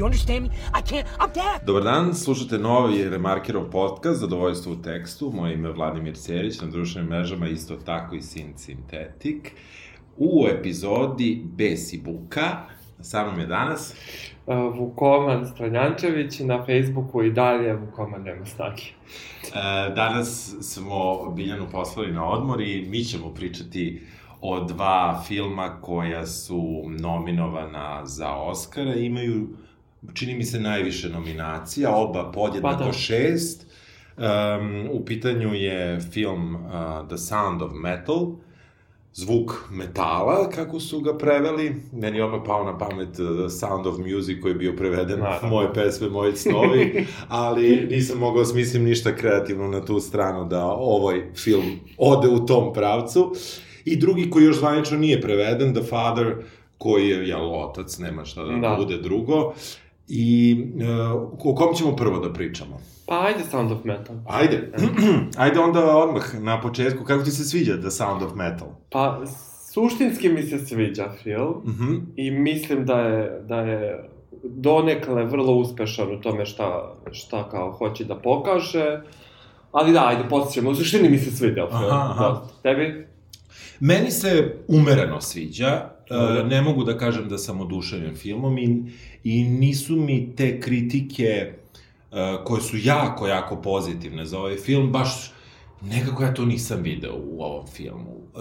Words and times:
you 0.00 0.06
understand 0.06 0.42
me? 0.42 0.48
I 0.48 0.82
can't, 0.82 1.06
I'm 1.18 1.34
deaf. 1.34 1.66
Dobar 1.66 1.82
dan, 1.82 2.14
slušate 2.14 2.58
novi 2.58 3.08
Remarkerov 3.08 3.70
podcast 3.70 4.20
Zadovoljstvo 4.20 4.72
u 4.72 4.76
tekstu. 4.76 5.32
Moje 5.34 5.54
ime 5.54 5.68
je 5.68 5.72
Vladimir 5.72 6.16
Cerić, 6.16 6.60
na 6.60 6.68
društvenim 6.68 7.10
mrežama 7.10 7.48
isto 7.48 7.76
tako 7.76 8.14
i 8.14 8.22
Sin 8.22 8.52
Sintetik. 8.56 9.52
U 10.16 10.46
epizodi 10.48 11.42
Bes 11.44 11.92
i 11.92 11.98
Buka, 11.98 12.48
sa 13.00 13.24
mnom 13.24 13.40
je 13.40 13.46
danas... 13.46 13.94
Uh, 14.46 14.78
Vukoman 14.78 15.46
Stranjančević 15.46 16.40
i 16.40 16.44
na 16.44 16.64
Facebooku 16.64 17.22
i 17.22 17.32
dalje 17.32 17.74
Vukoman 17.74 18.22
nema 18.22 18.46
snage. 18.46 18.82
E, 18.82 19.94
danas 19.94 20.54
smo 20.60 21.30
Biljanu 21.30 21.66
poslali 21.72 22.12
na 22.12 22.24
odmor 22.24 22.60
i 22.60 22.86
mi 22.88 23.04
ćemo 23.04 23.34
pričati 23.34 24.02
o 24.40 24.60
dva 24.64 25.22
filma 25.26 25.80
koja 25.80 26.26
su 26.26 26.84
nominovana 27.00 28.06
za 28.06 28.34
Oscara. 28.34 28.94
Imaju, 28.94 29.48
čini 30.14 30.34
mi 30.34 30.44
se, 30.44 30.60
najviše 30.60 31.08
nominacija, 31.08 31.96
oba 31.96 32.30
podjednako 32.32 32.78
Pa 32.78 32.84
da. 32.84 32.92
šest. 32.92 33.66
Um, 34.16 34.88
u 34.92 35.04
pitanju 35.04 35.54
je 35.54 36.00
film 36.02 36.54
uh, 36.54 36.60
The 37.08 37.18
Sound 37.18 37.62
of 37.62 37.72
Metal, 37.74 38.26
zvuk 39.12 39.64
metala, 39.70 40.50
kako 40.50 40.80
su 40.80 41.00
ga 41.00 41.18
preveli. 41.18 41.76
Meni 41.92 42.16
je 42.18 42.24
odmah 42.24 42.40
pao 42.46 42.64
na 42.64 42.78
pamet 42.78 43.08
uh, 43.18 43.38
The 43.38 43.50
Sound 43.50 43.86
of 43.86 43.98
Music 43.98 44.42
koji 44.42 44.50
je 44.52 44.58
bio 44.58 44.76
preveden 44.76 45.18
Naravno. 45.20 45.48
moje 45.48 45.74
pesme, 45.74 46.08
moji 46.08 46.36
snovi, 46.36 47.06
ali 47.28 47.86
nisam 47.90 48.18
mogao 48.18 48.44
smislim 48.44 48.84
ništa 48.84 49.16
kreativno 49.16 49.68
na 49.68 49.84
tu 49.84 50.00
stranu 50.00 50.44
da 50.44 50.64
ovaj 50.66 51.22
film 51.34 51.64
ode 51.98 52.28
u 52.28 52.46
tom 52.46 52.72
pravcu. 52.72 53.32
I 53.84 53.96
drugi 53.96 54.30
koji 54.30 54.44
još 54.44 54.58
zvanično 54.58 54.98
nije 54.98 55.20
preveden, 55.20 55.74
The 55.74 55.82
Father, 55.82 56.34
koji 56.78 57.08
je, 57.08 57.28
jel, 57.28 57.54
otac, 57.54 57.98
nema 57.98 58.24
šta 58.24 58.44
da, 58.44 58.56
Da. 58.58 58.76
bude 58.78 58.98
drugo. 58.98 59.54
I 60.10 60.56
uh, 60.74 61.22
o 61.44 61.54
kom 61.54 61.74
ćemo 61.74 61.96
prvo 61.96 62.18
da 62.18 62.32
pričamo? 62.32 62.80
Pa 63.06 63.20
ajde 63.20 63.40
Sound 63.50 63.72
of 63.72 63.84
Metal. 63.84 64.16
Ajde, 64.26 64.72
ajde 65.36 65.60
onda 65.60 65.96
odmah 65.96 66.34
na 66.34 66.60
početku, 66.60 67.04
kako 67.04 67.24
ti 67.24 67.30
se 67.30 67.44
sviđa 67.44 67.80
The 67.80 67.90
Sound 67.90 68.22
of 68.22 68.34
Metal? 68.34 68.68
Pa 68.90 69.20
suštinski 69.72 70.28
mi 70.28 70.42
se 70.42 70.58
sviđa 70.58 71.08
film 71.22 71.54
Mhm. 71.66 71.94
i 72.16 72.30
mislim 72.30 72.86
da 72.86 73.00
je, 73.00 73.40
da 73.48 73.56
je 73.56 74.08
donekle 74.44 75.24
vrlo 75.24 75.52
uspešan 75.54 76.12
u 76.12 76.20
tome 76.20 76.46
šta, 76.46 76.94
šta 77.12 77.48
kao 77.50 77.72
hoće 77.72 78.04
da 78.04 78.14
pokaže. 78.14 79.00
Ali 79.72 79.92
da, 79.92 80.06
ajde, 80.06 80.22
posjećamo. 80.30 80.70
U 80.70 80.74
suštini 80.74 81.08
mi 81.08 81.18
se 81.18 81.30
sviđa 81.30 81.66
film. 81.68 81.84
Aha, 81.84 82.10
aha. 82.10 82.24
Da. 82.24 82.46
Tebi? 82.62 83.06
Meni 83.80 84.10
se 84.10 84.56
umereno 84.68 85.20
sviđa. 85.20 85.88
E, 86.10 86.44
ne 86.44 86.62
mogu 86.62 86.84
da 86.84 86.98
kažem 86.98 87.28
da 87.28 87.38
sam 87.38 87.60
oduševljen 87.60 88.16
filmom 88.16 88.58
i, 88.58 88.82
i 89.24 89.44
nisu 89.44 89.96
mi 89.96 90.36
te 90.36 90.60
kritike 90.60 91.24
e, 91.24 91.54
koje 92.44 92.62
su 92.62 92.76
jako, 92.76 93.26
jako 93.26 93.56
pozitivne 93.56 94.24
za 94.24 94.38
ovaj 94.38 94.56
film, 94.56 94.92
baš 94.92 95.32
nekako 95.82 96.22
ja 96.22 96.34
to 96.34 96.44
nisam 96.44 96.82
video 96.82 97.14
u 97.16 97.42
ovom 97.42 97.66
filmu. 97.66 98.16
E, 98.36 98.40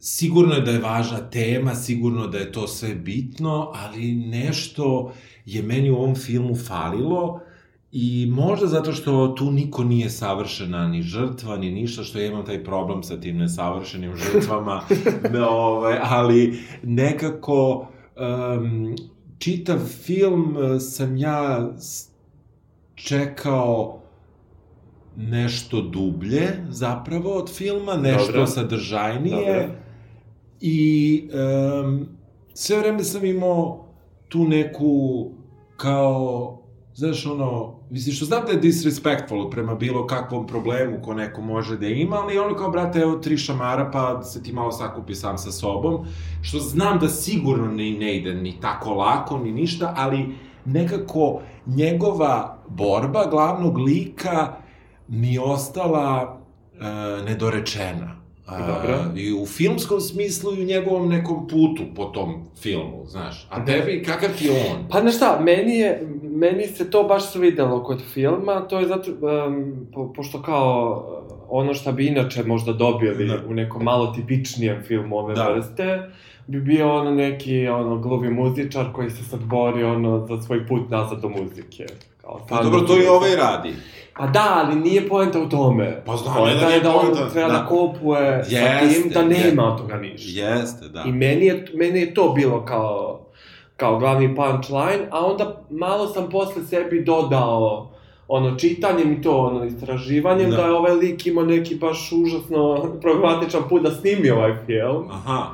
sigurno 0.00 0.54
je 0.54 0.60
da 0.60 0.70
je 0.70 0.80
važna 0.80 1.30
tema, 1.30 1.74
sigurno 1.74 2.26
da 2.26 2.38
je 2.38 2.52
to 2.52 2.68
sve 2.68 2.94
bitno, 2.94 3.72
ali 3.74 4.12
nešto 4.14 5.12
je 5.46 5.62
meni 5.62 5.90
u 5.90 5.96
ovom 5.96 6.14
filmu 6.14 6.54
falilo 6.54 7.40
i 7.92 8.26
možda 8.30 8.66
zato 8.66 8.92
što 8.92 9.28
tu 9.28 9.50
niko 9.50 9.84
nije 9.84 10.10
savršena 10.10 10.88
ni 10.88 11.02
žrtva, 11.02 11.56
ni 11.56 11.70
ništa, 11.70 12.02
što 12.02 12.18
ja 12.18 12.26
imam 12.26 12.44
taj 12.44 12.64
problem 12.64 13.02
sa 13.02 13.20
tim 13.20 13.36
nesavršenim 13.36 14.16
žrtvama, 14.32 14.82
da, 15.32 15.48
ovaj, 15.48 15.98
ali 16.02 16.58
nekako 16.82 17.88
um, 18.16 18.96
čitav 19.38 19.78
film 19.78 20.56
eh, 20.56 20.80
sam 20.80 21.16
ja 21.16 21.70
čekao 22.94 24.00
nešto 25.16 25.80
dublje 25.80 26.48
zapravo 26.68 27.32
od 27.32 27.54
filma, 27.56 27.96
nešto 27.96 28.32
Dobro. 28.32 28.46
sadržajnije. 28.46 29.60
Dobro. 29.60 29.74
I 30.60 31.22
um, 31.84 32.06
sve 32.54 32.78
vreme 32.78 33.04
sam 33.04 33.24
imao 33.24 33.86
tu 34.28 34.44
neku 34.44 35.26
kao, 35.76 36.58
znaš 36.96 37.26
ono, 37.26 37.74
mislim 37.90 38.14
što 38.14 38.24
znam 38.24 38.42
da 38.46 38.52
je 38.52 38.58
disrespectful 38.58 39.50
prema 39.50 39.74
bilo 39.74 40.06
kakvom 40.06 40.46
problemu 40.46 41.02
ko 41.02 41.14
neko 41.14 41.42
može 41.42 41.76
da 41.76 41.86
ima, 41.86 42.16
ali 42.16 42.38
ono 42.38 42.54
kao, 42.54 42.70
brate, 42.70 42.98
evo 42.98 43.16
tri 43.16 43.36
šamara, 43.36 43.90
pa 43.90 44.22
se 44.22 44.42
ti 44.42 44.52
malo 44.52 44.72
sakupi 44.72 45.14
sam 45.14 45.38
sa 45.38 45.52
sobom, 45.52 46.06
što 46.42 46.58
znam 46.58 46.98
da 46.98 47.08
sigurno 47.08 47.66
ne, 47.66 47.90
ne 47.90 48.16
ide 48.16 48.34
ni 48.34 48.60
tako 48.60 48.94
lako, 48.94 49.38
ni 49.38 49.52
ništa, 49.52 49.94
ali 49.96 50.34
nekako 50.64 51.40
njegova 51.66 52.58
borba 52.68 53.26
glavnog 53.30 53.78
lika 53.78 54.56
mi 55.08 55.32
je 55.32 55.40
ostala 55.40 56.38
e, 56.80 56.84
nedorečena. 57.24 58.16
A, 58.46 58.66
Dobro. 58.66 58.98
I 59.16 59.32
u 59.32 59.46
filmskom 59.46 60.00
smislu 60.00 60.54
i 60.54 60.62
u 60.62 60.64
njegovom 60.64 61.08
nekom 61.08 61.48
putu 61.48 61.82
po 61.96 62.04
tom 62.04 62.44
filmu, 62.60 63.04
znaš. 63.06 63.48
A 63.50 63.64
tebi, 63.64 64.02
kakav 64.02 64.30
ti 64.38 64.44
je 64.46 64.50
on? 64.50 64.88
Pa 64.90 65.00
znaš 65.00 65.16
šta, 65.16 65.40
meni, 65.40 65.78
je, 65.78 66.08
meni 66.36 66.66
se 66.66 66.90
to 66.90 67.02
baš 67.02 67.30
svidelo 67.32 67.82
kod 67.84 68.02
filma, 68.14 68.60
to 68.60 68.78
je 68.78 68.86
zato, 68.86 69.10
um, 69.10 69.86
po, 69.94 70.12
pošto 70.12 70.42
kao 70.42 71.04
uh, 71.30 71.36
ono 71.48 71.74
šta 71.74 71.92
bi 71.92 72.06
inače 72.06 72.44
možda 72.44 72.72
dobio 72.72 73.14
Da. 73.14 73.38
u 73.48 73.54
nekom 73.54 73.82
malo 73.82 74.06
tipičnijem 74.06 74.82
filmu 74.82 75.18
ove 75.18 75.34
Da. 75.34 75.48
vrste, 75.52 76.10
bi 76.46 76.60
bio 76.60 76.94
ono 76.96 77.10
neki 77.10 77.68
ono 77.68 77.98
gluvi 77.98 78.30
muzičar 78.30 78.92
koji 78.92 79.10
se 79.10 79.24
sad 79.24 79.40
bori 79.40 79.84
ono 79.84 80.26
za 80.26 80.42
svoj 80.42 80.66
put 80.66 80.90
nazad 80.90 81.20
do 81.20 81.28
muzike. 81.28 81.86
Kao, 82.20 82.40
Pa 82.48 82.62
dobro, 82.62 82.80
to 82.80 83.02
i 83.02 83.06
ovaj 83.06 83.36
radi. 83.36 83.74
Pa 84.18 84.26
da, 84.26 84.62
ali 84.64 84.76
nije 84.80 85.08
poenta 85.08 85.40
u 85.40 85.48
tome. 85.48 86.02
Pa 86.06 86.16
znam, 86.16 86.34
poenta 86.36 86.66
da 86.66 86.72
je 86.74 86.80
da 86.80 86.90
on 86.96 87.06
poenta, 87.06 87.28
treba 87.30 87.48
da, 87.48 87.58
da. 87.58 87.66
kopuje 87.66 88.44
sa 88.44 88.56
Jeste, 88.56 89.02
tim, 89.02 89.10
da 89.12 89.22
nema 89.22 89.72
od 89.72 89.78
toga 89.78 89.96
ništa. 89.96 90.40
Jeste, 90.40 90.88
da. 90.88 91.02
I 91.06 91.12
meni 91.12 91.46
je, 91.46 91.64
meni 91.74 92.00
je 92.00 92.14
to 92.14 92.32
bilo 92.36 92.64
kao, 92.64 93.25
kao 93.76 93.98
glavni 93.98 94.34
punchline, 94.36 95.08
a 95.10 95.26
onda 95.26 95.62
malo 95.70 96.06
sam 96.06 96.30
posle 96.30 96.62
sebi 96.62 97.04
dodao 97.04 97.88
ono, 98.28 98.54
čitanjem 98.56 99.12
i 99.12 99.22
to, 99.22 99.36
ono, 99.36 99.64
istraživanjem, 99.64 100.50
Da. 100.50 100.56
da, 100.56 100.62
je 100.62 100.72
ovaj 100.72 100.92
lik 100.92 101.26
imao 101.26 101.44
neki 101.44 101.74
baš 101.74 102.12
užasno 102.12 102.92
problematičan 103.00 103.62
put 103.68 103.82
da 103.82 103.90
snimi 103.90 104.30
ovaj 104.30 104.54
film, 104.66 105.08
Aha. 105.10 105.46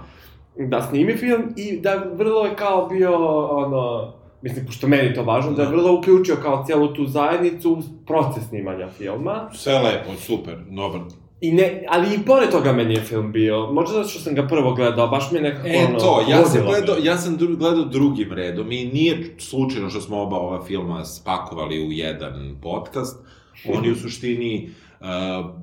da 0.57 0.83
snimi 0.83 1.17
film 1.17 1.43
i 1.57 1.81
da 1.81 2.05
vrlo 2.15 2.45
je 2.45 2.57
kao 2.57 2.87
bio, 2.87 3.17
ono, 3.49 4.13
mislim, 4.43 4.67
pošto 4.67 4.89
meni 4.89 5.15
to 5.15 5.23
važno, 5.23 5.53
da 5.53 5.63
je 5.63 5.69
Da. 5.69 5.75
vrlo 5.75 5.99
uključio 5.99 6.37
kao 6.43 6.65
cijelu 6.67 6.89
tu 6.89 7.07
zajednicu 7.07 7.73
u 7.73 7.79
proces 8.07 8.49
snimanja 8.49 8.89
filma. 8.89 9.49
Sve 9.53 9.79
lepo, 9.79 10.13
super, 10.17 10.57
dobar. 10.71 11.01
I 11.43 11.53
ne, 11.53 11.85
ali 11.89 12.15
i 12.15 12.25
pored 12.27 12.51
toga 12.51 12.73
meni 12.73 12.95
je 12.95 13.01
film 13.01 13.33
bio, 13.33 13.73
možda 13.73 13.93
zato 13.93 14.09
što 14.09 14.21
sam 14.21 14.35
ga 14.35 14.47
prvo 14.47 14.75
gledao, 14.75 15.09
baš 15.09 15.31
mi 15.31 15.39
je 15.39 15.43
nekako 15.43 15.69
E, 15.69 15.87
ono, 15.89 15.99
to, 15.99 16.25
ja 16.31 16.45
sam 16.45 16.65
gledao, 16.67 16.97
ja 17.03 17.19
sam 17.19 17.37
dru, 17.37 17.57
gledao 17.57 17.85
drugim 17.85 18.33
redom 18.33 18.73
i 18.73 18.85
nije 18.85 19.35
slučajno 19.39 19.91
što 19.91 20.01
smo 20.01 20.23
oba 20.23 20.37
ova 20.37 20.65
filma 20.65 21.05
spakovali 21.05 21.87
u 21.87 21.93
jedan 21.93 22.57
podcast. 22.63 23.25
Oni 23.77 23.91
u 23.91 23.95
suštini 23.95 24.71
uh, 25.01 25.07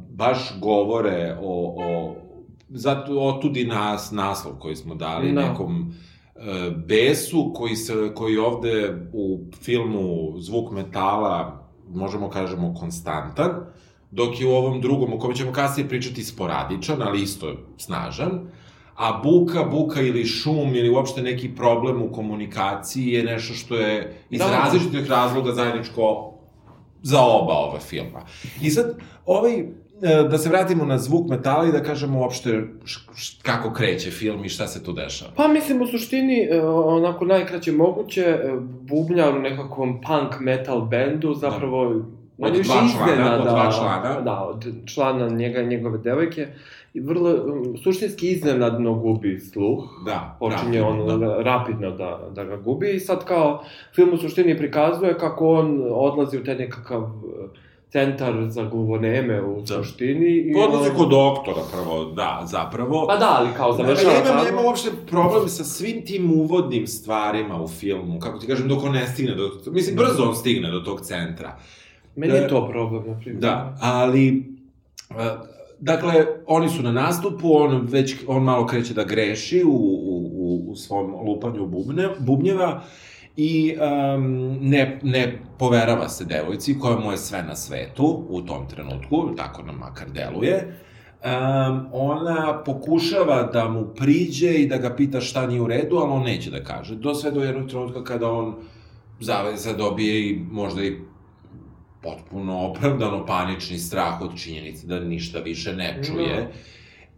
baš 0.09 0.37
govore 0.61 1.37
o, 1.41 1.75
o 1.77 2.15
zato 2.69 3.19
otudi 3.19 3.65
nas 3.65 4.11
naslov 4.11 4.53
koji 4.59 4.75
smo 4.75 4.95
dali 4.95 5.31
Da. 5.31 5.49
nekom 5.49 5.95
uh, 6.35 6.43
besu 6.87 7.51
koji 7.55 7.75
se 7.75 8.11
koji 8.15 8.37
ovde 8.37 9.07
u 9.13 9.39
filmu 9.61 10.33
Zvuk 10.39 10.71
metala 10.71 11.69
možemo 11.89 12.29
kažemo 12.29 12.73
konstantan 12.79 13.49
dok 14.11 14.41
je 14.41 14.47
u 14.47 14.51
ovom 14.51 14.81
drugom, 14.81 15.13
o 15.13 15.19
kojem 15.19 15.35
ćemo 15.35 15.51
kasnije 15.51 15.89
pričati, 15.89 16.23
sporadičan, 16.23 17.01
ali 17.01 17.21
isto 17.21 17.55
snažan, 17.77 18.39
a 18.95 19.21
buka, 19.23 19.63
buka 19.63 20.01
ili 20.01 20.25
šum 20.25 20.75
ili 20.75 20.89
uopšte 20.89 21.21
neki 21.21 21.55
problem 21.55 22.01
u 22.01 22.11
komunikaciji 22.11 23.07
je 23.07 23.23
nešto 23.23 23.53
što 23.53 23.75
je 23.75 24.13
iz 24.29 24.39
Da. 24.39 24.45
različitih 24.45 25.09
razloga 25.09 25.51
zajedničko 25.51 26.33
za 27.01 27.19
oba 27.19 27.53
ova 27.53 27.79
filma. 27.79 28.25
I 28.61 28.69
sad, 28.69 28.97
ovaj, 29.25 29.59
e, 29.59 29.65
da 30.29 30.37
se 30.37 30.49
vratimo 30.49 30.85
na 30.85 30.97
zvuk 30.97 31.29
metala 31.29 31.65
i 31.65 31.71
da 31.71 31.83
kažemo 31.83 32.19
uopšte 32.19 32.63
kako 33.41 33.73
kreće 33.73 34.11
film 34.11 34.45
i 34.45 34.49
šta 34.49 34.67
se 34.67 34.83
tu 34.83 34.93
dešava. 34.93 35.31
Pa 35.35 35.47
mislim 35.47 35.81
u 35.81 35.87
suštini, 35.87 36.47
e, 36.51 36.61
onako 36.65 37.25
najkraće 37.25 37.71
moguće, 37.71 38.21
e, 38.21 38.53
bubnjar 38.81 39.37
u 39.37 39.41
nekakvom 39.41 40.01
punk 40.01 40.39
metal 40.39 40.81
bendu, 40.81 41.33
zapravo... 41.33 41.81
Od 41.81 42.18
on 42.41 42.51
više 42.51 42.63
dva 42.63 42.75
člana, 42.87 43.11
iznenada- 43.13 43.37
od 43.37 43.43
dva 43.43 43.71
člana. 43.71 44.21
Da, 44.21 44.39
od 44.43 44.65
člana 44.85 45.29
njega 45.29 45.61
njegove 45.61 45.97
devojke. 45.97 46.47
I 46.93 46.99
vrlo, 46.99 47.29
um, 47.31 47.77
suštinski 47.77 48.27
iznenadno 48.27 48.93
gubi 48.93 49.39
sluh. 49.41 49.83
Da, 50.05 50.37
Počinje 50.39 50.79
rapidno, 50.79 51.05
on 51.05 51.19
da. 51.19 51.35
rapidno 51.35 51.91
da, 51.91 52.19
da 52.31 52.43
ga 52.43 52.57
gubi 52.57 52.89
i 52.89 52.99
sad 52.99 53.25
kao 53.25 53.63
film 53.95 54.09
u 54.13 54.17
suštini 54.17 54.57
prikazuje 54.57 55.17
kako 55.17 55.49
on 55.49 55.67
odlazi 55.91 56.37
u 56.37 56.43
taj 56.43 56.55
nekakav 56.55 57.01
e, 57.01 57.07
centar 57.89 58.33
za 58.45 58.63
gluvoneme 58.63 59.41
u 59.43 59.55
Da. 59.57 59.65
suštini. 59.67 60.25
i 60.27 60.53
Odlazi 60.57 60.89
kod 60.91 61.09
doktora 61.09 61.61
prvo, 61.73 62.05
da, 62.05 62.41
zapravo. 62.45 63.05
Pa 63.07 63.15
da, 63.15 63.35
ali 63.39 63.49
kao 63.57 63.73
završava 63.73 64.13
tamo. 64.25 64.43
ja 64.43 64.49
imam 64.49 64.65
uopšte 64.65 64.89
problem 65.07 65.49
sa 65.49 65.63
svim 65.63 66.05
tim 66.05 66.31
uvodnim 66.33 66.87
stvarima 66.87 67.61
u 67.61 67.67
filmu, 67.69 68.19
kako 68.19 68.39
ti 68.39 68.47
kažem, 68.47 68.67
dok 68.67 68.83
on 68.83 68.91
ne 68.91 69.07
stigne 69.07 69.35
do... 69.35 69.49
Mislim, 69.67 69.95
brzo 69.95 70.23
on 70.23 70.35
stigne 70.35 70.71
do 70.71 70.79
tog 70.79 71.01
centra. 71.01 71.55
Meni 72.15 72.33
je 72.33 72.41
Da. 72.41 72.47
to 72.47 72.67
problem, 72.71 73.03
na 73.07 73.19
primjer. 73.19 73.41
Da, 73.41 73.77
ali... 73.81 74.43
e, 75.09 75.59
Dakle, 75.81 76.25
oni 76.47 76.69
su 76.69 76.83
na 76.83 76.91
nastupu, 76.91 77.53
on 77.53 77.87
već, 77.89 78.15
on 78.27 78.43
malo 78.43 78.65
kreće 78.67 78.93
da 78.93 79.03
greši 79.03 79.63
u, 79.63 79.71
u, 79.71 80.31
u, 80.33 80.71
u 80.71 80.75
svom 80.75 81.15
lupanju 81.27 81.65
bubne, 81.67 82.09
bubnjeva 82.19 82.81
i 83.37 83.75
um, 84.15 84.57
ne, 84.61 84.99
ne 85.03 85.39
poverava 85.59 86.09
se 86.09 86.25
devojci 86.25 86.79
koja 86.79 86.99
mu 86.99 87.11
je 87.11 87.17
sve 87.17 87.43
na 87.43 87.55
svetu 87.55 88.25
u 88.29 88.41
tom 88.41 88.67
trenutku, 88.69 89.35
tako 89.37 89.63
nam 89.63 89.75
makar 89.75 90.09
deluje. 90.09 90.79
Um, 91.23 91.87
ona 91.91 92.61
pokušava 92.65 93.43
da 93.43 93.69
mu 93.69 93.85
priđe 93.95 94.53
i 94.53 94.67
da 94.67 94.77
ga 94.77 94.95
pita 94.95 95.21
šta 95.21 95.47
nije 95.47 95.61
u 95.61 95.67
redu, 95.67 95.95
ali 95.97 96.11
on 96.11 96.23
neće 96.23 96.51
da 96.51 96.63
kaže. 96.63 96.95
Do 96.95 97.15
sve 97.15 97.31
do 97.31 97.43
jednog 97.43 97.69
trenutka 97.69 98.03
kada 98.03 98.31
on 98.31 98.55
zaveza 99.19 99.73
dobije 99.73 100.29
i 100.29 100.39
možda 100.51 100.83
i 100.83 100.97
potpuno 102.01 102.65
opravdano 102.65 103.25
panični 103.25 103.77
strah 103.77 104.21
od 104.21 104.39
činjenice 104.39 104.87
da 104.87 104.99
ništa 104.99 105.39
više 105.39 105.73
ne 105.73 106.01
čuje. 106.03 106.35
Da. 106.35 106.47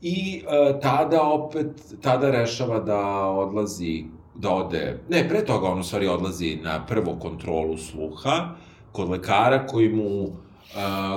I 0.02 0.44
e, 0.48 0.80
tada 0.80 1.22
opet, 1.22 1.68
tada 2.02 2.32
rešava 2.32 2.80
da 2.80 3.26
odlazi, 3.26 4.04
da 4.36 4.50
ode, 4.50 5.00
ne, 5.10 5.30
pre 5.30 5.46
toga 5.46 5.68
on 5.68 5.80
u 5.80 5.84
stvari 5.84 6.08
odlazi 6.08 6.60
na 6.64 6.86
prvo 6.86 7.16
kontrolu 7.20 7.78
sluha 7.78 8.56
kod 8.92 9.10
lekara 9.10 9.68
koji 9.68 9.90
mu 9.90 10.24
e, 10.24 10.30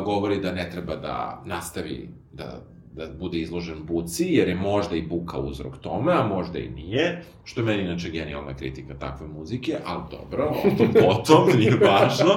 govori 0.05 0.41
da 0.41 0.53
ne 0.53 0.71
treba 0.71 0.97
da 0.97 1.43
nastavi 1.47 2.09
da 2.33 2.61
da 2.97 3.07
bude 3.21 3.39
izložen 3.39 3.85
buci, 3.87 4.25
jer 4.25 4.49
je 4.49 4.55
možda 4.55 4.97
i 4.97 5.03
buka 5.03 5.39
uzrok 5.39 5.79
tome, 5.79 6.13
a 6.13 6.27
možda 6.27 6.59
i 6.59 6.71
nije, 6.71 7.23
što 7.45 7.61
je 7.61 7.65
meni 7.65 7.83
inače 7.83 8.11
genijalna 8.11 8.55
kritika 8.57 8.95
takve 8.95 9.27
muzike, 9.27 9.79
ali 9.87 10.03
dobro, 10.11 10.55
o 10.65 10.77
tom 10.79 10.93
potom, 10.93 11.59
nije 11.59 11.77
važno, 11.77 12.35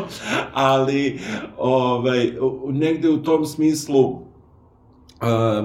ali 0.54 1.20
ovaj, 1.58 2.32
negde 2.70 3.10
u 3.10 3.24
tom 3.24 3.46
smislu 3.46 4.10
uh, 4.10 4.20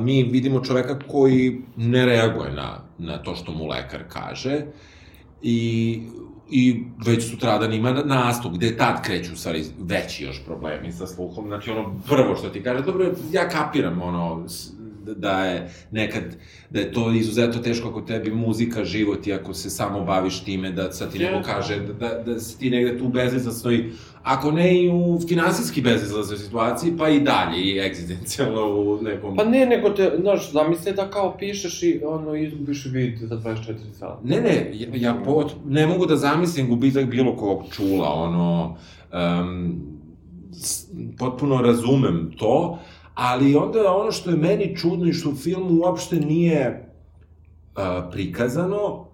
mi 0.05 0.23
vidimo 0.23 0.61
čoveka 0.61 0.99
koji 0.99 1.63
ne 1.77 2.07
reaguje 2.07 2.53
na, 2.53 2.81
na 2.99 3.23
to 3.23 3.35
što 3.35 3.53
mu 3.53 3.67
lekar 3.67 4.01
kaže 4.09 4.61
i 5.43 6.01
i 6.55 6.85
već 7.07 7.31
sutradan 7.31 7.73
ima 7.73 7.93
nastup, 7.93 8.53
gde 8.53 8.77
tad 8.77 9.03
kreću, 9.03 9.37
stvari, 9.37 9.65
veći 9.79 10.25
još 10.25 10.45
problemi 10.45 10.93
sa 10.93 11.07
sluhom, 11.07 11.47
znači 11.47 11.71
ono, 11.71 12.01
prvo 12.09 12.37
što 12.37 12.49
ti 12.49 12.63
kaže, 12.63 12.85
dobro, 12.85 13.13
ja 13.33 13.49
kapiram, 13.49 14.03
ono, 14.03 14.45
da 15.05 15.45
je 15.45 15.71
nekad, 15.91 16.23
da 16.71 16.81
je 16.81 16.93
to 16.93 17.13
izuzetno 17.13 17.63
teško 17.63 17.89
ako 17.89 18.01
tebi 18.01 18.31
muzika, 18.31 18.85
život 18.85 19.27
i 19.27 19.33
ako 19.33 19.55
se 19.55 19.71
samo 19.71 20.05
baviš 20.05 20.45
time 20.45 20.73
da 20.73 20.93
sad 20.93 21.13
ti 21.13 21.19
neko 21.19 21.43
kaže 21.45 21.81
da, 21.81 21.93
da, 21.93 22.23
da 22.33 22.41
si 22.41 22.59
ti 22.59 22.71
negde 22.71 22.99
tu 22.99 23.09
bezizlaznoj, 23.09 23.91
ako 24.23 24.51
ne 24.51 24.83
i 24.83 24.91
u 24.91 25.21
finansijski 25.29 25.81
bezizlaznoj 25.81 26.39
situaciji, 26.39 26.97
pa 26.99 27.09
i 27.09 27.21
dalje 27.21 27.63
i 27.63 27.79
egzistencijalno 27.79 28.67
u 28.67 29.03
nekom... 29.03 29.37
Pa 29.37 29.45
ne, 29.45 29.67
nego 29.67 29.91
te, 29.91 30.13
znaš, 30.21 30.53
zamisli 30.53 30.93
da 30.93 31.11
kao 31.11 31.37
pišeš 31.39 31.83
i 31.83 32.01
ono, 32.05 32.35
izgubiš 32.35 32.87
vid 32.87 33.19
za 33.19 33.37
24 33.37 33.75
sata. 33.93 34.21
Ne, 34.25 34.41
ne, 34.41 34.71
ja, 34.75 34.89
ja 34.95 35.23
pot, 35.25 35.53
ne 35.67 35.87
mogu 35.87 36.07
da 36.07 36.17
zamislim 36.17 36.69
gubitak 36.69 37.07
bilo 37.07 37.37
kog 37.37 37.65
čula, 37.73 38.13
ono, 38.13 38.77
um, 39.13 39.83
potpuno 41.19 41.63
razumem 41.63 42.31
to, 42.39 42.79
ali 43.15 43.57
onda 43.57 43.95
ono 43.95 44.13
što 44.13 44.31
je 44.31 44.37
meni 44.37 44.77
čudno 44.77 45.07
i 45.07 45.13
što 45.13 45.31
u 45.31 45.35
filmu 45.35 45.81
uopšte 45.81 46.17
nije 46.17 46.93
uh, 47.77 47.83
prikazano, 48.11 49.07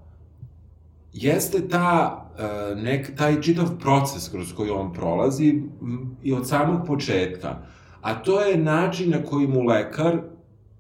jeste 1.13 1.69
ta, 1.69 2.27
uh, 2.33 2.83
nek, 2.83 3.17
taj 3.17 3.41
čitav 3.41 3.79
proces 3.79 4.29
kroz 4.29 4.53
koji 4.53 4.71
on 4.71 4.93
prolazi 4.93 5.49
m, 5.83 6.17
i 6.23 6.33
od 6.33 6.49
samog 6.49 6.87
početka. 6.87 7.57
A 8.01 8.15
to 8.23 8.41
je 8.41 8.59
način 8.59 9.11
na 9.11 9.23
koji 9.23 9.47
mu 9.47 9.63
lekar 9.63 10.19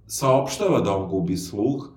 saopštava 0.06 0.81
da 0.81 0.97
on 0.97 1.09
gubi 1.09 1.37
sluh, 1.37 1.88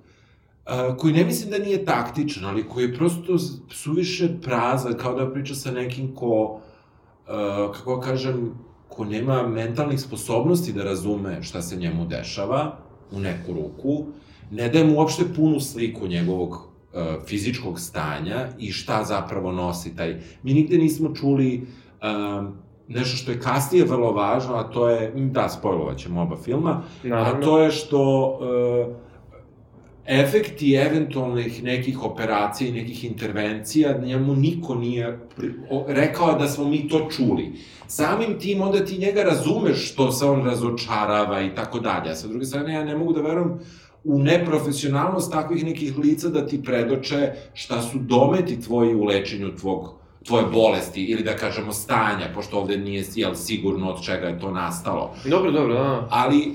Uh, 0.65 0.97
koji 0.97 1.13
ne 1.13 1.25
mislim 1.25 1.49
da 1.51 1.57
nije 1.57 1.85
taktičan, 1.85 2.45
ali 2.45 2.69
koji 2.69 2.83
je 2.83 2.95
prosto 2.95 3.37
suviše 3.69 4.29
prazan, 4.41 4.93
kao 4.97 5.15
da 5.15 5.31
priča 5.31 5.55
sa 5.55 5.71
nekim 5.71 6.15
ko, 6.15 6.61
kako 7.73 7.99
kažem, 7.99 8.53
ko 8.95 9.05
nema 9.05 9.47
mentalnih 9.47 9.99
sposobnosti 9.99 10.73
da 10.73 10.83
razume 10.83 11.43
šta 11.43 11.61
se 11.61 11.75
njemu 11.75 12.05
dešava 12.05 12.77
u 13.11 13.19
neku 13.19 13.53
ruku, 13.53 14.05
ne 14.51 14.69
daje 14.69 14.85
mu 14.85 14.97
uopšte 14.97 15.23
punu 15.35 15.59
sliku 15.59 16.07
njegovog 16.07 16.51
uh, 16.51 17.01
fizičkog 17.25 17.79
stanja 17.79 18.47
i 18.59 18.71
šta 18.71 19.03
zapravo 19.03 19.51
nosi 19.51 19.95
taj... 19.95 20.21
Mi 20.43 20.53
nigde 20.53 20.77
nismo 20.77 21.15
čuli 21.15 21.67
um, 22.01 22.53
nešto 22.87 23.17
što 23.17 23.31
je 23.31 23.39
kasnije 23.39 23.85
vrlo 23.85 24.11
važno, 24.11 24.55
a 24.55 24.63
to 24.63 24.89
je, 24.89 25.11
da, 25.15 25.49
spojlovat 25.49 25.97
ćemo 25.97 26.21
oba 26.21 26.35
filma, 26.37 26.81
Naravno. 27.03 27.39
A 27.39 27.41
to 27.41 27.61
je 27.61 27.71
što 27.71 28.29
uh, 28.87 28.95
efekti 30.11 30.73
eventualnih 30.73 31.63
nekih 31.63 32.03
operacija 32.03 32.69
i 32.69 32.71
nekih 32.71 33.05
intervencija, 33.05 33.97
njemu 33.97 34.35
niko 34.35 34.75
nije 34.75 35.19
rekao 35.87 36.33
da 36.39 36.47
smo 36.47 36.65
mi 36.65 36.87
to 36.87 37.07
čuli. 37.09 37.53
Samim 37.87 38.39
tim 38.39 38.61
onda 38.61 38.85
ti 38.85 38.97
njega 38.97 39.23
razumeš 39.23 39.91
što 39.91 40.11
se 40.11 40.25
on 40.25 40.45
razočarava 40.45 41.41
i 41.41 41.55
tako 41.55 41.79
dalje. 41.79 42.11
A 42.11 42.15
sa 42.15 42.27
druge 42.27 42.45
strane, 42.45 42.73
ja 42.73 42.83
ne 42.83 42.97
mogu 42.97 43.13
da 43.13 43.21
verujem 43.21 43.59
u 44.03 44.19
neprofesionalnost 44.19 45.31
takvih 45.31 45.65
nekih 45.65 45.97
lica 45.97 46.29
da 46.29 46.47
ti 46.47 46.63
predoče 46.63 47.33
šta 47.53 47.81
su 47.81 47.99
dometi 47.99 48.61
tvoji 48.61 48.95
u 48.95 49.03
lečenju 49.03 49.55
tvog 49.55 50.01
tvoje 50.25 50.45
bolesti 50.53 51.03
ili 51.03 51.23
da 51.23 51.35
kažemo 51.35 51.73
stanja, 51.73 52.29
pošto 52.35 52.59
ovde 52.59 52.77
nije 52.77 53.05
jel, 53.15 53.35
sigurno 53.35 53.89
od 53.89 54.03
čega 54.05 54.27
je 54.27 54.39
to 54.39 54.51
nastalo 54.51 55.13
Dobro, 55.25 55.51
dobro, 55.51 55.73
da. 55.73 56.07
ali 56.09 56.53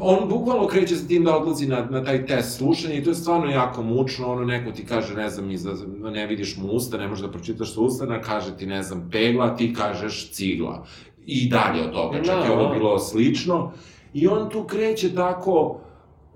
on 0.00 0.28
bukvalno 0.28 0.66
kreće 0.66 0.96
sa 0.96 1.06
tim 1.08 1.24
da 1.24 1.36
odlazi 1.36 1.66
na, 1.66 1.84
na 1.90 2.04
taj 2.04 2.26
test 2.26 2.56
slušanja 2.58 2.94
i 2.94 3.04
to 3.04 3.10
je 3.10 3.14
stvarno 3.14 3.50
jako 3.50 3.82
mučno, 3.82 4.32
ono 4.32 4.44
neko 4.44 4.72
ti 4.72 4.86
kaže, 4.86 5.14
ne 5.14 5.30
znam, 5.30 5.50
iza, 5.50 5.74
ne 6.02 6.26
vidiš 6.26 6.56
mu 6.56 6.68
usta, 6.68 6.98
ne 6.98 7.08
možeš 7.08 7.24
da 7.24 7.30
pročitaš 7.30 7.74
sa 7.74 7.80
ustana, 7.80 8.20
kaže 8.20 8.56
ti, 8.56 8.66
ne 8.66 8.82
znam, 8.82 9.08
pegla, 9.12 9.56
ti 9.56 9.74
kažeš 9.74 10.30
cigla. 10.30 10.86
I 11.26 11.48
dalje 11.48 11.82
od 11.82 11.92
toga, 11.92 12.16
čak 12.16 12.44
je 12.44 12.48
Da, 12.48 12.52
ovo 12.52 12.68
da. 12.68 12.74
bilo 12.74 12.98
slično. 12.98 13.72
I 14.14 14.26
on 14.28 14.50
tu 14.50 14.64
kreće 14.64 15.14
tako 15.14 15.80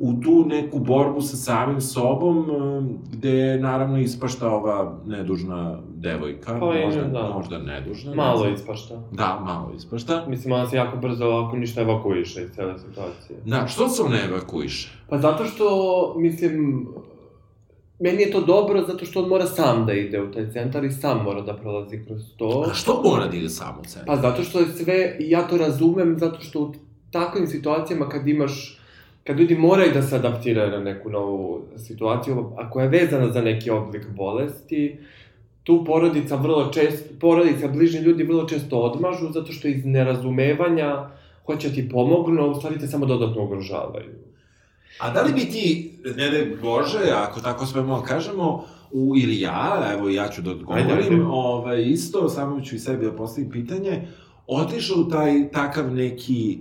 u 0.03 0.13
tu 0.15 0.45
neku 0.47 0.79
borbu 0.79 1.21
sa 1.21 1.37
samim 1.37 1.81
sobom, 1.81 2.39
eh, 2.41 2.83
gde 3.13 3.59
naravno 3.59 3.99
ispašta 3.99 4.51
ova 4.51 4.99
nedužna 5.07 5.79
devojka, 5.91 6.59
Pa 6.61 6.67
možda, 6.77 7.03
da. 7.03 7.33
možda 7.35 7.59
nedužna. 7.59 8.11
ne 8.11 8.17
Malo 8.17 8.39
znam. 8.39 8.55
ispašta. 8.55 9.03
Da, 9.13 9.41
malo 9.41 9.73
ispašta. 9.77 10.25
Mislim, 10.29 10.53
ona 10.55 10.67
se 10.67 10.77
jako 10.77 10.97
brzo 10.97 11.25
ovako 11.27 11.57
ništa 11.57 11.81
evakuiše 11.81 12.43
iz 12.43 12.51
cele 12.51 12.79
situacije. 12.79 13.39
Da, 13.45 13.67
što 13.67 13.89
se 13.89 14.03
on 14.03 14.11
ne 14.11 14.21
evakuiše? 14.25 14.91
Pa 15.09 15.19
zato 15.19 15.45
što, 15.45 15.67
mislim, 16.17 16.87
meni 18.01 18.23
je 18.23 18.31
to 18.31 18.41
dobro 18.41 18.83
zato 18.83 19.05
što 19.05 19.23
on 19.23 19.29
mora 19.29 19.47
sam 19.47 19.87
da 19.87 19.93
ide 19.93 20.23
u 20.23 20.33
taj 20.33 20.51
centar 20.51 20.85
i 20.85 20.91
sam 20.91 21.23
mora 21.25 21.41
da 21.41 21.55
prolazi 21.55 22.05
kroz 22.07 22.21
to. 22.37 22.65
A 22.71 22.75
što 22.75 23.03
mora 23.05 23.27
da 23.27 23.37
ide 23.37 23.49
samo 23.49 23.81
u 23.81 23.85
centar? 23.85 24.07
Pa 24.07 24.17
zato 24.19 24.43
što 24.43 24.59
je 24.59 24.67
sve, 24.69 25.17
ja 25.21 25.43
to 25.43 25.57
razumem, 25.57 26.17
zato 26.19 26.41
što 26.41 26.61
u 26.61 26.73
takvim 27.11 27.47
situacijama 27.47 28.09
kad 28.09 28.29
imaš, 28.29 28.80
kad 29.25 29.41
ljudi 29.41 29.55
moraju 29.55 29.93
da 29.95 30.03
se 30.03 30.17
adaptiraju 30.17 30.71
na 30.71 30.79
neku 30.79 31.11
novu 31.11 31.63
situaciju, 31.77 32.53
a 32.59 32.71
koja 32.71 32.83
je 32.83 32.89
vezana 32.89 33.33
za 33.33 33.43
neki 33.43 33.71
oblik 33.71 34.07
bolesti, 34.17 34.99
tu 35.65 35.85
porodica 35.85 36.37
vrlo 36.37 36.73
često, 36.73 37.09
porodica, 37.21 37.69
bližni 37.69 38.01
ljudi 38.01 38.25
vrlo 38.25 38.49
često 38.49 38.79
odmažu, 38.79 39.33
zato 39.33 39.53
što 39.53 39.69
iz 39.69 39.85
nerazumevanja 39.85 41.11
hoće 41.47 41.73
ti 41.75 41.89
pomognu, 41.89 42.43
a 42.43 42.47
u 42.47 42.55
stvari 42.55 42.79
te 42.79 42.87
samo 42.87 43.07
dodatno 43.07 43.45
ugrožavaju. 43.45 44.11
A 44.99 45.11
da 45.11 45.23
li 45.23 45.33
bi 45.33 45.41
ti, 45.41 45.93
ne 46.17 46.31
daj 46.31 46.47
Bože, 46.63 47.11
ako 47.15 47.41
tako 47.41 47.67
smemo 47.67 48.01
da 48.01 48.07
kažemo, 48.07 48.65
u, 48.93 49.15
ili 49.17 49.41
ja, 49.41 49.91
evo 49.93 50.09
ja 50.09 50.29
ću 50.29 50.43
da 50.43 50.51
odgovorim, 50.51 50.87
Ajde, 50.87 51.03
ajde. 51.03 51.23
ovaj, 51.29 51.83
isto, 51.83 52.29
samo 52.29 52.61
ću 52.61 52.77
i 52.77 52.79
sebi 52.79 53.05
da 53.05 53.13
postavim 53.13 53.51
pitanje, 53.51 54.03
otišao 54.47 54.97
u 55.01 55.09
taj 55.09 55.51
takav 55.53 55.95
neki, 55.95 56.59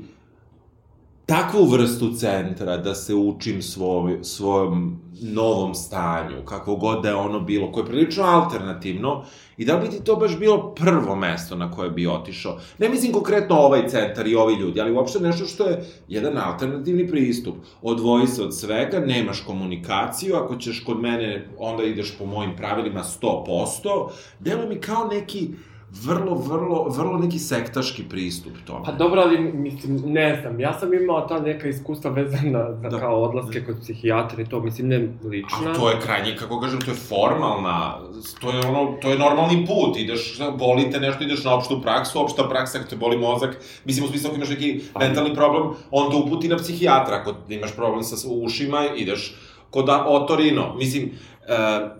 takvu 1.29 1.65
vrstu 1.65 2.13
centra 2.13 2.77
da 2.77 2.95
se 2.95 3.15
učim 3.15 3.61
svoj, 3.61 4.19
svojom 4.21 4.99
novom 5.21 5.75
stanju, 5.75 6.45
kakvo 6.45 6.75
god 6.75 7.03
da 7.03 7.09
je 7.09 7.15
ono 7.15 7.39
bilo, 7.39 7.71
koje 7.71 7.83
je 7.83 7.87
prilično 7.87 8.23
alternativno, 8.23 9.23
i 9.57 9.65
da 9.65 9.75
li 9.75 9.87
bi 9.87 9.97
ti 9.97 10.03
to 10.03 10.15
baš 10.15 10.39
bilo 10.39 10.73
prvo 10.75 11.15
mesto 11.15 11.55
na 11.55 11.71
koje 11.71 11.89
bi 11.89 12.07
otišao? 12.07 12.57
Ne 12.77 12.89
mislim 12.89 13.13
konkretno 13.13 13.55
ovaj 13.55 13.87
centar 13.87 14.27
i 14.27 14.35
ovi 14.35 14.55
ljudi, 14.55 14.81
ali 14.81 14.91
uopšte 14.91 15.19
nešto 15.19 15.45
što 15.45 15.65
je 15.65 15.85
jedan 16.07 16.37
alternativni 16.37 17.07
pristup. 17.07 17.55
Odvoji 17.81 18.27
se 18.27 18.43
od 18.43 18.57
svega, 18.57 18.99
nemaš 18.99 19.41
komunikaciju, 19.41 20.35
ako 20.35 20.55
ćeš 20.55 20.83
kod 20.83 20.99
mene, 20.99 21.49
onda 21.57 21.83
ideš 21.83 22.17
po 22.17 22.25
mojim 22.25 22.55
pravilima 22.55 23.03
100%, 23.21 24.09
delo 24.39 24.67
mi 24.69 24.81
kao 24.81 25.07
neki 25.07 25.49
vrlo, 25.91 26.35
vrlo, 26.35 26.89
vrlo 26.89 27.17
neki 27.17 27.39
sektaški 27.39 28.03
pristup 28.09 28.53
tome. 28.65 28.85
Pa 28.85 28.91
dobro, 28.91 29.21
ali 29.21 29.39
mislim, 29.39 30.01
ne 30.05 30.39
znam, 30.41 30.59
ja 30.59 30.73
sam 30.79 30.93
imao 30.93 31.21
ta 31.21 31.39
neka 31.39 31.67
iskustva 31.67 32.11
vezana 32.11 32.73
za 32.81 32.89
Da. 32.89 32.99
kao 32.99 33.21
odlaske 33.21 33.65
kod 33.65 33.75
psihijatra 33.81 34.41
i 34.41 34.45
to, 34.45 34.59
mislim, 34.59 34.87
ne 34.87 34.97
lična. 35.23 35.71
A 35.71 35.73
to 35.73 35.89
je 35.89 35.99
krajnje, 36.01 36.35
kako 36.39 36.59
kažem, 36.59 36.81
to 36.81 36.91
je 36.91 36.97
formalna, 36.97 37.97
to 38.41 38.51
je 38.51 38.59
ono, 38.67 38.97
to 39.01 39.09
je 39.09 39.19
normalni 39.19 39.65
put, 39.65 39.97
ideš, 39.97 40.39
boli 40.59 40.91
te 40.91 40.99
nešto, 40.99 41.23
ideš 41.23 41.43
na 41.43 41.55
opštu 41.55 41.81
praksu, 41.81 42.21
opšta 42.21 42.43
praksa, 42.43 42.77
ako 42.77 42.89
te 42.89 42.95
boli 42.95 43.17
mozak, 43.17 43.57
mislim, 43.85 44.05
u 44.05 44.09
smislu 44.09 44.27
ako 44.29 44.37
imaš 44.37 44.49
neki 44.49 44.81
mentalni 44.99 45.35
problem, 45.35 45.73
on 45.91 46.11
te 46.11 46.17
uputi 46.17 46.47
na 46.47 46.57
psihijatra, 46.57 47.15
ako 47.15 47.33
imaš 47.49 47.75
problem 47.75 48.03
sa 48.03 48.15
ušima, 48.31 48.85
ideš 48.95 49.35
kod 49.69 49.89
otorino, 49.89 50.75
mislim, 50.75 51.11
e, 51.47 51.99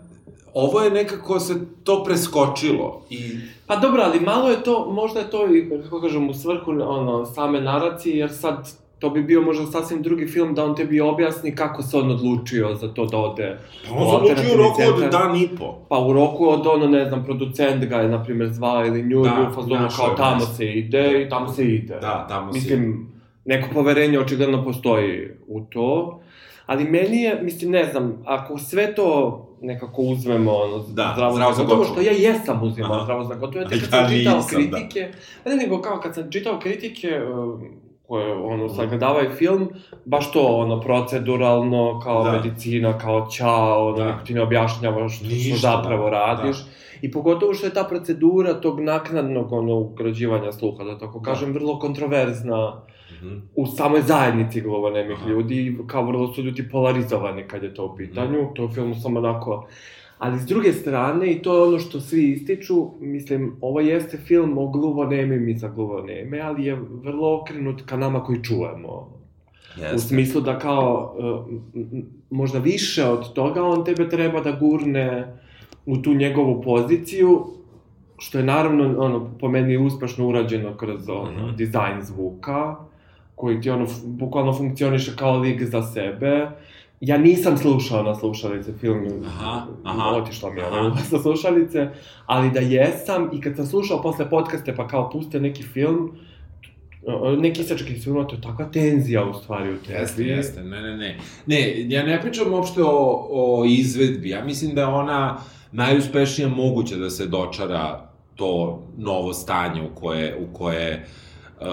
ovo 0.53 0.81
je 0.81 0.91
nekako 0.91 1.39
se 1.39 1.55
to 1.83 2.03
preskočilo 2.03 3.01
i 3.09 3.19
Pa 3.69 3.75
dobro, 3.75 4.01
ali 4.05 4.19
malo 4.19 4.49
je 4.49 4.63
to, 4.63 4.91
možda 4.91 5.19
je 5.19 5.29
to 5.29 5.55
i, 5.55 5.69
kako 5.83 6.01
kažem, 6.01 6.29
u 6.29 6.33
svrhu 6.33 6.71
ono, 6.71 7.25
same 7.25 7.61
naracije, 7.61 8.17
jer 8.17 8.29
sad 8.33 8.69
to 8.99 9.09
bi 9.09 9.23
bio 9.23 9.41
možda 9.41 9.65
sasvim 9.65 10.01
drugi 10.01 10.27
film 10.27 10.55
da 10.55 10.65
on 10.65 10.75
tebi 10.75 11.01
objasni 11.01 11.55
kako 11.55 11.83
se 11.83 11.97
on 11.97 12.11
odlučio 12.11 12.75
za 12.75 12.93
to 12.93 13.05
da 13.05 13.17
ode 13.17 13.57
Pa 13.89 13.95
on 13.95 14.09
se 14.09 14.15
odlučio 14.15 14.53
u 14.53 14.57
roku 14.57 14.81
od 15.03 15.11
dan 15.11 15.35
i 15.35 15.47
po. 15.59 15.77
Pa 15.89 15.99
u 15.99 16.13
roku 16.13 16.49
od 16.49 16.67
ono, 16.67 16.87
ne 16.87 17.05
znam, 17.09 17.25
producent 17.25 17.85
ga 17.85 17.95
je, 17.95 18.09
na 18.09 18.23
primjer, 18.23 18.49
zvao 18.49 18.85
ili 18.85 19.03
nju, 19.03 19.23
Da, 19.23 19.29
da, 19.29 19.49
u 19.49 19.53
fazonu 19.53 19.87
kao 19.97 20.15
tamo 20.15 20.45
se 20.45 20.65
ide 20.65 21.23
i 21.23 21.29
tamo 21.29 21.47
se 21.47 21.65
ide. 21.65 21.99
Da, 21.99 22.25
tamo 22.29 22.53
si. 22.53 22.59
Mislim, 22.59 23.11
neko 23.45 23.67
poverenje 23.73 24.19
očigledno 24.19 24.63
postoji 24.63 25.29
u 25.47 25.61
to, 25.61 26.19
ali 26.69 26.83
meni 26.83 27.21
je, 27.21 27.39
mislim, 27.41 27.71
ne 27.71 27.83
znam, 27.91 28.21
ako 28.25 28.57
sve 28.57 28.95
to 28.95 29.45
nekako 29.61 30.01
uzmemo, 30.01 30.51
ono, 30.51 30.77
Da, 30.77 31.11
zdravo, 31.13 31.33
zdravo 31.33 31.53
za 31.53 31.63
gotovo, 31.63 31.83
što 31.85 32.01
ja 32.01 32.11
jesam 32.11 32.63
uzimao 32.63 32.93
Aha. 32.95 33.03
zdravo 33.03 33.23
za 33.23 33.35
gotovo, 33.35 33.63
Ja 33.63 33.69
kad 33.69 33.79
sam 33.79 34.09
čitao 34.09 34.35
nisam, 34.37 34.69
da. 34.71 34.77
kritike, 34.77 35.11
da. 35.45 35.49
ne 35.49 35.55
nego 35.55 35.81
kao 35.81 35.99
kad 35.99 36.15
sam 36.15 36.31
čitao 36.31 36.59
kritike, 36.59 37.21
um, 37.33 37.61
koje, 38.07 38.33
ono, 38.33 38.69
sagledavaju 38.69 39.29
film, 39.31 39.69
baš 40.05 40.31
to, 40.31 40.41
ono, 40.41 40.81
proceduralno, 40.81 41.99
kao 42.03 42.23
Da. 42.23 42.31
medicina, 42.31 42.97
kao 42.97 43.27
ćao, 43.31 43.87
ono, 43.87 43.97
Da. 43.97 44.05
niko 44.05 44.25
ti 44.25 44.33
ne 44.33 44.41
objašnjava 44.41 45.09
što, 45.09 45.25
što 45.25 45.57
zapravo 45.57 46.09
radiš. 46.09 46.57
Da. 46.57 46.63
I 47.01 47.11
pogotovo 47.11 47.53
što 47.53 47.67
je 47.67 47.73
ta 47.73 47.83
procedura 47.83 48.53
tog 48.53 48.79
naknadnog, 48.79 49.51
ono, 49.51 49.75
ugrađivanja 49.75 50.51
sluha, 50.51 50.83
da 50.83 50.97
tako 50.97 51.21
kažem, 51.21 51.53
vrlo 51.53 51.79
kontroverzna 51.79 52.81
Mhm. 53.13 53.35
u 53.55 53.65
samoj 53.67 54.01
zajednici 54.01 54.61
glavonemih 54.61 55.17
Aha. 55.17 55.29
ljudi, 55.29 55.57
kao 55.87 56.03
vrlo 56.03 56.27
su 56.27 56.41
ljudi 56.41 56.69
polarizovani 56.69 57.43
kad 57.43 57.63
je 57.63 57.73
to 57.73 57.85
u 57.85 57.95
pitanju, 57.95 58.47
to 58.55 58.61
je 58.61 58.65
u 58.65 58.71
filmu 58.71 58.95
samo 58.95 59.19
onako... 59.19 59.67
Ali 60.17 60.39
s 60.39 60.45
druge 60.45 60.73
strane, 60.73 61.27
i 61.27 61.41
to 61.41 61.55
je 61.55 61.63
ono 61.63 61.79
što 61.79 61.99
svi 61.99 62.23
ističu, 62.25 62.73
mislim, 62.99 63.55
ovo 63.61 63.79
jeste 63.79 64.17
film 64.17 64.57
o 64.57 64.67
gluvonemim 64.67 65.49
i 65.49 65.57
za 65.57 65.67
gluvoneme, 65.69 66.39
ali 66.39 66.65
je 66.65 66.75
vrlo 67.03 67.35
okrenut 67.35 67.81
ka 67.81 67.97
nama 67.97 68.23
koji 68.23 68.43
čujemo. 68.43 68.89
U 68.89 69.81
Jeste. 69.81 69.97
smislu 69.99 70.41
da 70.41 70.59
kao, 70.59 71.15
uh, 71.17 71.47
m- 71.75 72.01
možda 72.29 72.59
više 72.59 73.05
od 73.05 73.33
toga, 73.33 73.63
on 73.63 73.85
tebe 73.85 74.09
treba 74.09 74.41
da 74.41 74.51
gurne 74.51 75.37
u 75.89 75.97
tu 75.97 76.13
njegovu 76.13 76.61
poziciju, 76.61 77.45
što 78.17 78.37
je 78.37 78.43
naravno, 78.43 78.95
ono, 78.97 79.29
po 79.39 79.47
meni 79.49 79.77
uspešno 79.77 80.27
urađeno 80.27 80.77
kroz, 80.77 81.09
ono, 81.09 81.47
Mhm. 81.47 81.55
dizajn 81.55 82.01
zvuka, 82.01 82.75
koji 83.35 83.61
ti, 83.61 83.69
ono, 83.69 83.87
bukvalno 84.05 84.53
funkcioniše 84.53 85.11
kao 85.15 85.37
lik 85.37 85.63
za 85.63 85.83
sebe. 85.83 86.47
Ja 87.01 87.17
nisam 87.17 87.57
slušao 87.57 88.03
na 88.03 88.15
slušalice 88.15 88.73
film, 88.73 89.07
Aha, 89.25 89.61
aha, 89.83 90.09
otišla 90.09 90.49
mi 90.51 90.59
je 90.59 90.65
ono 90.67 90.95
sa 91.09 91.19
slušalice, 91.19 91.89
ali 92.25 92.51
da 92.51 92.59
jesam 92.59 93.29
i 93.33 93.41
kad 93.41 93.55
sam 93.55 93.65
slušao 93.65 94.01
posle 94.01 94.29
podcaste 94.29 94.75
pa 94.75 94.87
kao 94.87 95.09
puste 95.09 95.39
neki 95.39 95.63
film, 95.63 96.11
neki 97.37 97.61
isečak 97.61 97.89
iz 97.89 98.03
filma, 98.03 98.27
to 98.27 98.35
je 98.35 98.41
takva 98.41 98.65
tenzija 98.65 99.25
u 99.25 99.33
stvari 99.33 99.73
u 99.73 99.77
tebi. 99.77 99.99
Jeste, 99.99 100.23
jeste, 100.23 100.63
ne, 100.63 100.81
ne, 100.81 100.97
ne. 100.97 101.17
Ne, 101.45 101.89
ja 101.89 102.03
ne 102.03 102.21
pričam 102.21 102.53
uopšte 102.53 102.83
o, 102.83 103.27
o 103.31 103.65
izvedbi, 103.67 104.29
ja 104.29 104.43
mislim 104.45 104.75
da 104.75 104.89
ona 104.89 105.37
najuspešnija 105.71 106.47
moguće 106.47 106.95
da 106.95 107.09
se 107.09 107.27
dočara 107.27 108.09
to 108.35 108.83
novo 108.97 109.33
stanje 109.33 109.81
u 109.81 109.95
koje, 109.95 110.37
u 110.37 110.53
koje 110.53 111.07
uh, 111.61 111.67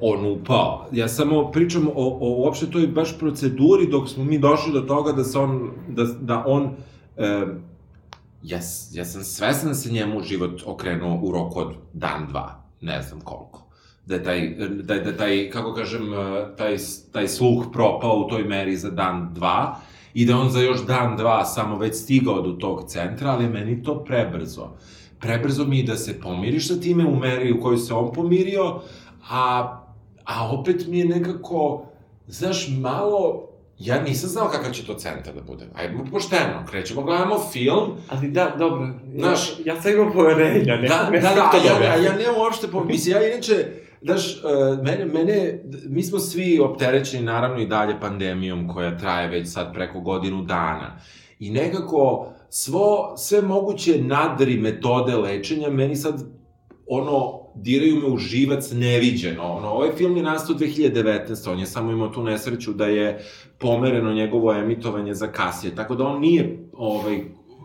on 0.00 0.26
upao. 0.26 0.86
Ja 0.92 1.08
samo 1.08 1.50
pričam 1.50 1.88
o, 1.88 2.18
o 2.20 2.42
uopšte 2.42 2.70
toj 2.70 2.86
baš 2.86 3.18
proceduri 3.18 3.86
dok 3.90 4.08
smo 4.08 4.24
mi 4.24 4.38
došli 4.38 4.72
do 4.72 4.80
toga 4.80 5.12
da 5.12 5.24
se 5.24 5.38
on, 5.38 5.70
da, 5.88 6.04
da 6.04 6.44
on, 6.46 6.64
uh, 6.64 7.48
ja, 8.42 8.58
ja 8.92 9.04
sam 9.04 9.22
svesan 9.24 9.68
da 9.68 9.74
se 9.74 9.92
njemu 9.92 10.22
život 10.22 10.62
okrenuo 10.66 11.20
u 11.22 11.32
roku 11.32 11.60
od 11.60 11.74
dan, 11.92 12.26
dva, 12.28 12.62
ne 12.80 13.02
znam 13.02 13.20
koliko 13.20 13.68
da 14.08 14.14
je 14.14 14.22
taj, 14.24 14.54
da, 14.82 14.94
da 14.94 15.16
taj, 15.16 15.50
kako 15.50 15.74
kažem, 15.74 16.12
eh, 16.12 16.46
taj, 16.56 16.76
taj 17.12 17.28
sluh 17.28 17.66
propao 17.72 18.16
u 18.16 18.28
toj 18.28 18.44
meri 18.44 18.76
za 18.76 18.90
dan, 18.90 19.30
dva, 19.34 19.76
i 20.14 20.26
da 20.26 20.36
on 20.36 20.50
za 20.50 20.60
još 20.60 20.86
dan, 20.86 21.16
dva 21.16 21.44
samo 21.44 21.78
već 21.78 21.94
stigao 21.94 22.42
do 22.42 22.52
tog 22.52 22.84
centra, 22.86 23.30
ali 23.30 23.48
meni 23.48 23.82
to 23.82 24.04
prebrzo. 24.04 24.68
Prebrzo 25.20 25.64
mi 25.64 25.78
je 25.78 25.84
da 25.84 25.96
se 25.96 26.20
pomiriš 26.20 26.68
sa 26.68 26.80
time 26.80 27.04
u 27.06 27.16
meri 27.16 27.52
u 27.52 27.60
kojoj 27.60 27.78
se 27.78 27.94
on 27.94 28.12
pomirio, 28.12 28.80
a, 29.30 29.78
a 30.24 30.50
opet 30.52 30.86
mi 30.86 30.98
je 30.98 31.04
nekako, 31.04 31.86
znaš, 32.26 32.68
malo, 32.80 33.48
ja 33.78 34.02
nisam 34.02 34.30
znao 34.30 34.48
kakav 34.48 34.72
će 34.72 34.86
to 34.86 34.94
centar 34.94 35.34
da 35.34 35.40
bude. 35.40 35.66
Ajmo 35.74 36.04
pošteno, 36.12 36.64
krećemo, 36.70 37.02
gledamo 37.02 37.38
film, 37.52 37.82
Ali 38.08 38.28
da, 38.28 38.54
dobro, 38.58 38.88
Znaš- 39.16 39.58
ja, 39.64 39.74
ja 39.74 39.82
sam 39.82 39.92
imao 39.92 40.12
poverenja, 40.12 40.76
ne, 40.76 40.88
Da, 40.88 41.10
ne 41.10 41.20
da, 41.20 41.28
da, 41.28 41.50
to 41.50 41.56
a 41.56 41.66
ja, 41.66 41.72
dobro. 41.72 41.86
a 41.88 41.96
ja 41.96 42.16
nemam 42.16 42.34
uopšte 42.40 42.68
po... 42.68 42.84
Mislim, 42.84 43.16
ja 43.16 43.32
inače, 43.32 43.77
daš, 44.02 44.36
uh, 44.36 44.84
mene, 44.84 45.04
mene, 45.04 45.62
mi 45.88 46.02
smo 46.02 46.18
svi 46.18 46.60
opterećeni 46.60 47.24
naravno 47.24 47.62
i 47.62 47.66
dalje 47.66 48.00
pandemijom 48.00 48.68
koja 48.68 48.98
traje 48.98 49.28
već 49.28 49.52
sad 49.52 49.74
preko 49.74 50.00
godinu 50.00 50.42
dana. 50.42 50.98
I 51.38 51.50
nekako 51.50 52.32
svo, 52.50 53.14
sve 53.16 53.42
moguće 53.42 54.02
nadri 54.02 54.58
metode 54.58 55.16
lečenja 55.16 55.70
meni 55.70 55.96
sad 55.96 56.24
ono, 56.86 57.40
diraju 57.54 57.96
me 57.96 58.06
u 58.06 58.16
živac 58.16 58.70
neviđeno. 58.72 59.42
Ono, 59.42 59.68
ovaj 59.68 59.90
film 59.96 60.16
je 60.16 60.22
nastao 60.22 60.56
2019. 60.56 61.50
On 61.50 61.58
je 61.58 61.66
samo 61.66 61.92
imao 61.92 62.08
tu 62.08 62.22
nesreću 62.22 62.72
da 62.72 62.86
je 62.86 63.24
pomereno 63.58 64.12
njegovo 64.12 64.52
emitovanje 64.54 65.14
za 65.14 65.26
kasije. 65.26 65.74
Tako 65.74 65.94
da 65.94 66.04
on 66.04 66.20
nije 66.20 66.68
ovaj, 66.72 67.24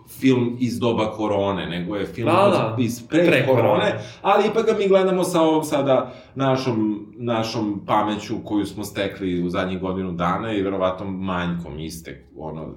film 0.10 0.58
iz 0.60 0.80
doba 0.80 1.12
korone, 1.12 1.66
nego 1.66 1.96
je 1.96 2.06
film 2.06 2.26
Da, 2.28 2.34
da. 2.34 2.76
iz 2.80 3.08
pre, 3.08 3.26
Pre 3.26 3.46
korone, 3.46 3.62
korone. 3.68 4.00
ali 4.22 4.48
ipak 4.48 4.66
ga 4.66 4.74
mi 4.74 4.88
gledamo 4.88 5.24
sa 5.24 5.42
ovom 5.42 5.64
sada 5.64 6.14
našom, 6.36 7.08
našom 7.18 7.82
pameću 7.86 8.36
koju 8.46 8.66
smo 8.66 8.84
stekli 8.84 9.44
u 9.44 9.50
zadnjih 9.50 9.80
godinu 9.80 10.12
dana 10.12 10.54
i 10.54 10.62
verovatno 10.62 11.06
manjkom 11.06 11.80
iste, 11.80 12.26
ono, 12.38 12.76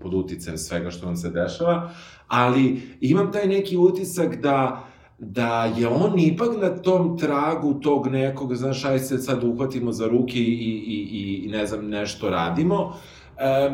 pod 0.00 0.14
uticajem 0.14 0.58
svega 0.58 0.90
što 0.90 1.06
nam 1.06 1.16
se 1.16 1.30
dešava, 1.30 1.90
ali 2.28 2.80
imam 3.00 3.32
taj 3.32 3.46
neki 3.46 3.76
utisak 3.76 4.36
da 4.36 4.84
da 5.20 5.64
je 5.64 5.88
on 5.88 6.18
ipak 6.18 6.48
na 6.62 6.68
tom 6.76 7.18
tragu 7.18 7.74
tog 7.74 8.06
nekog, 8.06 8.54
znaš, 8.54 8.84
aj 8.84 8.98
se 8.98 9.18
sad 9.18 9.44
uhvatimo 9.44 9.92
za 9.92 10.06
ruke 10.06 10.38
i, 10.38 10.42
i, 10.42 11.08
i, 11.10 11.42
i 11.44 11.48
ne 11.48 11.66
znam, 11.66 11.88
nešto 11.88 12.30
radimo. 12.30 12.92
E, 13.38 13.70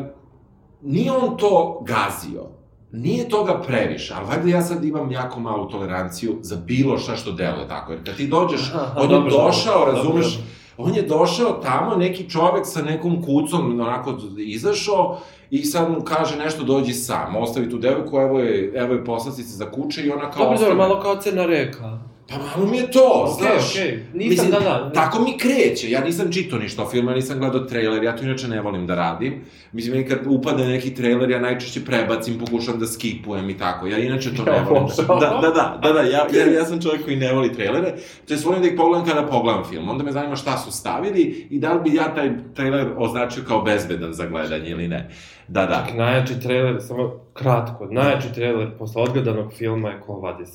nije 0.81 1.11
on 1.11 1.37
to 1.37 1.83
gazio, 1.87 2.47
nije 2.95 3.29
toga 3.29 3.61
previše, 3.67 4.13
ali 4.17 4.27
valjda 4.27 4.49
ja 4.49 4.61
sad 4.61 4.83
imam 4.85 5.11
jako 5.11 5.39
malu 5.39 5.69
toleranciju 5.69 6.37
za 6.41 6.55
bilo 6.55 6.97
šta 6.97 7.15
što 7.15 7.31
deluje 7.31 7.67
tako, 7.67 7.91
jer 7.91 8.05
kad 8.05 8.15
ti 8.15 8.27
dođeš, 8.27 8.73
on 8.97 9.11
je 9.11 9.29
došao, 9.29 9.85
razumeš, 9.85 10.25
dobro. 10.35 10.45
on 10.77 10.95
je 10.95 11.01
došao 11.01 11.51
tamo, 11.51 11.95
neki 11.95 12.29
čovek 12.29 12.65
sa 12.65 12.81
nekom 12.81 13.23
kucom, 13.23 13.79
onako 13.81 14.17
izašao 14.37 15.17
i 15.49 15.65
sad 15.65 15.91
mu 15.91 16.01
kaže 16.01 16.37
nešto 16.37 16.63
dođi 16.63 16.93
sam, 16.93 17.35
ostavi 17.35 17.69
tu 17.69 17.77
devojku, 17.77 18.17
evo 18.17 18.39
je, 18.39 18.71
evo 18.75 18.93
je 18.93 19.05
poslastica 19.05 19.49
za 19.49 19.71
kuće 19.71 20.01
i 20.01 20.11
ona 20.11 20.31
kao 20.31 20.43
Dobro, 20.43 20.53
ostane. 20.53 20.69
dobro, 20.69 20.87
malo 20.87 21.01
kao 21.01 21.15
crna 21.15 21.45
reka. 21.45 21.99
Pa 22.29 22.35
malo 22.37 22.71
mi 22.71 22.77
je 22.77 22.91
to, 22.91 23.25
Okej, 23.25 23.45
znaš. 23.47 23.71
okej. 23.71 23.99
Nisam, 24.13 24.29
Mislim, 24.29 24.51
da, 24.51 24.59
da. 24.59 24.91
Tako 24.93 25.21
mi 25.21 25.37
kreće, 25.37 25.89
ja 25.91 26.03
nisam 26.03 26.31
čitao 26.31 26.59
ništa 26.59 26.83
o 26.83 26.89
filmu, 26.89 27.09
ja 27.09 27.15
nisam 27.15 27.39
gledao 27.39 27.59
trailer, 27.59 28.03
ja 28.03 28.15
to 28.15 28.23
inače 28.23 28.47
ne 28.47 28.61
volim 28.61 28.87
da 28.87 28.95
radim. 28.95 29.41
Mislim, 29.71 29.95
meni 29.95 30.09
kad 30.09 30.19
upade 30.27 30.65
neki 30.65 30.95
trailer, 30.95 31.29
ja 31.29 31.39
najčešće 31.39 31.85
prebacim, 31.85 32.39
pokušam 32.39 32.79
da 32.79 32.87
skipujem 32.87 33.49
i 33.49 33.57
tako. 33.57 33.87
Ja 33.87 33.97
inače 33.97 34.35
to 34.35 34.43
ne 34.43 34.65
volim. 34.69 34.87
Da, 35.07 35.39
da, 35.41 35.51
da, 35.51 35.79
da, 35.81 35.93
da, 35.93 36.01
ja, 36.01 36.27
ja, 36.33 36.51
ja 36.53 36.65
sam 36.65 36.81
čovjek 36.81 37.03
koji 37.03 37.15
ne 37.15 37.33
voli 37.33 37.53
trailere, 37.53 37.93
to 38.27 38.33
je 38.33 38.39
volim 38.45 38.61
da 38.61 38.67
ih 38.67 38.73
pogledam 38.77 39.07
kada 39.07 39.27
pogledam 39.27 39.63
film. 39.63 39.89
Onda 39.89 40.03
me 40.03 40.11
zanima 40.11 40.35
šta 40.35 40.57
su 40.57 40.71
stavili 40.71 41.47
i 41.49 41.59
da 41.59 41.73
li 41.73 41.81
bi 41.89 41.95
ja 41.95 42.15
taj 42.15 42.31
trailer 42.53 42.87
označio 42.97 43.43
kao 43.47 43.61
bezbedan 43.61 44.13
za 44.13 44.25
gledanje 44.25 44.69
ili 44.69 44.87
ne. 44.87 45.09
Da, 45.47 45.65
da. 45.65 45.85
Čak 45.87 45.97
najjači 45.97 46.39
trailer, 46.39 46.75
samo 46.81 47.19
kratko, 47.33 47.85
najjači 47.91 48.33
trailer 48.33 48.77
posle 48.77 49.01
odgledanog 49.01 49.53
filma 49.53 49.89
je 49.89 49.99
Ko 49.99 50.13
vadi 50.13 50.45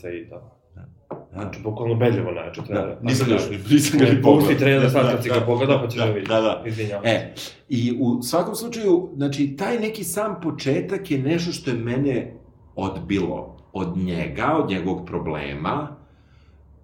Znači, 1.32 1.60
bukvalno 1.62 1.94
beljevo 1.94 2.32
najjači 2.32 2.60
trailer. 2.66 2.88
Da, 2.88 2.98
nisam 3.02 3.30
još, 3.30 3.42
nisam 3.70 3.98
ga 3.98 4.04
ni 4.04 4.22
pogledao. 4.22 4.40
pusti 4.40 4.58
trailer 4.58 4.82
Da, 4.82 4.90
sad 4.90 5.04
da, 5.04 5.10
kad 5.10 5.22
si 5.22 5.28
da, 5.28 5.34
ga 5.34 5.46
pogledao, 5.46 5.76
da, 5.76 5.82
pa 5.82 5.88
ćeš 5.88 5.98
da, 6.00 6.06
da 6.06 6.12
vidiš. 6.12 6.28
Da, 6.28 6.40
da. 6.40 6.62
Izvinjavam. 6.66 7.06
E, 7.06 7.34
i 7.68 7.96
u 8.00 8.22
svakom 8.22 8.54
slučaju, 8.54 9.10
znači, 9.16 9.56
taj 9.56 9.78
neki 9.78 10.04
sam 10.04 10.40
početak 10.42 11.10
je 11.10 11.18
nešto 11.18 11.52
što 11.52 11.70
je 11.70 11.76
mene 11.76 12.34
odbilo 12.76 13.56
od 13.72 13.96
njega, 13.96 14.56
od 14.62 14.70
njegovog 14.70 15.06
problema, 15.06 15.96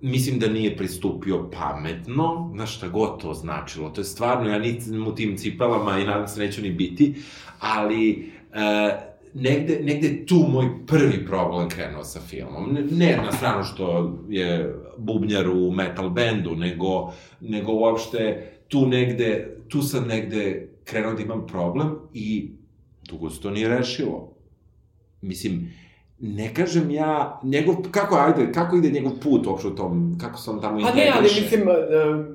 mislim 0.00 0.38
da 0.38 0.48
nije 0.48 0.76
pristupio 0.76 1.50
pametno, 1.58 2.50
na 2.54 2.66
šta 2.66 2.88
god 2.88 3.20
to 3.20 3.34
značilo. 3.34 3.90
To 3.90 4.00
je 4.00 4.04
stvarno, 4.04 4.50
ja 4.50 4.58
nisam 4.58 5.06
u 5.06 5.14
tim 5.14 5.36
cipelama 5.36 5.98
i 5.98 6.04
nadam 6.04 6.28
se 6.28 6.40
neću 6.40 6.62
ni 6.62 6.70
biti, 6.72 7.14
ali 7.60 8.32
e, 8.52 9.15
negde, 9.37 9.78
negde 9.83 10.26
tu 10.26 10.47
moj 10.49 10.69
prvi 10.87 11.26
problem 11.26 11.69
krenuo 11.69 12.05
sa 12.05 12.21
filmom. 12.21 12.78
Ne, 12.90 13.16
na 13.16 13.33
stranu 13.33 13.64
što 13.64 14.16
je 14.28 14.75
bubnjar 14.99 15.49
u 15.49 15.71
metal 15.71 16.11
bendu, 16.11 16.57
nego, 16.57 17.12
nego 17.40 17.73
uopšte 17.73 18.50
tu 18.69 18.87
negde, 18.87 19.57
tu 19.69 19.83
sam 19.83 20.09
negde 20.09 20.69
krenuo 20.85 21.14
da 21.14 21.23
imam 21.23 21.47
problem 21.47 21.95
i 22.14 22.50
dugo 23.09 23.31
se 23.31 23.40
to 23.40 23.50
nije 23.50 23.69
rešilo. 23.69 24.33
Mislim, 25.23 25.73
ne 26.18 26.54
kažem 26.54 26.90
ja, 26.90 27.40
njegov, 27.42 27.75
kako, 27.90 28.16
ajde, 28.16 28.52
kako 28.52 28.76
ide 28.76 28.90
njegov 28.90 29.12
put 29.23 29.46
uopšte 29.46 29.68
u 29.68 29.75
tom, 29.75 30.18
kako 30.20 30.38
se 30.38 30.50
on 30.50 30.61
tamo 30.61 30.80
Pa 30.80 30.94
ne, 30.94 31.12
ali 31.16 31.23
mislim, 31.23 31.68
e, 31.68 31.73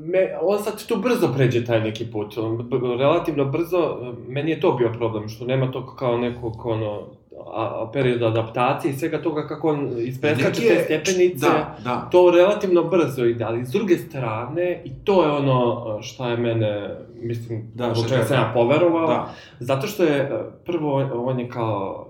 me, 0.05 0.37
on 0.41 0.63
sad 0.63 0.85
tu 0.85 0.95
brzo 0.95 1.33
pređe 1.35 1.65
taj 1.65 1.81
neki 1.81 2.11
put, 2.11 2.37
on, 2.37 2.69
relativno 2.99 3.45
brzo, 3.45 3.97
e, 4.01 4.31
meni 4.31 4.51
je 4.51 4.59
to 4.59 4.71
bio 4.71 4.93
problem, 4.97 5.29
što 5.29 5.45
nema 5.45 5.71
to 5.71 5.95
kao 5.95 6.17
nekog, 6.17 6.65
ono, 6.65 7.07
a, 7.53 7.89
period 7.93 8.23
adaptacije 8.23 8.91
i 8.91 8.97
svega 8.97 9.21
toga 9.21 9.47
kako 9.47 9.69
on 9.69 9.91
ispreskače 9.97 10.61
te 10.61 10.83
stepenice, 10.85 11.45
da, 11.45 11.77
da. 11.83 12.07
to 12.11 12.31
relativno 12.31 12.83
brzo 12.83 13.25
ide, 13.25 13.43
ali 13.43 13.65
s 13.65 13.69
druge 13.69 13.97
strane, 13.97 14.81
i 14.85 14.91
to 15.03 15.23
je 15.23 15.31
ono 15.31 15.97
šta 16.01 16.29
je 16.29 16.37
mene, 16.37 16.97
mislim, 17.21 17.71
da, 17.75 17.95
što 17.95 18.09
čega 18.09 18.23
sam 18.23 18.37
ja 18.37 18.51
poverovao, 18.53 19.07
da. 19.07 19.33
zato 19.59 19.87
što 19.87 20.03
je, 20.03 20.17
e, 20.17 20.29
prvo, 20.65 21.09
on 21.13 21.39
je 21.39 21.49
kao 21.49 22.07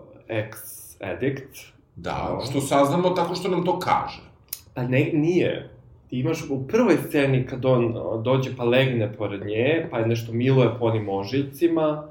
ex-addict. 1.02 1.72
Da, 1.96 2.40
što 2.50 2.62
saznamo 2.62 3.10
tako 3.10 3.36
što 3.36 3.50
nam 3.50 3.66
to 3.66 3.80
kaže. 3.80 4.22
Pa 4.74 4.84
ne, 4.84 5.10
nije. 5.14 5.70
Ti 6.10 6.20
imaš 6.20 6.44
u 6.50 6.68
prvoj 6.68 6.98
sceni 7.08 7.46
kad 7.46 7.66
on 7.66 7.96
dođe 8.24 8.56
pa 8.58 8.64
legne 8.64 9.14
pored 9.14 9.46
nje, 9.46 9.88
pa 9.92 10.00
je 10.00 10.08
nešto 10.08 10.34
miluje 10.34 10.70
po 10.80 10.86
onim 10.86 11.10
ožiljcima, 11.10 12.04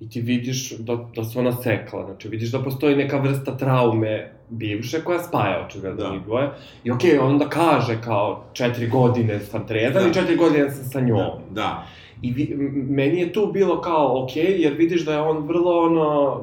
i 0.00 0.10
ti 0.10 0.20
vidiš 0.20 0.78
da, 0.78 0.98
da 1.16 1.24
se 1.24 1.38
ona 1.38 1.52
sekla, 1.52 2.04
znači 2.04 2.28
vidiš 2.28 2.50
da 2.50 2.62
postoji 2.62 2.96
neka 2.96 3.18
vrsta 3.18 3.56
traume 3.56 4.32
bivše 4.48 5.00
koja 5.04 5.22
spaja 5.22 5.66
očigledno 5.66 6.10
da. 6.10 6.18
dvoje. 6.24 6.50
I 6.84 6.90
okej, 6.90 7.10
okay, 7.10 7.20
onda 7.20 7.48
kaže 7.48 7.98
kao 8.04 8.44
četiri 8.52 8.88
godine 8.88 9.40
sam 9.40 9.66
trezan 9.66 10.02
da. 10.02 10.08
i 10.10 10.14
četiri 10.14 10.36
godine 10.36 10.70
sam 10.70 10.84
sa 10.84 11.00
njom. 11.00 11.16
Da, 11.16 11.34
da. 11.54 11.86
I 12.22 12.32
vi, 12.32 12.54
meni 12.88 13.20
je 13.20 13.32
tu 13.32 13.50
bilo 13.52 13.80
kao 13.80 14.24
okej, 14.24 14.44
okay, 14.44 14.60
jer 14.60 14.72
vidiš 14.72 15.04
da 15.04 15.12
je 15.12 15.20
on 15.20 15.46
vrlo 15.46 15.82
ono, 15.82 16.40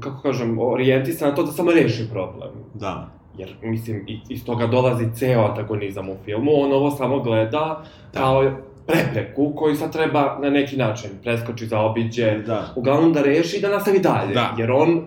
kako 0.00 0.22
kažem, 0.22 0.58
orijentisan 0.58 1.28
na 1.28 1.34
to 1.34 1.42
da 1.42 1.52
samo 1.52 1.70
reši 1.72 2.08
problem. 2.10 2.50
Da. 2.74 3.10
Jer, 3.38 3.54
mislim, 3.62 4.06
iz 4.28 4.44
toga 4.44 4.66
dolazi 4.66 5.14
ceo 5.14 5.44
antagonizam 5.44 6.08
u 6.08 6.16
filmu, 6.24 6.50
on 6.54 6.72
ovo 6.72 6.90
samo 6.90 7.20
gleda 7.20 7.82
da. 8.12 8.18
kao 8.20 8.52
prepreku 8.86 9.52
koju 9.56 9.76
sad 9.76 9.92
treba 9.92 10.38
na 10.42 10.50
neki 10.50 10.76
način 10.76 11.10
preskoči, 11.22 11.66
zaobiđe, 11.66 12.38
da. 12.46 12.72
uglavnom 12.76 13.12
da 13.12 13.22
reši 13.22 13.56
i 13.56 13.60
da 13.60 13.68
nastavi 13.68 13.98
dalje. 13.98 14.34
Da. 14.34 14.54
Jer 14.58 14.70
on 14.70 15.06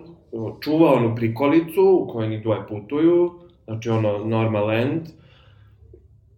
čuva 0.62 0.94
onu 0.94 1.16
prikolicu 1.16 2.00
u 2.02 2.08
kojoj 2.08 2.30
ni 2.30 2.42
dvoje 2.42 2.68
putuju, 2.68 3.32
znači 3.66 3.90
ono 3.90 4.18
normal 4.18 4.72
end, 4.72 5.02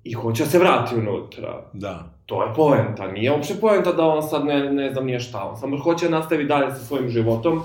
i 0.04 0.14
hoće 0.14 0.44
da 0.44 0.50
se 0.50 0.60
vrati 0.60 0.96
unutra. 0.96 1.62
Da. 1.74 2.04
To 2.26 2.44
je 2.44 2.54
poenta, 2.56 3.08
nije 3.12 3.32
uopšte 3.32 3.54
poenta 3.62 3.92
da 3.92 4.06
on 4.06 4.24
sad 4.24 4.46
ne, 4.46 4.74
ne 4.74 4.94
znam 4.94 5.06
nije 5.06 5.20
šta, 5.20 5.44
on 5.44 5.58
samo 5.58 5.78
hoće 5.78 6.10
da 6.10 6.18
nastavi 6.18 6.46
dalje 6.46 6.72
sa 6.72 6.86
svojim 6.86 7.10
životom, 7.10 7.62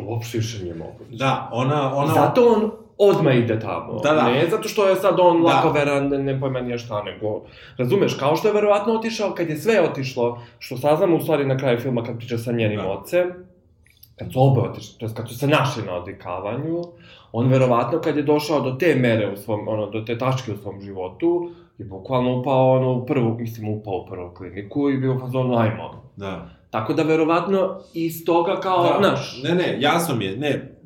to 0.00 0.10
uopšte 0.10 0.38
više 0.38 0.62
nije 0.62 0.74
moguće. 0.74 1.16
Da, 1.16 1.48
ona... 1.52 1.96
ona... 1.96 2.14
Zato 2.14 2.46
on 2.46 2.70
odmah 2.98 3.36
ide 3.36 3.60
tamo. 3.60 4.00
Da, 4.02 4.12
da. 4.12 4.30
Ne 4.30 4.46
zato 4.50 4.68
što 4.68 4.88
je 4.88 4.96
sad 4.96 5.20
on 5.20 5.42
da. 5.42 5.48
lakoveran, 5.48 6.08
ne, 6.08 6.18
ne 6.18 6.40
pojma 6.40 6.60
nije 6.60 6.78
šta, 6.78 7.02
nego... 7.02 7.42
Razumeš, 7.76 8.14
kao 8.14 8.36
što 8.36 8.48
je 8.48 8.54
verovatno 8.54 8.92
otišao, 8.92 9.34
kad 9.34 9.48
je 9.48 9.56
sve 9.56 9.80
otišlo, 9.80 10.42
što 10.58 10.76
saznamo 10.76 11.16
u 11.16 11.20
stvari 11.20 11.46
na 11.46 11.56
kraju 11.56 11.78
filma 11.78 12.02
kad 12.02 12.18
priča 12.18 12.38
sa 12.38 12.52
njenim 12.52 12.80
da. 12.80 12.88
ocem, 12.88 13.32
kad 14.18 14.32
su 14.32 14.42
obe 14.42 14.60
otišli, 14.60 14.98
to 14.98 15.06
je 15.06 15.12
kad 15.14 15.28
su 15.28 15.38
se 15.38 15.48
našli 15.48 15.82
na 15.82 15.94
odvikavanju, 15.94 16.82
on 17.32 17.48
verovatno 17.48 18.00
kad 18.00 18.16
je 18.16 18.22
došao 18.22 18.60
do 18.60 18.72
te 18.72 18.94
mere 18.94 19.32
u 19.32 19.36
svom, 19.36 19.68
ono, 19.68 19.86
do 19.86 20.00
te 20.00 20.18
tačke 20.18 20.52
u 20.52 20.56
svom 20.56 20.80
životu, 20.80 21.50
je 21.78 21.84
bukvalno 21.84 22.38
upao 22.38 22.72
ono 22.72 22.92
u 22.92 23.06
prvu, 23.06 23.36
mislim 23.38 23.68
upao 23.68 23.94
u 23.94 24.06
prvu 24.06 24.30
kliniku 24.34 24.90
i 24.90 24.98
bio 24.98 25.14
u 25.14 25.18
fazonu 25.18 25.58
ajmo. 25.58 26.02
Da. 26.16 26.59
Tako 26.70 26.92
da 26.92 27.02
verovatno 27.02 27.80
iz 27.94 28.24
toga 28.24 28.60
kao, 28.60 28.82
da. 28.82 29.10
naš... 29.10 29.40
Ne, 29.42 29.54
ne, 29.54 29.76
jasno 29.80 30.16
mi 30.16 30.24
je, 30.24 30.36
ne, 30.36 30.76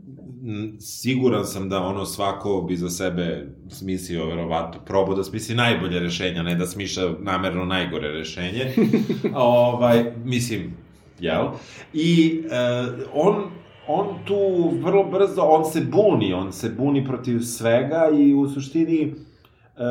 siguran 0.80 1.46
sam 1.46 1.68
da 1.68 1.82
ono 1.82 2.04
svako 2.04 2.64
bi 2.68 2.76
za 2.76 2.90
sebe 2.90 3.46
smislio 3.68 4.26
verovatno 4.26 4.80
probao 4.86 5.14
da 5.14 5.24
smisli 5.24 5.54
najbolje 5.54 6.00
rešenja, 6.00 6.42
ne 6.42 6.54
da 6.54 6.66
smišlja 6.66 7.02
namerno 7.20 7.64
najgore 7.64 8.08
rešenje. 8.08 8.72
ovaj, 9.34 10.04
mislim, 10.24 10.76
jel? 11.20 11.46
I 11.92 12.40
uh, 12.44 12.94
on 13.14 13.44
on 13.86 14.06
tu 14.24 14.70
vrlo 14.82 15.04
brzo, 15.04 15.42
on 15.42 15.64
se 15.64 15.80
buni, 15.80 16.32
on 16.32 16.52
se 16.52 16.68
buni 16.68 17.04
protiv 17.04 17.40
svega 17.40 18.08
i 18.18 18.34
u 18.34 18.48
suštini 18.48 19.14
uh, 19.14 19.82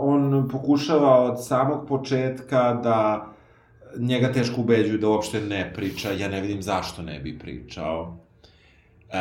on 0.00 0.48
pokušava 0.52 1.22
od 1.22 1.46
samog 1.46 1.88
početka 1.88 2.80
da 2.82 3.26
njega 3.98 4.32
teško 4.32 4.60
ubeđuju 4.60 4.98
da 4.98 5.08
uopšte 5.08 5.40
ne 5.40 5.72
priča, 5.74 6.12
ja 6.12 6.28
ne 6.28 6.40
vidim 6.40 6.62
zašto 6.62 7.02
ne 7.02 7.20
bi 7.20 7.38
pričao. 7.38 8.18
Uh, 9.08 9.14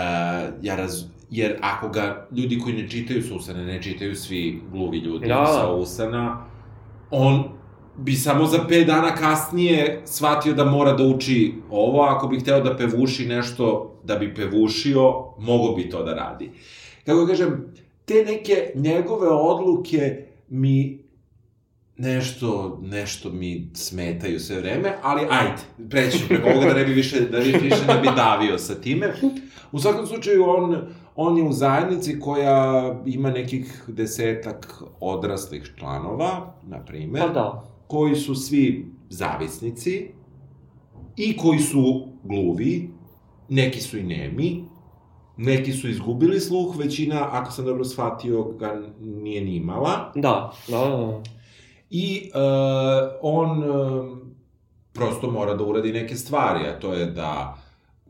ja 0.62 0.76
raz, 0.76 1.04
jer 1.30 1.58
ako 1.62 1.90
ga 1.90 2.28
ljudi 2.32 2.60
koji 2.60 2.76
ne 2.76 2.90
čitaju 2.90 3.24
Susana, 3.24 3.66
ne 3.66 3.82
čitaju 3.82 4.16
svi 4.16 4.62
gluvi 4.72 4.98
ljudi 4.98 5.28
da. 5.28 5.46
sa 5.46 5.72
Usana, 5.72 6.46
on 7.12 7.44
bi 7.98 8.16
samo 8.16 8.46
za 8.46 8.58
5 8.70 8.86
dana 8.86 9.16
kasnije 9.16 10.02
shvatio 10.06 10.54
da 10.54 10.66
mora 10.66 10.94
da 10.94 11.04
uči 11.04 11.54
ovo, 11.72 12.02
ako 12.02 12.28
bi 12.28 12.40
hteo 12.40 12.62
da 12.62 12.78
pevuši 12.78 13.26
nešto 13.26 13.96
da 14.04 14.16
bi 14.16 14.36
pevušio, 14.36 15.14
mogo 15.40 15.76
bi 15.76 15.90
to 15.90 16.04
da 16.04 16.14
radi. 16.14 16.52
Kako 17.06 17.28
kažem, 17.28 17.74
te 18.06 18.26
neke 18.26 18.72
njegove 18.76 19.28
odluke 19.28 20.26
mi 20.50 21.07
nešto, 21.98 22.80
nešto 22.82 23.30
mi 23.30 23.70
smetaju 23.74 24.40
sve 24.40 24.60
vreme, 24.60 24.94
ali 25.04 25.22
ajde, 25.30 25.62
preći 25.90 26.24
preko 26.28 26.50
ovoga 26.50 26.66
da 26.68 26.74
ne 26.74 26.86
bi 26.86 26.94
više, 26.94 27.20
da 27.20 27.40
bi 27.40 27.52
više 27.52 27.86
ne 27.88 28.00
bi 28.02 28.08
davio 28.16 28.58
sa 28.58 28.76
time. 28.76 29.14
U 29.72 29.80
svakom 29.80 30.08
slučaju, 30.08 30.44
on, 30.48 30.82
on 31.16 31.38
je 31.38 31.44
u 31.44 31.54
zajednici 31.54 32.20
koja 32.20 32.96
ima 33.06 33.32
nekih 33.32 33.84
desetak 33.88 34.84
odraslih 35.00 35.74
članova, 35.80 36.54
na 36.68 36.86
primer, 36.86 37.22
pa 37.22 37.28
da. 37.28 37.64
koji 37.88 38.16
su 38.16 38.36
svi 38.36 38.86
zavisnici 39.10 40.08
i 41.18 41.38
koji 41.38 41.60
su 41.60 42.08
gluvi, 42.24 42.90
neki 43.50 43.82
su 43.82 43.98
i 43.98 44.04
nemi, 44.04 44.64
neki 45.38 45.72
su 45.72 45.90
izgubili 45.90 46.40
sluh, 46.40 46.78
većina, 46.78 47.28
ako 47.32 47.52
sam 47.52 47.66
dobro 47.66 47.86
shvatio, 47.86 48.44
ga 48.44 48.82
nije 49.00 49.42
ni 49.42 49.56
imala. 49.56 50.12
Da, 50.16 50.52
da, 50.68 50.78
da. 50.78 51.37
I 51.90 52.32
uh, 52.34 52.42
on 53.22 53.64
uh, 53.64 54.18
prosto 54.94 55.32
mora 55.32 55.54
da 55.54 55.64
uradi 55.64 55.92
neke 55.94 56.16
stvari, 56.16 56.66
a 56.68 56.80
to 56.80 56.94
je 56.94 57.06
da 57.06 57.58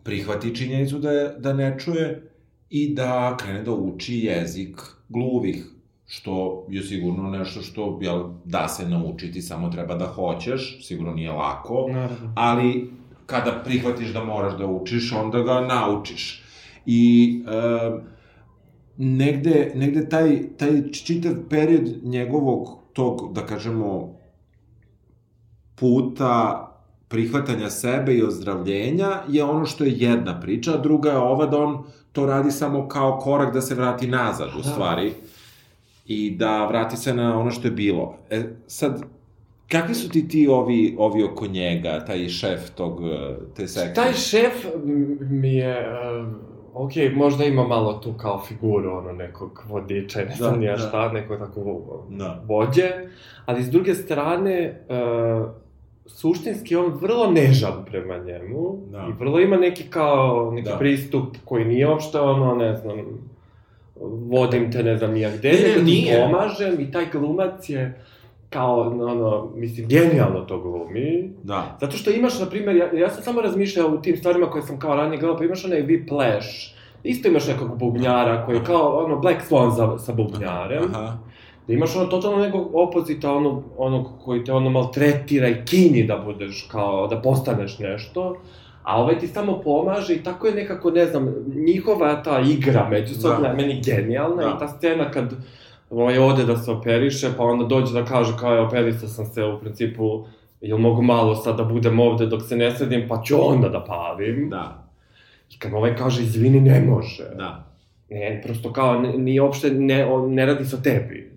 prihvati 0.04 0.56
činjenicu 0.56 1.00
da, 1.00 1.12
je, 1.12 1.36
da 1.40 1.54
ne 1.54 1.80
čuje 1.80 2.32
i 2.70 2.94
da 2.96 3.38
krene 3.40 3.64
da 3.64 3.72
uči 3.72 4.20
jezik 4.20 4.82
gluvih, 5.10 5.66
što 6.06 6.66
je 6.70 6.84
sigurno 6.84 7.30
nešto 7.30 7.62
što 7.62 8.00
jel, 8.02 8.24
da 8.46 8.68
se 8.68 8.90
naučiti, 8.90 9.42
samo 9.42 9.70
treba 9.70 9.96
da 9.96 10.06
hoćeš, 10.06 10.88
sigurno 10.88 11.14
nije 11.14 11.32
lako, 11.32 11.88
Naravno. 11.90 12.34
ali 12.36 12.90
kada 13.26 13.62
prihvatiš 13.66 14.14
da 14.14 14.24
moraš 14.24 14.58
da 14.58 14.66
učiš, 14.66 15.12
onda 15.12 15.40
ga 15.40 15.62
naučiš. 15.62 16.44
I 16.86 17.44
e, 17.48 17.92
negde, 18.98 19.72
negde 19.76 20.10
taj, 20.10 20.58
taj 20.58 20.92
čitav 20.92 21.32
period 21.50 21.90
njegovog 22.04 22.68
tog, 22.98 23.34
da 23.34 23.46
kažemo, 23.46 24.16
puta 25.76 26.64
prihvatanja 27.08 27.70
sebe 27.70 28.14
i 28.14 28.24
ozdravljenja 28.24 29.10
je 29.28 29.44
ono 29.44 29.66
što 29.66 29.84
je 29.84 29.94
jedna 29.98 30.40
priča, 30.40 30.74
a 30.74 30.78
druga 30.78 31.12
je 31.12 31.18
ova 31.18 31.46
da 31.46 31.58
on 31.58 31.84
to 32.12 32.26
radi 32.26 32.52
samo 32.52 32.88
kao 32.88 33.20
korak 33.20 33.54
da 33.54 33.62
se 33.62 33.76
vrati 33.76 34.08
nazad, 34.08 34.50
u 34.58 34.62
da. 34.62 34.70
stvari, 34.70 35.14
i 36.06 36.36
da 36.36 36.66
vrati 36.66 36.98
se 36.98 37.14
na 37.14 37.40
ono 37.40 37.52
što 37.52 37.68
je 37.68 37.72
bilo. 37.72 38.18
E, 38.30 38.44
sad, 38.68 39.04
kakvi 39.70 39.96
su 39.96 40.10
ti 40.10 40.28
ti 40.28 40.48
ovi, 40.48 40.96
ovi 41.00 41.24
oko 41.24 41.48
njega, 41.48 42.06
taj 42.06 42.30
šef 42.30 42.70
tog, 42.76 43.00
te 43.56 43.68
sekte? 43.68 43.94
Taj 43.94 44.14
šef 44.14 44.66
mi 45.30 45.54
je... 45.54 45.86
Uh, 46.22 46.47
ok, 46.84 46.92
možda 47.16 47.46
ima 47.46 47.68
malo 47.68 47.94
tu 47.94 48.14
kao 48.14 48.44
figuru, 48.48 48.98
ono, 48.98 49.12
nekog 49.12 49.64
vodiča, 49.68 50.20
ne 50.20 50.36
znam 50.36 50.54
da, 50.54 50.58
nija 50.58 50.76
da. 50.76 50.88
šta, 50.88 51.12
neko 51.12 51.38
tako 51.38 51.82
da. 52.10 52.44
vođe, 52.48 52.92
ali 53.46 53.64
s 53.64 53.70
druge 53.70 53.96
strane, 53.96 54.82
uh, 54.90 55.50
suštinski 56.06 56.76
on 56.76 56.94
vrlo 57.02 57.32
nežan 57.32 57.86
prema 57.86 58.18
njemu 58.18 58.78
da. 58.92 59.08
i 59.10 59.14
vrlo 59.20 59.40
ima 59.40 59.58
neki 59.58 59.84
kao 59.90 60.52
neki 60.52 60.70
da. 60.70 60.78
pristup 60.78 61.36
koji 61.46 61.66
nije 61.66 61.90
uopšte 61.90 62.20
ono, 62.20 62.56
ne 62.56 62.76
znam, 62.76 62.98
vodim 64.30 64.72
te 64.72 64.84
ne 64.84 64.98
znam 64.98 65.16
ja 65.16 65.32
gde, 65.38 65.52
Ne, 65.52 65.58
ne, 65.58 65.68
nego 65.68 65.86
ti 65.86 66.12
pomažem 66.22 66.80
i 66.80 66.92
taj 66.92 67.06
glumac 67.12 67.70
je 67.70 68.02
kao, 68.50 68.82
ono, 68.82 69.50
mislim, 69.56 69.88
genijalno 69.88 70.40
to 70.42 70.60
glumi. 70.62 71.30
Da. 71.44 71.78
Zato 71.82 71.98
što 71.98 72.12
imaš, 72.12 72.40
na 72.40 72.46
primjer, 72.46 72.76
ja, 72.76 73.00
ja 73.00 73.10
sam 73.10 73.24
samo 73.24 73.42
razmišljao 73.42 73.88
u 73.88 73.98
tim 73.98 74.18
stvarima 74.18 74.50
koje 74.50 74.62
sam 74.62 74.80
kao 74.80 74.96
ranije 74.96 75.20
gledao, 75.20 75.38
pa 75.38 75.44
imaš 75.44 75.66
onaj 75.66 75.84
Whiplash, 75.84 76.74
isto 77.04 77.28
imaš 77.28 77.48
nekog 77.48 77.78
bubnjara 77.78 78.46
koji 78.46 78.56
je 78.56 78.64
kao, 78.64 79.06
ono, 79.06 79.20
Black 79.20 79.40
Swan 79.50 79.76
za, 79.76 79.98
sa 79.98 80.14
bubnjarem. 80.14 80.84
Aha. 80.84 81.18
Da 81.68 81.74
imaš 81.74 81.96
ono 81.96 82.06
totalno 82.06 82.38
nekog 82.38 82.76
opozita, 82.76 83.32
ono, 83.34 83.64
onog 83.78 84.08
koji 84.26 84.44
te 84.44 84.54
ono 84.54 84.70
maltretira 84.70 85.48
i 85.48 85.66
kinji 85.66 86.04
da 86.04 86.18
budeš 86.26 86.68
kao, 86.72 87.08
da 87.08 87.22
postaneš 87.22 87.80
nešto. 87.80 88.38
A 88.84 89.02
ovaj 89.02 89.20
ti 89.20 89.28
samo 89.28 89.62
pomaže 89.62 90.16
i 90.16 90.24
tako 90.24 90.48
je 90.48 90.54
nekako, 90.56 90.92
ne 90.92 91.06
znam, 91.06 91.34
njihova 91.56 92.24
ta 92.24 92.40
igra 92.40 92.88
međusobna 92.90 93.48
Da. 93.50 93.54
meni 93.54 93.82
genijalna 93.86 94.44
Da. 94.44 94.54
i 94.56 94.60
ta 94.60 94.68
scena 94.68 95.12
kad 95.12 95.34
ovaj 95.90 96.18
ode 96.18 96.46
da 96.46 96.58
se 96.58 96.72
operiše, 96.72 97.30
pa 97.38 97.44
onda 97.44 97.66
dođe 97.66 97.94
da 97.94 98.06
kaže 98.06 98.34
kao 98.40 98.54
je 98.54 98.62
operisao 98.62 99.10
sam 99.10 99.26
se 99.26 99.44
u 99.44 99.60
principu, 99.60 100.26
jel 100.62 100.78
mogu 100.78 101.02
malo 101.02 101.36
sad 101.36 101.58
da 101.58 101.64
budem 101.64 102.00
ovde 102.00 102.26
dok 102.26 102.42
se 102.42 102.56
ne 102.56 102.72
sedim, 102.72 103.08
pa 103.10 103.22
ću 103.24 103.36
onda 103.50 103.70
da 103.70 103.84
palim. 103.84 104.50
Da. 104.50 104.84
I 105.56 105.60
kad 105.60 105.74
ovaj 105.74 105.96
kaže, 105.96 106.24
izvini, 106.24 106.62
ne 106.62 106.82
može. 106.82 107.24
Da. 107.36 107.68
Ne, 108.10 108.42
prosto 108.44 108.74
kao, 108.74 109.02
ni, 109.02 109.40
uopšte 109.40 109.72
ne, 109.72 110.06
ne 110.28 110.46
radi 110.46 110.66
se 110.66 110.76
o 110.76 110.80
tebi. 110.80 111.32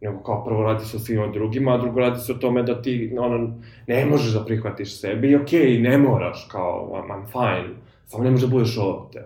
Nego 0.00 0.22
kao 0.22 0.44
prvo 0.44 0.62
radi 0.62 0.84
se 0.84 0.96
o 0.96 1.00
svima 1.00 1.26
drugima, 1.26 1.74
a 1.74 1.78
drugo 1.78 2.00
radi 2.00 2.20
se 2.20 2.32
o 2.32 2.34
tome 2.34 2.62
da 2.62 2.82
ti, 2.82 3.16
ono, 3.18 3.58
ne 3.86 4.06
možeš 4.06 4.32
da 4.32 4.44
prihvatiš 4.44 5.00
sebe 5.00 5.28
i 5.28 5.36
okej, 5.36 5.66
okay, 5.66 5.82
ne 5.82 5.98
moraš, 5.98 6.48
kao, 6.50 7.04
I'm 7.08 7.26
fine, 7.32 7.74
samo 8.06 8.24
ne 8.24 8.30
možeš 8.30 8.48
da 8.48 8.56
budeš 8.56 8.78
ovde. 8.78 9.24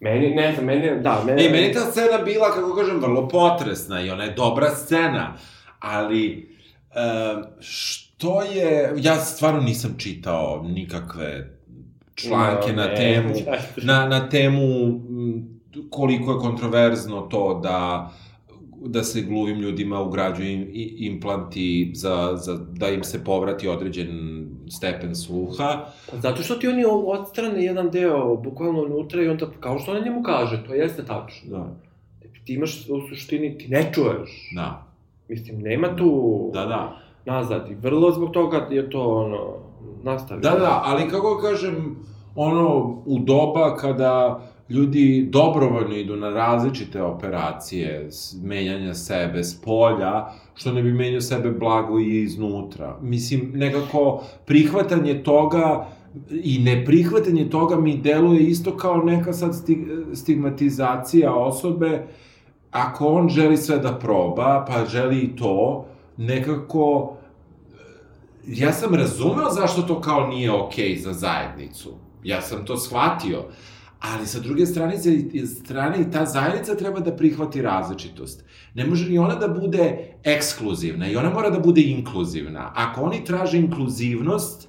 Meni, 0.00 0.34
ne 0.34 0.52
znam, 0.52 0.64
meni, 0.64 1.02
da, 1.02 1.22
meni... 1.26 1.44
E, 1.46 1.50
meni 1.50 1.72
ta 1.72 1.80
scena 1.80 2.18
bila, 2.24 2.54
kako 2.54 2.74
kažem, 2.74 3.00
vrlo 3.00 3.28
potresna 3.28 4.02
i 4.02 4.10
ona 4.10 4.24
je 4.24 4.30
dobra 4.30 4.70
scena, 4.70 5.34
ali 5.78 6.50
što 7.60 8.42
je, 8.42 8.94
ja 8.96 9.16
stvarno 9.16 9.60
nisam 9.60 9.94
čitao 9.98 10.62
nikakve 10.62 11.58
članke 12.14 12.72
No, 12.72 12.82
na 12.82 12.86
ne, 12.86 12.96
temu, 12.96 13.34
na, 13.88 14.08
na 14.08 14.28
temu 14.28 14.64
koliko 15.90 16.32
je 16.32 16.38
kontroverzno 16.38 17.20
to 17.20 17.60
da 17.62 18.10
da 18.82 19.04
se 19.04 19.22
gluvim 19.22 19.58
ljudima 19.58 20.00
ugrađuju 20.00 20.66
implanti 20.98 21.90
za, 21.94 22.36
za, 22.36 22.56
da 22.56 22.88
im 22.88 23.04
se 23.04 23.24
povrati 23.24 23.68
određen 23.68 24.39
stepen 24.70 25.14
sluha. 25.16 25.84
Zato 26.12 26.42
što 26.42 26.54
ti 26.54 26.68
oni 26.68 26.84
odstrane 27.06 27.64
jedan 27.64 27.90
deo, 27.90 28.36
bukvalno 28.36 28.82
unutra 28.82 29.22
i 29.22 29.28
onda, 29.28 29.46
kao 29.60 29.78
što 29.78 29.90
ona 29.90 30.00
njemu 30.00 30.22
kaže, 30.22 30.64
to 30.66 30.74
jeste 30.74 31.04
tačno. 31.04 31.58
Da. 31.58 31.66
Ti 32.44 32.54
imaš, 32.54 32.88
u 32.88 33.08
suštini, 33.08 33.58
ti 33.58 33.68
ne 33.68 33.90
čuješ. 33.94 34.50
Da. 34.54 34.86
Mislim, 35.28 35.60
nema 35.60 35.96
tu 35.96 36.50
Da, 36.54 36.66
da. 36.66 36.96
nazad 37.24 37.70
i 37.70 37.74
vrlo 37.74 38.12
zbog 38.12 38.30
toga 38.30 38.66
je 38.70 38.90
to, 38.90 39.02
ono, 39.02 39.54
nastavi. 40.02 40.40
Da, 40.40 40.50
da, 40.50 40.82
ali 40.84 41.10
kako 41.10 41.38
kažem, 41.42 41.96
ono, 42.34 42.78
u 43.06 43.18
doba 43.18 43.76
kada 43.76 44.40
ljudi 44.68 45.28
dobrovoljno 45.32 45.96
idu 45.96 46.16
na 46.16 46.30
različite 46.30 47.02
operacije, 47.02 48.08
menjanja 48.42 48.94
sebe 48.94 49.44
s 49.44 49.60
polja, 49.62 50.26
što 50.54 50.72
ne 50.72 50.82
bi 50.82 50.92
menjao 50.92 51.20
sebe 51.20 51.50
blago 51.50 51.98
i 51.98 52.22
iznutra. 52.22 52.98
Mislim, 53.02 53.52
nekako 53.54 54.22
prihvatanje 54.46 55.22
toga 55.22 55.88
i 56.30 56.58
neprihvatanje 56.58 57.50
toga 57.50 57.76
mi 57.76 57.96
deluje 57.96 58.42
isto 58.42 58.76
kao 58.76 58.96
neka 58.96 59.32
sad 59.32 59.56
sti, 59.56 59.86
stigmatizacija 60.14 61.34
osobe, 61.34 62.06
ako 62.70 63.06
on 63.06 63.28
želi 63.28 63.56
sve 63.56 63.78
da 63.78 63.98
proba, 63.98 64.64
pa 64.68 64.84
želi 64.86 65.20
i 65.20 65.36
to, 65.36 65.86
nekako 66.16 67.16
ja 68.46 68.72
sam 68.72 68.94
razumeo 68.94 69.50
zašto 69.50 69.82
to 69.82 70.00
kao 70.00 70.26
nije 70.26 70.52
okej 70.52 70.96
za 70.96 71.12
zajednicu. 71.12 71.94
Ja 72.24 72.42
sam 72.42 72.64
to 72.64 72.76
shvatio. 72.76 73.44
Ali 74.00 74.26
sa 74.26 74.40
druge 74.40 74.66
strane, 74.66 74.94
strane 75.46 76.00
i 76.00 76.10
ta 76.10 76.24
zajednica 76.26 76.74
treba 76.74 77.00
da 77.00 77.16
prihvati 77.16 77.62
različitost. 77.62 78.44
Ne 78.74 78.86
može 78.86 79.10
ni 79.10 79.18
ona 79.18 79.34
da 79.34 79.48
bude 79.48 80.14
ekskluzivna 80.24 81.08
i 81.08 81.16
ona 81.16 81.30
mora 81.30 81.50
da 81.50 81.58
bude 81.58 81.82
inkluzivna. 81.82 82.72
Ako 82.74 83.02
oni 83.02 83.24
traže 83.24 83.58
inkluzivnost, 83.58 84.68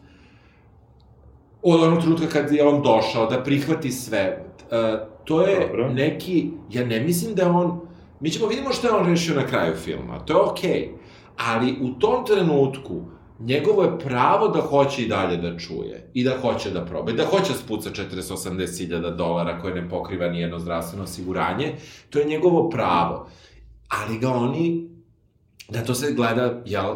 od 1.62 1.84
onog 1.84 2.00
trenutka 2.00 2.28
kad 2.28 2.52
je 2.52 2.68
on 2.68 2.82
došao 2.82 3.26
da 3.30 3.44
prihvati 3.44 3.92
sve, 3.92 4.46
uh, 4.62 5.08
to 5.26 5.42
je 5.42 5.68
Dobro. 5.68 5.94
neki, 5.94 6.52
ja 6.72 6.86
ne 6.86 7.00
mislim 7.00 7.36
da 7.36 7.52
on, 7.52 7.80
mi 8.20 8.30
ćemo 8.30 8.48
vidimo 8.48 8.74
što 8.74 8.88
je 8.88 8.94
on 8.94 9.06
rešio 9.06 9.36
na 9.36 9.48
kraju 9.48 9.76
filma, 9.76 10.20
to 10.20 10.34
je 10.34 10.42
okej, 10.42 10.90
ali 11.38 11.76
u 11.82 12.00
tom 12.00 12.26
trenutku 12.26 13.02
njegovo 13.46 13.84
je 13.84 14.00
pravo 14.00 14.48
da 14.48 14.62
hoće 14.62 15.02
i 15.02 15.08
dalje 15.08 15.38
da 15.38 15.58
čuje 15.58 16.12
i 16.14 16.24
da 16.24 16.38
hoće 16.42 16.70
da 16.70 16.86
proba 16.86 17.12
i 17.12 17.16
da 17.16 17.26
hoće 17.26 17.54
da 17.54 17.60
spuca 17.60 17.90
40-80 17.90 19.16
dolara 19.16 19.62
koje 19.62 19.76
ne 19.76 19.90
pokriva 19.90 20.30
nijedno 20.30 20.60
zdravstveno 20.60 21.04
osiguranje, 21.04 21.76
to 22.10 22.20
je 22.20 22.26
njegovo 22.26 22.70
pravo. 22.70 23.28
Ali 23.88 24.20
ga 24.20 24.30
oni, 24.30 24.90
da 25.70 25.84
to 25.84 25.94
se 25.94 26.14
gleda, 26.14 26.62
jel, 26.66 26.96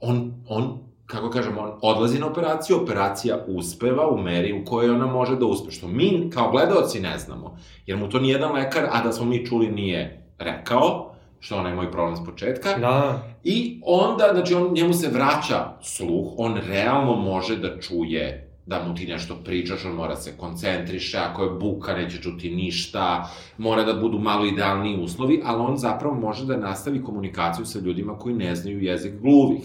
on, 0.00 0.34
on, 0.48 0.78
kako 1.06 1.30
kažem, 1.30 1.58
on 1.58 1.72
odlazi 1.82 2.18
na 2.18 2.26
operaciju, 2.26 2.82
operacija 2.82 3.44
uspeva 3.48 4.10
u 4.10 4.18
meri 4.18 4.52
u 4.52 4.64
kojoj 4.64 4.90
ona 4.90 5.06
može 5.06 5.36
da 5.36 5.46
uspe, 5.46 5.70
što 5.70 5.88
mi 5.88 6.30
kao 6.34 6.50
gledaoci 6.50 7.00
ne 7.00 7.18
znamo, 7.18 7.58
jer 7.86 7.98
mu 7.98 8.08
to 8.08 8.20
nijedan 8.20 8.52
lekar, 8.52 8.84
a 8.90 9.02
da 9.02 9.12
smo 9.12 9.24
mi 9.26 9.46
čuli 9.46 9.66
nije 9.66 10.26
rekao, 10.38 11.14
što 11.40 11.56
onaj 11.56 11.74
moj 11.74 11.92
problem 11.92 12.16
s 12.16 12.24
početka, 12.24 12.78
Da, 12.78 13.22
I 13.44 13.80
onda, 13.84 14.30
znači, 14.32 14.54
on, 14.54 14.72
njemu 14.72 14.92
se 14.92 15.08
vraća 15.08 15.72
sluh, 15.82 16.34
on 16.36 16.56
realno 16.56 17.16
može 17.16 17.56
da 17.56 17.80
čuje 17.80 18.46
da 18.66 18.84
mu 18.88 18.94
ti 18.94 19.06
nešto 19.06 19.36
pričaš, 19.44 19.84
on 19.84 19.92
mora 19.92 20.16
se 20.16 20.36
koncentriše, 20.36 21.18
ako 21.18 21.42
je 21.42 21.50
buka 21.50 21.94
neće 21.94 22.22
čuti 22.22 22.50
ništa, 22.50 23.30
mora 23.58 23.84
da 23.84 23.94
budu 23.94 24.18
malo 24.18 24.46
idealniji 24.46 25.02
uslovi, 25.02 25.40
ali 25.44 25.62
on 25.62 25.76
zapravo 25.76 26.14
može 26.14 26.46
da 26.46 26.56
nastavi 26.56 27.02
komunikaciju 27.02 27.66
sa 27.66 27.78
ljudima 27.78 28.18
koji 28.18 28.34
ne 28.34 28.54
znaju 28.56 28.82
jezik 28.82 29.20
gluvih. 29.20 29.64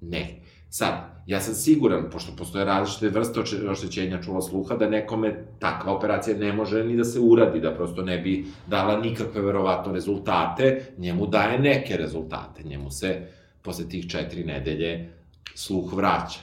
Ne. 0.00 0.40
Sad, 0.70 1.07
ja 1.28 1.40
sam 1.40 1.54
siguran, 1.54 2.10
pošto 2.12 2.32
postoje 2.36 2.64
različite 2.64 3.08
vrste 3.08 3.40
oštećenja 3.70 4.22
čula 4.22 4.40
sluha, 4.40 4.76
da 4.76 4.88
nekome 4.88 5.44
takva 5.58 5.92
operacija 5.92 6.38
ne 6.38 6.52
može 6.52 6.84
ni 6.84 6.96
da 6.96 7.04
se 7.04 7.20
uradi, 7.20 7.60
da 7.60 7.74
prosto 7.74 8.02
ne 8.02 8.18
bi 8.18 8.46
dala 8.66 9.00
nikakve 9.00 9.42
verovatno 9.42 9.92
rezultate, 9.92 10.84
njemu 10.98 11.26
daje 11.26 11.58
neke 11.58 11.96
rezultate, 11.96 12.62
njemu 12.64 12.90
se 12.90 13.26
posle 13.62 13.88
tih 13.88 14.10
četiri 14.10 14.44
nedelje 14.44 15.10
sluh 15.54 15.92
vraća. 15.92 16.40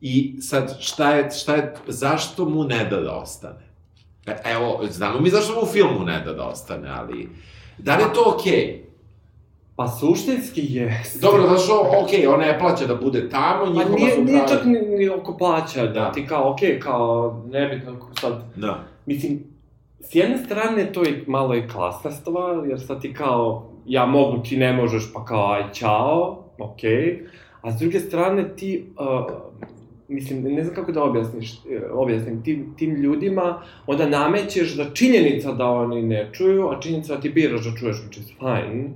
I 0.00 0.36
sad, 0.40 0.76
šta 0.80 1.14
je, 1.14 1.30
šta 1.30 1.54
je, 1.54 1.74
zašto 1.88 2.44
mu 2.44 2.64
ne 2.64 2.84
da 2.84 3.00
da 3.00 3.16
ostane? 3.16 3.66
E, 4.26 4.36
Evo, 4.44 4.80
znamo 4.90 5.20
mi 5.20 5.30
zašto 5.30 5.54
mu 5.54 5.60
u 5.60 5.72
filmu 5.72 6.04
ne 6.04 6.20
da 6.24 6.32
da 6.32 6.44
ostane, 6.44 6.88
ali 6.88 7.28
da 7.78 7.96
li 7.96 8.02
je 8.02 8.12
to 8.14 8.34
okej? 8.36 8.52
Okay? 8.52 8.93
Pa 9.76 9.88
suštinski 9.88 10.74
je... 10.74 11.02
Dobro, 11.20 11.42
zato 11.42 11.58
što, 11.58 11.90
okej, 12.04 12.26
on 12.26 12.40
ne 12.40 12.58
plaća 12.58 12.86
da 12.86 12.94
bude 12.94 13.28
tamo, 13.28 13.64
Pa 13.64 13.70
njihova 13.70 13.96
nije, 13.96 14.14
su 14.14 14.24
nije 14.24 14.42
čak 14.48 14.64
ni, 14.64 14.80
ni 14.80 15.08
oko 15.08 15.36
plaća, 15.36 15.86
da, 15.86 15.92
Da. 15.92 16.12
ti 16.12 16.26
kao, 16.26 16.52
okej, 16.52 16.80
kao, 16.80 17.42
nebitno 17.50 17.96
sad, 18.20 18.42
Da. 18.56 18.84
mislim, 19.06 19.42
s 20.00 20.14
jedne 20.14 20.38
strane 20.38 20.92
to 20.92 21.02
je 21.02 21.24
malo 21.26 21.54
i 21.54 21.68
klasna 21.68 22.10
stvar, 22.10 22.66
jer 22.68 22.80
sad 22.80 23.00
ti 23.00 23.14
kao, 23.14 23.70
ja 23.86 24.06
mogu, 24.06 24.42
ti 24.42 24.56
ne 24.56 24.72
možeš, 24.72 25.12
pa 25.14 25.24
kao, 25.24 25.52
aj, 25.52 25.62
čao, 25.72 26.44
okej, 26.58 27.26
a 27.62 27.72
s 27.72 27.78
druge 27.78 28.00
strane 28.00 28.56
ti, 28.56 28.84
uh, 28.98 29.32
mislim, 30.08 30.42
ne 30.42 30.62
znam 30.62 30.74
kako 30.74 30.92
da 30.92 31.02
objasniš, 31.02 31.52
objasnim, 31.92 32.42
tim, 32.42 32.74
tim 32.78 32.94
ljudima 32.94 33.62
onda 33.86 34.08
namećeš 34.08 34.76
da 34.76 34.84
činjenica 34.94 35.52
da 35.52 35.66
oni 35.66 36.02
ne 36.02 36.30
čuju, 36.32 36.68
a 36.68 36.80
činjenica 36.80 37.14
da 37.14 37.20
ti 37.20 37.28
biraš 37.28 37.64
da 37.64 37.76
čuješ, 37.78 37.96
which 37.96 38.18
is 38.20 38.26
fine, 38.38 38.88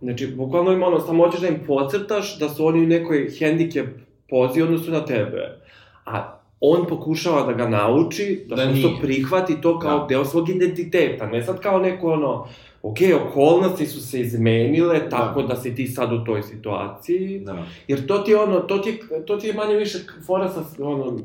Znači, 0.00 0.26
bukvalno 0.26 0.72
im 0.72 0.82
ono, 0.82 1.00
samo 1.00 1.24
hoćeš 1.24 1.40
da 1.40 1.48
im 1.48 1.58
pocrtaš 1.66 2.38
da 2.38 2.48
su 2.48 2.66
oni 2.66 2.80
u 2.80 2.86
nekoj 2.86 3.30
hendikep 3.38 3.86
poziciji 4.30 4.62
odnosu 4.62 4.90
na 4.90 5.04
tebe. 5.04 5.58
A 6.06 6.32
on 6.60 6.86
pokušava 6.86 7.42
da 7.42 7.52
ga 7.52 7.68
nauči, 7.68 8.44
da, 8.48 8.56
Da 8.56 8.62
da 8.62 8.68
prosto 8.70 8.88
nije. 8.88 9.00
prihvati 9.02 9.60
to 9.60 9.78
kao 9.78 9.98
Da. 9.98 10.06
deo 10.06 10.24
svog 10.24 10.48
identiteta, 10.48 11.26
ne 11.26 11.42
sad 11.42 11.60
kao 11.60 11.78
neko 11.78 12.12
ono, 12.12 12.46
ok, 12.82 12.96
okolnosti 13.26 13.86
su 13.86 14.00
se 14.00 14.20
izmenile 14.20 15.08
tako 15.10 15.42
da, 15.42 15.56
si 15.56 15.74
ti 15.74 15.86
sad 15.86 16.12
u 16.12 16.24
toj 16.24 16.42
situaciji, 16.42 17.38
Da. 17.40 17.64
jer 17.88 18.06
to 18.06 18.18
ti 18.18 18.30
je 18.30 18.38
ono, 18.38 18.60
to 18.60 18.78
ti 18.78 18.98
to 19.26 19.36
ti 19.36 19.46
je 19.46 19.54
manje 19.54 19.76
više 19.76 19.98
fora 20.26 20.48
sa 20.48 20.64
ono, 20.78 21.18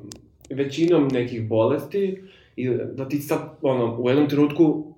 većinom 0.50 1.08
nekih 1.08 1.48
bolesti, 1.48 2.22
i 2.56 2.70
da 2.70 3.08
ti 3.08 3.20
sad, 3.20 3.40
ono, 3.62 3.96
u 4.00 4.10
jednom 4.10 4.30
trenutku 4.30 4.91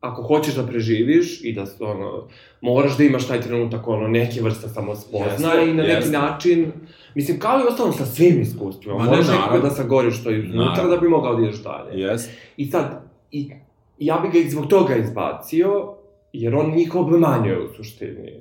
ako 0.00 0.22
hoćeš 0.22 0.54
da 0.54 0.66
preživiš 0.66 1.44
i 1.44 1.52
da 1.52 1.64
ono, 1.80 2.28
moraš 2.60 2.96
da 2.96 3.04
imaš 3.04 3.26
taj 3.26 3.40
trenutak 3.40 3.88
ono, 3.88 4.08
neke 4.08 4.42
vrste 4.42 4.68
samospoznaje 4.68 5.60
Jeste, 5.60 5.70
i 5.70 5.74
na 5.74 5.82
neki 5.82 5.94
jeste. 5.94 6.18
način, 6.18 6.72
mislim, 7.14 7.38
kao 7.38 7.60
i 7.60 7.68
ostalo 7.68 7.92
sa 7.92 8.06
svim 8.06 8.40
iskustvima, 8.40 8.94
Ma 8.94 9.04
ne, 9.04 9.10
moraš 9.10 9.28
nekako 9.28 9.58
da 9.58 9.70
sagoriš 9.70 10.24
to 10.24 10.30
iznutra 10.30 10.86
da 10.90 10.96
bi 10.96 11.08
mogao 11.08 11.36
da 11.36 11.42
ideš 11.42 11.62
dalje. 11.62 12.04
Yes. 12.04 12.28
I 12.56 12.66
sad, 12.66 13.02
i, 13.30 13.50
ja 13.98 14.18
bi 14.18 14.28
ga 14.28 14.38
i 14.38 14.50
zbog 14.50 14.66
toga 14.66 14.96
izbacio, 14.96 15.94
jer 16.32 16.54
on 16.54 16.74
njih 16.74 16.94
obmanjuje 16.94 17.64
u 17.64 17.74
suštini. 17.74 18.32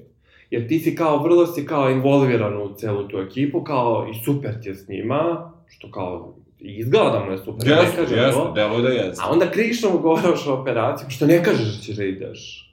Jer 0.50 0.68
ti 0.68 0.80
si 0.80 0.96
kao, 0.96 1.24
vrlo 1.24 1.48
si 1.48 1.66
kao 1.66 1.90
involviran 1.90 2.62
u 2.62 2.74
celu 2.76 3.08
tu 3.08 3.18
ekipu, 3.18 3.64
kao 3.64 4.08
i 4.12 4.24
super 4.26 4.62
ti 4.62 4.70
je 4.70 4.76
s 4.76 4.88
njima, 4.88 5.52
što 5.68 5.92
kao 5.92 6.36
izgleda 6.62 7.10
da 7.10 7.20
mu 7.20 7.32
je 7.32 7.38
super, 7.38 7.68
ne 7.68 7.74
Jeste, 7.74 7.96
kažem 7.98 8.18
jeste, 8.18 8.42
delo 8.56 8.82
da 8.82 8.90
jeste. 8.90 9.22
A 9.22 9.32
onda 9.32 9.46
krivično 9.48 9.90
mu 9.90 10.00
govaraš 10.00 10.48
o 10.48 10.54
operaciji, 10.54 11.10
što 11.10 11.26
ne 11.26 11.44
kažeš 11.44 11.66
da 11.68 11.82
ćeš 11.82 11.96
da 11.96 12.04
ideš. 12.06 12.66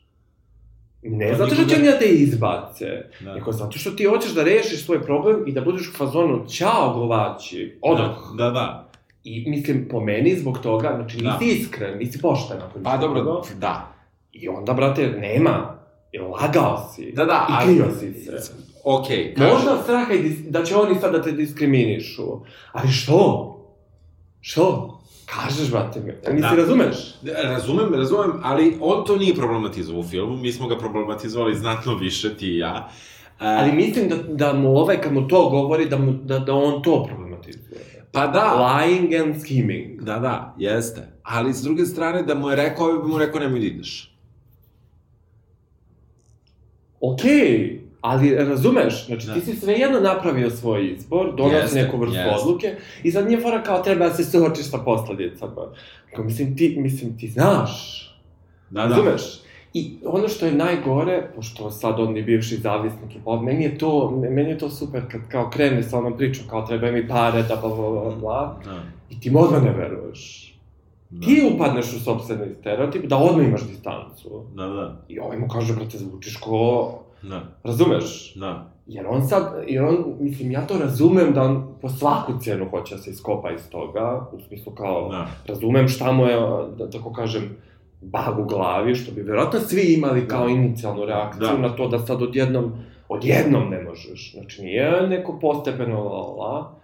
Ne 1.02 1.28
Pa 1.28 1.36
zato 1.36 1.54
što 1.54 1.64
će 1.64 1.70
ne- 1.70 1.76
oni 1.78 1.86
da 1.86 1.98
te 1.98 2.06
izbace, 2.06 2.86
Da. 3.20 3.34
nego 3.34 3.52
zato 3.52 3.78
što 3.78 3.90
ti 3.90 4.04
hoćeš 4.04 4.30
da 4.30 4.44
rešiš 4.44 4.84
svoj 4.84 5.02
problem 5.02 5.44
i 5.46 5.52
da 5.52 5.60
budeš 5.60 5.88
u 5.88 5.92
fazonu, 5.92 6.46
ćao 6.48 6.94
glovači, 6.94 7.78
odoh. 7.82 8.34
Da, 8.36 8.50
da. 8.50 8.88
I 9.24 9.44
mislim, 9.46 9.88
po 9.90 10.00
meni, 10.00 10.34
zbog 10.34 10.58
toga, 10.58 10.92
znači 10.96 11.16
Da. 11.18 11.32
nisi 11.32 11.54
iskren, 11.54 11.98
nisi 11.98 12.20
pošten. 12.20 12.56
ako 12.58 12.78
Pa 12.80 12.96
dobro, 12.96 13.22
drugo. 13.22 13.42
da. 13.56 13.92
I 14.32 14.48
onda, 14.48 14.72
brate, 14.72 15.06
nema. 15.10 15.76
Lagao 16.32 16.88
si. 16.88 17.12
Da, 17.12 17.24
da, 17.24 17.46
I 17.50 17.64
krio 17.64 17.84
si 17.90 18.12
se. 18.14 18.52
Okej, 18.84 19.34
Možda 19.38 19.72
od 19.72 19.82
straha 19.82 20.12
i 20.12 20.28
da 20.40 20.62
će 20.62 20.76
oni 20.76 20.94
sad 20.94 21.12
da 21.12 21.22
te 21.22 21.32
diskriminišu. 21.32 22.22
Ali 22.72 22.88
što? 22.88 23.52
Što? 24.48 24.98
Kažeš, 25.24 25.70
brate, 25.70 26.00
mi. 26.00 26.12
Nisi 26.34 26.48
Da. 26.50 26.54
razumeš? 26.56 26.96
Razumem, 27.44 27.94
razumem, 27.94 28.32
ali 28.42 28.76
on 28.80 29.04
to 29.04 29.16
nije 29.16 29.34
problematizovao 29.34 30.00
u 30.00 30.04
filmu, 30.04 30.36
mi 30.36 30.52
smo 30.52 30.68
ga 30.68 30.78
problematizovali 30.78 31.54
znatno 31.54 31.94
više, 31.94 32.36
ti 32.36 32.48
i 32.48 32.58
ja. 32.58 32.88
E, 33.40 33.46
Ali 33.46 33.72
mislim 33.72 34.08
da, 34.08 34.16
da 34.16 34.52
mu 34.52 34.76
ovaj, 34.76 35.00
kad 35.00 35.12
mu 35.12 35.28
to 35.28 35.48
govori, 35.50 35.88
da, 35.88 35.98
mu, 35.98 36.12
da, 36.12 36.38
da 36.38 36.54
on 36.54 36.82
to 36.82 37.04
problematizuje. 37.04 37.80
pa 38.12 38.26
da, 38.26 38.40
Lying 38.58 39.22
and 39.22 39.40
scheming. 39.40 40.02
da, 40.02 40.18
da, 40.18 40.54
jeste. 40.58 41.00
Ali 41.22 41.54
s 41.54 41.62
druge 41.62 41.86
strane, 41.86 42.22
da 42.22 42.34
mu 42.34 42.50
je 42.50 42.56
rekao, 42.56 42.86
ovaj 42.86 42.98
bi 42.98 43.08
mu 43.08 43.18
rekao 43.18 43.40
nemoj 43.40 43.60
da 43.60 43.66
ideš. 43.66 44.16
Okej, 47.00 47.80
ali 48.06 48.34
razumeš, 48.34 49.06
znači 49.06 49.26
Da. 49.26 49.34
ti 49.34 49.40
si 49.40 49.56
svejedno 49.56 50.00
napravio 50.00 50.50
svoj 50.50 50.86
izbor, 50.88 51.34
donao 51.36 51.52
Jeste, 51.52 51.68
si 51.68 51.74
neku 51.76 51.96
vrstu 51.98 52.16
jeste. 52.16 52.34
odluke 52.36 52.74
i 53.02 53.10
sad 53.10 53.26
nije 53.26 53.40
fora 53.40 53.62
kao 53.62 53.82
treba 53.82 54.08
da 54.08 54.14
se 54.14 54.24
suočiš 54.24 54.70
sa 54.70 54.78
posledicama. 54.78 55.54
Kao, 56.14 56.24
mislim, 56.24 56.56
ti, 56.56 56.76
mislim, 56.78 57.18
ti 57.18 57.28
znaš, 57.28 58.02
Da, 58.70 58.82
da. 58.82 58.88
razumeš? 58.88 59.22
I 59.74 59.96
ono 60.04 60.28
što 60.28 60.46
je 60.46 60.52
najgore, 60.54 61.30
pošto 61.36 61.70
sad 61.70 62.00
on 62.00 62.16
je 62.16 62.22
bivši 62.22 62.56
zavisnik 62.56 63.14
i 63.14 63.18
pa 63.24 63.36
meni 63.36 63.64
je 63.64 63.78
to, 63.78 63.90
meni 64.30 64.50
je 64.50 64.58
to 64.58 64.70
super 64.70 65.02
kad 65.10 65.20
kao 65.28 65.50
krene 65.50 65.82
sa 65.82 65.98
onom 65.98 66.16
pričom, 66.16 66.44
kao 66.50 66.62
treba 66.62 66.90
mi 66.90 67.08
pare, 67.08 67.42
da 67.42 67.56
bla 67.56 67.68
bla 67.70 67.90
bla 67.90 68.14
bla, 68.14 68.60
Da, 68.64 68.82
i 69.10 69.20
ti 69.20 69.30
mu 69.30 69.40
odmah 69.40 69.62
ne 69.62 69.72
veruješ. 69.72 70.52
da. 71.10 71.26
Ti 71.26 71.50
upadneš 71.54 71.86
u 71.86 72.00
sobstveni 72.00 72.54
stereotip 72.54 73.04
da 73.04 73.16
odmah 73.16 73.46
imaš 73.46 73.68
distancu. 73.68 74.42
Da, 74.54 74.66
da, 74.66 75.00
I 75.08 75.18
ovaj 75.18 75.38
mu 75.38 75.48
kaže, 75.48 75.74
brate, 75.74 75.98
zvučiš 75.98 76.36
ko... 76.36 76.92
da, 77.22 77.42
Razumeš? 77.64 78.34
da. 78.34 78.70
Jer 78.86 79.06
on 79.06 79.28
sad, 79.28 79.64
jer 79.66 79.84
on, 79.84 79.96
mislim, 80.20 80.50
ja 80.50 80.66
to 80.66 80.78
razumem 80.78 81.32
da 81.32 81.42
on 81.42 81.74
po 81.82 81.88
svaku 81.88 82.32
cenu 82.40 82.66
hoće 82.70 82.94
da 82.94 83.02
se 83.02 83.10
iskopa 83.10 83.50
iz 83.50 83.70
toga, 83.70 84.28
u 84.32 84.40
smislu 84.40 84.72
kao, 84.72 85.08
da. 85.08 85.26
razumem 85.46 85.88
šta 85.88 86.12
mu 86.12 86.26
je, 86.26 86.36
da 86.78 86.90
tako 86.90 87.12
kažem, 87.12 87.56
bag 88.00 88.38
u 88.38 88.44
glavi, 88.44 88.94
što 88.94 89.12
bi 89.12 89.22
verovatno 89.22 89.60
svi 89.60 89.94
imali 89.94 90.28
kao 90.28 90.44
Da. 90.44 90.50
inicijalnu 90.50 91.04
reakciju 91.04 91.46
Da. 91.46 91.58
na 91.58 91.68
to 91.68 91.88
da 91.88 91.98
sad 91.98 92.22
odjednom, 92.22 92.72
odjednom 93.08 93.68
ne 93.70 93.82
možeš. 93.82 94.32
Znači, 94.34 94.62
nije 94.62 95.06
neko 95.08 95.38
postepeno, 95.40 96.04
la, 96.04 96.20
la, 96.20 96.48
la, 96.48 96.74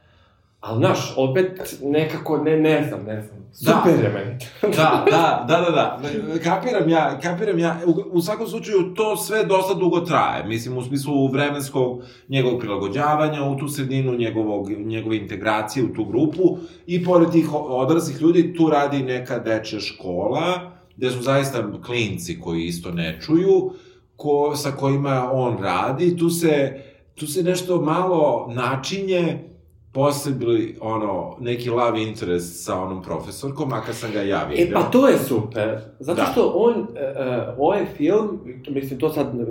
ali, 0.63 0.79
znaš, 0.79 1.15
opet 1.17 1.79
nekako, 1.83 2.39
ne, 2.39 2.57
ne 2.57 2.85
znam, 2.89 3.05
ne 3.05 3.23
znam, 3.23 3.43
Da. 3.61 3.73
super 3.73 4.05
je 4.05 4.13
meni. 4.13 4.39
Da, 4.77 5.05
da, 5.11 5.45
da, 5.49 5.57
da, 5.61 5.71
da. 5.71 6.01
Kapiram 6.45 6.89
ja, 6.89 7.21
kapiram 7.23 7.59
ja. 7.59 7.81
U, 7.87 7.95
u 8.13 8.21
svakom 8.21 8.47
slučaju, 8.49 8.95
to 8.95 9.17
sve 9.17 9.45
dosta 9.45 9.75
dugo 9.75 10.01
traje. 10.01 10.45
Mislim, 10.47 10.79
u 10.79 10.83
smislu 10.83 11.29
vremenskog 11.29 12.03
njegovog 12.29 12.61
prilagođavanja 12.61 13.43
u 13.43 13.57
tu 13.57 13.69
sredinu, 13.69 14.15
njegovog, 14.15 14.71
njegove 14.71 15.17
integracije 15.17 15.85
u 15.85 15.95
tu 15.95 16.05
grupu. 16.05 16.57
I 16.87 17.05
pored 17.05 17.31
tih 17.31 17.49
odraslih 17.55 18.21
ljudi, 18.21 18.55
tu 18.57 18.71
radi 18.71 19.03
neka 19.03 19.39
dečja 19.39 19.81
škola, 19.81 20.73
gde 20.97 21.11
su 21.11 21.23
zaista 21.23 21.73
klinci 21.87 22.41
koji 22.41 22.65
isto 22.65 22.91
ne 22.91 23.19
čuju, 23.21 23.73
ko, 24.17 24.57
sa 24.57 24.71
kojima 24.71 25.31
on 25.33 25.59
radi. 25.63 26.17
Tu 26.17 26.31
se, 26.31 26.83
tu 27.15 27.27
se 27.27 27.43
nešto 27.43 27.81
malo 27.81 28.53
načinje, 28.55 29.52
posle 29.93 30.33
bili, 30.33 30.77
ono, 30.81 31.37
neki 31.41 31.71
love 31.71 32.03
interest 32.03 32.65
sa 32.65 32.83
onom 32.83 33.03
profesorkom, 33.03 33.69
makar 33.69 33.95
sam 33.95 34.13
ga 34.13 34.23
ja 34.23 34.45
vidio. 34.45 34.65
E 34.65 34.73
pa 34.73 34.83
to 34.83 35.09
je 35.09 35.19
super, 35.19 35.79
zato 35.99 36.21
Da. 36.21 36.27
što 36.33 36.53
on, 36.55 36.75
e, 36.97 37.15
ovaj 37.59 37.87
film, 37.97 38.41
mislim 38.69 39.01
to 39.01 39.09
sad 39.13 39.27
e, 39.27 39.45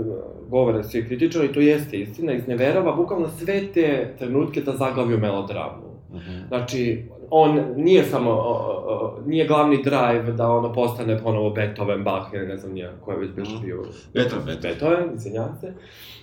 govore 0.50 0.84
svi 0.84 1.06
kritičari, 1.08 1.54
to 1.54 1.60
jeste 1.60 1.98
istina, 1.98 2.34
izneverava 2.34 2.92
bukvalno 2.96 3.28
sve 3.40 3.68
te 3.74 4.16
trenutke 4.20 4.62
da 4.62 4.78
zaglavi 4.78 5.14
u 5.16 5.20
Mhm. 6.14 6.48
Znači, 6.48 7.06
on 7.30 7.64
nije 7.76 8.04
samo, 8.04 8.32
o, 8.32 8.54
o, 8.86 9.20
nije 9.26 9.48
glavni 9.48 9.78
drive 9.78 10.32
da 10.32 10.50
ono 10.50 10.74
postane 10.74 11.20
ponovo 11.20 11.50
Beethoven, 11.50 12.04
Bach 12.04 12.34
ili 12.34 12.48
ne 12.48 12.58
znam 12.58 12.74
nije 12.74 12.92
ko 13.02 13.12
je 13.12 13.18
već 13.18 13.30
Mhm. 13.30 13.66
bio 13.66 13.84
Eto, 14.16 14.36
eto. 14.48 14.60
Beethoven, 14.62 15.10
izvinjavam 15.16 15.58
se. 15.62 15.74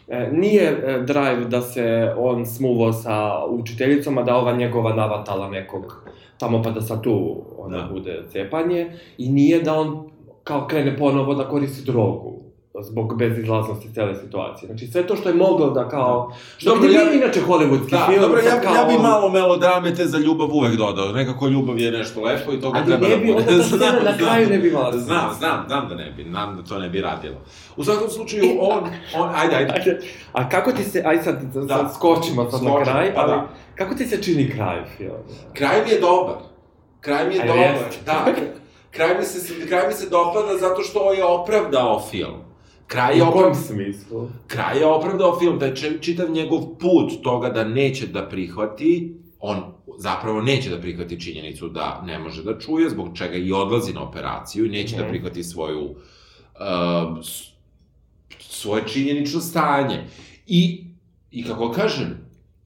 E, 0.08 0.28
nije 0.32 0.62
e, 0.64 1.02
drive 1.02 1.44
da 1.44 1.60
se 1.60 1.84
on 2.18 2.46
smuvo 2.46 2.92
sa 2.92 3.14
učiteljicom, 3.46 4.18
a 4.18 4.22
da 4.22 4.36
ova 4.36 4.52
njegova 4.52 4.94
navatala 4.94 5.50
nekog 5.50 6.04
tamo 6.38 6.62
pa 6.62 6.70
da 6.70 6.80
sad 6.80 7.02
tu 7.02 7.42
ona 7.58 7.76
Da. 7.78 7.88
bude 7.92 8.22
cepanje. 8.28 8.86
I 9.18 9.28
nije 9.28 9.60
da 9.60 9.74
on 9.74 10.10
kao 10.44 10.66
krene 10.66 10.96
ponovo 10.96 11.34
da 11.34 11.48
koristi 11.48 11.92
drogu 11.92 12.38
zbog 12.80 13.18
bezizlaznosti 13.18 13.94
cele 13.94 14.14
situacije. 14.16 14.66
Znači 14.66 14.86
sve 14.86 15.06
to 15.06 15.16
što 15.16 15.28
je 15.28 15.34
moglo 15.36 15.70
da 15.70 15.88
kao... 15.88 16.32
Što 16.56 16.70
Dobro, 16.70 16.88
bi 16.88 16.94
ja- 16.94 17.12
inače 17.14 17.40
hollywoodski 17.42 17.90
Da, 17.90 18.06
film. 18.06 18.20
dobro, 18.20 18.38
ja, 18.38 18.50
sad 18.50 18.62
kao 18.62 18.74
ja 18.74 18.84
bi 18.86 18.94
malo 18.94 19.28
melodrame 19.30 19.94
te 19.94 20.06
za 20.06 20.18
ljubav 20.18 20.48
uvek 20.50 20.74
dodao. 20.74 21.08
Nekako 21.08 21.48
ljubav 21.48 21.78
je 21.78 21.90
nešto 21.90 22.22
lepo 22.22 22.52
i 22.52 22.60
toga 22.60 22.78
Ali 22.78 22.86
treba 22.86 23.08
ne 23.08 23.10
da 23.10 23.16
bi, 23.16 23.26
bude. 23.26 23.38
onda 23.40 23.56
ta 23.58 23.62
scena 23.68 24.00
na 24.04 24.16
kraju 24.18 24.48
ne 24.48 24.58
bi 24.58 24.68
imala 24.68 24.92
Znam, 24.92 25.30
znam, 25.38 25.64
znam 25.66 25.88
da 25.88 25.94
ne 25.94 26.10
bi, 26.10 26.24
znam 26.24 26.56
da 26.56 26.62
to 26.64 26.78
ne 26.78 26.88
bi 26.88 27.00
radilo. 27.00 27.36
U 27.76 27.84
svakom 27.84 28.08
slučaju, 28.08 28.42
on, 28.60 28.84
on, 29.16 29.30
ajde, 29.34 29.56
ajde. 29.56 29.72
Ajde, 29.72 30.00
a 30.32 30.48
kako 30.48 30.72
ti 30.72 30.84
se, 30.84 31.02
aj 31.06 31.18
sad, 31.18 31.40
sad 31.52 31.64
Da. 31.64 31.90
skočimo 31.90 32.50
sad 32.50 32.62
na 32.62 32.82
kraj, 32.84 33.14
pa 33.14 33.20
ali 33.20 33.30
da. 33.30 33.46
kako 33.74 33.94
ti 33.94 34.06
se 34.06 34.22
čini 34.22 34.50
kraj 34.50 34.76
filma? 34.96 35.18
Kraj 35.52 35.84
mi 35.84 35.90
je 35.90 36.00
dobar. 36.00 36.34
Kraj 37.00 37.28
mi 37.28 37.34
je 37.34 37.40
dobar, 37.42 37.58
jeste? 37.58 38.00
da. 38.06 38.24
Kraj 38.90 39.18
mi, 39.18 39.24
se, 39.24 39.38
kraj 39.66 39.86
mi 39.86 39.94
se 39.94 40.08
dopada 40.08 40.56
zato 40.60 40.82
što 40.82 41.12
je 41.12 41.24
opravdao 41.24 42.00
film. 42.00 42.34
Kraj 42.88 43.16
je 43.16 43.24
U 43.24 43.32
kom 43.32 43.54
smislu? 43.56 44.28
kraj 44.46 44.78
je 44.78 44.86
opravdao 44.86 45.38
film, 45.38 45.60
taj 45.60 45.74
če- 45.74 45.98
čitav 46.00 46.30
njegov 46.30 46.60
put 46.78 47.22
toga 47.22 47.48
da 47.48 47.64
neće 47.64 48.06
da 48.06 48.28
prihvati, 48.28 48.92
on 49.40 49.62
zapravo 49.98 50.42
neće 50.42 50.70
da 50.70 50.80
prihvati 50.80 51.20
činjenicu 51.20 51.68
da 51.68 52.02
ne 52.02 52.18
može 52.18 52.42
da 52.44 52.58
čuje, 52.58 52.90
zbog 52.90 53.16
čega 53.16 53.36
i 53.36 53.52
odlazi 53.52 53.92
na 53.92 54.02
operaciju 54.02 54.66
i 54.66 54.70
neće 54.70 54.96
da 54.96 55.02
Mhm. 55.02 55.10
prihvati 55.10 55.44
svoju 55.44 55.84
uh, 55.84 57.24
svoje 58.40 58.82
činjenično 58.86 59.40
stanje. 59.40 60.04
I, 60.46 60.84
I 61.30 61.44
kako 61.44 61.70
kažem, 61.70 62.16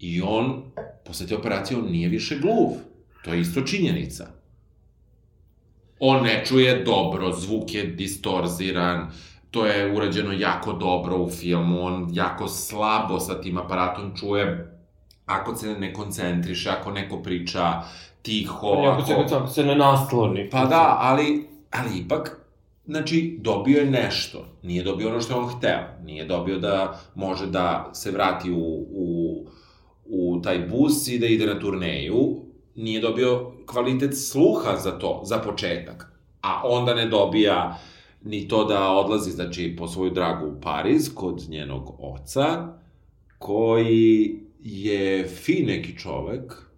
i 0.01 0.23
on, 0.23 0.63
posle 1.05 1.27
te 1.27 1.37
operacije, 1.37 1.79
on 1.79 1.85
nije 1.87 2.09
više 2.09 2.39
gluv. 2.39 2.69
To 3.25 3.33
je 3.33 3.41
isto 3.41 3.61
činjenica. 3.61 4.27
On 5.99 6.23
ne 6.23 6.45
čuje 6.47 6.85
dobro, 6.85 7.33
zvuk 7.33 7.75
je 7.75 7.85
distorziran, 7.85 9.11
to 9.53 9.67
je 9.67 9.97
urađeno 9.97 10.33
jako 10.33 10.73
dobro 10.73 11.17
u 11.17 11.31
filmu, 11.31 11.85
on 11.85 12.09
jako 12.13 12.49
slabo 12.49 13.21
sa 13.21 13.41
tim 13.41 13.59
aparatom 13.59 14.17
čuje 14.17 14.73
ako 15.27 15.55
se 15.55 15.75
ne 15.79 15.93
koncentriše, 15.93 16.71
ako 16.71 16.91
neko 16.91 17.23
priča 17.23 17.83
tiho, 18.23 18.67
Ako 18.67 19.07
se, 19.07 19.35
ako 19.35 19.47
se 19.47 19.65
ne 19.65 19.77
nasloni. 19.77 20.51
Pa 20.51 20.65
da, 20.65 20.97
ali, 21.01 21.47
ali 21.71 21.99
ipak, 21.99 22.41
znači, 22.87 23.39
dobio 23.41 23.79
je 23.79 23.91
nešto. 23.91 24.47
Nije 24.63 24.85
dobio 24.85 25.09
ono 25.09 25.21
što 25.21 25.35
je 25.35 25.41
on 25.41 25.49
hteo. 25.49 25.81
Nije 26.05 26.25
dobio 26.25 26.59
da 26.59 27.01
može 27.15 27.47
da 27.47 27.91
se 27.93 28.11
vrati 28.11 28.51
u, 28.51 28.87
u, 28.91 29.47
u 30.05 30.41
taj 30.43 30.59
bus 30.59 31.09
i 31.09 31.19
da 31.19 31.27
ide 31.27 31.47
na 31.47 31.59
turneju. 31.59 32.37
Nije 32.75 33.01
dobio 33.01 33.53
kvalitet 33.67 34.19
sluha 34.31 34.77
za 34.77 34.99
to, 34.99 35.21
za 35.25 35.39
početak. 35.39 36.13
A 36.43 36.61
onda 36.65 36.95
ne 36.95 37.07
dobija 37.07 37.79
ni 38.25 38.49
to 38.49 38.65
da 38.65 38.91
odlazi, 38.91 39.31
znači, 39.31 39.77
po 39.79 39.89
svoju 39.89 40.11
dragu 40.11 40.47
u 40.47 40.61
Pariz, 40.61 41.15
kod 41.15 41.47
njenog 41.49 41.95
oca, 41.99 42.69
koji 43.39 44.41
je 44.61 45.25
fin 45.25 45.67
neki 45.67 45.99
čovek, 45.99 46.73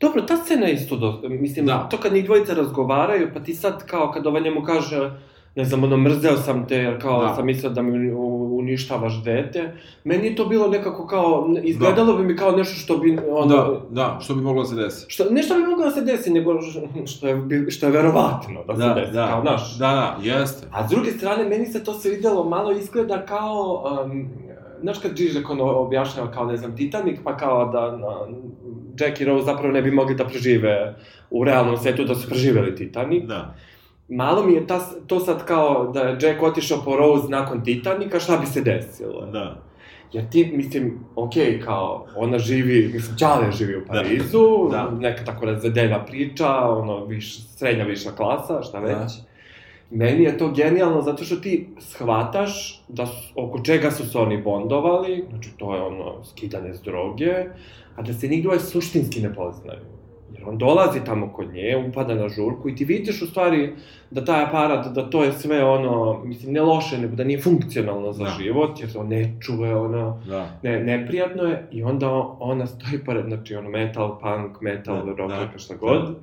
Dobro, 0.00 0.22
ta 0.22 0.36
scena 0.36 0.66
je 0.66 0.74
isto, 0.74 0.96
do, 0.96 1.20
mislim, 1.28 1.66
Da. 1.66 1.88
to 1.90 1.96
kad 1.96 2.12
njih 2.12 2.24
dvojica 2.24 2.54
razgovaraju, 2.54 3.30
pa 3.34 3.40
ti 3.40 3.54
sad 3.54 3.86
kao 3.86 4.10
kad 4.10 4.26
ova 4.26 4.40
njemu 4.40 4.62
kaže, 4.62 5.20
ne 5.54 5.64
znam, 5.64 5.84
ono, 5.84 5.96
mrzeo 5.96 6.36
sam 6.36 6.66
te, 6.66 6.76
jer 6.76 7.00
kao 7.02 7.22
Da. 7.22 7.34
sam 7.34 7.46
mislio 7.46 7.70
da 7.70 7.82
mi 7.82 8.10
uništavaš 8.58 9.22
dete. 9.24 9.72
Meni 10.04 10.26
je 10.26 10.36
to 10.36 10.44
bilo 10.44 10.68
nekako 10.68 11.06
kao, 11.06 11.54
izgledalo 11.62 12.16
bi 12.16 12.24
mi 12.24 12.36
kao 12.36 12.52
nešto 12.52 12.74
što 12.74 12.96
bi, 12.96 13.18
ono, 13.30 13.56
Da, 13.56 13.80
da, 13.90 14.18
što 14.20 14.34
bi 14.34 14.40
moglo 14.40 14.62
da 14.62 14.68
se 14.68 14.74
desi. 14.74 15.06
Što, 15.08 15.24
ne 15.30 15.42
što 15.42 15.54
bi 15.54 15.60
moglo 15.60 15.84
da 15.84 15.90
se 15.90 16.00
desi, 16.00 16.30
nego 16.30 16.58
što 17.06 17.28
je, 17.28 17.70
što 17.70 17.86
je 17.86 17.92
verovatno 17.92 18.64
da 18.66 18.76
se 18.76 19.00
desi, 19.00 19.12
kao, 19.12 19.40
znaš. 19.40 19.78
Da, 19.78 19.86
da, 19.86 20.16
jeste. 20.22 20.66
A 20.72 20.88
s 20.88 20.90
druge 20.90 21.10
strane, 21.10 21.48
meni 21.48 21.66
se 21.66 21.84
to 21.84 21.94
se 21.94 22.10
videlo 22.10 22.44
malo 22.44 22.72
izgleda 22.72 23.26
kao, 23.26 23.84
um, 24.04 24.28
znaš 24.82 24.98
kad 24.98 25.16
Žižek 25.16 25.50
ono 25.50 25.64
objašnjava 25.64 26.30
kao, 26.30 26.46
ne 26.46 26.56
znam, 26.56 26.76
Titanic, 26.76 27.20
pa 27.24 27.36
kao 27.36 27.64
da 27.72 27.96
na, 27.96 28.16
Jack 29.00 29.20
i 29.20 29.24
Rose 29.24 29.44
zapravo 29.44 29.72
ne 29.72 29.82
bi 29.82 29.90
mogli 29.90 30.14
da 30.14 30.24
prežive 30.24 30.94
u 31.30 31.44
realnom 31.44 31.76
svetu, 31.76 32.04
da 32.04 32.14
su 32.14 32.28
preživeli 32.28 32.76
Titanic. 32.76 33.24
Da. 33.24 33.54
Malo 34.08 34.42
mi 34.42 34.52
je 34.52 34.66
ta, 34.66 34.80
to 35.06 35.20
sad 35.20 35.44
kao 35.44 35.90
da 35.94 36.00
je 36.00 36.18
Jack 36.22 36.42
otišao 36.42 36.78
po 36.84 36.96
Rose 36.96 37.28
nakon 37.28 37.64
Titanika, 37.64 38.20
šta 38.20 38.36
bi 38.36 38.46
se 38.46 38.60
desilo? 38.60 39.26
Da. 39.26 39.62
Jer 40.12 40.30
ti, 40.30 40.52
mislim, 40.54 40.98
okej, 41.16 41.60
kao, 41.60 42.06
ona 42.16 42.38
živi, 42.38 42.90
mislim, 42.94 43.16
Ćale 43.16 43.52
živi 43.52 43.76
u 43.76 43.86
Parizu, 43.86 44.68
Da. 44.70 44.90
neka 44.90 45.24
tako 45.24 45.46
razvedena 45.46 46.04
priča, 46.04 46.48
ono, 46.68 47.04
viš, 47.04 47.48
srednja 47.48 47.84
viša 47.84 48.10
klasa, 48.10 48.62
šta 48.62 48.78
već. 48.78 48.94
Da. 48.94 49.08
Meni 49.90 50.24
je 50.24 50.38
to 50.38 50.50
genijalno 50.50 51.02
zato 51.02 51.24
što 51.24 51.36
ti 51.36 51.68
shvataš 51.78 52.82
da 52.88 53.06
su, 53.06 53.32
oko 53.34 53.58
čega 53.60 53.90
su 53.90 54.10
se 54.10 54.18
oni 54.18 54.42
bondovali, 54.42 55.24
znači 55.30 55.50
to 55.56 55.74
je 55.74 55.82
ono, 55.82 56.24
skidanje 56.24 56.74
s 56.74 56.82
droge, 56.82 57.34
a 57.96 58.02
da 58.02 58.12
se 58.12 58.28
nigdje 58.28 58.48
ovaj 58.48 58.60
suštinski 58.60 59.20
ne 59.20 59.34
poznaju. 59.34 59.80
Jer 60.32 60.42
on 60.46 60.58
dolazi 60.58 61.04
tamo 61.04 61.28
kod 61.28 61.52
nje, 61.52 61.84
upada 61.88 62.14
na 62.14 62.28
žurku 62.28 62.68
i 62.68 62.76
ti 62.76 62.84
vidiš 62.84 63.22
u 63.22 63.26
stvari 63.26 63.72
da 64.10 64.24
taj 64.24 64.42
aparat, 64.42 64.86
da 64.86 65.10
to 65.10 65.24
je 65.24 65.32
sve 65.32 65.64
ono, 65.64 66.20
mislim, 66.24 66.52
ne 66.52 66.60
loše, 66.62 66.98
nego 66.98 67.16
da 67.16 67.24
nije 67.24 67.40
funkcionalno 67.40 68.12
za 68.12 68.24
Da. 68.24 68.30
život, 68.32 68.80
jer 68.80 68.90
on 68.96 69.08
ne 69.08 69.34
čuje, 69.40 69.76
ono, 69.76 70.20
Da. 70.26 70.46
ne, 70.62 70.80
neprijatno 70.80 71.42
je, 71.42 71.68
i 71.70 71.82
onda 71.82 72.08
ona 72.40 72.66
stoji 72.66 72.98
pored, 72.98 73.24
znači 73.24 73.54
ono 73.54 73.70
metal, 73.70 74.18
punk, 74.20 74.60
metal, 74.60 74.96
Da, 74.96 75.12
rock, 75.12 75.52
da, 75.52 75.58
šta 75.58 75.74
god, 75.74 76.16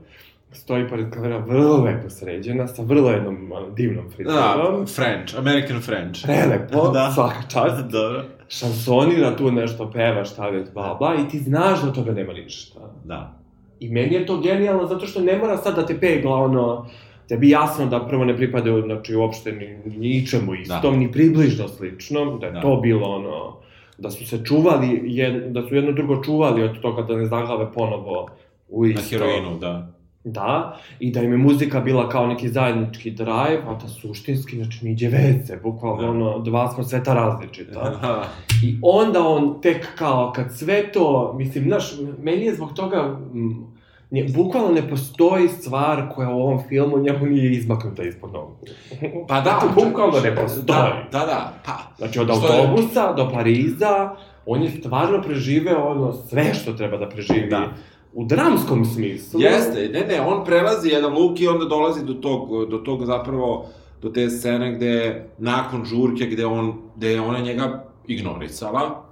stoji 0.51 0.89
pored 0.89 1.09
kamera 1.09 1.37
vrlo 1.37 1.77
lepo 1.77 2.09
sređena, 2.09 2.67
sa 2.67 2.81
vrlo 2.81 3.09
jednom 3.11 3.51
ono, 3.51 3.69
divnom 3.69 4.05
frizurom. 4.09 4.39
Da, 4.79 4.85
French, 4.85 5.37
American 5.37 5.81
French. 5.81 6.23
Prelepo, 6.23 6.87
Da. 6.93 7.11
svaka 7.11 7.41
čast. 7.43 7.85
Dobro. 7.91 8.23
Šansonira 8.49 9.35
tu 9.35 9.51
nešto, 9.51 9.91
peva, 9.91 10.23
šta 10.23 10.49
već, 10.49 10.67
bla, 10.73 10.95
bla, 10.95 11.15
i 11.15 11.29
ti 11.29 11.39
znaš 11.39 11.81
da 11.81 11.93
toga 11.93 12.11
nema 12.11 12.33
ništa. 12.33 12.79
Da. 13.03 13.33
I 13.79 13.89
meni 13.89 14.13
je 14.15 14.25
to 14.25 14.38
genijalno, 14.38 14.88
zato 14.88 15.05
što 15.05 15.21
ne 15.21 15.38
mora 15.38 15.57
sad 15.57 15.75
da 15.75 15.85
te 15.85 15.99
pegla, 15.99 16.35
ono, 16.35 16.85
tebi 17.27 17.49
jasno 17.49 17.85
da 17.85 17.99
prvo 17.99 18.25
ne 18.25 18.38
pripadaju, 18.38 18.81
znači, 18.81 19.15
uopšte 19.15 19.51
ni, 19.51 19.97
ničemu 19.97 20.55
istom, 20.55 20.97
ni 20.99 21.11
približno 21.11 21.67
sličnom, 21.67 22.39
da 22.39 22.45
je 22.45 22.51
Da. 22.51 22.61
to 22.61 22.75
bilo, 22.75 23.07
ono, 23.09 23.57
da 23.97 24.11
su 24.11 24.27
se 24.27 24.39
čuvali, 24.45 25.01
jed, 25.03 25.43
da 25.51 25.67
su 25.67 25.75
jedno 25.75 25.91
drugo 25.91 26.23
čuvali 26.23 26.63
od 26.63 26.79
toga 26.79 27.01
da 27.01 27.15
ne 27.15 27.25
zaglave 27.25 27.67
ponovo 27.73 28.27
u 28.69 28.83
Na 28.85 28.89
isto. 28.91 29.17
heroinu, 29.17 29.57
da. 29.59 29.88
Da, 30.25 30.77
i 30.99 31.11
da 31.11 31.21
im 31.21 31.31
je 31.31 31.38
muzika 31.38 31.79
bila 31.79 32.09
kao 32.09 32.27
neki 32.27 32.49
zajednički 32.49 33.11
drive, 33.11 33.61
a 33.67 33.73
da 33.73 33.88
suštinski, 33.91 34.55
znači, 34.55 34.85
niđe 34.85 35.07
veze, 35.07 35.57
bukvalno, 35.57 36.01
Da. 36.01 36.09
ono, 36.09 36.39
dva 36.39 36.67
smo 36.67 36.83
sveta 36.83 37.13
različita. 37.13 37.79
Da. 38.01 38.23
I 38.63 38.77
onda 38.81 39.19
on 39.21 39.61
tek 39.61 39.95
kao, 39.95 40.31
kad 40.35 40.57
sve 40.57 40.91
to, 40.91 41.33
mislim, 41.38 41.63
znaš, 41.63 41.91
meni 42.19 42.41
je 42.41 42.55
zbog 42.55 42.73
toga, 42.73 42.97
m, 43.33 43.65
nje, 44.11 44.25
bukvalno 44.29 44.71
ne 44.71 44.89
postoji 44.89 45.47
stvar 45.49 46.09
koja 46.15 46.29
u 46.29 46.41
ovom 46.41 46.59
filmu 46.69 46.97
njemu 46.99 47.25
nije 47.25 47.51
izmaknuta 47.51 48.03
ispod 48.03 48.33
nogu. 48.33 48.55
Pa 49.29 49.41
da, 49.41 49.59
to 49.59 49.85
bukvalno 49.85 50.19
ne 50.19 50.35
postoji. 50.35 50.65
Da, 50.65 51.03
da, 51.11 51.19
da, 51.19 51.53
pa. 51.65 51.77
Znači, 51.97 52.19
od 52.19 52.27
Što 52.29 52.47
je- 52.47 52.59
autobusa 52.61 53.13
do 53.13 53.29
Pariza, 53.29 54.15
on 54.45 54.63
je 54.63 54.69
stvarno 54.71 55.21
preživeo 55.21 55.83
ono 55.85 56.13
sve 56.13 56.53
što 56.53 56.73
treba 56.73 56.97
da 56.97 57.09
preživi. 57.09 57.49
Da. 57.49 57.67
U 58.15 58.25
dramskom 58.25 58.86
smislu. 58.86 59.39
Jeste, 59.41 59.89
ne, 59.93 60.06
ne, 60.08 60.21
on 60.21 60.45
prelazi 60.45 60.89
jedan 60.89 61.13
luk 61.13 61.39
i 61.39 61.47
onda 61.47 61.65
dolazi 61.65 62.06
do 62.06 62.13
tog, 62.13 62.69
do 62.69 62.78
tog 62.78 63.06
zapravo, 63.06 63.65
do 64.01 64.10
te 64.10 64.30
scene 64.30 64.73
gde, 64.75 65.25
nakon 65.38 65.86
žurke, 65.86 66.25
gde 66.25 66.45
on, 66.45 66.73
gde 66.95 67.12
je 67.12 67.21
ona 67.21 67.39
njega 67.39 67.86
ignorisala, 68.08 69.04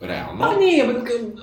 realno. 0.00 0.38
Pa 0.40 0.56
nije, 0.56 0.88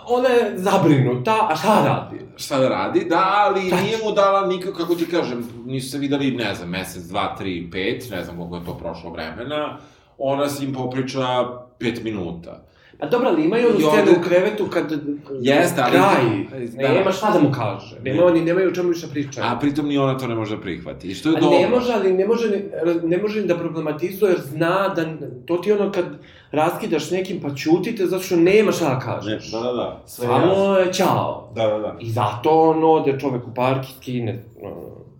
ona 0.08 0.30
je 0.30 0.54
zabrinuta, 0.58 1.48
a 1.52 1.56
šta 1.56 1.84
radi? 1.86 2.26
šta 2.38 2.60
da 2.60 2.70
radi, 2.70 3.06
da, 3.10 3.34
ali 3.36 3.68
Šta 3.68 3.82
nije 3.82 3.98
mu 4.04 4.12
dala 4.12 4.48
nikako, 4.48 4.78
kako 4.78 4.96
ti 4.96 5.06
kažem, 5.06 5.48
nisu 5.66 5.92
se 5.92 5.98
videli, 5.98 6.32
ne 6.32 6.56
znam, 6.56 6.70
mesec, 6.70 7.04
dva, 7.04 7.36
tri, 7.36 7.70
pet, 7.72 8.10
ne 8.12 8.24
znam 8.24 8.38
koliko 8.38 8.56
je 8.56 8.66
to 8.66 8.78
prošlo 8.78 9.12
vremena, 9.12 9.78
ona 10.18 10.50
s 10.50 10.62
njim 10.62 10.74
popriča 10.74 11.46
pet 11.80 12.04
minuta. 12.04 12.66
Pa 13.00 13.06
dobro, 13.06 13.30
ali 13.30 13.46
imaju 13.46 13.68
onu 13.68 13.80
I 13.80 13.82
scenu 13.84 14.12
u 14.20 14.24
krevetu 14.24 14.66
kad... 14.66 14.92
Jeste, 15.34 15.82
ali- 15.82 15.92
Kraj, 15.92 16.68
Da. 16.82 16.94
nema 16.94 17.12
šta 17.12 17.32
da 17.32 17.40
mu 17.40 17.52
kaže. 17.52 17.96
Nema, 18.04 18.18
Ne. 18.18 18.24
oni 18.24 18.42
nemaju 18.42 18.68
o 18.68 18.74
čemu 18.74 18.90
više 18.90 19.08
pričaju. 19.08 19.48
A 19.48 19.60
pritom 19.60 19.88
ni 19.88 19.98
ona 19.98 20.18
to 20.18 20.28
ne 20.28 20.36
može 20.36 20.56
da 20.56 20.62
prihvati. 20.62 21.08
I 21.08 21.14
što 21.14 21.30
je 21.30 21.38
A 21.38 21.42
dobro. 21.42 21.60
ne 21.60 21.68
može, 21.68 21.94
ali 21.94 22.14
ne 22.14 22.28
može, 22.28 22.62
ne 23.04 23.18
može 23.18 23.42
da 23.44 23.58
problematizuje, 23.58 24.30
jer 24.30 24.40
zna 24.42 24.88
da, 24.88 25.06
to 25.46 25.58
ti 25.58 25.72
ono 25.72 25.92
kad 25.92 26.06
raskidaš 26.52 27.12
nekim 27.12 27.42
pa 27.42 27.50
ćutite, 27.50 28.06
zato 28.06 28.24
što 28.24 28.36
nema 28.36 28.72
šta 28.72 28.90
da 28.90 29.00
kažeš. 29.00 29.52
Da, 29.52 29.60
da, 29.60 29.74
da. 29.74 30.02
Sve. 30.06 30.28
Samo 30.28 30.54
je 30.76 30.94
čao. 30.94 31.52
Da, 31.56 31.68
da, 31.68 31.78
da. 31.78 31.96
I 32.00 32.10
zato 32.10 32.50
ono, 32.62 32.88
ode 32.88 33.20
čovek 33.20 33.48
u 33.48 33.54
park 33.54 33.84
i 33.84 33.94
skine 33.94 34.44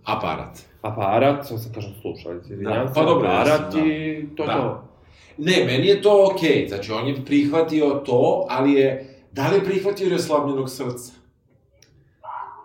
Aparat. 0.04 0.58
aparat, 0.82 1.46
sam 1.46 1.72
kažem 1.74 1.90
slušalice, 2.00 2.52
izvinjam 2.52 2.74
Da, 2.76 2.88
se, 2.88 2.94
pa 2.94 3.04
dobro, 3.04 3.28
aparat 3.28 3.72
da. 3.72 3.78
i 3.78 4.26
to 4.36 4.42
je 4.42 4.46
Da. 4.46 4.52
to. 4.54 4.82
Ne, 5.40 5.64
meni 5.66 5.86
je 5.86 6.02
to 6.02 6.30
okej, 6.32 6.66
znači 6.68 6.92
on 6.92 7.08
je 7.08 7.24
prihvatio 7.24 8.02
to, 8.06 8.46
ali 8.48 8.72
je, 8.72 9.14
da 9.32 9.48
li 9.48 9.54
je 9.56 9.64
prihvatio 9.64 10.04
jer 10.04 10.12
je 10.12 10.18
srca? 10.68 11.12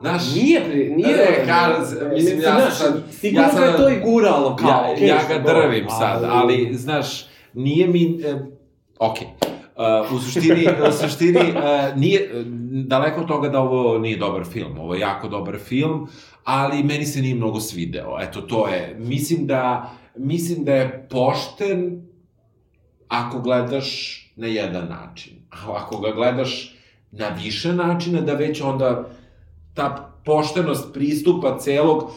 Znaš, 0.02 0.36
Nije, 0.36 0.64
pri, 0.66 0.90
nije... 0.90 1.16
Ne, 1.18 1.46
kaže, 1.46 2.10
mislim, 2.14 2.42
ja 2.42 2.52
sam 2.52 2.62
znaš, 2.62 2.78
sad- 2.78 3.04
Sigurno 3.12 3.48
ja 3.48 3.50
sam- 3.54 3.64
je 3.64 3.78
to 3.78 3.90
i 3.90 4.00
guralo, 4.12 4.56
kao, 4.56 4.70
ja, 4.70 4.92
okej, 4.92 5.08
ja 5.08 5.20
ga 5.30 5.54
drvim 5.54 5.86
sad, 5.90 6.24
ali, 6.30 6.70
znaš, 6.74 7.26
nije 7.54 7.88
mi... 7.88 8.20
E, 8.26 8.36
ok. 9.00 9.16
Uh, 10.08 10.16
u 10.16 10.20
suštini, 10.20 10.68
u 10.90 10.92
suštini 10.92 11.40
uh, 11.40 11.98
nije, 12.00 12.20
e, 12.22 12.44
daleko 12.88 13.22
od 13.22 13.28
toga 13.28 13.50
da 13.50 13.60
ovo 13.60 13.98
nije 13.98 14.18
dobar 14.18 14.46
film, 14.46 14.80
ovo 14.80 14.94
je 14.94 15.00
jako 15.00 15.28
dobar 15.28 15.58
film, 15.58 16.08
ali 16.44 16.84
meni 16.84 17.06
se 17.06 17.22
nije 17.22 17.36
mnogo 17.36 17.60
svideo, 17.60 18.18
eto 18.22 18.42
to 18.42 18.68
je, 18.68 18.96
mislim 19.00 19.48
da, 19.48 19.92
mislim 20.18 20.64
da 20.64 20.74
je 20.74 21.08
pošten 21.10 22.02
ako 23.08 23.39
gledaš 23.39 24.22
na 24.36 24.48
jedan 24.48 24.88
način, 24.89 25.34
a 25.52 25.74
ako 25.76 25.98
ga 25.98 26.12
gledaš 26.12 26.76
na 27.12 27.30
više 27.44 27.74
načina, 27.74 28.22
da 28.22 28.34
već 28.34 28.62
onda 28.62 29.10
ta 29.74 30.12
poštenost 30.26 30.94
pristupa 30.94 31.58
celog, 31.60 32.04
uh, 32.04 32.10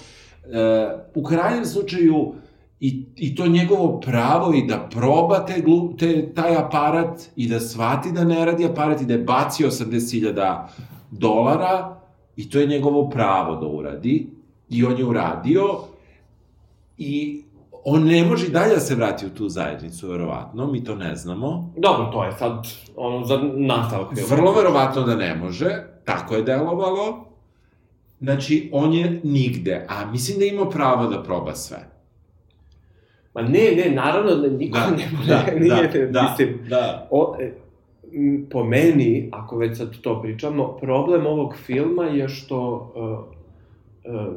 u 1.15 1.25
krajnjem 1.25 1.65
slučaju, 1.65 2.35
I, 2.81 3.05
I 3.17 3.35
to 3.35 3.47
njegovo 3.47 4.01
pravo 4.01 4.53
i 4.55 4.61
da 4.67 4.89
proba 4.91 5.47
te, 5.47 5.63
te, 5.99 6.35
taj 6.35 6.57
aparat 6.57 7.23
i 7.37 7.49
da 7.49 7.61
shvati 7.61 8.13
da 8.13 8.25
ne 8.25 8.45
radi 8.45 8.67
aparat 8.67 9.01
i 9.03 9.07
da 9.07 9.13
je 9.13 9.25
bacio 9.27 9.71
80.000 9.71 10.67
dolara 11.11 11.97
i 12.37 12.51
to 12.51 12.61
je 12.61 12.67
njegovo 12.67 13.09
pravo 13.11 13.57
da 13.57 13.67
uradi 13.67 14.27
i 14.71 14.85
on 14.85 14.99
je 14.99 15.05
uradio 15.05 15.65
i 16.99 17.43
on 17.91 18.05
ne 18.05 18.25
može 18.25 18.47
i 18.47 18.51
dalje 18.51 18.75
da 18.75 18.81
se 18.81 18.95
vrati 18.95 19.27
u 19.27 19.31
tu 19.31 19.49
zajednicu, 19.49 20.09
verovatno, 20.09 20.67
mi 20.67 20.85
to 20.85 20.95
ne 20.95 21.15
znamo. 21.15 21.73
Dobro, 21.77 22.07
to 22.13 22.25
je 22.25 22.33
sad, 22.33 22.67
ono, 22.97 23.25
za 23.25 23.41
nastavak. 23.57 24.09
Vrlo 24.31 24.53
verovatno 24.53 25.03
da 25.03 25.17
ne 25.17 25.35
može, 25.35 25.71
tako 26.05 26.35
je 26.35 26.43
delovalo. 26.43 27.25
Znači, 28.21 28.71
on 28.73 28.93
je 28.93 29.21
nigde, 29.25 29.87
a 29.89 30.11
mislim 30.11 30.39
da 30.39 30.45
ima 30.45 30.69
pravo 30.69 31.07
da 31.07 31.23
proba 31.23 31.55
sve. 31.55 31.79
Ma 33.35 33.43
ne, 33.43 33.73
ne, 33.77 33.91
naravno 33.95 34.35
da 34.35 34.49
niko 34.49 34.79
ne 34.79 35.09
može, 35.17 35.53
nije, 35.61 36.07
da, 36.07 36.23
mislim, 36.23 36.61
da. 36.69 37.09
o, 37.11 37.37
e, 37.41 37.53
po 38.51 38.65
meni, 38.65 39.29
ako 39.33 39.57
već 39.57 39.79
sad 39.79 40.01
to 40.01 40.23
pričamo, 40.23 40.77
problem 40.77 41.27
ovog 41.27 41.57
filma 41.57 42.05
je 42.05 42.29
što 42.29 42.93
uh, 42.95 44.15
uh, 44.15 44.35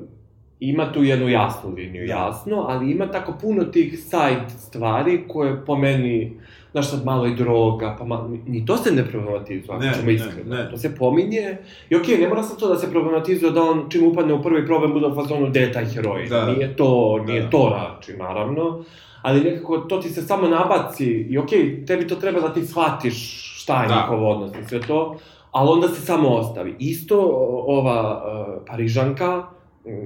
ima 0.61 0.91
tu 0.91 1.03
jednu 1.03 1.29
jasnu 1.29 1.69
liniju, 1.71 2.07
Da. 2.07 2.13
jasno, 2.13 2.55
ali 2.59 2.91
ima 2.91 3.07
tako 3.07 3.33
puno 3.41 3.63
tih 3.63 3.99
side 3.99 4.49
stvari 4.49 5.23
koje 5.27 5.65
po 5.65 5.75
meni, 5.75 6.33
znaš 6.71 6.89
sad 6.89 7.05
malo 7.05 7.25
i 7.27 7.35
droga, 7.35 7.95
pa 7.99 8.05
malo, 8.05 8.29
ni 8.47 8.65
to 8.65 8.77
se 8.77 8.91
ne 8.91 9.05
problematizuje, 9.05 9.75
ako 9.77 9.97
ćemo 9.99 10.11
iskreno. 10.11 10.55
ne. 10.55 10.69
To 10.71 10.77
se 10.77 10.95
pominje, 10.95 11.57
i 11.89 11.95
okej, 11.95 12.17
ne 12.17 12.27
mora 12.27 12.43
sad 12.43 12.59
to 12.59 12.67
da 12.67 12.75
se 12.75 12.91
problematizuje 12.91 13.51
da 13.51 13.63
on 13.63 13.85
čim 13.89 14.07
upadne 14.07 14.33
u 14.33 14.41
prvi 14.43 14.65
problem 14.65 14.93
bude 14.93 15.07
u 15.07 15.15
fazonu 15.15 15.47
gde 15.47 15.59
je 15.59 15.71
taj 15.71 15.85
heroj. 15.85 16.25
Da. 16.25 16.45
Nije 16.47 16.75
to, 16.75 17.19
nije 17.19 17.41
Da. 17.41 17.49
to 17.49 17.69
način, 17.71 18.17
naravno. 18.17 18.83
Ali 19.21 19.41
nekako 19.41 19.77
to 19.77 19.97
ti 19.97 20.09
se 20.09 20.21
samo 20.21 20.47
nabaci 20.47 21.05
i 21.05 21.37
okej, 21.37 21.85
tebi 21.85 22.07
to 22.07 22.15
treba 22.15 22.39
da 22.39 22.53
ti 22.53 22.65
shvatiš 22.65 23.15
šta 23.55 23.81
je 23.81 23.87
Da. 23.87 23.95
njihov 23.95 24.29
odnos 24.29 24.51
i 24.53 24.69
sve 24.69 24.79
to, 24.81 25.17
ali 25.51 25.69
onda 25.69 25.87
se 25.87 26.01
samo 26.01 26.29
ostavi. 26.29 26.75
Isto 26.79 27.19
ova 27.67 28.23
uh, 28.57 28.63
Parižanka, 28.67 29.43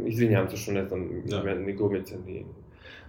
izvinjam 0.06 0.50
se 0.50 0.58
što 0.58 0.72
ne 0.72 0.86
znam 0.86 1.10
Da. 1.26 1.38
da. 1.40 1.56
ni 1.56 1.74
glumice, 1.74 2.16
ni 2.28 2.46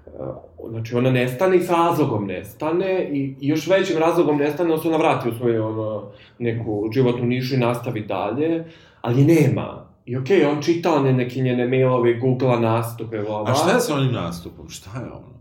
Uh, 0.07 0.71
znači, 0.71 0.95
ona 0.95 1.11
nestane 1.11 1.57
i 1.57 1.61
s 1.61 1.71
razlogom 1.71 2.27
nestane 2.27 3.09
i, 3.13 3.35
i 3.41 3.49
još 3.49 3.67
većim 3.67 3.99
razlogom 3.99 4.37
nestane, 4.37 4.73
on 4.73 4.81
se 4.81 4.89
ona 4.89 4.97
vrati 4.97 5.29
u 5.29 5.35
svoju 5.35 5.67
ono, 5.67 6.11
neku 6.39 6.91
životnu 6.95 7.27
nišu 7.27 7.55
i 7.55 7.59
nastavi 7.59 8.01
dalje, 8.01 8.65
ali 9.01 9.25
nema. 9.25 9.87
I 10.05 10.17
okej, 10.17 10.41
okay, 10.41 10.51
on 10.51 10.63
čita 10.63 10.95
one 10.95 11.13
neke 11.13 11.41
njene 11.41 11.69
mailove, 11.69 12.15
googla 12.15 12.61
nastupe, 12.61 13.19
bla, 13.19 13.43
bla. 13.43 13.53
A 13.53 13.55
šta 13.55 13.71
je 13.71 13.81
sa 13.81 13.95
onim 13.95 14.13
nastupom? 14.13 14.69
Šta 14.69 14.91
je 15.01 15.07
ono? 15.07 15.37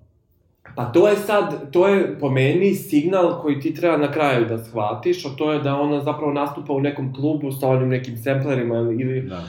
Pa 0.75 0.85
to 0.85 1.07
je 1.07 1.15
sad, 1.15 1.71
to 1.71 1.87
je 1.87 2.19
po 2.19 2.29
meni 2.29 2.75
signal 2.75 3.41
koji 3.41 3.59
ti 3.59 3.73
treba 3.73 3.97
na 3.97 4.11
kraju 4.11 4.45
da 4.45 4.57
shvatiš, 4.57 5.25
a 5.25 5.29
to 5.37 5.51
je 5.51 5.59
da 5.59 5.75
ona 5.75 6.03
zapravo 6.03 6.33
nastupa 6.33 6.73
u 6.73 6.81
nekom 6.81 7.13
klubu 7.13 7.51
sa 7.51 7.67
onim 7.69 7.89
nekim 7.89 8.17
samplerima 8.17 8.75
ili... 8.77 9.21
Da. 9.21 9.43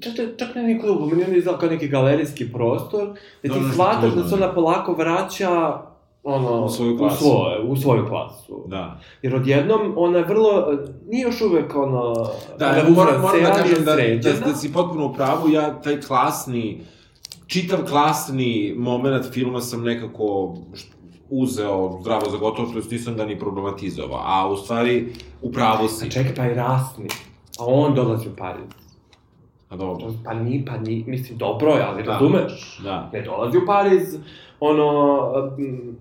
Čak, 0.00 0.12
čak 0.38 0.54
ne 0.54 0.62
ni 0.62 0.80
klubu, 0.80 1.06
meni 1.06 1.24
on 1.24 1.36
izgleda 1.36 1.58
kao 1.58 1.68
neki 1.68 1.88
galerijski 1.88 2.52
prostor, 2.52 3.08
da 3.42 3.54
ti 3.54 3.60
shvataš 3.72 4.10
što 4.10 4.22
da 4.22 4.28
se 4.28 4.34
ona 4.34 4.54
polako 4.54 4.92
vraća 4.92 5.78
ono, 6.28 6.64
U 6.64 6.68
svoju 6.68 6.94
U, 6.94 6.98
klasu. 6.98 7.24
svoje, 7.24 7.60
u 7.60 7.76
svoju 7.76 8.06
klasu. 8.08 8.64
Da. 8.66 9.00
Jer 9.22 9.34
odjednom 9.34 9.94
ona 9.96 10.18
je 10.18 10.24
vrlo, 10.24 10.72
nije 11.08 11.22
još 11.22 11.40
uvek 11.40 11.76
ono... 11.76 12.30
Da, 12.58 12.76
evo, 12.78 12.90
moram, 12.90 13.20
moram 13.20 13.42
da 13.42 13.52
kažem 13.52 13.84
da, 13.84 13.96
da, 13.96 14.46
da 14.46 14.54
si 14.54 14.72
potpuno 14.72 15.06
u 15.06 15.14
pravu, 15.14 15.48
ja 15.48 15.80
taj 15.80 16.00
klasni, 16.00 16.80
čitav 17.46 17.78
klasni 17.88 18.74
moment 18.76 19.32
filma 19.32 19.60
sam 19.60 19.84
nekako 19.84 20.56
uzeo 21.30 21.98
zdravo 22.00 22.30
za 22.30 22.36
gotovo, 22.36 22.68
to 22.72 22.78
jest 22.78 22.90
nisam 22.90 23.16
ga 23.16 23.24
ni 23.24 23.38
problematizovao, 23.38 24.22
a 24.24 24.48
u 24.48 24.56
stvari, 24.56 25.12
u 25.42 25.52
pravu 25.52 25.88
si. 25.88 26.06
A 26.06 26.10
čekaj, 26.10 26.34
pa 26.34 26.46
i 26.46 26.54
rasni. 26.54 27.08
A 27.58 27.64
on 27.66 27.94
dolazi 27.94 28.28
u 28.28 28.36
Pariz. 28.36 28.85
A 29.68 29.76
dobro. 29.76 30.06
Pa 30.24 30.34
ni, 30.34 30.64
pa 30.64 30.76
ni, 30.78 31.04
mislim, 31.06 31.38
dobro 31.38 31.70
je, 31.70 31.82
ali 31.82 32.02
Da. 32.02 32.12
razumeš? 32.12 32.80
Da. 32.84 33.10
Ne 33.12 33.22
dolazi 33.22 33.58
u 33.58 33.66
Pariz, 33.66 34.16
ono, 34.60 35.22
mm, 35.58 35.96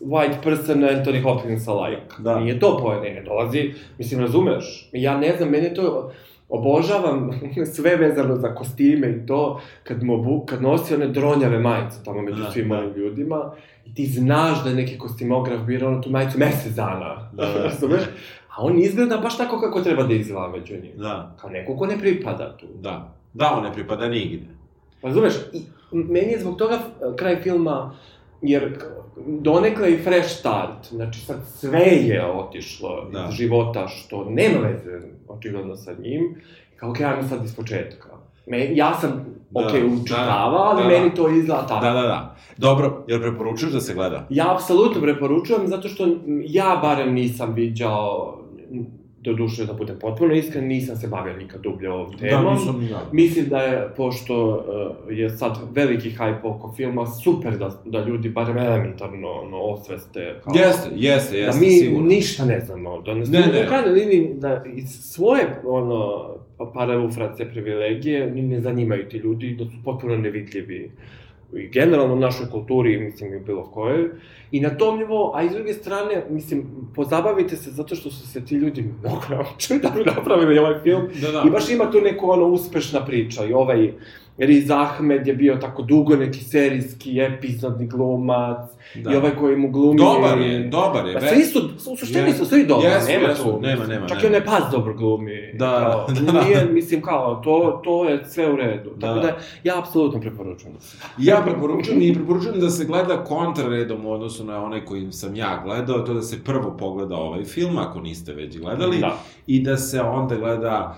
white 0.00 0.42
person 0.42 0.80
Anthony 0.80 1.22
Hopkins 1.22 1.66
like. 1.66 2.14
Da. 2.18 2.40
Nije 2.40 2.58
to 2.60 2.78
poje, 2.82 3.00
ne, 3.14 3.22
dolazi, 3.22 3.72
mislim, 3.98 4.20
razumeš? 4.20 4.88
Ja 4.92 5.18
ne 5.18 5.36
znam, 5.36 5.48
mene 5.48 5.74
to, 5.74 6.12
obožavam 6.48 7.30
sve 7.74 7.96
vezano 7.96 8.36
za 8.36 8.54
kostime 8.54 9.10
i 9.10 9.26
to, 9.26 9.60
kad, 9.84 10.02
mu 10.02 10.14
obu, 10.14 10.44
kad 10.46 10.62
nosi 10.62 10.94
one 10.94 11.06
dronjave 11.06 11.58
majice 11.58 12.04
tamo 12.04 12.22
među 12.22 12.42
Da, 12.42 12.50
svim 12.50 12.68
da. 12.68 12.78
onim 12.78 12.92
ljudima, 12.96 13.52
i 13.86 13.94
ti 13.94 14.06
znaš 14.06 14.62
da 14.64 14.70
je 14.70 14.76
neki 14.76 14.98
kostimograf 14.98 15.60
birao 15.60 15.90
ono 15.90 16.00
tu 16.02 16.10
majicu 16.10 16.38
mesec 16.38 16.72
dana, 16.72 17.30
Da, 17.32 17.46
da. 17.46 17.62
razumeš? 17.64 18.02
A 18.56 18.62
on 18.64 18.78
izgleda 18.78 19.16
baš 19.16 19.36
tako 19.36 19.60
kako 19.60 19.80
treba 19.80 20.02
da 20.02 20.14
izgleda 20.14 20.48
među 20.48 20.74
njima. 20.74 20.94
Da. 21.08 21.36
Kao 21.40 21.50
neko 21.50 21.76
ko 21.76 21.86
ne 21.86 21.98
pripada 21.98 22.56
tu. 22.56 22.66
Da. 22.80 23.14
Da, 23.32 23.54
on 23.56 23.62
ne 23.64 23.72
pripada 23.72 24.08
nigde. 24.08 24.46
Razumeš? 25.02 25.32
I 25.52 25.62
meni 25.92 26.32
je 26.32 26.40
zbog 26.40 26.56
toga 26.56 26.74
eh, 26.74 27.16
kraj 27.16 27.42
filma, 27.42 27.94
jer 28.42 28.78
donekle 29.26 29.92
i 29.92 30.02
fresh 30.02 30.28
start, 30.38 30.86
znači 30.90 31.20
sad 31.20 31.36
sve 31.46 31.80
je 31.80 32.26
otišlo 32.26 33.08
Da. 33.12 33.26
iz 33.30 33.34
života 33.34 33.88
što 33.88 34.24
nema 34.30 34.58
veze 34.58 35.00
očigledno 35.28 35.76
sa 35.76 35.92
njim, 35.98 36.34
kao 36.76 36.90
okej, 36.90 37.06
ajmo 37.06 37.22
sad 37.28 37.44
iz 37.44 37.56
početka. 37.56 38.08
Me, 38.46 38.76
ja 38.76 38.94
sam, 38.94 39.26
Da, 39.50 39.66
okej, 39.66 39.80
da, 39.80 39.86
učitavao, 39.86 40.62
ali 40.62 40.82
da, 40.82 40.88
meni 40.88 41.14
to 41.14 41.28
izgleda 41.30 41.66
tako. 41.66 41.84
Da, 41.86 41.92
da, 41.92 42.02
da. 42.02 42.36
Dobro, 42.56 43.04
jel 43.08 43.20
preporučuješ 43.20 43.72
da 43.72 43.80
se 43.80 43.94
gleda? 43.94 44.26
Ja 44.30 44.54
apsolutno 44.54 45.00
preporučujem, 45.00 45.68
zato 45.68 45.88
što 45.88 46.06
ja 46.46 46.78
barem 46.82 47.14
nisam 47.14 47.52
viđao, 47.54 48.38
do 49.22 49.32
duše 49.32 49.66
da 49.66 49.72
budem 49.72 49.98
potpuno 50.00 50.34
iskren, 50.34 50.66
nisam 50.66 50.96
se 50.96 51.08
bavio 51.08 51.36
nikad 51.36 51.60
dublje 51.60 51.90
ovom 51.90 52.18
temom. 52.18 52.80
ni 52.80 52.90
ja. 52.90 53.02
Mislim 53.12 53.48
da 53.48 53.58
je, 53.58 53.88
pošto 53.96 54.64
uh, 55.08 55.18
je 55.18 55.30
sad 55.30 55.58
veliki 55.74 56.10
hype 56.10 56.40
oko 56.42 56.72
filma, 56.76 57.06
super 57.06 57.58
da, 57.58 57.82
da 57.84 58.04
ljudi 58.04 58.28
barem 58.28 58.58
elementarno 58.58 59.28
ono, 59.28 59.60
osveste. 59.60 60.40
Kao, 60.44 60.54
Jeste, 60.56 60.90
jeste, 60.94 61.36
Da 61.36 61.46
jeste, 61.46 61.60
mi 61.60 61.70
sigurno. 61.70 62.08
ništa 62.08 62.44
ne 62.44 62.60
znamo. 62.60 63.02
Da 63.02 63.14
Ne, 63.14 63.24
ne, 63.24 63.46
ne. 63.46 63.66
Krajnjoj 63.66 63.92
liniji, 63.92 64.34
da 64.34 64.64
iz 64.76 64.88
svoje, 64.88 65.60
ono, 65.66 66.28
paraufrace 66.74 67.48
privilegije, 67.50 68.30
ni 68.30 68.42
ne 68.42 68.60
zanimaju 68.60 69.08
ti 69.08 69.16
ljudi, 69.16 69.56
da 69.58 69.64
su 69.64 69.76
potpuno 69.84 70.16
nevidljivi 70.16 70.90
i 71.56 71.68
generalno 71.68 72.14
u 72.14 72.18
našoj 72.18 72.46
kulturi, 72.50 72.98
mislim 72.98 73.34
i 73.34 73.40
bilo 73.40 73.70
kojoj. 73.70 74.08
I 74.50 74.60
na 74.60 74.70
tom 74.70 74.98
nivou, 74.98 75.32
a 75.34 75.42
i 75.42 75.48
s 75.48 75.52
druge 75.52 75.72
strane, 75.72 76.24
mislim, 76.30 76.66
pozabavite 76.94 77.56
se 77.56 77.70
zato 77.70 77.94
što 77.94 78.10
su 78.10 78.28
se 78.28 78.44
ti 78.44 78.54
ljudi 78.54 78.84
mnogo 79.00 79.22
naučili 79.30 79.80
da 79.80 79.88
bi 79.88 80.04
napravili 80.16 80.58
ovaj 80.58 80.80
film. 80.82 81.08
Da, 81.20 81.30
da. 81.30 81.44
I 81.46 81.50
baš 81.50 81.70
ima 81.70 81.90
tu 81.90 82.00
neku 82.00 82.30
ono 82.30 82.46
uspešna 82.46 83.04
priča 83.04 83.44
i 83.44 83.52
ovaj 83.52 83.92
Riz 84.38 84.70
Ahmed 84.70 85.26
je 85.26 85.34
bio 85.34 85.56
tako 85.56 85.82
dugo 85.82 86.16
neki 86.16 86.44
serijski, 86.44 87.20
epizodni 87.20 87.86
glumac 87.86 88.58
Da. 88.94 89.12
i 89.12 89.16
ovaj 89.16 89.30
koji 89.36 89.56
mu 89.56 89.70
glumi... 89.70 89.98
Dobar 89.98 90.38
je, 90.40 90.68
dobar 90.68 91.06
je. 91.06 91.14
Pa 91.14 91.20
svi 91.20 91.44
su, 91.44 91.70
u 91.92 91.96
suštini 91.96 92.28
Jesu. 92.28 92.38
su 92.38 92.46
svi 92.46 92.66
dobri, 92.66 92.86
Jesu, 92.88 93.06
nema 93.08 93.28
jesu, 93.28 93.42
tu. 93.42 93.60
nema, 93.60 93.86
nema, 93.86 94.06
Čak 94.08 94.16
nema. 94.22 94.24
i 94.24 94.36
onaj 94.36 94.44
pas 94.44 94.62
dobro 94.72 94.94
glumi. 94.94 95.52
Da, 95.54 95.80
kao, 95.80 96.06
da. 96.32 96.42
Nije, 96.44 96.64
mislim, 96.72 97.02
kao, 97.02 97.34
to, 97.44 97.80
to 97.84 98.08
je 98.08 98.24
sve 98.26 98.52
u 98.52 98.56
redu. 98.56 98.90
Da, 98.96 99.06
Tako 99.06 99.20
da. 99.20 99.26
da, 99.26 99.36
ja 99.64 99.78
apsolutno 99.78 100.20
preporučujem. 100.20 100.76
Ja 101.18 101.42
preporučujem 101.46 102.02
i 102.02 102.14
preporučujem 102.14 102.60
da 102.60 102.70
se 102.70 102.84
gleda 102.84 103.24
kontraredom 103.24 104.06
u 104.06 104.12
odnosu 104.12 104.44
na 104.44 104.64
onaj 104.64 104.84
koji 104.84 105.12
sam 105.12 105.36
ja 105.36 105.60
gledao, 105.64 105.98
to 105.98 106.14
da 106.14 106.22
se 106.22 106.44
prvo 106.44 106.76
pogleda 106.78 107.16
ovaj 107.16 107.44
film, 107.44 107.78
ako 107.78 108.00
niste 108.00 108.32
već 108.32 108.58
gledali, 108.58 108.98
Da. 108.98 109.16
i 109.46 109.62
da 109.62 109.76
se 109.76 110.00
onda 110.00 110.36
gleda 110.36 110.96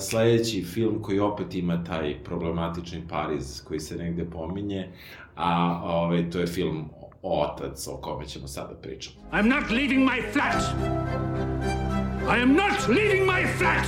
sledeći 0.00 0.64
film 0.64 1.02
koji 1.02 1.18
opet 1.18 1.54
ima 1.54 1.84
taj 1.84 2.24
problematični 2.24 3.02
Pariz 3.08 3.64
koji 3.64 3.80
se 3.80 3.96
negde 3.96 4.24
pominje, 4.24 4.88
a 5.36 5.80
ovaj, 5.84 6.30
to 6.30 6.38
je 6.38 6.46
film 6.46 6.88
Otac, 7.22 7.86
o 7.88 7.96
kome 7.96 8.26
ćemo 8.26 8.48
sada 8.48 8.74
pričati. 8.74 9.16
I'm 9.32 9.48
not 9.48 9.70
leaving 9.70 10.08
my 10.08 10.32
flat. 10.32 10.62
I 12.36 12.42
am 12.42 12.52
not 12.52 12.88
leaving 12.88 13.26
my 13.26 13.46
flat. 13.58 13.86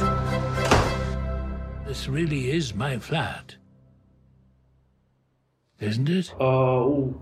This 1.86 2.08
really 2.08 2.56
is 2.56 2.74
my 2.74 2.98
flat. 3.00 3.52
Isn't 5.80 6.08
it? 6.08 6.32
Uh, 6.38 6.86
u 6.86 7.12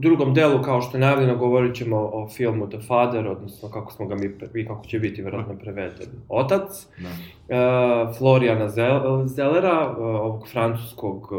drugom 0.00 0.34
delu, 0.34 0.62
kao 0.62 0.80
što 0.80 0.96
je 0.96 1.00
najavljeno, 1.00 1.36
govorit 1.36 1.74
ćemo 1.74 1.96
o 1.96 2.28
filmu 2.28 2.68
The 2.68 2.78
Father, 2.78 3.26
odnosno 3.26 3.68
kako 3.68 3.92
smo 3.92 4.06
ga 4.06 4.14
mi, 4.14 4.30
i 4.54 4.66
kako 4.66 4.86
će 4.86 4.98
biti 4.98 5.22
verovatno 5.22 5.54
preveden. 5.54 6.06
Otac. 6.28 6.86
Da. 6.98 7.08
uh, 7.08 8.16
Florijana 8.18 8.68
Zel- 8.68 9.26
Zellera, 9.26 9.90
uh, 9.90 9.96
ovog 9.98 10.48
francuskog, 10.48 11.32
uh, 11.32 11.38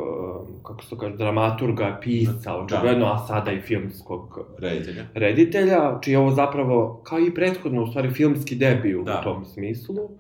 kako 0.63 0.83
se 0.83 0.89
to 0.89 0.97
kaže, 0.97 1.15
dramaturga, 1.15 1.99
pisca, 2.01 2.55
očigledno, 2.55 3.05
a 3.05 3.17
sada 3.19 3.51
i 3.51 3.61
filmskog 3.61 4.39
Reditelja. 4.59 5.03
reditelja, 5.13 5.99
čiji 6.01 6.11
je 6.11 6.19
ovo 6.19 6.31
zapravo, 6.31 7.01
kao 7.03 7.19
i 7.19 7.33
prethodno, 7.33 7.83
u 7.83 7.87
stvari, 7.87 8.11
filmski 8.11 8.55
debiju 8.55 9.03
Da. 9.03 9.19
u 9.19 9.23
tom 9.23 9.45
smislu. 9.45 9.95
Uh, 9.95 10.11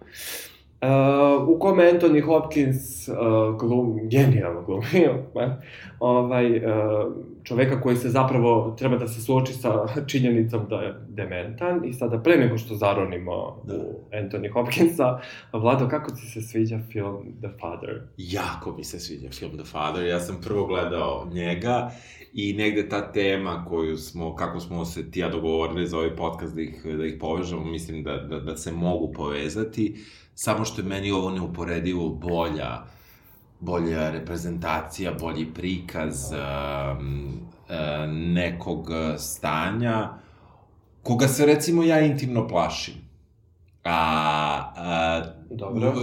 u 1.47 1.59
kome 1.59 1.91
Anthony 1.93 2.21
Hopkins 2.21 3.07
uh, 3.07 3.15
glum, 3.59 3.99
genijalno 4.09 4.61
glumi, 4.61 5.07
ne? 5.35 5.57
ovaj, 5.99 6.57
uh, 6.57 6.63
čoveka 7.43 7.81
koji 7.81 7.95
se 7.95 8.09
zapravo 8.09 8.75
treba 8.77 8.97
da 8.97 9.07
se 9.07 9.21
suoči 9.21 9.53
sa 9.53 9.87
činjenicom 10.11 10.65
da 10.69 10.75
je 10.75 10.95
dementan 11.09 11.85
i 11.85 11.93
sada 11.93 12.19
pre 12.19 12.37
nego 12.37 12.57
što 12.57 12.75
zaronimo 12.75 13.61
Da. 13.63 13.75
u 13.75 13.99
Anthony 14.11 14.53
Hopkinsa, 14.53 15.19
Vlado, 15.53 15.87
kako 15.87 16.11
ti 16.11 16.25
se 16.33 16.41
sviđa 16.41 16.79
film 16.91 17.33
The 17.39 17.49
Father? 17.59 18.01
Jako 18.17 18.75
mi 18.77 18.83
se 18.83 18.99
sviđa 18.99 19.29
film 19.29 19.51
The 19.51 19.65
Father, 19.65 20.05
ja 20.05 20.19
sam 20.19 20.41
prvo 20.43 20.65
gledao 20.65 21.27
njega 21.33 21.91
i 22.33 22.53
negde 22.53 22.89
ta 22.89 23.11
tema 23.11 23.65
koju 23.69 23.97
smo, 23.97 24.35
kako 24.35 24.59
smo 24.59 24.85
se 24.85 25.11
ti 25.11 25.19
ja 25.19 25.29
dogovorili 25.29 25.87
za 25.87 25.97
ovaj 25.97 26.15
podcast 26.15 26.55
da 26.55 26.61
ih, 26.61 26.85
da 26.97 27.05
ih 27.05 27.17
povežemo, 27.19 27.65
mislim 27.65 28.03
da, 28.03 28.17
da, 28.17 28.39
da 28.39 28.57
se 28.57 28.71
mogu 28.71 29.11
povezati, 29.13 29.95
samo 30.35 30.65
što 30.65 30.81
je 30.81 30.87
meni 30.87 31.11
ovo 31.11 31.31
neuporedivo 31.31 32.09
bolja, 32.09 32.83
bolja 33.59 34.09
reprezentacija, 34.11 35.13
bolji 35.19 35.53
prikaz 35.53 36.31
um, 36.31 37.27
uh, 37.27 37.75
nekog 38.09 38.89
stanja 39.17 40.09
koga 41.03 41.27
se 41.27 41.45
recimo 41.45 41.83
ja 41.83 41.99
intimno 41.99 42.47
plašim. 42.47 42.93
A, 43.83 44.71
a 44.75 45.21
Dobro. 45.49 45.93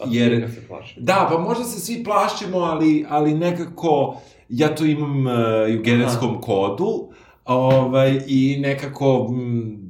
A 0.00 0.04
jer? 0.06 0.50
Da, 0.96 1.28
pa 1.30 1.38
možda 1.38 1.64
se 1.64 1.80
svi 1.80 2.04
plašimo, 2.04 2.58
ali, 2.58 3.06
ali 3.08 3.34
nekako 3.34 4.20
ja 4.48 4.74
to 4.74 4.84
imam 4.84 5.26
uh, 5.26 5.32
i 5.70 5.78
u 5.78 5.82
genetskom 5.82 6.40
kodu, 6.40 7.08
ovaj, 7.44 8.20
i 8.26 8.56
nekako 8.60 9.26
m, 9.30 9.87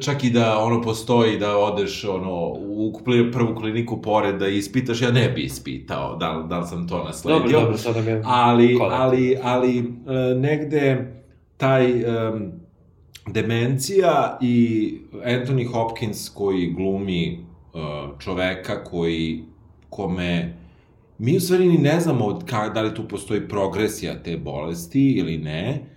čak 0.00 0.24
i 0.24 0.30
da 0.30 0.58
ono 0.58 0.82
postoji 0.82 1.38
da 1.38 1.56
odeš 1.56 2.04
ono 2.04 2.46
u 2.48 3.00
prvu 3.32 3.54
kliniku 3.54 4.02
pored 4.02 4.38
da 4.38 4.48
ispitaš, 4.48 5.02
ja 5.02 5.10
ne 5.10 5.28
bi 5.28 5.42
ispitao 5.42 6.16
da, 6.16 6.46
da 6.48 6.58
li 6.58 6.66
sam 6.66 6.88
to 6.88 7.04
nasledio. 7.04 7.40
Dobro, 7.40 7.60
dobro, 7.60 7.76
sada 7.76 8.00
mi 8.00 8.10
je... 8.10 8.22
Ali, 8.24 8.78
ali, 8.90 9.38
ali 9.42 9.78
e, 9.78 9.82
negde 10.34 11.12
taj 11.56 11.92
um, 11.92 12.52
demencija 13.26 14.38
i 14.40 14.94
Anthony 15.12 15.72
Hopkins 15.72 16.28
koji 16.28 16.72
glumi 16.72 17.38
uh, 17.74 17.80
čoveka 18.18 18.84
koji 18.84 19.42
kome 19.90 20.56
mi 21.18 21.36
u 21.36 21.40
stvari 21.40 21.68
ni 21.68 21.78
ne 21.78 22.00
znamo 22.00 22.38
ka, 22.46 22.68
da 22.68 22.82
li 22.82 22.94
tu 22.94 23.08
postoji 23.08 23.48
progresija 23.48 24.22
te 24.22 24.36
bolesti 24.36 25.12
ili 25.12 25.38
ne. 25.38 25.95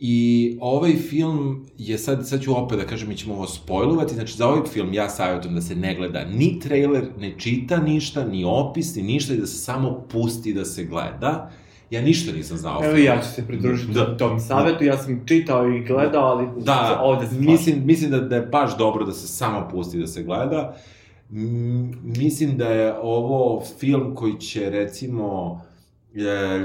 I 0.00 0.58
ovaj 0.60 0.96
film 0.96 1.66
je 1.78 1.98
sad, 1.98 2.28
sad 2.28 2.42
ću 2.42 2.58
opet 2.58 2.78
da 2.78 2.86
kažem, 2.86 3.08
mi 3.08 3.16
ćemo 3.16 3.34
ovo 3.34 3.46
spojlovati, 3.46 4.14
znači 4.14 4.36
za 4.36 4.48
ovaj 4.48 4.62
film 4.72 4.92
ja 4.92 5.08
savjetujem 5.08 5.54
da 5.54 5.60
se 5.60 5.74
ne 5.74 5.94
gleda 5.94 6.24
ni 6.24 6.60
trailer, 6.60 7.04
ne 7.18 7.34
čita 7.38 7.76
ništa, 7.76 8.24
ni 8.24 8.44
opis, 8.44 8.94
ni 8.94 9.02
ništa, 9.02 9.34
i 9.34 9.36
da 9.36 9.46
se 9.46 9.58
samo 9.58 10.04
pusti 10.08 10.54
da 10.54 10.64
se 10.64 10.84
gleda. 10.84 11.50
Ja 11.90 12.02
ništa 12.02 12.32
nisam 12.32 12.56
znao. 12.56 12.84
Evo 12.84 12.96
ja 12.96 13.20
ću 13.22 13.28
se 13.28 13.46
pridružiti 13.46 13.92
da. 13.92 14.16
tom 14.16 14.40
savjetu, 14.40 14.84
ja 14.84 14.98
sam 14.98 15.22
čitao 15.26 15.68
i 15.68 15.84
gledao, 15.84 16.24
ali 16.24 16.46
da, 16.64 17.00
ovde 17.02 17.26
se 17.26 17.34
mislim, 17.38 17.82
mislim 17.84 18.10
da, 18.10 18.20
da 18.20 18.36
je 18.36 18.42
baš 18.42 18.78
dobro 18.78 19.04
da 19.04 19.12
se 19.12 19.28
samo 19.28 19.68
pusti 19.70 19.98
da 19.98 20.06
se 20.06 20.22
gleda. 20.22 20.76
M, 21.30 21.92
mislim 22.04 22.56
da 22.56 22.68
je 22.68 22.94
ovo 23.02 23.62
film 23.78 24.14
koji 24.14 24.40
će 24.40 24.70
recimo 24.70 25.60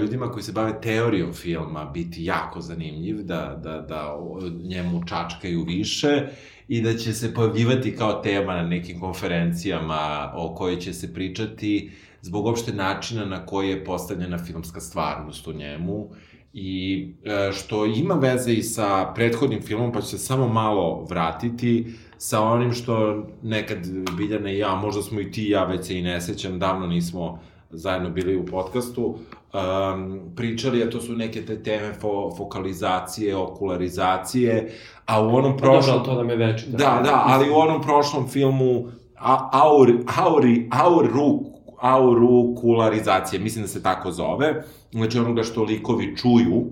ljudima 0.02 0.32
koji 0.32 0.43
se 0.43 0.52
bave 0.52 0.82
teorijom 0.82 1.34
filma 1.34 1.86
biti 1.86 2.24
jako 2.24 2.62
zanimljiv, 2.62 3.24
da, 3.24 3.60
da, 3.64 3.82
da 3.82 4.18
njemu 4.64 5.06
čačkaju 5.06 5.64
više 5.64 6.28
i 6.68 6.82
da 6.82 6.97
će 6.97 7.14
se 7.14 7.34
pojavljivati 7.34 7.95
kao 7.95 8.14
tema 8.14 8.56
na 8.56 8.64
nekim 8.64 8.99
konferencijama 8.99 10.32
o 10.36 10.56
kojoj 10.56 10.80
će 10.80 10.93
se 10.93 11.14
pričati 11.14 11.91
zbog 12.22 12.45
opšte 12.45 12.74
načina 12.74 13.26
na 13.26 13.45
koji 13.45 13.70
je 13.70 13.86
postavljena 13.86 14.38
filmska 14.38 14.80
stvarnost 14.80 15.47
u 15.47 15.54
njemu 15.54 16.10
i 16.54 17.08
e, 17.24 17.52
što 17.54 17.86
ima 17.86 18.14
veze 18.14 18.54
i 18.54 18.64
sa 18.64 19.12
prethodnim 19.16 19.62
filmom, 19.62 19.91
pa 19.91 20.02
ću 20.02 20.08
se 20.08 20.18
samo 20.18 20.47
malo 20.47 21.06
vratiti 21.10 21.93
sa 22.18 22.41
onim 22.41 22.74
što 22.74 23.26
nekad 23.43 23.78
Biljana 24.18 24.52
i 24.52 24.58
ja, 24.58 24.76
možda 24.76 25.02
smo 25.02 25.20
i 25.20 25.32
ti 25.32 25.43
i 25.43 25.49
ja, 25.49 25.66
već 25.66 25.86
se 25.86 25.99
i 25.99 26.02
ne 26.02 26.22
sećam, 26.22 26.60
davno 26.60 26.88
nismo 26.88 27.39
zajedno 27.70 28.10
bili 28.10 28.38
u 28.38 28.45
podcastu, 28.45 29.20
um, 29.54 30.22
pričali, 30.36 30.84
a 30.84 30.89
to 30.89 31.02
su 31.02 31.14
neke 31.14 31.45
te 31.45 31.64
teme 31.64 31.93
fo, 31.93 32.32
fokalizacije, 32.38 33.36
okularizacije, 33.36 34.72
a 35.06 35.22
u 35.22 35.36
onom 35.36 35.58
prošlom... 35.58 35.82
Pa 35.86 35.91
dobro, 35.91 36.14
to 36.14 36.16
nam 36.16 36.30
je 36.30 36.36
već. 36.36 36.66
Da, 36.66 36.78
da, 36.78 37.02
da, 37.04 37.24
ali 37.28 37.49
u 37.49 37.56
onom 37.56 37.82
prošlom 37.82 38.28
filmu 38.28 38.88
a, 39.20 39.49
aur, 39.52 39.91
auri, 40.18 40.70
auru, 40.72 41.39
aurukularizacije, 41.82 43.39
mislim 43.39 43.64
da 43.64 43.68
se 43.68 43.84
tako 43.84 44.12
zove, 44.12 44.64
znači 44.91 45.20
onoga 45.20 45.43
što 45.43 45.64
likovi 45.64 46.18
čuju, 46.18 46.66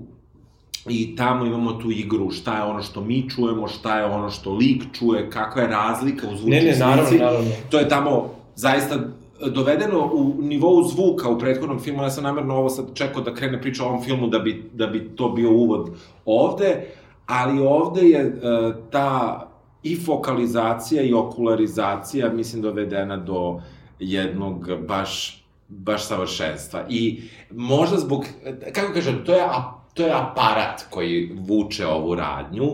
i 0.88 1.16
tamo 1.16 1.46
imamo 1.46 1.74
tu 1.74 1.92
igru, 1.92 2.32
šta 2.32 2.58
je 2.58 2.64
ono 2.64 2.82
što 2.82 3.02
mi 3.02 3.30
čujemo, 3.30 3.68
šta 3.68 4.00
je 4.00 4.06
ono 4.06 4.30
što 4.30 4.54
lik 4.54 4.84
čuje, 4.94 5.30
kakva 5.30 5.62
je 5.62 5.68
razlika 5.68 6.28
u 6.28 6.36
zvučnoj 6.36 6.62
Ne, 6.62 6.72
ne, 6.72 6.78
naravno, 6.78 7.18
naravno. 7.20 7.52
To 7.70 7.80
je 7.80 7.90
tamo 7.90 8.30
zaista 8.56 8.96
dovedeno 9.48 10.10
u 10.14 10.36
nivou 10.42 10.84
zvuka 10.84 11.30
u 11.30 11.40
prethodnom 11.40 11.80
filmu, 11.80 12.04
ja 12.04 12.10
sam 12.10 12.24
namerno 12.24 12.56
ovo 12.56 12.70
sad 12.70 12.86
čekao 12.94 13.22
da 13.22 13.34
krene 13.34 13.62
priča 13.62 13.84
o 13.84 13.88
ovom 13.88 14.04
filmu 14.04 14.28
da 14.28 14.40
bi, 14.40 14.70
da 14.74 14.88
bi 14.88 15.10
to 15.16 15.30
bio 15.30 15.52
uvod 15.52 15.90
ovde, 16.26 16.86
ali 17.26 17.60
ovde 17.60 18.02
je 18.02 18.26
uh, 18.28 18.76
ta 18.92 19.46
i 19.84 19.96
fokalizacija 19.96 21.04
i 21.04 21.14
okularizacija, 21.14 22.34
mislim, 22.34 22.62
dovedena 22.62 23.18
do 23.18 23.62
jednog 24.00 24.70
baš 24.88 25.40
baš 25.70 26.06
savršenstva. 26.06 26.86
I 26.90 27.22
možda 27.52 27.98
zbog, 27.98 28.26
kako 28.74 28.94
kažem, 28.94 29.26
to 29.26 29.34
je, 29.34 29.44
to 30.00 30.06
je 30.06 30.14
aparat 30.14 30.86
koji 30.90 31.32
vuče 31.36 31.88
ovu 31.88 32.16
radnju 32.16 32.66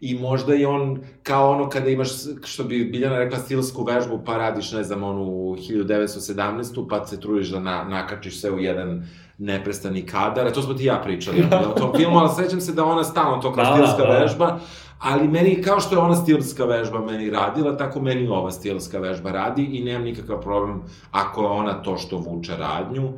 i 0.00 0.14
možda 0.14 0.54
je 0.54 0.68
on 0.68 0.98
kao 1.22 1.50
ono 1.50 1.68
kada 1.68 1.90
imaš, 1.90 2.08
što 2.44 2.64
bi 2.64 2.84
Biljana 2.84 3.18
rekla, 3.18 3.38
stilsku 3.38 3.84
vežbu, 3.84 4.20
pa 4.26 4.36
radiš, 4.36 4.72
ne 4.72 4.82
znam, 4.84 5.02
onu 5.02 5.24
1917. 5.24 6.88
pa 6.88 7.06
se 7.06 7.20
trudiš 7.20 7.48
da 7.48 7.60
na, 7.60 7.84
nakačiš 7.84 8.40
sve 8.40 8.50
u 8.50 8.58
jedan 8.58 9.06
neprestani 9.38 10.06
kadar, 10.06 10.46
a 10.46 10.52
to 10.52 10.62
smo 10.62 10.74
ti 10.74 10.84
ja 10.84 11.00
pričali 11.04 11.44
o 11.74 11.78
tom 11.78 11.92
filmu, 11.96 12.18
ali 12.18 12.30
sećam 12.44 12.60
se 12.60 12.72
da 12.72 12.84
ona 12.84 13.04
stalno 13.04 13.42
to 13.42 13.52
kao 13.52 13.64
da, 13.64 13.72
stilska 13.72 14.02
da, 14.02 14.12
da. 14.12 14.18
vežba, 14.18 14.58
ali 14.98 15.28
meni, 15.28 15.62
kao 15.62 15.80
što 15.80 15.94
je 15.94 15.98
ona 15.98 16.16
stilska 16.16 16.64
vežba 16.64 17.00
meni 17.00 17.30
radila, 17.30 17.76
tako 17.76 18.00
meni 18.00 18.28
ova 18.28 18.50
stilska 18.50 18.98
vežba 18.98 19.30
radi 19.30 19.64
i 19.64 19.84
nemam 19.84 20.02
nikakav 20.02 20.40
problem 20.40 20.82
ako 21.10 21.46
ona 21.46 21.82
to 21.82 21.96
što 21.96 22.16
vuče 22.16 22.52
radnju. 22.56 23.12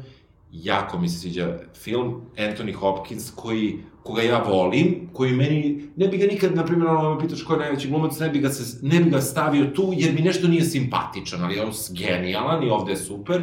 Jako 0.62 0.98
mi 0.98 1.08
se 1.08 1.18
sviđa 1.18 1.58
film 1.74 2.20
Anthony 2.36 2.74
Hopkins 2.74 3.30
koji 3.30 3.78
koga 4.02 4.22
ja 4.22 4.42
volim, 4.48 5.08
koji 5.12 5.32
meni, 5.32 5.88
ne 5.96 6.08
bi 6.08 6.16
ga 6.16 6.26
nikad, 6.26 6.54
na 6.54 6.64
primjer, 6.64 6.88
ono 6.88 7.14
me 7.14 7.20
pitaš 7.20 7.42
ko 7.42 7.52
je 7.52 7.58
najveći 7.58 7.88
glumac, 7.88 8.18
ne 8.18 8.28
bi 8.28 8.38
ga, 8.38 8.48
se, 8.48 8.78
ne 8.86 9.00
bi 9.00 9.10
ga 9.10 9.20
stavio 9.20 9.66
tu, 9.66 9.92
jer 9.96 10.14
mi 10.14 10.20
nešto 10.20 10.48
nije 10.48 10.64
simpatičan, 10.64 11.42
ali 11.42 11.60
on 11.60 11.68
je 11.68 12.06
genijalan 12.06 12.62
i 12.62 12.70
ovde 12.70 12.92
je 12.92 12.96
super. 12.96 13.42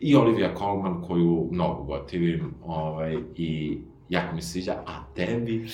I 0.00 0.16
Olivia 0.16 0.54
Colman, 0.58 1.02
koju 1.02 1.48
mnogo 1.50 1.82
gotivim, 1.82 2.54
ovaj, 2.64 3.18
i 3.36 3.78
jako 4.08 4.34
mi 4.34 4.42
se 4.42 4.48
sviđa, 4.48 4.72
a 4.86 5.04
tebi? 5.14 5.66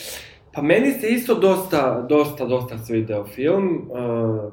Pa 0.52 0.62
meni 0.62 0.92
se 0.92 1.08
isto 1.08 1.34
dosta, 1.34 2.06
dosta, 2.08 2.46
dosta 2.46 2.78
svideo 2.78 3.26
film. 3.26 3.90
Uh, 3.90 4.52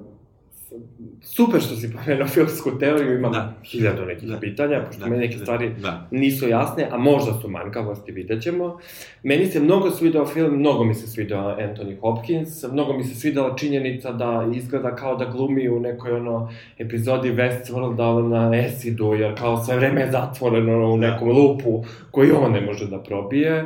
super 1.21 1.61
što 1.61 1.75
si 1.75 1.93
pomenuo 1.93 2.27
filmsku 2.27 2.79
teoriju, 2.79 3.17
imam 3.17 3.31
da. 3.31 3.53
hiljadu 3.63 4.05
nekih 4.05 4.29
da. 4.29 4.39
pitanja, 4.39 4.83
pošto 4.87 5.03
da. 5.03 5.09
meni 5.09 5.21
neke 5.21 5.37
stvari 5.37 5.71
da. 5.81 6.07
nisu 6.11 6.49
jasne, 6.49 6.87
a 6.91 6.97
možda 6.97 7.33
su 7.33 7.49
manjkavosti, 7.49 8.11
vidjet 8.11 8.43
ćemo. 8.43 8.79
Meni 9.23 9.45
se 9.45 9.59
mnogo 9.59 9.91
svidao 9.91 10.25
film, 10.25 10.59
mnogo 10.59 10.83
mi 10.83 10.93
se 10.93 11.07
svidao 11.07 11.57
Anthony 11.59 11.99
Hopkins, 11.99 12.63
mnogo 12.71 12.93
mi 12.93 13.03
se 13.03 13.15
svidala 13.15 13.55
činjenica 13.55 14.11
da 14.11 14.47
izgleda 14.55 14.95
kao 14.95 15.15
da 15.15 15.25
glumi 15.25 15.69
u 15.69 15.79
nekoj 15.79 16.11
ono 16.11 16.51
epizodi 16.77 17.31
Westworlda 17.31 18.29
na 18.29 18.57
Esidu, 18.57 19.13
jer 19.13 19.37
kao 19.37 19.63
sve 19.63 19.75
vreme 19.75 20.01
je 20.01 20.11
zatvoreno 20.11 20.93
u 20.93 20.97
da. 20.97 21.07
nekom 21.07 21.29
lupu 21.29 21.83
koji 22.11 22.31
on 22.31 22.51
ne 22.51 22.61
može 22.61 22.87
da 22.87 23.03
probije. 23.03 23.65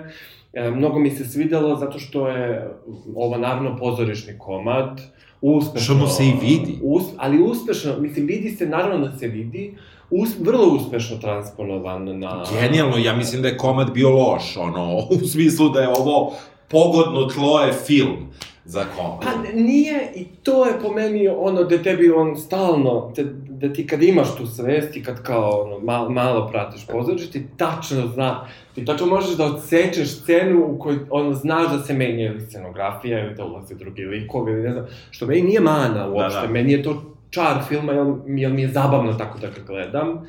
E, 0.54 0.72
mnogo 0.72 1.00
mi 1.00 1.10
se 1.10 1.26
svidelo 1.26 1.76
zato 1.76 2.00
što 2.00 2.28
je 2.28 2.72
ovo 3.16 3.38
naravno 3.38 3.78
pozorišni 3.78 4.34
komad, 4.38 5.02
uspešno... 5.42 5.86
Što 5.86 5.94
mu 5.94 6.08
se 6.08 6.26
i 6.26 6.34
vidi. 6.42 6.80
Us, 6.84 7.04
ali 7.18 7.44
uspešno, 7.44 8.00
mislim, 8.00 8.26
vidi 8.26 8.50
se, 8.50 8.66
naravno 8.66 9.08
da 9.08 9.18
se 9.18 9.28
vidi, 9.28 9.78
us, 10.10 10.30
vrlo 10.40 10.68
uspešno 10.68 11.18
transponovan 11.18 12.20
na... 12.20 12.44
Genijalno, 12.62 12.98
ja 12.98 13.16
mislim 13.16 13.42
da 13.42 13.48
je 13.48 13.58
komad 13.58 13.94
bio 13.94 14.10
loš, 14.10 14.58
ono, 14.58 14.98
u 15.24 15.28
smislu 15.28 15.70
da 15.70 15.80
je 15.82 15.90
ovo 15.90 16.34
pogodno 16.68 17.26
tlo 17.26 17.62
je 17.62 17.74
film 17.74 18.32
za 18.66 18.86
komad. 18.98 19.20
Pa 19.22 19.60
nije, 19.60 20.12
i 20.16 20.26
to 20.44 20.66
je 20.66 20.80
po 20.82 20.94
meni 20.94 21.28
ono 21.28 21.64
da 21.64 21.84
tebi 21.84 22.12
on 22.12 22.38
stalno, 22.38 23.12
da, 23.16 23.24
da 23.62 23.74
ti 23.74 23.88
kad 23.88 24.04
imaš 24.04 24.36
tu 24.36 24.48
svest 24.48 24.98
i 24.98 25.04
kad 25.04 25.24
kao 25.24 25.50
ono, 25.50 25.80
malo, 25.80 26.10
malo 26.10 26.48
pratiš 26.48 26.88
pozorište, 26.88 27.40
ti 27.40 27.46
tačno 27.58 28.08
zna, 28.08 28.48
ti 28.76 28.86
tačno 28.86 29.06
možeš 29.06 29.38
da 29.38 29.46
odsečeš 29.46 30.22
scenu 30.22 30.66
u 30.66 30.80
kojoj 30.80 31.00
ono, 31.10 31.34
znaš 31.34 31.72
da 31.72 31.80
se 31.80 31.94
menja 31.94 32.26
ili 32.26 32.42
scenografija 32.42 33.26
ili 33.26 33.36
da 33.36 33.46
ulaze 33.46 33.76
drugi 33.76 34.02
likovi 34.02 34.52
ili 34.52 34.64
ne 34.64 34.72
znam, 34.72 34.86
što 35.12 35.26
meni 35.26 35.42
nije 35.42 35.60
mana 35.60 36.10
uopšte, 36.10 36.42
da, 36.42 36.48
da. 36.48 36.54
meni 36.54 36.72
je 36.72 36.84
to 36.84 37.16
čar 37.30 37.64
filma, 37.68 37.94
jer, 37.94 38.08
jer 38.28 38.52
mi 38.52 38.62
je 38.62 38.68
zabavno 38.68 39.14
tako 39.14 39.40
da 39.40 39.48
ga 39.48 39.62
gledam. 39.68 40.10
Uh, 40.10 40.24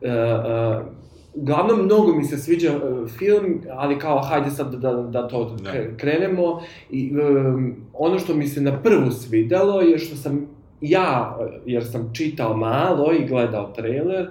uh, 0.00 0.86
uglavnom, 1.34 1.84
mnogo 1.84 2.14
mi 2.14 2.24
se 2.24 2.38
sviđa 2.38 2.72
uh, 2.76 3.10
film, 3.10 3.62
ali 3.70 3.98
kao, 3.98 4.22
hajde 4.22 4.50
sad 4.50 4.74
da, 4.74 4.92
da 4.92 5.28
to 5.28 5.56
da. 5.62 5.72
krenemo. 5.96 6.62
I, 6.90 7.12
um, 7.20 7.76
ono 7.92 8.18
što 8.18 8.34
mi 8.34 8.46
se 8.46 8.60
na 8.60 8.82
prvu 8.82 9.10
svidelo 9.10 9.80
je 9.80 9.98
što 9.98 10.16
sam 10.16 10.55
ja, 10.80 11.38
jer 11.66 11.84
sam 11.84 12.10
čitao 12.14 12.56
malo 12.56 13.12
i 13.12 13.26
gledao 13.26 13.72
trailer, 13.76 14.28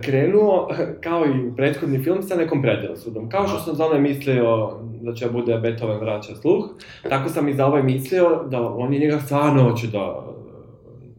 krenuo, 0.00 0.68
kao 1.00 1.26
i 1.26 1.46
u 1.46 1.56
prethodni 1.56 2.04
film, 2.04 2.22
sa 2.22 2.36
nekom 2.36 2.62
predrasudom. 2.62 3.28
Kao 3.28 3.48
što 3.48 3.58
sam 3.58 3.74
za 3.74 3.84
ovaj 3.84 4.00
mislio 4.00 4.70
da 5.02 5.14
će 5.14 5.28
bude 5.28 5.58
Beethoven 5.58 5.98
vraća 5.98 6.34
sluh, 6.34 6.64
tako 7.08 7.28
sam 7.28 7.48
i 7.48 7.54
za 7.54 7.66
ovaj 7.66 7.82
mislio 7.82 8.44
da 8.50 8.62
oni 8.62 8.98
njega 8.98 9.20
stvarno 9.20 9.62
hoće 9.62 9.86
da, 9.86 10.24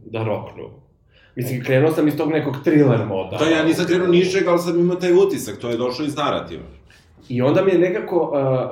da 0.05 0.23
roknu. 0.23 0.63
Mislim, 1.35 1.63
krenuo 1.63 1.91
sam 1.91 2.07
iz 2.07 2.17
tog 2.17 2.31
nekog 2.31 2.55
thriller 2.63 3.05
moda. 3.05 3.37
Da, 3.37 3.45
ja 3.45 3.63
nisam 3.63 3.85
krenuo 3.85 4.07
ničeg, 4.07 4.47
ali 4.47 4.59
sam 4.59 4.79
imao 4.79 4.95
taj 4.95 5.13
utisak, 5.13 5.57
to 5.57 5.69
je 5.69 5.77
došlo 5.77 6.05
iz 6.05 6.15
narativa. 6.15 6.63
I 7.29 7.41
onda 7.41 7.63
mi 7.63 7.71
je 7.71 7.77
nekako, 7.77 8.15
uh, 8.17 8.31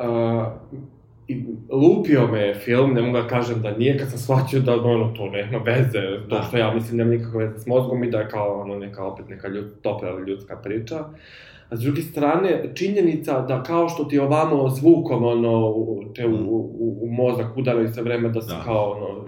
uh, 0.10 0.80
i 1.28 1.46
lupio 1.70 2.28
me 2.28 2.54
film, 2.54 2.94
ne 2.94 3.02
mogu 3.02 3.18
da 3.18 3.28
kažem 3.28 3.62
da 3.62 3.78
nije, 3.78 3.98
kad 3.98 4.10
sam 4.10 4.20
shvatio 4.20 4.60
da 4.60 4.74
ono, 4.74 5.14
to 5.18 5.30
nema 5.30 5.58
veze, 5.58 6.02
to 6.30 6.36
da. 6.36 6.44
što 6.48 6.58
ja 6.58 6.74
mislim 6.74 6.98
nema 6.98 7.12
nikakve 7.12 7.46
veze 7.46 7.60
s 7.60 7.66
mozgom 7.66 8.04
i 8.04 8.12
da 8.12 8.20
je 8.20 8.30
kao 8.30 8.62
ono, 8.62 8.80
neka 8.80 9.06
opet 9.06 9.30
neka 9.30 9.48
ljud, 9.48 9.82
topla 9.82 10.20
ljudska 10.28 10.56
priča. 10.56 11.06
A 11.70 11.76
s 11.76 11.80
druge 11.80 12.02
strane, 12.02 12.64
činjenica 12.74 13.42
da 13.42 13.64
kao 13.64 13.90
što 13.90 14.04
ti 14.04 14.20
ovamo 14.20 14.70
zvukom, 14.70 15.24
ono, 15.24 15.74
te 16.16 16.26
u, 16.26 16.30
mm. 16.30 16.48
u, 16.50 16.98
u 17.02 17.12
mozak 17.12 17.58
udaraju 17.58 17.94
se 17.94 18.02
vreme 18.02 18.30
da 18.30 18.42
se 18.42 18.54
da. 18.54 18.62
kao, 18.66 18.92
ono, 18.92 19.26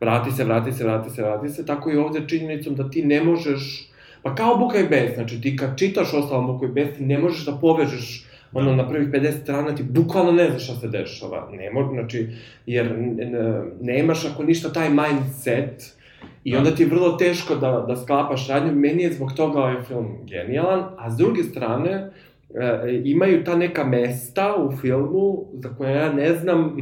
vrati 0.00 0.30
se, 0.30 0.44
vrati 0.44 0.72
se, 0.72 0.84
vrati 0.84 1.10
se, 1.10 1.22
vrati 1.22 1.48
se, 1.48 1.66
tako 1.66 1.90
i 1.90 1.96
ovde 1.96 2.20
činjenicom 2.28 2.74
da 2.74 2.90
ti 2.90 3.04
ne 3.04 3.24
možeš, 3.24 3.90
pa 4.22 4.34
kao 4.34 4.56
Buka 4.56 4.78
i 4.78 4.88
Bes, 4.88 5.14
znači 5.14 5.40
ti 5.40 5.56
kad 5.56 5.78
čitaš 5.78 6.14
ostalo 6.14 6.52
Buka 6.52 6.66
i 6.66 6.68
Bes, 6.68 6.96
ti 6.96 7.04
ne 7.04 7.18
možeš 7.18 7.44
da 7.46 7.52
povežeš 7.52 8.29
ono, 8.52 8.76
na 8.76 8.88
prvih 8.88 9.08
50 9.08 9.42
strana 9.42 9.74
ti 9.74 9.82
bukvalno 9.82 10.32
ne 10.32 10.48
znaš 10.50 10.64
šta 10.64 10.74
se 10.74 10.88
dešava. 10.88 11.48
Ne 11.52 11.70
može, 11.70 11.88
znači, 11.88 12.28
jer 12.66 12.94
nemaš 13.80 14.24
ako 14.24 14.42
ništa 14.42 14.72
taj 14.72 14.88
mindset 14.90 15.96
I 16.44 16.52
Da. 16.52 16.58
onda 16.58 16.70
ti 16.74 16.82
je 16.82 16.88
vrlo 16.88 17.12
teško 17.12 17.54
da, 17.54 17.84
da 17.88 17.96
sklapaš 17.96 18.48
radnju. 18.48 18.72
Meni 18.74 19.02
je 19.02 19.12
zbog 19.12 19.32
toga 19.32 19.58
ovaj 19.58 19.82
film 19.82 20.06
genijalan, 20.26 20.84
a 20.98 21.10
s 21.10 21.16
druge 21.16 21.42
strane, 21.42 22.10
e, 22.54 23.00
imaju 23.04 23.44
ta 23.44 23.56
neka 23.56 23.84
mesta 23.84 24.54
u 24.56 24.76
filmu 24.76 25.44
za 25.54 25.68
koje 25.78 25.94
ja 25.96 26.12
ne 26.12 26.34
znam, 26.34 26.76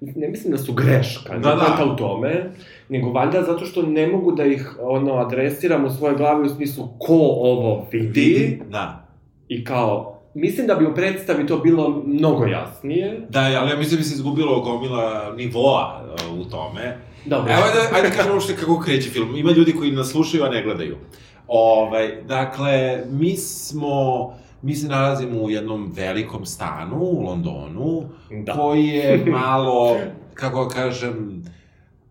ne 0.20 0.28
mislim 0.28 0.52
da 0.52 0.58
su 0.58 0.72
greška, 0.72 1.32
Da, 1.32 1.38
da, 1.38 1.54
da. 1.54 1.84
da. 1.84 1.92
u 1.92 1.96
tome, 1.96 2.50
nego 2.88 3.10
valjda 3.10 3.42
zato 3.42 3.64
što 3.64 3.82
ne 3.82 4.06
mogu 4.06 4.32
da 4.32 4.44
ih 4.44 4.76
ono, 4.80 5.14
adresiram 5.14 5.84
u 5.84 5.90
svojoj 5.90 6.16
glavi 6.16 6.46
u 6.46 6.50
smislu 6.50 6.88
ko 6.98 7.18
ovo 7.22 7.88
vidi 7.92 8.60
Da. 8.70 9.08
i 9.48 9.64
kao, 9.64 10.21
mislim 10.34 10.66
da 10.66 10.74
bi 10.74 10.86
u 10.86 10.94
predstavi 10.94 11.46
to 11.46 11.58
bilo 11.58 12.02
mnogo 12.06 12.46
jasnije. 12.46 13.26
Da, 13.28 13.40
ali 13.40 13.70
ja 13.70 13.76
mislim 13.76 13.90
da 13.90 13.96
bi 13.96 14.04
se 14.04 14.14
izgubilo 14.14 14.60
gomila 14.60 15.32
nivoa 15.36 16.04
uh, 16.30 16.38
u 16.38 16.44
tome. 16.44 16.98
Dobro. 17.24 17.52
Evo 17.52 17.62
ajde, 17.62 17.96
ajde 17.96 18.16
kažemo 18.16 18.34
uopšte 18.34 18.56
kako 18.56 18.80
kreće 18.80 19.10
film. 19.10 19.36
Ima 19.36 19.50
ljudi 19.50 19.72
koji 19.72 19.90
nas 19.92 20.10
slušaju, 20.10 20.44
a 20.44 20.48
ne 20.48 20.62
gledaju. 20.62 20.96
Ovaj, 21.48 22.22
dakle, 22.22 23.04
mi 23.10 23.36
smo, 23.36 24.32
mi 24.62 24.74
se 24.74 24.88
nalazimo 24.88 25.40
u 25.40 25.50
jednom 25.50 25.92
velikom 25.96 26.46
stanu 26.46 26.96
u 26.96 27.22
Londonu, 27.22 28.02
Da. 28.44 28.52
koji 28.52 28.86
je 28.86 29.24
malo, 29.26 29.96
kako 30.34 30.64
da 30.64 30.70
kažem, 30.70 31.42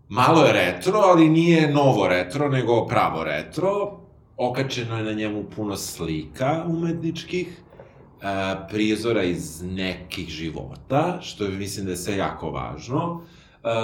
malo 0.09 0.45
je 0.45 0.53
retro, 0.53 0.99
ali 0.99 1.29
nije 1.29 1.71
novo 1.73 2.07
retro, 2.07 2.49
nego 2.49 2.85
pravo 2.87 3.23
retro. 3.23 3.97
Okačeno 4.37 4.97
je 4.97 5.03
na 5.03 5.11
njemu 5.11 5.43
puno 5.55 5.77
slika 5.77 6.63
umetničkih, 6.67 7.61
e, 8.21 8.67
prizora 8.69 9.23
iz 9.23 9.61
nekih 9.63 10.29
života, 10.29 11.17
što 11.21 11.47
mislim 11.47 11.85
da 11.85 11.91
je 11.91 11.97
sve 11.97 12.17
jako 12.17 12.51
važno. 12.51 13.21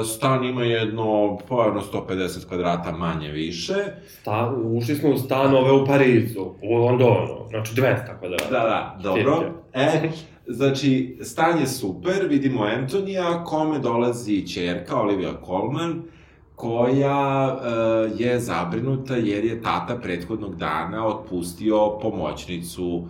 Stan 0.05 0.43
ima 0.43 0.63
jedno, 0.63 1.37
pa 1.49 1.63
jedno 1.65 1.81
150 1.93 2.47
kvadrata 2.47 2.91
manje 2.91 3.31
više. 3.31 3.73
Sta, 4.07 4.53
ušli 4.63 4.95
smo 4.95 5.09
u 5.09 5.17
stanove 5.17 5.71
u 5.71 5.85
Parizu, 5.85 6.41
u 6.61 6.75
Londonu, 6.75 7.47
znači 7.49 7.75
200 7.75 8.19
kvadrata. 8.19 8.49
Da, 8.51 8.59
da, 8.59 8.99
dobro. 9.03 9.53
E, 9.73 10.09
znači, 10.47 11.17
stan 11.21 11.59
je 11.59 11.67
super, 11.67 12.27
vidimo 12.29 12.63
Antonija, 12.63 13.43
kome 13.43 13.79
dolazi 13.79 14.47
čerka 14.47 15.01
Olivia 15.01 15.31
Colman, 15.45 16.03
koja 16.55 17.47
e, 17.47 18.23
je 18.23 18.39
zabrinuta 18.39 19.15
jer 19.15 19.45
je 19.45 19.61
tata 19.61 19.95
prethodnog 19.95 20.55
dana 20.55 21.07
otpustio 21.07 21.99
pomoćnicu 22.01 23.07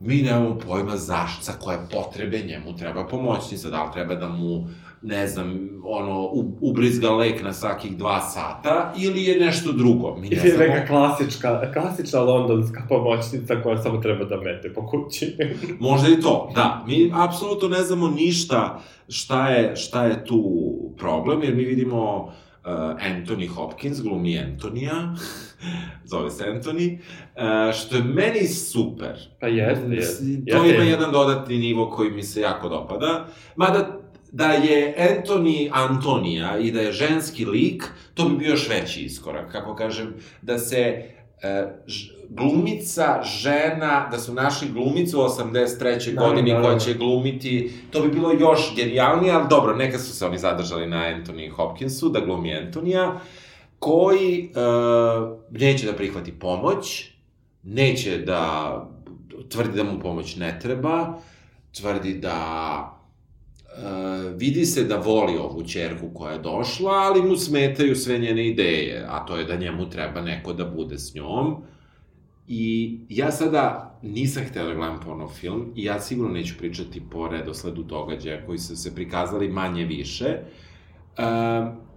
mi 0.00 0.22
nemamo 0.22 0.58
pojma 0.58 0.96
zašto, 0.96 1.44
za 1.44 1.52
koje 1.52 1.78
potrebe 1.92 2.38
njemu 2.38 2.76
treba 2.76 3.06
pomoćnica, 3.06 3.70
da 3.70 3.84
li 3.84 3.92
treba 3.92 4.14
da 4.14 4.28
mu, 4.28 4.68
ne 5.02 5.26
znam, 5.26 5.68
ono, 5.84 6.28
ubrizga 6.60 7.10
lek 7.10 7.42
na 7.42 7.52
svakih 7.52 7.96
dva 7.96 8.20
sata, 8.20 8.94
ili 8.98 9.24
je 9.24 9.40
nešto 9.40 9.72
drugo, 9.72 10.16
mi 10.16 10.28
ne 10.28 10.36
Ili 10.36 10.48
je 10.48 10.56
znamo. 10.56 10.72
neka 10.72 10.86
klasička, 10.86 11.72
klasična 11.72 12.20
londonska 12.20 12.82
pomoćnica 12.88 13.62
koja 13.62 13.82
samo 13.82 13.98
treba 13.98 14.24
da 14.24 14.36
mete 14.36 14.72
po 14.74 14.86
kući. 14.86 15.36
Možda 15.80 16.08
i 16.08 16.20
to, 16.20 16.52
da. 16.54 16.84
Mi 16.86 17.12
apsolutno 17.14 17.68
ne 17.68 17.82
znamo 17.82 18.08
ništa 18.08 18.80
šta 19.08 19.48
je, 19.48 19.76
šta 19.76 20.04
je 20.04 20.24
tu 20.24 20.44
problem, 20.98 21.42
jer 21.42 21.54
mi 21.54 21.64
vidimo 21.64 22.16
uh, 22.16 22.32
Anthony 23.00 23.48
Hopkins, 23.48 24.02
glumi 24.02 24.38
Antonija, 24.38 25.14
zove 26.10 26.30
se 26.30 26.44
Anthony, 26.44 26.98
uh, 26.98 27.74
što 27.74 27.96
je 27.96 28.02
meni 28.02 28.46
super. 28.48 29.16
Pa 29.40 29.46
jeste, 29.46 29.86
jeste. 29.88 30.24
To 30.50 30.64
Jeste. 30.64 30.74
ima 30.74 30.84
jedan 30.84 31.12
dodatni 31.12 31.58
nivo 31.58 31.90
koji 31.90 32.10
mi 32.10 32.22
se 32.22 32.40
jako 32.40 32.68
dopada. 32.68 33.26
Mada, 33.56 34.00
da 34.32 34.46
je 34.46 34.94
Anthony 34.98 35.70
Antonija 35.72 36.58
i 36.58 36.72
da 36.72 36.80
je 36.80 36.92
ženski 36.92 37.44
lik, 37.44 37.84
to 38.14 38.28
bi 38.28 38.36
bio 38.36 38.50
još 38.50 38.68
veći 38.68 39.00
iskorak. 39.00 39.52
Kako 39.52 39.74
kažem, 39.74 40.14
da 40.42 40.58
se 40.58 41.04
glumica, 42.28 43.22
žena, 43.22 44.08
da 44.10 44.18
su 44.18 44.34
našli 44.34 44.68
glumicu 44.68 45.20
u 45.20 45.22
83. 45.22 46.14
Da, 46.14 46.26
godini 46.26 46.50
da, 46.50 46.56
da. 46.56 46.62
koja 46.62 46.78
će 46.78 46.94
glumiti, 46.94 47.72
to 47.90 48.02
bi 48.02 48.08
bilo 48.08 48.32
još 48.32 48.76
genijalnije, 48.76 49.32
ali 49.32 49.46
dobro, 49.50 49.76
neka 49.76 49.98
su 49.98 50.16
se 50.16 50.26
oni 50.26 50.38
zadržali 50.38 50.86
na 50.86 50.96
Anthony 50.96 51.50
Hopkinsu, 51.50 52.08
da 52.08 52.20
glumi 52.20 52.54
Antonija, 52.54 53.20
koji 53.78 54.44
e, 54.44 54.60
neće 55.50 55.86
da 55.86 55.92
prihvati 55.92 56.32
pomoć, 56.32 57.10
neće 57.62 58.18
da 58.18 58.74
tvrdi 59.48 59.76
da 59.76 59.84
mu 59.84 60.00
pomoć 60.00 60.36
ne 60.36 60.58
treba, 60.62 61.14
tvrdi 61.80 62.14
da 62.14 62.36
e, 62.96 62.99
vidi 64.36 64.64
se 64.66 64.84
da 64.84 64.96
voli 64.96 65.36
ovu 65.36 65.62
čerku 65.62 66.10
koja 66.14 66.32
je 66.32 66.38
došla, 66.38 66.92
ali 66.92 67.22
mu 67.22 67.36
smetaju 67.36 67.96
sve 67.96 68.18
njene 68.18 68.48
ideje, 68.48 69.06
a 69.08 69.26
to 69.26 69.36
je 69.36 69.44
da 69.44 69.56
njemu 69.56 69.90
treba 69.90 70.20
neko 70.20 70.52
da 70.52 70.64
bude 70.64 70.98
s 70.98 71.14
njom. 71.14 71.56
I 72.48 72.98
ja 73.08 73.32
sada 73.32 73.98
nisam 74.02 74.44
htela 74.44 74.68
da 74.68 74.74
gledam 74.74 75.00
porno 75.00 75.28
film 75.28 75.72
i 75.76 75.84
ja 75.84 76.00
sigurno 76.00 76.32
neću 76.32 76.54
pričati 76.58 77.02
po 77.10 77.28
redosledu 77.28 77.82
događaja 77.82 78.46
koji 78.46 78.58
su 78.58 78.76
se 78.76 78.94
prikazali 78.94 79.48
manje 79.48 79.84
više. 79.84 80.26
E, 80.26 80.42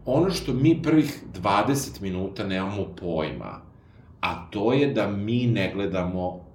ono 0.05 0.29
što 0.29 0.53
mi 0.53 0.81
prvih 0.83 1.23
20 1.41 2.01
minuta 2.01 2.47
nemamo 2.47 2.85
pojma, 3.01 3.61
a 4.21 4.49
to 4.49 4.73
je 4.73 4.93
da 4.93 5.07
mi 5.07 5.45
ne 5.45 5.71
gledamo 5.73 6.45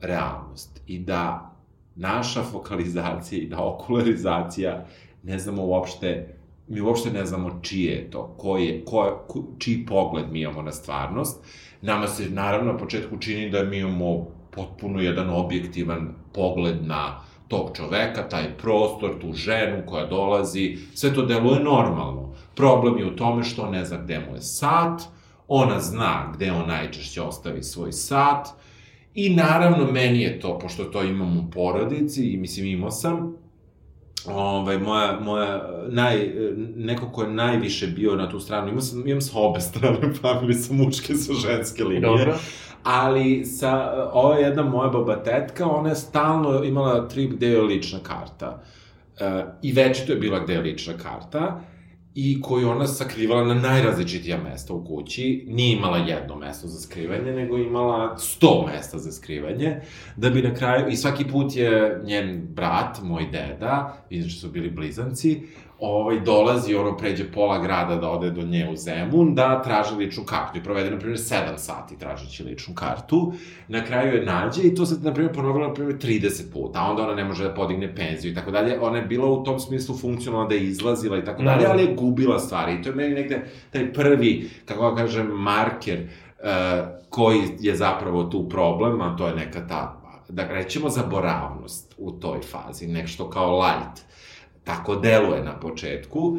realnost 0.00 0.80
i 0.86 0.98
da 0.98 1.51
naša 1.94 2.42
fokalizacija 2.42 3.42
i 3.42 3.46
da 3.46 3.64
okularizacija 3.64 4.84
ne 5.22 5.38
znamo 5.38 5.64
uopšte 5.64 6.34
mi 6.68 6.80
uopšte 6.80 7.10
ne 7.10 7.26
znamo 7.26 7.58
čije 7.62 7.92
je 7.92 8.10
to, 8.10 8.34
ko 8.38 8.56
je, 8.56 8.84
ko, 8.84 9.04
je- 9.04 9.12
ko, 9.28 9.42
čiji 9.58 9.86
pogled 9.86 10.32
mi 10.32 10.40
imamo 10.40 10.62
na 10.62 10.72
stvarnost. 10.72 11.44
Nama 11.82 12.06
se 12.06 12.30
naravno 12.30 12.72
na 12.72 12.78
početku 12.78 13.18
čini 13.18 13.50
da 13.50 13.64
mi 13.64 13.78
imamo 13.78 14.24
potpuno 14.50 15.00
jedan 15.00 15.30
objektivan 15.30 16.14
pogled 16.34 16.86
na 16.86 17.20
tog 17.48 17.70
čoveka, 17.74 18.28
taj 18.28 18.56
prostor, 18.58 19.10
tu 19.20 19.32
ženu 19.32 19.82
koja 19.86 20.06
dolazi, 20.06 20.78
sve 20.94 21.14
to 21.14 21.22
deluje 21.26 21.60
normalno. 21.60 22.34
Problem 22.54 22.98
je 22.98 23.06
u 23.06 23.16
tome 23.16 23.44
što 23.44 23.70
ne 23.70 23.84
zna 23.84 23.98
gde 23.98 24.18
mu 24.18 24.34
je 24.34 24.42
sat, 24.42 25.02
ona 25.48 25.80
zna 25.80 26.32
gde 26.34 26.52
on 26.52 26.68
najčešće 26.68 27.22
ostavi 27.22 27.62
svoj 27.62 27.92
sat, 27.92 28.48
I 29.14 29.34
naravno, 29.34 29.92
meni 29.92 30.22
je 30.22 30.40
to, 30.40 30.58
pošto 30.58 30.84
to 30.84 31.02
imam 31.02 31.38
u 31.38 31.50
porodici, 31.50 32.32
i 32.32 32.36
mislim 32.36 32.66
imao 32.66 32.90
sam, 32.90 33.36
ovaj, 34.26 34.78
moja, 34.78 35.20
moja, 35.20 35.70
naj, 35.88 36.32
neko 36.76 37.10
ko 37.10 37.22
je 37.22 37.30
najviše 37.30 37.86
bio 37.86 38.16
na 38.16 38.30
tu 38.30 38.40
stranu, 38.40 38.68
imao 38.68 38.80
sam, 38.80 39.08
imam 39.08 39.20
sa 39.20 39.38
obe 39.38 39.60
strane 39.70 39.98
u 40.10 40.14
familiji, 40.14 40.54
sa 40.54 40.74
muške, 40.74 41.14
sa 41.14 41.32
ženske 41.32 41.84
linije. 41.84 42.00
Dobro. 42.00 42.38
Ali 42.84 43.44
sa, 43.44 43.92
ova 44.12 44.36
jedna 44.36 44.62
moja 44.62 44.88
baba 44.88 45.16
tetka, 45.16 45.66
ona 45.66 45.88
je 45.88 45.96
stalno 45.96 46.64
imala 46.64 47.08
trip 47.08 47.32
gde 47.32 47.48
je 47.48 47.62
lična 47.62 47.98
karta. 48.02 48.62
E, 49.20 49.44
I 49.62 49.72
već 49.72 50.06
to 50.06 50.12
je 50.12 50.18
bila 50.18 50.38
gde 50.38 50.52
je 50.52 50.60
lična 50.60 50.92
karta 50.92 51.60
i 52.14 52.40
koju 52.40 52.68
ona 52.68 52.86
sakrivala 52.86 53.44
na 53.44 53.54
najrazličitija 53.54 54.42
mesta 54.42 54.74
u 54.74 54.84
kući. 54.84 55.44
Nije 55.48 55.76
imala 55.76 55.98
jedno 55.98 56.36
mesto 56.36 56.68
za 56.68 56.80
skrivanje, 56.80 57.32
nego 57.32 57.58
imala 57.58 58.18
sto 58.18 58.66
mesta 58.66 58.98
za 58.98 59.12
skrivanje, 59.12 59.80
da 60.16 60.30
bi 60.30 60.42
na 60.42 60.54
kraju, 60.54 60.88
i 60.88 60.96
svaki 60.96 61.24
put 61.24 61.56
je 61.56 62.00
njen 62.04 62.46
brat, 62.50 63.02
moj 63.02 63.26
deda, 63.32 64.04
što 64.28 64.40
su 64.40 64.50
bili 64.50 64.70
blizanci, 64.70 65.42
ovaj, 65.82 66.20
dolazi, 66.20 66.74
ono, 66.74 66.96
pređe 66.96 67.24
pola 67.32 67.58
grada 67.58 67.96
da 67.96 68.10
ode 68.10 68.30
do 68.30 68.42
nje 68.42 68.68
u 68.72 68.76
Zemun, 68.76 69.34
da 69.34 69.62
traži 69.62 69.94
ličnu 69.94 70.24
kartu. 70.24 70.58
I 70.58 70.62
provede, 70.62 70.90
na 70.90 70.98
primjer, 70.98 71.18
7 71.18 71.56
sati 71.56 71.98
tražeći 71.98 72.44
ličnu 72.44 72.74
kartu. 72.74 73.32
Na 73.68 73.84
kraju 73.84 74.14
je 74.14 74.24
nađe 74.24 74.62
i 74.62 74.74
to 74.74 74.86
se, 74.86 74.94
na 75.02 75.14
primjer, 75.14 75.34
ponovilo, 75.34 75.68
na 75.68 75.74
primjer, 75.74 75.96
30 75.98 76.52
puta. 76.52 76.78
A 76.80 76.90
onda 76.90 77.02
ona 77.02 77.14
ne 77.14 77.24
može 77.24 77.44
da 77.44 77.54
podigne 77.54 77.94
penziju 77.94 78.32
i 78.32 78.34
tako 78.34 78.50
dalje. 78.50 78.80
Ona 78.80 78.98
je 78.98 79.04
bila 79.04 79.30
u 79.30 79.44
tom 79.44 79.60
smislu 79.60 79.96
funkcionalna 79.96 80.48
da 80.48 80.54
je 80.54 80.62
izlazila 80.62 81.18
i 81.18 81.24
tako 81.24 81.42
dalje, 81.42 81.62
Naravno. 81.62 81.82
ali 81.82 81.90
je 81.90 81.94
gubila 81.94 82.38
stvari. 82.38 82.74
I 82.74 82.82
to 82.82 82.88
je 82.88 82.94
meni 82.94 83.14
negde 83.14 83.44
taj 83.70 83.92
prvi, 83.92 84.50
kako 84.64 84.90
da 84.90 84.96
kažem, 84.96 85.26
marker 85.26 86.00
uh, 86.02 86.48
koji 87.08 87.40
je 87.60 87.76
zapravo 87.76 88.24
tu 88.24 88.48
problem, 88.48 89.00
a 89.00 89.16
to 89.16 89.26
je 89.26 89.34
neka 89.34 89.66
ta 89.66 89.98
da 90.28 90.48
rećemo 90.48 90.88
zaboravnost 90.88 91.94
u 91.98 92.10
toj 92.12 92.40
fazi, 92.40 92.86
nešto 92.86 93.30
kao 93.30 93.60
light 93.60 94.12
tako 94.64 94.96
deluje 94.96 95.44
na 95.44 95.60
početku, 95.60 96.38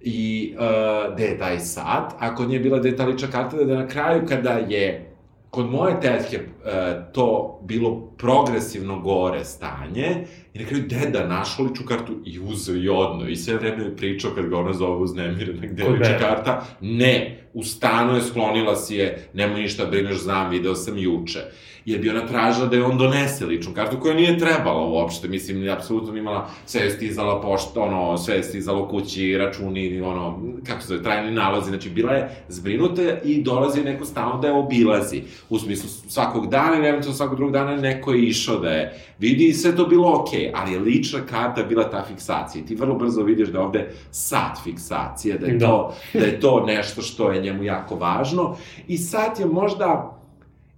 i 0.00 0.54
uh, 0.58 1.14
gde 1.14 1.24
je 1.24 1.38
taj 1.38 1.58
sat, 1.60 2.12
a 2.18 2.34
kod 2.34 2.48
nje 2.48 2.56
je 2.56 2.60
bila 2.60 2.78
detalična 2.78 3.28
karta 3.28 3.56
da 3.56 3.74
na 3.74 3.88
kraju 3.88 4.22
kada 4.28 4.50
je 4.50 5.12
kod 5.50 5.70
moje 5.70 6.00
tetke 6.00 6.38
uh, 6.38 7.12
to 7.12 7.58
bilo 7.64 8.00
progresivno 8.18 9.00
gore 9.00 9.44
stanje, 9.44 10.24
i 10.54 10.58
na 10.58 10.66
kraju 10.66 10.84
deda 10.88 11.26
našao 11.26 11.64
ličnu 11.64 11.86
kartu 11.86 12.12
i 12.24 12.40
uzeo 12.40 12.76
i 12.76 12.88
odno, 12.88 13.28
i 13.28 13.36
sve 13.36 13.56
vreme 13.56 13.84
je 13.84 13.96
pričao 13.96 14.30
kad 14.30 14.48
ga 14.48 14.58
ona 14.58 14.72
zove 14.72 14.96
uznemirena 14.96 15.66
gde 15.66 15.82
je 15.82 15.90
lična 15.90 16.08
mene. 16.08 16.18
karta, 16.18 16.66
ne, 16.80 17.44
u 17.54 17.62
stanu 17.62 18.14
je, 18.14 18.22
sklonila 18.22 18.76
si 18.76 18.96
je, 18.96 19.28
nemoj 19.34 19.60
ništa 19.60 19.86
brineš, 19.86 20.22
znam, 20.22 20.50
video 20.50 20.74
sam 20.74 20.98
juče. 20.98 21.40
Jer 21.84 22.00
bi 22.00 22.10
ona 22.10 22.26
tražila 22.26 22.66
da 22.66 22.76
je 22.76 22.84
on 22.84 22.98
donese 22.98 23.46
ličnu 23.46 23.74
kartu 23.74 23.96
koja 24.00 24.14
nije 24.14 24.38
trebala 24.38 24.86
uopšte, 24.86 25.28
mislim, 25.28 25.70
apsolutno 25.70 26.16
imala, 26.16 26.48
sve 26.66 26.80
je 26.80 26.90
stizala 26.90 27.40
pošta, 27.40 27.80
ono, 27.80 28.18
sve 28.18 28.36
je 28.36 28.42
stizalo 28.42 28.88
kući, 28.88 29.38
računi, 29.38 30.00
ono, 30.00 30.40
kako 30.66 30.80
se 30.80 30.86
zove, 30.88 31.02
trajni 31.02 31.30
nalazi, 31.30 31.68
znači 31.68 31.90
bila 31.90 32.12
je 32.12 32.44
zbrinuta 32.48 33.02
i 33.24 33.42
dolazi 33.42 33.84
neko 33.84 34.04
stalno 34.04 34.38
da 34.38 34.48
je 34.48 34.54
obilazi, 34.54 35.22
u 35.50 35.58
smislu 35.58 35.88
svakog 36.08 36.48
dana 36.48 36.76
ili 36.76 36.88
eventualno 36.88 37.16
svakog 37.16 37.36
drugog 37.36 37.52
dana 37.52 37.76
neko 37.76 38.12
je 38.12 38.22
išao 38.22 38.58
da 38.58 38.70
je 38.70 39.00
vidi 39.18 39.46
i 39.46 39.52
sve 39.52 39.76
to 39.76 39.86
bilo 39.86 40.20
okej, 40.20 40.40
okay, 40.40 40.50
ali 40.54 40.72
je 40.72 40.78
lična 40.78 41.20
karta 41.30 41.62
bila 41.62 41.90
ta 41.90 42.04
fiksacija. 42.08 42.62
I 42.62 42.66
ti 42.66 42.74
vrlo 42.74 42.94
brzo 42.94 43.22
vidiš 43.22 43.48
da 43.48 43.58
je 43.58 43.64
ovde 43.64 43.90
sat 44.10 44.58
fiksacija, 44.64 45.38
da 45.38 45.46
je, 45.46 45.54
da. 45.54 45.66
To, 45.66 45.94
da 46.12 46.24
je 46.24 46.40
to 46.40 46.64
nešto 46.66 47.02
što 47.02 47.30
je 47.30 47.42
njemu 47.42 47.62
jako 47.62 47.94
važno. 47.94 48.56
I 48.88 48.98
sat 48.98 49.40
je 49.40 49.46
možda 49.46 50.18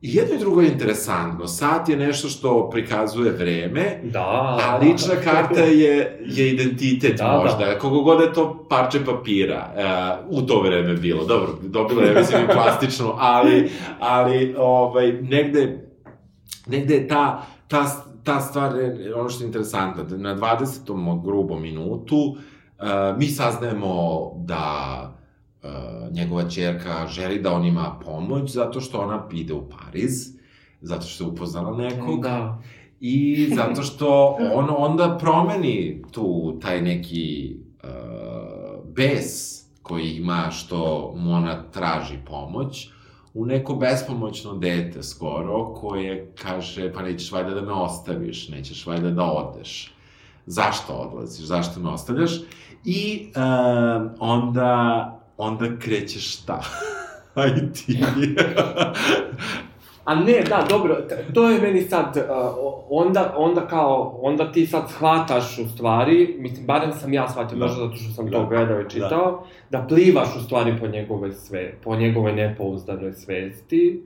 I 0.04 0.14
jedno 0.14 0.34
i 0.34 0.38
drugo 0.38 0.60
je 0.60 0.68
interesantno. 0.68 1.46
Sat 1.46 1.88
je 1.88 1.96
nešto 1.96 2.28
što 2.28 2.70
prikazuje 2.70 3.32
vreme, 3.32 4.00
da, 4.02 4.20
a 4.62 4.78
lična 4.82 5.14
karta 5.24 5.60
je, 5.60 6.20
je 6.26 6.50
identitet 6.50 7.18
da, 7.18 7.24
da. 7.24 7.38
možda. 7.42 7.66
Da. 7.66 7.78
Kogo 7.78 8.02
god 8.02 8.20
je 8.20 8.32
to 8.32 8.66
parče 8.68 9.04
papira 9.04 9.72
uh, 10.28 10.38
u 10.38 10.46
to 10.46 10.62
vreme 10.62 10.94
bilo. 10.94 11.24
Dobro, 11.24 11.58
dobilo 11.62 12.02
je, 12.02 12.14
mislim, 12.14 12.44
i 12.44 12.52
plastično, 12.52 13.14
ali, 13.18 13.70
ali 14.00 14.54
ovaj, 14.58 15.12
negde, 15.12 15.88
negde 16.66 16.94
je 16.94 17.08
ta, 17.08 17.46
ta, 17.68 17.84
ta 18.24 18.40
stvar, 18.40 18.72
ono 19.16 19.28
što 19.28 19.44
je 19.44 19.46
interesantno, 19.46 20.04
na 20.16 20.36
20. 20.36 21.24
grubo 21.24 21.58
minutu 21.58 22.16
uh, 22.16 22.38
mi 23.18 23.26
saznajemo 23.26 24.32
da 24.36 25.23
njegova 26.10 26.50
čerka 26.50 27.06
želi 27.06 27.42
da 27.42 27.52
on 27.52 27.64
ima 27.64 27.98
pomoć 28.04 28.50
zato 28.50 28.80
što 28.80 29.00
ona 29.00 29.28
ide 29.32 29.54
u 29.54 29.68
Pariz, 29.68 30.12
zato 30.80 31.06
što 31.06 31.24
je 31.24 31.30
upoznala 31.30 31.76
nekog. 31.76 32.22
Da. 32.22 32.62
I 33.00 33.48
zato 33.54 33.82
što 33.82 34.36
on 34.54 34.66
onda 34.76 35.18
promeni 35.20 36.02
tu 36.10 36.58
taj 36.62 36.82
neki 36.82 37.56
uh, 37.82 37.90
bes 38.94 39.60
koji 39.82 40.10
ima 40.10 40.50
što 40.50 41.12
mu 41.16 41.32
ona 41.32 41.62
traži 41.62 42.18
pomoć 42.26 42.88
u 43.34 43.46
neko 43.46 43.74
bespomoćno 43.74 44.54
dete 44.54 45.02
skoro 45.02 45.74
koje 45.74 46.32
kaže 46.42 46.92
pa 46.92 47.02
nećeš 47.02 47.32
valjda 47.32 47.54
da 47.54 47.60
me 47.60 47.72
ostaviš, 47.72 48.48
nećeš 48.48 48.86
valjda 48.86 49.10
da 49.10 49.24
odeš. 49.24 49.94
Zašto 50.46 50.92
odlaziš, 50.92 51.44
zašto 51.44 51.80
me 51.80 51.90
ostavljaš? 51.90 52.30
I 52.84 53.32
uh, 53.36 54.10
onda 54.18 55.23
onda 55.36 55.66
krećeš 55.78 56.38
šta? 56.38 56.60
Aj 57.34 57.50
ti. 57.72 57.98
A 60.04 60.14
ne, 60.14 60.44
da, 60.48 60.66
dobro, 60.70 60.96
to 61.34 61.50
je 61.50 61.60
meni 61.60 61.82
sad, 61.82 62.16
uh, 62.16 62.24
onda, 62.90 63.34
onda 63.36 63.66
kao, 63.66 64.18
onda 64.22 64.52
ti 64.52 64.66
sad 64.66 64.90
shvataš 64.90 65.58
u 65.58 65.68
stvari, 65.68 66.36
mislim, 66.38 66.66
barem 66.66 66.92
sam 66.92 67.12
ja 67.12 67.28
shvatio, 67.28 67.58
da. 67.58 67.64
možda 67.64 67.84
zato 67.84 67.96
što 67.96 68.12
sam 68.12 68.30
da. 68.30 68.38
to 68.38 68.46
gledao 68.46 68.80
i 68.80 68.90
čitao, 68.90 69.44
da. 69.70 69.78
da 69.78 69.86
plivaš 69.86 70.36
u 70.36 70.40
stvari 70.40 70.74
po 70.80 70.86
njegove 70.86 71.32
sve, 71.32 71.74
po 71.84 71.96
njegove 71.96 72.32
nepouzdanoj 72.32 73.12
svesti, 73.12 74.02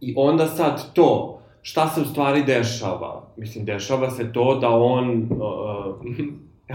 i 0.00 0.14
onda 0.16 0.46
sad 0.46 0.92
to, 0.92 1.40
šta 1.62 1.88
se 1.88 2.00
u 2.00 2.04
stvari 2.04 2.42
dešava? 2.42 3.28
Mislim, 3.36 3.64
dešava 3.64 4.10
se 4.10 4.32
to 4.32 4.58
da 4.58 4.68
on 4.68 5.28
uh, 5.30 5.94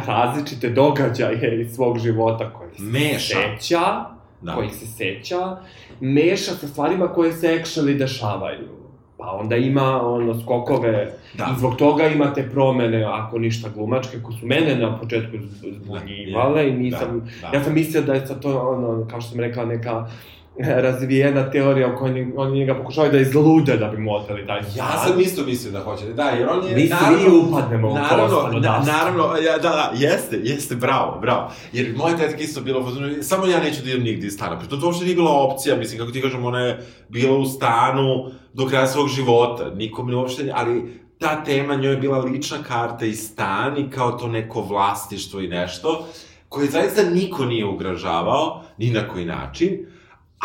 različite 0.08 0.70
događaje 0.70 1.62
iz 1.62 1.76
svog 1.76 2.00
života 2.00 2.54
koje 2.54 2.70
se 2.76 2.84
Meša. 2.84 3.38
seća, 3.58 4.06
da. 4.42 4.56
kojih 4.56 4.74
se 4.74 4.88
seća, 4.88 5.58
meša 6.00 6.52
sa 6.52 6.68
stvarima 6.68 7.08
koje 7.08 7.34
se 7.34 7.48
actually 7.48 7.98
dešavaju. 7.98 8.86
Pa 9.18 9.32
onda 9.32 9.56
ima 9.56 10.02
ono 10.02 10.42
skokove 10.42 11.14
da. 11.34 11.50
i 11.56 11.60
zbog 11.60 11.76
toga 11.76 12.08
imate 12.08 12.50
promene, 12.52 13.04
ako 13.04 13.40
ništa 13.40 13.70
glumačke, 13.76 14.18
koje 14.24 14.38
su 14.38 14.46
mene 14.46 14.76
na 14.76 15.00
početku 15.00 15.38
zbunjivale 15.62 16.64
da, 16.64 16.70
i 16.70 16.72
nisam, 16.72 17.32
da, 17.42 17.50
da. 17.52 17.58
ja 17.58 17.64
sam 17.64 17.74
mislio 17.74 18.02
da 18.02 18.14
je 18.14 18.28
sa 18.28 18.40
to 18.40 18.60
ono, 18.60 19.08
kao 19.08 19.22
što 19.22 19.32
sam 19.32 19.40
rekla, 19.40 19.66
neka 19.66 20.08
razvijena 20.86 21.52
teorija 21.52 21.94
u 21.94 21.98
kojoj 21.98 22.28
oni 22.38 22.60
njega 22.60 22.76
pokušavaju 22.76 23.12
da 23.12 23.20
izlude 23.20 23.78
da 23.78 23.88
bi 23.88 23.98
mu 23.98 24.16
oteli 24.16 24.48
taj 24.48 24.60
Ja 24.76 25.04
sam 25.06 25.20
isto 25.20 25.44
mislio 25.46 25.72
da 25.72 25.80
hoće. 25.80 26.06
Da, 26.06 26.24
jer 26.24 26.50
on 26.50 26.68
je... 26.68 26.76
Mi 26.76 26.88
svi 26.88 27.38
upadnemo 27.38 27.90
u 27.90 27.94
naravno, 27.94 28.36
to 28.36 28.60
na, 28.60 28.84
naravno, 28.86 29.36
ja, 29.46 29.58
da, 29.58 29.70
da, 29.70 29.92
jeste, 29.96 30.40
jeste, 30.44 30.76
bravo, 30.76 31.20
bravo. 31.22 31.52
Jer 31.74 31.94
moja 31.98 32.18
tetka 32.18 32.42
isto 32.42 32.62
bila 32.62 32.80
u 32.80 32.84
samo 33.22 33.46
ja 33.46 33.60
neću 33.60 33.84
da 33.84 33.90
idem 33.90 34.04
nigde 34.04 34.28
iz 34.28 34.34
stana. 34.34 34.60
Pritom 34.60 34.80
to 34.80 34.86
uopšte 34.86 35.06
nije 35.06 35.16
bila 35.16 35.32
opcija, 35.32 35.76
mislim, 35.76 36.00
kako 36.00 36.12
ti 36.12 36.22
kažem, 36.22 36.46
ona 36.46 36.60
je 36.60 36.86
bila 37.10 37.38
u 37.38 37.46
stanu 37.46 38.32
do 38.54 38.66
kraja 38.66 38.88
svog 38.88 39.08
života. 39.08 39.70
Nikom 39.76 40.08
ne 40.08 40.16
uopšte, 40.16 40.52
ali 40.56 41.00
ta 41.20 41.44
tema 41.44 41.76
njoj 41.76 41.92
je 41.92 41.98
bila 41.98 42.18
lična 42.18 42.58
karta 42.68 43.06
i 43.06 43.14
stan 43.14 43.78
i 43.78 43.90
kao 43.90 44.12
to 44.12 44.28
neko 44.28 44.62
vlastištvo 44.62 45.40
i 45.42 45.48
nešto, 45.48 46.06
koje 46.50 46.68
zaista 46.68 47.10
niko 47.10 47.46
nije 47.46 47.66
ugražavao, 47.66 48.64
ni 48.78 48.92
na 48.92 49.08
koji 49.08 49.26
način, 49.26 49.86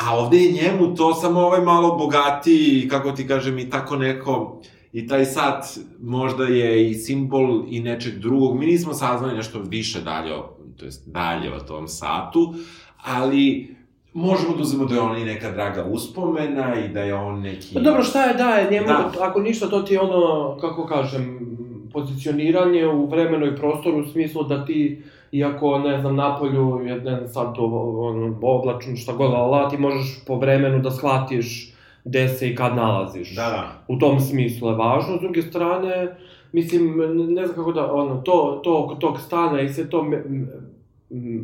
A 0.07 0.16
ovde 0.16 0.38
je 0.38 0.53
njemu 0.53 0.94
to 0.94 1.14
samo 1.14 1.40
ovaj 1.40 1.61
malo 1.61 1.96
bogatiji, 1.96 2.88
kako 2.88 3.12
ti 3.12 3.28
kažem, 3.28 3.59
i 3.59 3.70
tako 3.70 3.96
neko... 3.96 4.61
I 4.92 5.07
taj 5.07 5.24
sat 5.24 5.64
možda 6.01 6.44
je 6.44 6.90
i 6.90 6.94
simbol 6.94 7.62
i 7.68 7.80
nečeg 7.80 8.18
drugog. 8.18 8.59
Mi 8.59 8.66
nismo 8.66 8.94
saznali 8.94 9.36
nešto 9.36 9.59
više 9.59 10.01
dalje, 10.01 10.32
to 10.76 10.84
jest 10.84 11.09
dalje 11.09 11.55
o 11.55 11.61
tom 11.61 11.88
satu, 11.88 12.55
ali 13.05 13.74
možemo 14.12 14.57
da 14.57 14.62
uzmemo 14.62 14.84
da 14.84 14.94
je 14.94 15.01
on 15.01 15.18
i 15.18 15.24
neka 15.24 15.51
draga 15.51 15.84
uspomena 15.84 16.84
i 16.84 16.88
da 16.88 17.01
je 17.01 17.14
on 17.14 17.40
neki... 17.40 17.74
Pa 17.74 17.80
dobro, 17.80 18.03
šta 18.03 18.24
je 18.24 18.34
da 18.34 18.48
je 18.48 18.70
njemu, 18.70 18.86
da. 18.86 19.12
ako 19.20 19.40
ništa, 19.40 19.68
to 19.68 19.82
ti 19.82 19.94
je 19.94 20.01
ono, 20.01 20.57
kako 20.61 20.86
kažem, 20.86 21.40
pozicioniranje 21.92 22.86
u 22.86 23.07
vremenu 23.07 23.46
i 23.46 23.57
prostoru 23.57 24.01
u 24.01 24.07
smislu 24.07 24.44
da 24.44 24.64
ti 24.64 25.03
iako, 25.33 25.78
ne 25.78 26.01
znam, 26.01 26.16
napolju 26.16 26.81
jedan 26.85 27.28
sad 27.28 27.55
to, 27.55 27.64
on, 27.99 28.37
oblačno, 28.43 28.97
šta 28.97 29.12
god, 29.12 29.31
ali 29.35 29.70
ti 29.70 29.76
možeš 29.76 30.24
po 30.26 30.37
vremenu 30.37 30.78
da 30.78 30.91
shvatiš 30.91 31.74
gde 32.05 32.28
se 32.28 32.51
i 32.51 32.55
kad 32.55 32.76
nalaziš. 32.76 33.35
Da, 33.35 33.43
da. 33.43 33.83
U 33.89 33.99
tom 33.99 34.20
smislu 34.20 34.68
je 34.68 34.76
važno. 34.76 35.16
S 35.16 35.20
druge 35.20 35.43
strane, 35.43 36.16
mislim, 36.53 36.97
ne 37.35 37.47
znam 37.47 37.57
kako 37.57 37.72
da, 37.72 37.93
ono, 37.93 38.16
to, 38.20 38.61
to 38.64 38.85
oko 38.85 38.95
tog 38.95 39.20
stana 39.20 39.61
i 39.61 39.68
sve 39.68 39.91
to, 39.91 40.07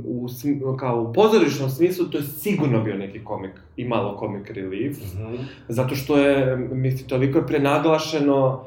u, 0.04 0.28
kao 0.76 1.02
u 1.02 1.12
pozorišnom 1.12 1.70
smislu, 1.70 2.06
to 2.06 2.18
je 2.18 2.24
sigurno 2.24 2.82
bio 2.82 2.96
neki 2.96 3.24
komik, 3.24 3.50
i 3.76 3.84
malo 3.84 4.16
comic 4.20 4.50
relief, 4.50 4.96
mm 4.98 5.18
-hmm. 5.18 5.36
zato 5.68 5.94
što 5.94 6.18
je, 6.18 6.56
mislim, 6.56 7.08
toliko 7.08 7.38
je 7.38 7.46
prenaglašeno, 7.46 8.64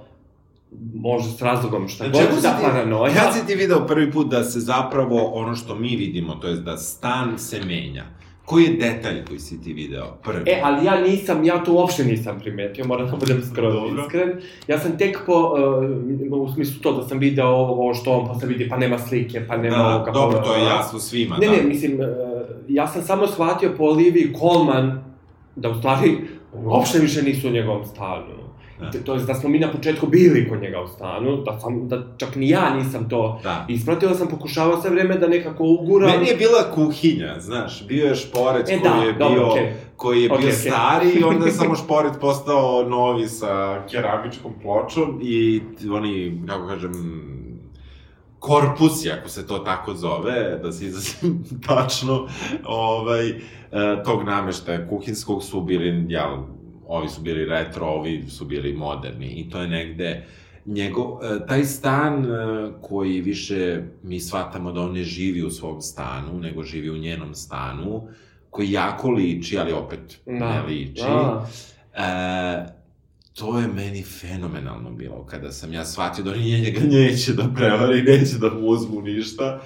možda 0.93 1.31
s 1.31 1.41
razlogom 1.41 1.87
šta 1.87 2.07
god 2.07 2.41
da 2.41 2.59
paranoja. 2.61 3.13
Kad 3.13 3.33
si 3.33 3.47
ti 3.47 3.55
video 3.55 3.87
prvi 3.87 4.11
put 4.11 4.27
da 4.27 4.43
se 4.43 4.59
zapravo 4.59 5.31
ono 5.33 5.55
što 5.55 5.75
mi 5.75 5.95
vidimo, 5.95 6.35
to 6.35 6.47
je 6.47 6.55
da 6.55 6.77
stan 6.77 7.39
se 7.39 7.61
menja? 7.65 8.03
Koji 8.45 8.63
je 8.63 8.73
detalj 8.73 9.25
koji 9.25 9.39
si 9.39 9.61
ti 9.63 9.73
video 9.73 10.05
prvi? 10.23 10.43
E, 10.45 10.61
ali 10.63 10.85
ja 10.85 11.01
nisam, 11.01 11.43
ja 11.43 11.63
to 11.63 11.73
uopšte 11.73 12.03
nisam 12.05 12.39
primetio, 12.39 12.85
moram 12.85 13.09
da 13.09 13.17
budem 13.17 13.41
skoro 13.51 13.89
iskren. 14.03 14.31
Ja 14.67 14.79
sam 14.79 14.97
tek 14.97 15.19
po, 15.25 15.55
uh, 16.31 16.41
u 16.41 16.53
smislu 16.53 16.81
to 16.81 16.91
da 16.91 17.07
sam 17.07 17.19
video 17.19 17.47
ovo 17.47 17.93
što 17.93 18.11
on 18.11 18.27
posle 18.27 18.47
vidi, 18.47 18.69
pa 18.69 18.77
nema 18.77 18.99
slike, 18.99 19.47
pa 19.47 19.57
nema 19.57 19.77
da, 19.77 19.95
ovoga. 19.95 20.11
Dobro, 20.11 20.39
to 20.39 20.55
je 20.55 20.63
jasno 20.63 20.99
svima, 20.99 21.37
ne, 21.37 21.47
da. 21.47 21.53
Ne, 21.53 21.63
mislim, 21.63 21.99
uh, 21.99 22.05
ja 22.67 22.87
sam 22.87 23.01
samo 23.01 23.27
shvatio 23.27 23.73
po 23.77 23.83
Oliviji 23.83 24.33
Colman 24.39 25.03
da 25.55 25.69
u 25.69 25.75
stvari 25.75 26.17
uopšte 26.53 26.99
više 26.99 27.21
nisu 27.21 27.47
u 27.47 27.51
njegovom 27.51 27.85
stanu. 27.85 28.48
Da. 28.79 28.91
To 29.05 29.13
je 29.13 29.19
da 29.19 29.33
smo 29.33 29.49
mi 29.49 29.59
na 29.59 29.71
početku 29.71 30.07
bili 30.07 30.49
kod 30.49 30.61
njega 30.61 30.81
u 30.81 30.87
stanu, 30.87 31.43
da, 31.43 31.59
sam, 31.59 31.87
da 31.87 32.07
čak 32.17 32.35
ni 32.35 32.49
ja 32.49 32.73
nisam 32.75 33.09
to 33.09 33.39
da. 33.43 33.65
ispratila, 33.69 34.15
sam 34.15 34.27
pokušavao 34.27 34.81
sve 34.81 34.89
vreme 34.89 35.17
da 35.17 35.27
nekako 35.27 35.63
uguram. 35.63 36.11
Meni 36.11 36.27
je 36.27 36.35
bila 36.35 36.71
kuhinja, 36.75 37.39
znaš, 37.39 37.87
bio 37.87 38.05
je 38.05 38.15
šporet 38.15 38.69
e, 38.69 38.79
koji, 38.79 38.93
da, 38.93 39.03
je 39.03 39.13
dobro, 39.13 39.35
bio, 39.35 39.45
okay. 39.45 39.71
koji 39.95 40.23
je 40.23 40.29
okay, 40.29 40.39
bio 40.39 40.49
okay. 40.49 40.69
stari 40.69 41.09
i 41.09 41.23
onda 41.23 41.45
je 41.45 41.51
samo 41.51 41.75
šporet 41.85 42.13
postao 42.21 42.89
novi 42.89 43.27
sa 43.27 43.83
keramičkom 43.91 44.53
pločom 44.61 45.19
i 45.23 45.61
oni, 45.91 46.41
kako 46.47 46.67
kažem, 46.67 46.91
korpusi, 48.39 49.11
ako 49.11 49.29
se 49.29 49.47
to 49.47 49.57
tako 49.59 49.93
zove, 49.93 50.59
da 50.63 50.71
se 50.71 50.85
izrazim 50.85 51.43
tačno, 51.67 52.27
ovaj, 52.65 53.29
e, 53.29 53.33
tog 54.05 54.23
nameštaja 54.23 54.87
kuhinskog 54.89 55.43
su 55.43 55.61
bili, 55.61 56.05
jel, 56.09 56.37
ovi 56.89 57.09
su 57.09 57.21
bili 57.21 57.45
retro, 57.45 57.87
ovi 57.87 58.25
su 58.29 58.45
bili 58.45 58.73
moderni 58.73 59.27
i 59.27 59.49
to 59.49 59.61
je 59.61 59.67
negde 59.67 60.25
njegov, 60.65 61.23
e, 61.23 61.45
taj 61.47 61.65
stan 61.65 62.25
e, 62.25 62.27
koji 62.81 63.21
više 63.21 63.81
mi 64.03 64.19
shvatamo 64.19 64.71
da 64.71 64.81
on 64.81 64.93
ne 64.93 65.03
živi 65.03 65.43
u 65.43 65.51
svom 65.51 65.81
stanu, 65.81 66.39
nego 66.39 66.63
živi 66.63 66.89
u 66.89 66.97
njenom 66.97 67.35
stanu, 67.35 68.07
koji 68.49 68.71
jako 68.71 69.09
liči, 69.09 69.57
ali 69.57 69.71
opet 69.71 70.19
da. 70.25 70.33
ne 70.33 70.61
liči. 70.61 71.01
Da. 71.01 71.49
E, 71.93 72.79
to 73.33 73.59
je 73.59 73.67
meni 73.67 74.03
fenomenalno 74.03 74.91
bilo, 74.91 75.25
kada 75.25 75.51
sam 75.51 75.73
ja 75.73 75.85
shvatio 75.85 76.23
da 76.23 76.31
oni 76.31 76.61
njega 76.61 76.79
neće 76.79 77.33
da 77.33 77.49
prevari, 77.55 78.01
neće 78.11 78.37
da 78.37 78.49
mu 78.49 78.67
uzmu 78.67 79.01
ništa. 79.01 79.61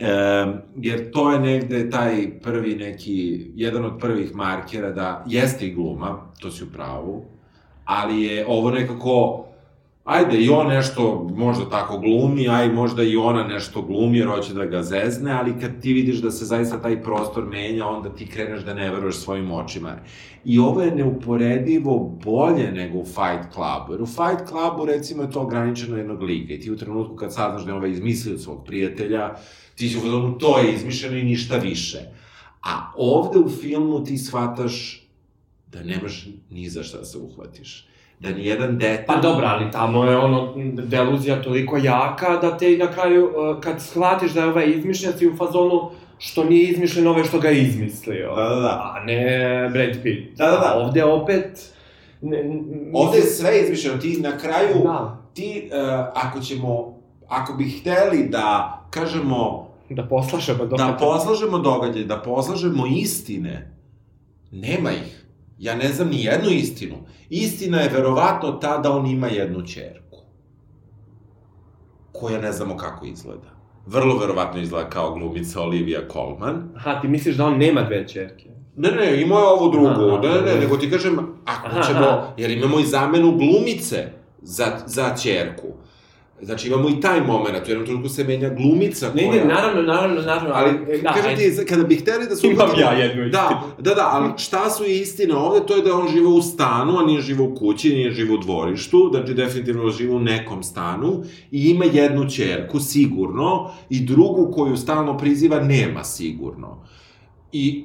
E, 0.00 0.46
jer 0.76 1.10
to 1.10 1.32
je 1.32 1.40
negde 1.40 1.90
taj 1.90 2.40
prvi 2.42 2.74
neki, 2.74 3.46
jedan 3.54 3.84
od 3.84 3.98
prvih 4.00 4.34
markera 4.34 4.90
da 4.90 5.24
jeste 5.26 5.66
i 5.66 5.74
gluma, 5.74 6.32
to 6.40 6.50
si 6.50 6.64
u 6.64 6.66
pravu, 6.72 7.24
ali 7.84 8.22
je 8.22 8.46
ovo 8.48 8.70
nekako, 8.70 9.44
ajde, 10.04 10.38
i 10.38 10.48
on 10.48 10.66
nešto 10.66 11.28
možda 11.36 11.70
tako 11.70 11.98
glumi, 11.98 12.48
aj 12.48 12.72
možda 12.72 13.02
i 13.02 13.16
ona 13.16 13.44
nešto 13.46 13.82
glumi 13.82 14.18
jer 14.18 14.28
hoće 14.28 14.54
da 14.54 14.64
ga 14.64 14.82
zezne, 14.82 15.32
ali 15.32 15.60
kad 15.60 15.80
ti 15.80 15.92
vidiš 15.92 16.16
da 16.16 16.30
se 16.30 16.44
zaista 16.44 16.82
taj 16.82 17.02
prostor 17.02 17.44
menja, 17.44 17.86
onda 17.86 18.08
ti 18.08 18.26
kreneš 18.26 18.64
da 18.64 18.74
ne 18.74 18.90
veruješ 18.90 19.16
svojim 19.16 19.50
očima. 19.50 19.96
I 20.44 20.58
ovo 20.58 20.82
je 20.82 20.94
neuporedivo 20.94 22.18
bolje 22.24 22.72
nego 22.72 22.98
u 22.98 23.04
Fight 23.04 23.52
Clubu, 23.54 23.92
jer 23.92 24.02
u 24.02 24.06
Fight 24.06 24.48
Clubu 24.48 24.86
recimo 24.86 25.22
je 25.22 25.30
to 25.30 25.40
ograničeno 25.40 25.96
jednog 25.96 26.22
lika 26.22 26.52
i 26.52 26.60
ti 26.60 26.70
u 26.70 26.76
trenutku 26.76 27.16
kad 27.16 27.34
saznaš 27.34 27.64
da 27.64 27.70
je 27.70 27.76
ovaj 27.76 27.90
izmislio 27.90 28.38
svog 28.38 28.64
prijatelja, 28.66 29.34
ti 29.78 29.88
si 29.88 29.98
u 29.98 30.38
to 30.38 30.58
je 30.58 30.72
izmišljeno 30.72 31.16
i 31.16 31.22
ništa 31.22 31.56
više. 31.56 31.98
A 32.62 32.92
ovde 32.96 33.38
u 33.38 33.48
filmu 33.48 34.04
ti 34.04 34.18
shvataš 34.18 35.02
da 35.66 35.82
nemaš 35.82 36.26
ni 36.50 36.68
za 36.68 36.82
šta 36.82 36.98
da 36.98 37.04
se 37.04 37.18
uhvatiš. 37.18 37.88
Da 38.20 38.30
ni 38.30 38.46
jedan 38.46 38.78
detalj... 38.78 39.06
Pa 39.06 39.16
dobro, 39.16 39.46
ali 39.46 39.70
tamo 39.70 40.04
je 40.04 40.16
ono, 40.16 40.54
deluzija 40.72 41.42
toliko 41.42 41.76
jaka 41.76 42.36
da 42.36 42.58
te 42.58 42.76
na 42.76 42.92
kraju, 42.92 43.24
uh, 43.24 43.60
kad 43.60 43.82
shvatiš 43.82 44.32
da 44.32 44.40
je 44.40 44.46
ovaj 44.46 44.70
izmišljen, 44.70 45.12
si 45.18 45.28
u 45.28 45.36
fazonu 45.36 45.90
što 46.18 46.44
nije 46.44 46.68
izmišljen 46.68 47.06
ovaj 47.06 47.24
što 47.24 47.38
ga 47.38 47.48
je 47.48 47.62
izmislio. 47.62 48.34
Da, 48.36 48.48
da, 48.48 48.60
da. 48.60 48.94
A 48.94 49.04
ne 49.04 49.70
Brad 49.72 50.02
Pitt. 50.02 50.38
Da, 50.38 50.46
da, 50.46 50.52
da. 50.52 50.72
A 50.74 50.78
ovde 50.78 51.04
opet... 51.04 51.74
Ne, 52.20 52.42
mislim, 52.42 52.90
Ovde 52.94 53.18
je 53.18 53.24
sve 53.24 53.60
izmišljeno, 53.62 53.98
ti 53.98 54.20
na 54.20 54.38
kraju, 54.38 54.82
Da. 54.84 55.22
ti, 55.34 55.70
uh, 55.72 55.78
ako 56.14 56.40
ćemo, 56.40 56.98
ako 57.28 57.52
bi 57.52 57.64
hteli 57.64 58.28
da, 58.28 58.82
kažemo, 58.90 59.67
Da 59.90 60.02
poslašemo 60.04 60.58
da 60.58 60.64
događaj. 60.64 60.98
poslažemo 60.98 61.58
događaj, 61.58 62.04
da 62.04 62.16
poslažemo 62.16 62.86
istine, 62.86 63.76
nema 64.50 64.90
ih. 64.92 65.24
Ja 65.58 65.74
ne 65.76 65.88
znam 65.92 66.08
ni 66.08 66.24
jednu 66.24 66.50
istinu. 66.50 66.94
Istina 67.30 67.80
je 67.80 67.88
verovatno 67.88 68.52
ta 68.52 68.78
da 68.78 68.92
on 68.92 69.06
ima 69.06 69.26
jednu 69.26 69.66
čerku. 69.66 70.18
Koja 72.12 72.40
ne 72.40 72.52
znamo 72.52 72.76
kako 72.76 73.06
izgleda. 73.06 73.48
Vrlo 73.86 74.18
verovatno 74.18 74.60
izgleda 74.60 74.90
kao 74.90 75.14
glumica 75.14 75.60
Olivia 75.60 76.00
Colman. 76.12 76.68
Aha, 76.76 77.00
ti 77.00 77.08
misliš 77.08 77.36
da 77.36 77.46
on 77.46 77.58
nema 77.58 77.82
dve 77.82 78.08
čerke? 78.08 78.48
Ne, 78.76 78.90
ne, 78.90 79.22
imao 79.22 79.38
je 79.38 79.46
ovu 79.46 79.70
drugu, 79.70 79.88
Aha, 79.88 80.20
ne, 80.22 80.28
ne, 80.28 80.40
ne, 80.54 80.60
nego 80.60 80.76
ti 80.76 80.90
kažem, 80.90 81.18
ako 81.44 81.66
Aha, 81.66 81.82
ćemo, 81.82 81.98
aha. 82.06 82.32
jer 82.36 82.50
imamo 82.50 82.80
i 82.80 82.86
zamenu 82.86 83.32
glumice 83.36 84.12
za, 84.42 84.66
za 84.86 85.14
čerku. 85.22 85.66
Znači 86.42 86.68
imamo 86.68 86.88
i 86.88 87.00
taj 87.00 87.20
moment, 87.20 87.66
u 87.66 87.70
jednom 87.70 87.86
trenutku 87.86 88.08
se 88.08 88.24
menja 88.24 88.48
glumica 88.48 89.10
Ne, 89.14 89.26
koja... 89.26 89.44
ne, 89.44 89.54
naravno, 89.54 89.82
naravno, 89.82 90.20
naravno. 90.20 90.50
Ali, 90.54 91.02
da, 91.02 91.12
kažem 91.12 91.36
ti, 91.36 91.66
kada 91.68 91.84
bi 91.84 91.96
hteli 91.96 92.26
da 92.28 92.36
se 92.36 92.46
Imam 92.46 92.68
ja 92.80 92.92
jednu 92.92 93.28
Da, 93.28 93.62
da, 93.78 93.94
da, 93.94 94.08
ali 94.12 94.30
šta 94.36 94.70
su 94.70 94.84
istine 94.84 95.34
ovde, 95.34 95.66
to 95.66 95.76
je 95.76 95.82
da 95.82 95.94
on 95.94 96.08
žive 96.08 96.26
u 96.26 96.42
stanu, 96.42 96.98
a 96.98 97.02
nije 97.02 97.20
živo 97.20 97.44
u 97.44 97.54
kući, 97.54 97.94
nije 97.94 98.10
živo 98.10 98.34
u 98.34 98.38
dvorištu, 98.38 99.10
znači 99.12 99.34
definitivno 99.34 99.90
žive 99.90 100.14
u 100.14 100.20
nekom 100.20 100.62
stanu 100.62 101.22
i 101.50 101.70
ima 101.70 101.84
jednu 101.84 102.30
čerku, 102.30 102.80
sigurno, 102.80 103.70
i 103.90 104.00
drugu 104.00 104.52
koju 104.52 104.76
stalno 104.76 105.18
priziva 105.18 105.60
nema 105.60 106.04
sigurno. 106.04 106.84
I 107.52 107.84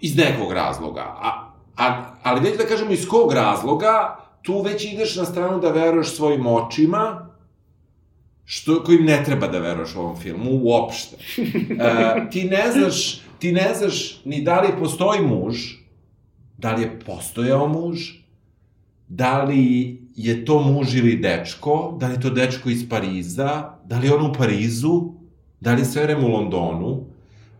iz 0.00 0.16
nekog 0.16 0.52
razloga. 0.52 1.00
A, 1.00 1.52
a, 1.76 2.04
ali 2.22 2.40
neću 2.40 2.56
da 2.56 2.64
kažemo 2.64 2.90
iz 2.90 3.08
kog 3.08 3.32
razloga, 3.32 4.16
tu 4.42 4.62
već 4.62 4.84
ideš 4.84 5.16
na 5.16 5.24
stranu 5.24 5.60
da 5.60 5.70
veruješ 5.70 6.16
svojim 6.16 6.46
očima, 6.46 7.29
što, 8.52 8.84
kojim 8.84 9.04
ne 9.04 9.22
treba 9.24 9.46
da 9.48 9.58
veruješ 9.58 9.94
u 9.94 10.00
ovom 10.00 10.16
filmu, 10.16 10.50
uopšte. 10.62 11.16
E, 11.80 12.30
ti 12.30 12.44
ne 12.44 12.72
znaš, 12.72 13.20
ti 13.38 13.52
ne 13.52 13.74
znaš 13.74 14.20
ni 14.24 14.42
da 14.42 14.60
li 14.60 14.68
postoji 14.78 15.20
muž, 15.22 15.56
da 16.58 16.72
li 16.74 16.82
je 16.82 17.00
postojao 17.06 17.68
muž, 17.68 17.98
da 19.08 19.42
li 19.42 19.98
je 20.16 20.44
to 20.44 20.58
muž 20.62 20.94
ili 20.94 21.16
dečko, 21.16 21.96
da 22.00 22.08
li 22.08 22.14
je 22.14 22.20
to 22.20 22.30
dečko 22.30 22.70
iz 22.70 22.88
Pariza, 22.88 23.70
da 23.84 23.98
li 23.98 24.06
je 24.06 24.14
on 24.14 24.26
u 24.26 24.32
Parizu, 24.32 25.12
da 25.60 25.72
li 25.72 25.80
je 25.80 25.84
sve 25.84 26.02
vreme 26.02 26.26
u 26.26 26.28
Londonu, 26.28 27.04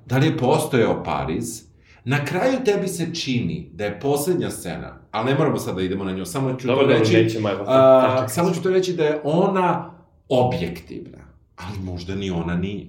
da 0.06 0.18
li 0.18 0.26
je 0.26 0.38
postojao 0.38 1.04
Pariz, 1.04 1.70
Na 2.04 2.24
kraju 2.24 2.58
tebi 2.64 2.88
se 2.88 3.14
čini 3.14 3.70
da 3.72 3.84
je 3.84 4.00
poslednja 4.00 4.50
scena, 4.50 4.98
ali 5.10 5.30
ne 5.30 5.38
moramo 5.38 5.58
sad 5.58 5.76
da 5.76 5.82
idemo 5.82 6.04
na 6.04 6.12
nju, 6.12 6.24
samo 6.24 6.54
ću 6.54 6.66
Dobro, 6.66 6.84
to 6.84 6.88
dobro, 6.88 6.98
reći, 6.98 7.12
nećemo, 7.12 7.50
evo. 7.50 7.64
a, 7.66 8.28
samo 8.28 8.50
ću 8.50 8.62
to 8.62 8.70
reći 8.70 8.92
da 8.92 9.04
je 9.04 9.20
ona 9.24 9.99
objektivna, 10.30 11.18
ali 11.56 11.78
možda 11.78 12.14
ni 12.14 12.30
ona 12.30 12.56
nije. 12.56 12.86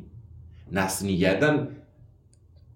Nas 0.69 1.01
ni 1.01 1.21
jedan 1.21 1.67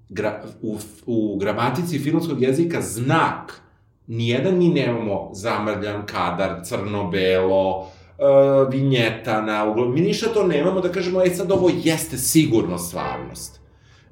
gra, 0.09 0.43
u, 0.61 0.77
u 1.05 1.37
gramatici 1.37 1.99
filmskog 1.99 2.41
jezika 2.41 2.81
znak, 2.81 3.61
nijedan 4.07 4.57
mi 4.57 4.69
nemamo 4.69 5.29
zamrljan 5.33 6.05
kadar, 6.05 6.61
crno-belo, 6.63 7.79
uh, 7.79 7.87
vinjeta 8.71 9.41
na 9.41 9.69
uglu, 9.69 9.89
mi 9.89 10.01
ništa 10.01 10.33
to 10.33 10.47
nemamo 10.47 10.81
da 10.81 10.91
kažemo, 10.91 11.23
e 11.23 11.29
sad 11.29 11.51
ovo 11.51 11.71
jeste 11.83 12.17
sigurno 12.17 12.77
stvarnost. 12.77 13.59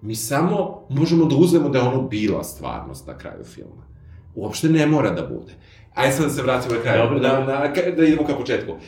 Mi 0.01 0.15
samo 0.15 0.85
možemo 0.89 1.25
da 1.25 1.35
uzmemo 1.35 1.69
da 1.69 1.79
je 1.79 1.85
ono 1.87 2.01
bila 2.01 2.43
stvarnost 2.43 3.07
na 3.07 3.17
kraju 3.17 3.43
filma. 3.43 3.83
Uopšte 4.35 4.69
ne 4.69 4.87
mora 4.87 5.11
da 5.11 5.21
bude. 5.21 5.53
Ajde 5.93 6.13
sad 6.13 6.25
da 6.25 6.29
se 6.29 6.41
vratimo 6.41 6.75
na 6.75 6.81
kraju, 6.81 7.03
Dobro, 7.03 7.19
da, 7.19 7.29
dobro. 7.29 7.45
na, 7.45 7.91
da 7.97 8.05
idemo 8.05 8.27
ka 8.27 8.35
početku. 8.35 8.71
Uh, 8.71 8.79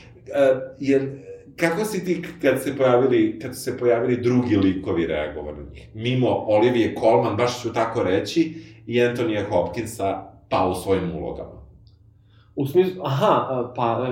jer, 0.80 1.24
kako 1.56 1.86
si 1.86 2.06
ti 2.06 2.22
kad 2.41 2.64
se 2.64 2.78
pojavili, 2.78 3.39
kad 3.39 3.56
su 3.56 3.62
se 3.62 3.78
pojavili 3.78 4.22
drugi 4.22 4.56
likovi 4.56 5.08
reagovali 5.08 5.58
na 5.58 5.72
njih? 5.72 5.89
Mimo 5.93 6.30
Olivije 6.30 6.95
Colman, 6.99 7.38
baš 7.38 7.62
ću 7.62 7.74
tako 7.74 8.03
reći, 8.03 8.53
i 8.88 9.01
Antonija 9.01 9.43
Hopkinsa, 9.49 10.24
pa 10.49 10.68
u 10.68 10.76
svojim 10.76 11.16
ulogama. 11.16 11.66
U 12.56 12.68
smislu, 12.68 13.01
aha, 13.06 13.72
pa, 13.76 14.08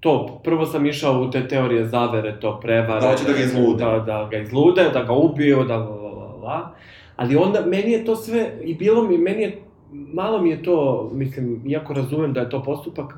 to, 0.00 0.40
prvo 0.44 0.66
sam 0.66 0.86
išao 0.86 1.22
u 1.22 1.30
te 1.30 1.48
teorije 1.48 1.84
zavere, 1.84 2.40
to 2.40 2.60
prevare. 2.60 3.00
Da 3.00 3.10
hoće 3.10 3.24
da 3.24 3.32
ga 3.32 3.38
izlude. 3.38 3.84
Da, 3.84 3.98
da 3.98 4.28
ga 4.30 4.38
izlude, 4.38 4.90
da 4.92 5.02
ga 5.02 5.12
ubiju, 5.12 5.64
da 5.64 5.76
la, 5.76 5.96
la, 5.96 6.10
la, 6.10 6.36
la. 6.36 6.74
Ali 7.16 7.36
onda, 7.36 7.66
meni 7.66 7.92
je 7.92 8.04
to 8.04 8.16
sve, 8.16 8.58
i 8.64 8.74
bilo 8.74 9.02
mi, 9.04 9.18
meni 9.18 9.42
je, 9.42 9.62
malo 9.92 10.42
mi 10.42 10.50
je 10.50 10.62
to, 10.62 11.10
mislim, 11.12 11.62
iako 11.66 11.92
razumem 11.92 12.32
da 12.32 12.40
je 12.40 12.50
to 12.50 12.62
postupak, 12.62 13.14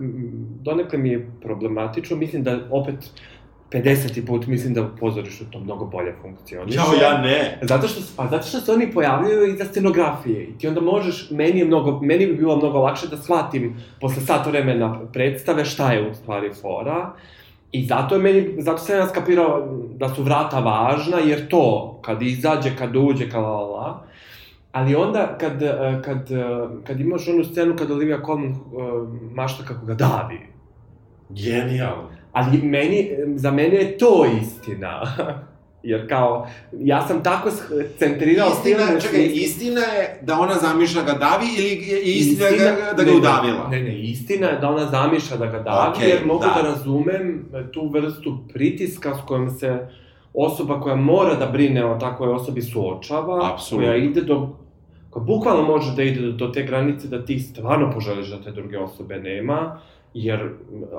donekle 0.62 0.98
mi 0.98 1.08
je 1.08 1.30
problematično, 1.42 2.16
mislim 2.16 2.42
da 2.42 2.58
opet 2.70 2.94
50. 3.72 4.26
put 4.26 4.46
mislim 4.46 4.74
da 4.74 4.82
u 4.82 4.88
pozorištu 5.00 5.44
to 5.50 5.58
mnogo 5.58 5.84
bolje 5.84 6.14
funkcioniše. 6.22 6.78
ne. 7.18 7.58
Zato 7.62 7.88
što, 7.88 8.00
pa 8.16 8.26
zato 8.26 8.46
što 8.46 8.60
se 8.60 8.72
oni 8.72 8.92
pojavljaju 8.92 9.54
iza 9.54 9.64
scenografije 9.64 10.44
i 10.44 10.58
ti 10.58 10.68
onda 10.68 10.80
možeš, 10.80 11.30
meni 11.30 11.58
je 11.58 11.64
mnogo, 11.64 12.00
meni 12.02 12.26
bi 12.26 12.32
bilo 12.32 12.56
mnogo 12.56 12.78
lakše 12.78 13.08
da 13.08 13.16
shvatim 13.16 13.76
posle 14.00 14.22
sat 14.22 14.46
vremena 14.46 15.00
predstave 15.12 15.64
šta 15.64 15.92
je 15.92 16.10
u 16.10 16.14
stvari 16.14 16.50
fora. 16.62 17.12
I 17.72 17.86
zato 17.86 18.14
je 18.14 18.20
meni, 18.20 18.54
zato 18.58 18.78
sam 18.78 18.96
ja 18.96 19.08
skapirao 19.08 19.68
da 19.96 20.08
su 20.14 20.22
vrata 20.22 20.60
važna, 20.60 21.18
jer 21.18 21.48
to, 21.48 21.98
kad 22.02 22.22
izađe, 22.22 22.76
kad 22.78 22.96
uđe, 22.96 23.30
kad 23.30 23.42
la 23.42 23.50
la 23.50 23.66
la, 23.66 24.02
Ali 24.72 24.94
onda, 24.94 25.36
kad, 25.40 25.62
eh, 25.62 26.00
kad, 26.04 26.30
eh, 26.30 26.68
kad 26.86 27.00
imaš 27.00 27.28
onu 27.28 27.44
scenu 27.44 27.76
kad 27.76 27.90
Olivia 27.90 28.20
Colman 28.26 28.50
eh, 28.50 28.54
mašta 29.34 29.64
kako 29.64 29.86
ga 29.86 29.94
davi, 29.94 30.40
Genijalno. 31.30 32.19
Ali 32.32 32.58
meni, 32.58 33.08
za 33.34 33.50
mene 33.50 33.76
je 33.76 33.98
to 33.98 34.26
istina. 34.42 35.02
Jer 35.82 36.08
kao, 36.08 36.46
ja 36.72 37.06
sam 37.06 37.22
tako 37.22 37.50
centrirao 37.98 38.48
Istina, 38.48 38.86
film 38.86 39.00
čekaj, 39.00 39.20
smislu- 39.20 39.34
istina 39.34 39.80
je 39.80 40.18
da 40.22 40.38
ona 40.38 40.54
zamišlja 40.54 41.02
ga 41.02 41.12
davi 41.12 41.46
ili 41.58 41.68
je 41.68 42.02
istina, 42.02 42.48
istina 42.48 42.70
ga, 42.70 42.92
da 42.96 43.02
ga 43.04 43.10
ne, 43.10 43.16
udavila? 43.16 43.68
Ne, 43.70 43.82
ne, 43.82 44.00
istina 44.02 44.46
je 44.46 44.58
da 44.58 44.68
ona 44.70 44.86
zamišlja 44.86 45.36
da 45.36 45.46
ga 45.46 45.58
davi, 45.58 45.90
Okej, 45.96 46.08
jer 46.08 46.26
mogu 46.26 46.44
da. 46.44 46.62
da. 46.62 46.68
razumem 46.68 47.44
tu 47.72 47.88
vrstu 47.88 48.38
pritiska 48.52 49.14
s 49.14 49.26
kojom 49.26 49.50
se 49.50 49.78
osoba 50.34 50.80
koja 50.80 50.96
mora 50.96 51.34
da 51.34 51.46
brine 51.46 51.84
o 51.84 51.98
takvoj 51.98 52.28
osobi 52.28 52.62
suočava, 52.62 53.50
Apsolutno. 53.52 53.88
koja 53.88 53.96
ide 53.96 54.20
do 54.20 54.56
koja 55.10 55.24
bukvalno 55.24 55.62
može 55.62 55.96
da 55.96 56.02
ide 56.02 56.20
do, 56.20 56.32
do 56.32 56.48
te 56.48 56.62
granice 56.62 57.08
da 57.08 57.24
ti 57.24 57.38
stvarno 57.38 57.90
poželiš 57.94 58.28
da 58.28 58.42
te 58.42 58.50
druge 58.50 58.78
osobe 58.78 59.18
nema, 59.18 59.80
jer 60.14 60.40
m, 60.40 60.50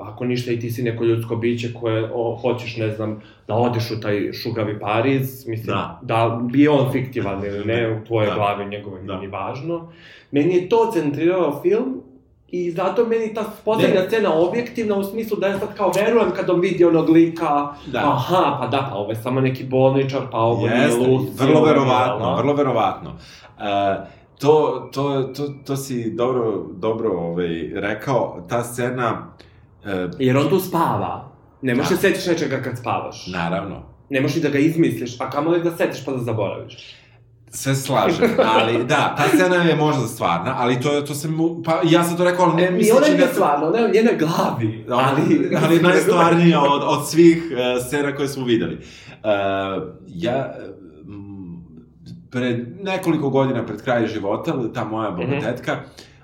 ako 0.02 0.24
ništa 0.24 0.52
i 0.52 0.60
ti 0.60 0.70
si 0.70 0.82
neko 0.82 1.04
ljudsko 1.04 1.36
biće 1.36 1.74
koje 1.74 2.10
o, 2.14 2.36
hoćeš, 2.36 2.76
ne 2.76 2.90
znam, 2.90 3.20
da 3.48 3.54
odeš 3.54 3.90
u 3.90 4.00
taj 4.00 4.32
šugavi 4.32 4.80
Pariz, 4.80 5.46
mislim, 5.46 5.66
Da. 5.66 5.98
da, 6.02 6.40
bi 6.42 6.68
on 6.68 6.92
fiktivan 6.92 7.44
ili 7.44 7.64
ne, 7.64 7.90
u 7.92 8.04
tvojoj 8.04 8.26
Da. 8.26 8.34
glavi 8.34 8.64
njegove 8.66 9.00
Da. 9.00 9.06
da. 9.06 9.12
nije 9.12 9.20
ni 9.20 9.32
važno. 9.32 9.92
Meni 10.30 10.54
je 10.54 10.68
to 10.68 10.90
centriralo 10.92 11.60
film 11.62 12.00
i 12.48 12.70
zato 12.70 13.06
meni 13.06 13.34
ta 13.34 13.44
poslednja 13.64 14.00
Ne. 14.00 14.06
scena 14.06 14.34
objektivna 14.34 14.96
u 14.96 15.04
smislu 15.04 15.36
da 15.36 15.46
ja 15.46 15.58
sad 15.58 15.76
kao 15.76 15.92
verujem 15.96 16.30
kad 16.30 16.50
on 16.50 16.60
vidi 16.60 16.84
onog 16.84 17.08
lika, 17.08 17.48
Da. 17.86 17.98
aha, 18.04 18.56
pa 18.60 18.66
da, 18.66 18.88
pa 18.90 18.96
ovo 18.96 19.10
je 19.10 19.16
samo 19.16 19.40
neki 19.40 19.64
bolničar, 19.64 20.20
pa 20.30 20.38
ovo 20.38 20.66
Jeste, 20.66 20.98
nije 20.98 21.10
Lucy. 21.10 21.30
vrlo 21.38 21.62
verovatno, 21.62 22.24
ova. 22.26 22.36
vrlo 22.36 22.54
verovatno. 22.54 23.10
Uh, 23.10 23.64
to, 24.42 24.88
to, 24.92 25.22
to, 25.22 25.54
to 25.66 25.76
si 25.76 26.10
dobro, 26.10 26.66
dobro 26.74 27.10
ovaj, 27.10 27.70
rekao, 27.74 28.46
ta 28.48 28.64
scena, 28.64 29.34
uh, 29.84 29.90
Jer 30.18 30.36
on 30.36 30.48
tu 30.48 30.60
spava. 30.60 31.32
Ne 31.62 31.74
možeš 31.74 31.90
Da. 31.90 31.94
da. 31.94 32.00
se 32.00 32.08
setiš 32.08 32.26
nečega 32.26 32.62
kad 32.62 32.78
spavaš. 32.78 33.26
naravno, 33.26 33.82
Ne 34.10 34.20
možeš 34.20 34.42
da 34.42 34.48
ga 34.48 34.58
izmisliš, 34.58 35.20
a 35.20 35.30
kamoli 35.30 35.62
da 35.62 35.76
setiš 35.76 36.04
pa 36.04 36.12
da 36.12 36.18
zaboraviš. 36.18 36.96
Se 37.50 37.74
slažem, 37.74 38.30
ali 38.56 38.84
da, 38.84 39.14
ta 39.16 39.28
scena 39.28 39.56
je 39.56 39.76
možda 39.76 40.06
stvarna, 40.06 40.54
ali 40.58 40.80
to, 40.80 41.00
to 41.00 41.14
se 41.14 41.28
mu, 41.28 41.62
pa 41.64 41.80
ja 41.84 42.04
sam 42.04 42.16
to 42.16 42.24
rekao, 42.24 42.44
ali 42.44 42.54
ne 42.56 42.62
I 42.62 42.66
ona 42.66 42.76
misleći 42.76 43.10
je 43.10 43.18
da... 43.18 43.32
stvarno, 43.32 43.66
ona 43.66 43.78
je 43.78 43.84
u 43.84 43.92
njenoj 43.94 44.16
glavi. 44.16 44.86
Ali, 44.90 45.50
ali 45.64 45.82
najstvarnija 45.82 46.60
od, 46.60 46.82
od 46.84 47.08
svih 47.08 47.42
uh, 47.52 47.86
scena 47.86 48.16
koje 48.16 48.28
smo 48.28 48.44
videli. 48.44 48.74
Uh, 48.74 49.82
ja, 50.08 50.54
pred 52.32 52.66
nekoliko 52.82 53.30
godina 53.30 53.66
pred 53.66 53.82
kraj 53.82 54.06
života, 54.06 54.54
ta 54.74 54.84
moja 54.84 55.10
Mhm. 55.10 55.20
bogatetka, 55.20 55.76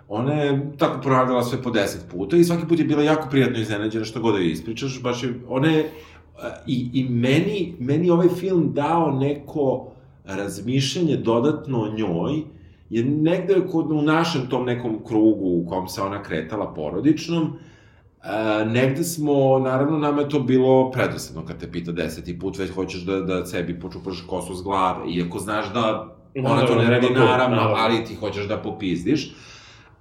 ona 0.08 0.32
je 0.32 0.70
tako 0.78 1.00
ponavljala 1.02 1.42
sve 1.42 1.62
po 1.62 1.70
deset 1.70 2.10
puta 2.10 2.36
i 2.36 2.44
svaki 2.44 2.66
put 2.68 2.78
je 2.78 2.84
bila 2.84 3.02
jako 3.02 3.28
prijatno 3.30 3.58
iznenađena 3.58 4.04
što 4.04 4.20
god 4.20 4.34
da 4.34 4.40
joj 4.40 4.50
ispričaš, 4.50 5.02
baš 5.02 5.22
je, 5.22 5.34
ona 5.48 5.68
je, 5.68 5.80
uh, 5.84 6.42
i, 6.66 6.90
i 6.92 7.04
meni, 7.08 7.74
meni 7.78 8.10
ovaj 8.10 8.28
film 8.28 8.72
dao 8.74 9.10
neko 9.10 9.86
razmišljanje 10.24 11.16
dodatno 11.16 11.82
o 11.82 11.88
njoj, 11.88 12.42
jer 12.90 13.06
negde 13.06 13.54
kod, 13.72 13.90
u 13.92 14.02
našem 14.02 14.46
tom 14.50 14.64
nekom 14.64 14.98
krugu 15.06 15.46
u 15.46 15.66
kom 15.68 15.88
se 15.88 16.02
ona 16.02 16.22
kretala 16.22 16.74
porodičnom, 16.74 17.52
E, 18.28 18.64
negde 18.64 19.04
smo, 19.04 19.58
naravno, 19.58 19.98
nama 19.98 20.20
je 20.20 20.28
to 20.28 20.40
bilo 20.40 20.90
predosadno 20.90 21.46
kad 21.46 21.60
te 21.60 21.72
pita 21.72 21.92
deseti 21.92 22.38
put, 22.38 22.58
već 22.58 22.70
hoćeš 22.70 23.00
da, 23.00 23.20
da 23.20 23.46
sebi 23.46 23.80
počupaš 23.80 24.24
kosu 24.26 24.54
s 24.54 24.62
glave, 24.62 25.10
iako 25.10 25.38
znaš 25.38 25.72
da 25.72 26.14
ona 26.44 26.66
to 26.66 26.74
ne 26.74 26.90
radi 26.90 27.06
Naravno, 27.14 27.60
ali 27.60 28.04
ti 28.04 28.14
hoćeš 28.14 28.48
da 28.48 28.56
popizdiš. 28.56 29.34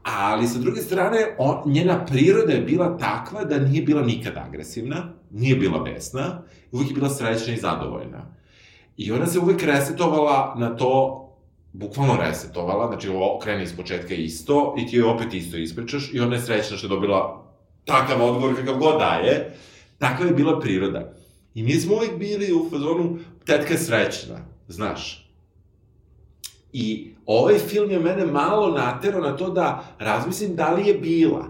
Ali 0.03 0.47
sa 0.47 0.59
druge 0.59 0.81
strane, 0.81 1.17
on, 1.37 1.71
njena 1.71 2.05
priroda 2.05 2.53
je 2.53 2.61
bila 2.61 2.97
takva 2.97 3.43
da 3.43 3.59
nije 3.59 3.81
bila 3.81 4.01
nikad 4.01 4.33
agresivna, 4.37 5.13
nije 5.31 5.55
bila 5.55 5.79
besna, 5.79 6.41
uvijek 6.71 6.89
je 6.91 6.95
bila 6.95 7.09
srećna 7.09 7.53
i 7.53 7.57
zadovoljna. 7.57 8.33
I 8.97 9.11
ona 9.11 9.25
se 9.25 9.39
uvijek 9.39 9.63
resetovala 9.63 10.55
na 10.57 10.75
to, 10.75 11.23
bukvalno 11.73 12.17
resetovala, 12.21 12.87
znači 12.87 13.09
ovo 13.09 13.39
krene 13.39 13.63
iz 13.63 13.75
početka 13.75 14.13
isto 14.13 14.75
i 14.77 14.87
ti 14.87 14.95
joj 14.95 15.09
opet 15.09 15.33
isto 15.33 15.57
ispričaš 15.57 16.13
i 16.13 16.19
ona 16.19 16.35
je 16.35 16.41
srećna 16.41 16.77
što 16.77 16.87
je 16.87 16.89
dobila 16.89 17.46
takav 17.87 18.21
odgovor 18.21 18.55
kakav 18.55 18.77
god 18.77 18.99
daje, 18.99 19.53
takva 19.97 20.25
je 20.25 20.33
bila 20.33 20.59
priroda. 20.59 21.13
I 21.53 21.63
mi 21.63 21.73
smo 21.73 21.95
uvijek 21.95 22.17
bili 22.17 22.53
u 22.53 22.69
fazonu, 22.69 23.17
tetka 23.45 23.73
je 23.73 23.79
srećna, 23.79 24.39
znaš. 24.67 25.29
I 26.73 27.13
ovaj 27.25 27.57
film 27.57 27.91
je 27.91 27.99
mene 27.99 28.25
malo 28.25 28.71
naterao 28.71 29.21
na 29.21 29.37
to 29.37 29.49
da 29.49 29.95
razmislim 29.99 30.55
da 30.55 30.71
li 30.73 30.87
je 30.87 30.93
bila. 30.93 31.45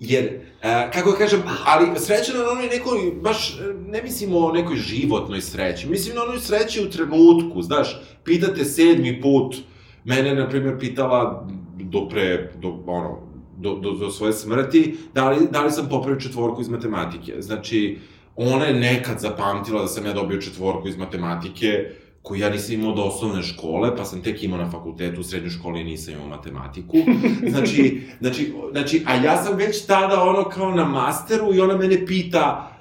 Jer, 0.00 0.24
e, 0.62 0.90
kako 0.92 1.10
da 1.10 1.16
kažem, 1.16 1.42
ali 1.66 1.86
srećna 2.00 2.34
na 2.34 2.50
onoj 2.50 2.66
nekoj, 2.66 3.12
baš, 3.22 3.58
ne 3.86 4.02
mislim 4.02 4.34
o 4.34 4.52
nekoj 4.52 4.76
životnoj 4.76 5.40
sreći, 5.40 5.88
mislim 5.88 6.16
na 6.16 6.22
onoj 6.22 6.40
sreći 6.40 6.84
u 6.84 6.90
trenutku, 6.90 7.62
znaš, 7.62 8.00
pitate 8.24 8.64
sedmi 8.64 9.20
put, 9.22 9.56
mene, 10.04 10.34
na 10.34 10.48
primjer, 10.48 10.78
pitala 10.78 11.48
do 11.80 12.08
pre, 12.08 12.52
do, 12.62 12.82
ono, 12.86 13.33
do, 13.64 13.74
do, 13.74 13.92
do 13.92 14.10
svoje 14.10 14.32
smrti, 14.32 14.96
da 15.14 15.30
li, 15.30 15.48
da 15.50 15.62
li 15.64 15.70
sam 15.70 15.88
popravio 15.88 16.20
četvorku 16.20 16.60
iz 16.60 16.68
matematike. 16.68 17.34
Znači, 17.40 17.98
ona 18.36 18.64
je 18.64 18.74
nekad 18.74 19.20
zapamtila 19.20 19.82
da 19.82 19.88
sam 19.88 20.06
ja 20.06 20.12
dobio 20.12 20.40
četvorku 20.40 20.88
iz 20.88 20.96
matematike, 20.96 21.90
koju 22.22 22.40
ja 22.40 22.50
nisam 22.50 22.74
imao 22.74 22.94
do 22.94 23.02
osnovne 23.02 23.42
škole, 23.42 23.96
pa 23.96 24.04
sam 24.04 24.22
tek 24.22 24.42
imao 24.42 24.58
na 24.58 24.70
fakultetu, 24.70 25.20
u 25.20 25.24
srednjoj 25.24 25.50
školi 25.50 25.84
nisam 25.84 26.14
imao 26.14 26.28
matematiku. 26.28 26.96
Znači, 27.52 28.00
znači, 28.20 28.52
znači, 28.72 29.02
a 29.06 29.14
ja 29.14 29.36
sam 29.42 29.56
već 29.56 29.86
tada 29.86 30.22
ono 30.22 30.44
kao 30.44 30.74
na 30.74 30.84
masteru 30.84 31.54
i 31.54 31.60
ona 31.60 31.76
mene 31.76 32.06
pita 32.06 32.73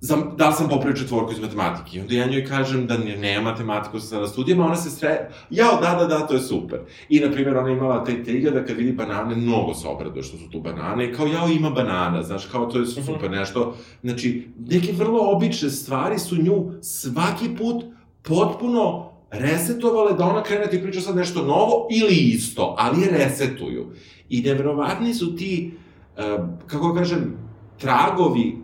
za, 0.00 0.16
da 0.36 0.48
li 0.48 0.54
sam 0.54 0.68
popravio 0.68 0.96
četvorku 0.96 1.32
iz 1.32 1.40
matematike. 1.40 1.96
I 1.96 2.00
onda 2.00 2.14
ja 2.14 2.26
njoj 2.26 2.44
kažem 2.46 2.86
da 2.86 2.98
ne, 2.98 3.16
nema 3.16 3.50
matematiku 3.50 4.00
sa 4.00 4.20
na 4.20 4.26
studijama, 4.26 4.64
ona 4.64 4.76
se 4.76 4.90
sre... 4.90 5.28
Jao, 5.50 5.80
da, 5.80 5.94
da, 5.94 6.06
da, 6.06 6.26
to 6.26 6.34
je 6.34 6.40
super. 6.40 6.80
I, 7.08 7.20
na 7.20 7.30
primjer, 7.32 7.56
ona 7.56 7.70
imala 7.70 8.04
taj 8.04 8.24
triga 8.24 8.50
da 8.50 8.64
kad 8.64 8.76
vidi 8.76 8.92
banane, 8.92 9.36
mnogo 9.36 9.74
se 9.74 9.88
obraduje 9.88 10.22
što 10.22 10.36
su 10.36 10.50
tu 10.50 10.60
banane, 10.60 11.04
i 11.10 11.12
kao, 11.12 11.26
jao, 11.26 11.48
ima 11.48 11.70
banana, 11.70 12.22
znaš, 12.22 12.46
kao, 12.46 12.66
to 12.66 12.78
je 12.78 12.86
super 12.86 13.30
nešto. 13.30 13.76
Znači, 14.02 14.48
neke 14.68 14.92
vrlo 14.92 15.30
obične 15.32 15.70
stvari 15.70 16.18
su 16.18 16.42
nju 16.42 16.72
svaki 16.82 17.48
put 17.58 17.84
potpuno 18.22 19.10
resetovale 19.30 20.12
da 20.12 20.24
ona 20.24 20.42
krene 20.42 20.64
da 20.64 20.70
ti 20.70 20.82
priča 20.82 21.00
sad 21.00 21.16
nešto 21.16 21.42
novo 21.42 21.88
ili 21.90 22.14
isto, 22.14 22.74
ali 22.78 23.02
je 23.02 23.10
resetuju. 23.10 23.86
I 24.28 24.42
neverovatni 24.42 25.14
su 25.14 25.36
ti, 25.36 25.72
uh, 26.16 26.46
kako 26.66 26.94
kažem, 26.94 27.36
tragovi 27.78 28.59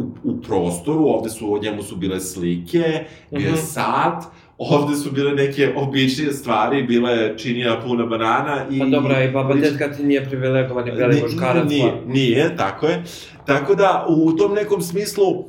u, 0.00 0.30
u 0.30 0.40
prostoru, 0.40 1.04
ovde 1.06 1.30
su, 1.30 1.54
o 1.54 1.58
njemu 1.58 1.82
su 1.82 1.96
bile 1.96 2.20
slike, 2.20 2.84
bio 3.30 3.40
je 3.40 3.52
Mhm. 3.52 3.56
sat, 3.58 4.24
ovde 4.58 4.96
su 4.96 5.12
bile 5.12 5.32
neke 5.32 5.72
običnije 5.76 6.32
stvari, 6.32 6.82
bila 6.82 7.10
je 7.10 7.38
činija 7.38 7.80
puna 7.80 8.06
banana 8.06 8.66
i... 8.70 8.78
Pa 8.78 8.84
dobra, 8.86 9.24
i 9.24 9.30
baba 9.30 9.54
tetka 9.54 9.92
ti 9.92 10.02
nije 10.04 10.24
privilegovani 10.24 10.92
beli 10.92 11.14
Ni- 11.14 11.22
muškarac. 11.22 11.68
Nije, 11.68 11.90
pa- 11.92 12.12
nije, 12.12 12.56
tako 12.56 12.86
je. 12.86 13.02
Tako 13.46 13.74
da, 13.74 14.06
u 14.10 14.32
tom 14.32 14.54
nekom 14.54 14.82
smislu, 14.82 15.24
uh, 15.30 15.44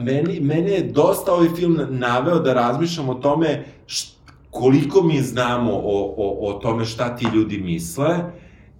meni, 0.00 0.40
mene 0.40 0.70
je 0.70 0.82
dosta 0.84 1.32
ovaj 1.32 1.48
film 1.48 1.78
naveo 1.90 2.38
da 2.38 2.54
razmišljam 2.54 3.08
o 3.08 3.14
tome 3.14 3.64
št, 3.86 4.18
koliko 4.50 5.02
mi 5.02 5.18
znamo 5.18 5.72
o, 5.74 6.14
o, 6.16 6.48
o 6.48 6.52
tome 6.52 6.84
šta 6.84 7.16
ti 7.16 7.26
ljudi 7.34 7.58
misle 7.58 8.16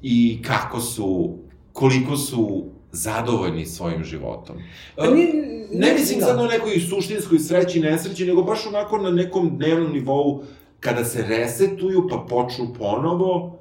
i 0.03 0.43
kako 0.43 0.81
su, 0.81 1.35
koliko 1.73 2.17
su 2.17 2.65
zadovoljni 2.93 3.67
svojim 3.67 4.05
životom. 4.05 4.57
Pa 4.97 5.07
nije- 5.07 5.49
Ne 5.73 5.95
mislim 5.95 6.21
da. 6.21 6.27
sad 6.27 6.41
o 6.41 6.47
nekoj 6.47 6.81
suštinskoj 6.81 7.39
sreći 7.39 7.79
i 7.79 7.83
nesreći, 7.83 8.27
nego 8.27 8.43
baš 8.43 8.67
onako 8.67 8.99
na 8.99 9.11
nekom 9.11 9.59
dnevnom 9.59 9.93
nivou, 9.93 10.43
kada 10.81 11.05
se 11.05 11.25
resetuju 11.25 12.07
pa 12.11 12.27
počnu 12.29 12.75
ponovo, 12.79 13.59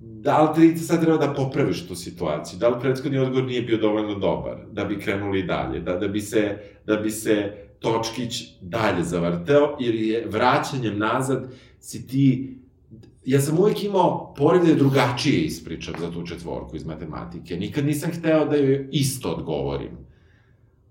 da 0.00 0.42
li 0.42 0.74
ti 0.74 0.78
sad 0.78 1.00
treba 1.00 1.16
da 1.16 1.34
popraviš 1.34 1.88
tu 1.88 1.94
situaciju? 1.94 2.58
Da 2.58 2.68
li 2.68 2.80
prethodni 2.80 3.18
odgovor 3.18 3.44
nije 3.44 3.62
bio 3.62 3.76
dovoljno 3.78 4.14
dobar 4.14 4.56
da 4.72 4.84
bi 4.84 5.00
krenuli 5.00 5.42
dalje? 5.42 5.80
Da, 5.80 5.94
da, 5.94 6.08
bi, 6.08 6.20
se, 6.20 6.56
da 6.86 6.96
bi 6.96 7.10
se 7.10 7.52
točkić 7.78 8.32
dalje 8.60 9.04
zavrteo, 9.04 9.76
jer 9.80 9.94
je 9.94 10.26
vraćanjem 10.28 10.98
nazad 10.98 11.52
si 11.80 12.06
ti 12.06 12.54
ja 13.24 13.40
sam 13.40 13.58
uvijek 13.58 13.84
imao 13.84 14.34
poriv 14.36 14.62
da 14.62 14.68
je 14.68 14.74
drugačije 14.74 15.44
ispričam 15.44 15.94
za 16.00 16.10
tu 16.10 16.26
četvorku 16.26 16.76
iz 16.76 16.86
matematike. 16.86 17.56
Nikad 17.56 17.86
nisam 17.86 18.10
hteo 18.10 18.44
da 18.44 18.56
joj 18.56 18.88
isto 18.92 19.30
odgovorim. 19.30 19.98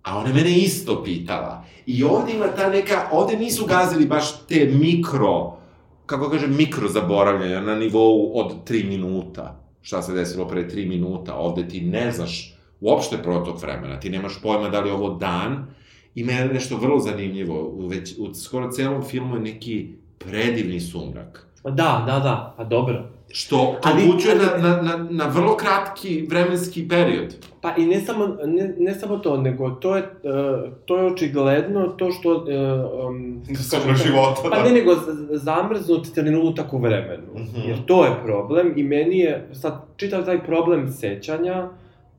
A 0.04 0.18
ona 0.18 0.34
mene 0.34 0.58
isto 0.58 1.04
pitala. 1.04 1.66
I 1.86 2.04
ovde 2.04 2.34
ima 2.34 2.48
ta 2.48 2.70
neka, 2.70 3.10
ovde 3.12 3.38
nisu 3.38 3.66
gazili 3.66 4.06
baš 4.06 4.46
te 4.48 4.66
mikro, 4.66 5.58
kako 6.06 6.30
kažem, 6.30 6.56
mikro 6.56 6.88
zaboravljanja 6.88 7.62
na 7.62 7.76
nivou 7.76 8.38
od 8.40 8.64
tri 8.64 8.84
minuta. 8.84 9.66
Šta 9.82 10.02
se 10.02 10.14
desilo 10.14 10.48
pre 10.48 10.68
tri 10.68 10.86
minuta. 10.86 11.36
Ovde 11.36 11.68
ti 11.68 11.82
ne 11.82 12.12
znaš 12.12 12.56
uopšte 12.80 13.18
protok 13.24 13.62
vremena. 13.62 14.00
Ti 14.00 14.10
nemaš 14.10 14.42
pojma 14.42 14.70
da 14.70 14.80
li 14.80 14.90
je 14.90 14.94
ovo 14.94 15.10
dan. 15.10 15.68
Ima 16.16 16.34
nešto 16.34 16.78
vrlo 16.78 17.00
zanimljivo. 17.00 17.88
Već, 17.88 18.16
u 18.18 18.34
skoro 18.34 18.72
celom 18.72 19.04
filmu 19.04 19.36
je 19.36 19.42
neki 19.42 19.94
predivni 20.18 20.80
sumrak. 20.80 21.49
Da, 21.64 22.04
da, 22.08 22.20
da, 22.20 22.54
pa 22.58 22.64
dobro. 22.64 23.04
Što 23.32 23.76
upućuje 24.08 24.36
na, 24.36 24.44
ali- 24.54 24.62
na, 24.62 24.82
na, 24.82 25.08
na 25.10 25.28
vrlo 25.28 25.58
kratki 25.58 26.28
vremenski 26.30 26.88
period. 26.88 27.36
Pa 27.62 27.74
i 27.78 27.86
ne 27.86 28.02
samo, 28.02 28.28
ne, 28.46 28.74
ne 28.78 28.96
samo 28.96 29.18
to, 29.18 29.38
nego 29.38 29.70
to 29.70 29.96
je, 29.96 30.04
uh, 30.04 30.72
to 30.86 30.98
je 30.98 31.06
očigledno 31.06 31.88
to 31.88 32.12
što... 32.12 32.32
Uh, 32.32 33.10
um, 33.10 33.42
Samo 33.56 33.94
života, 33.94 34.42
Pa 34.52 34.64
ne, 34.64 34.72
nego 34.72 34.92
zamrznut 35.32 36.14
trenutak 36.16 36.74
u 36.74 36.78
vremenu. 36.78 37.24
Mhm. 37.36 37.62
Jer 37.68 37.86
to 37.86 38.06
je 38.06 38.12
problem 38.24 38.74
i 38.76 38.84
meni 38.84 39.20
je 39.20 39.50
sad 39.54 39.86
čitav 39.98 40.26
taj 40.26 40.44
problem 40.44 40.92
sećanja 40.92 41.70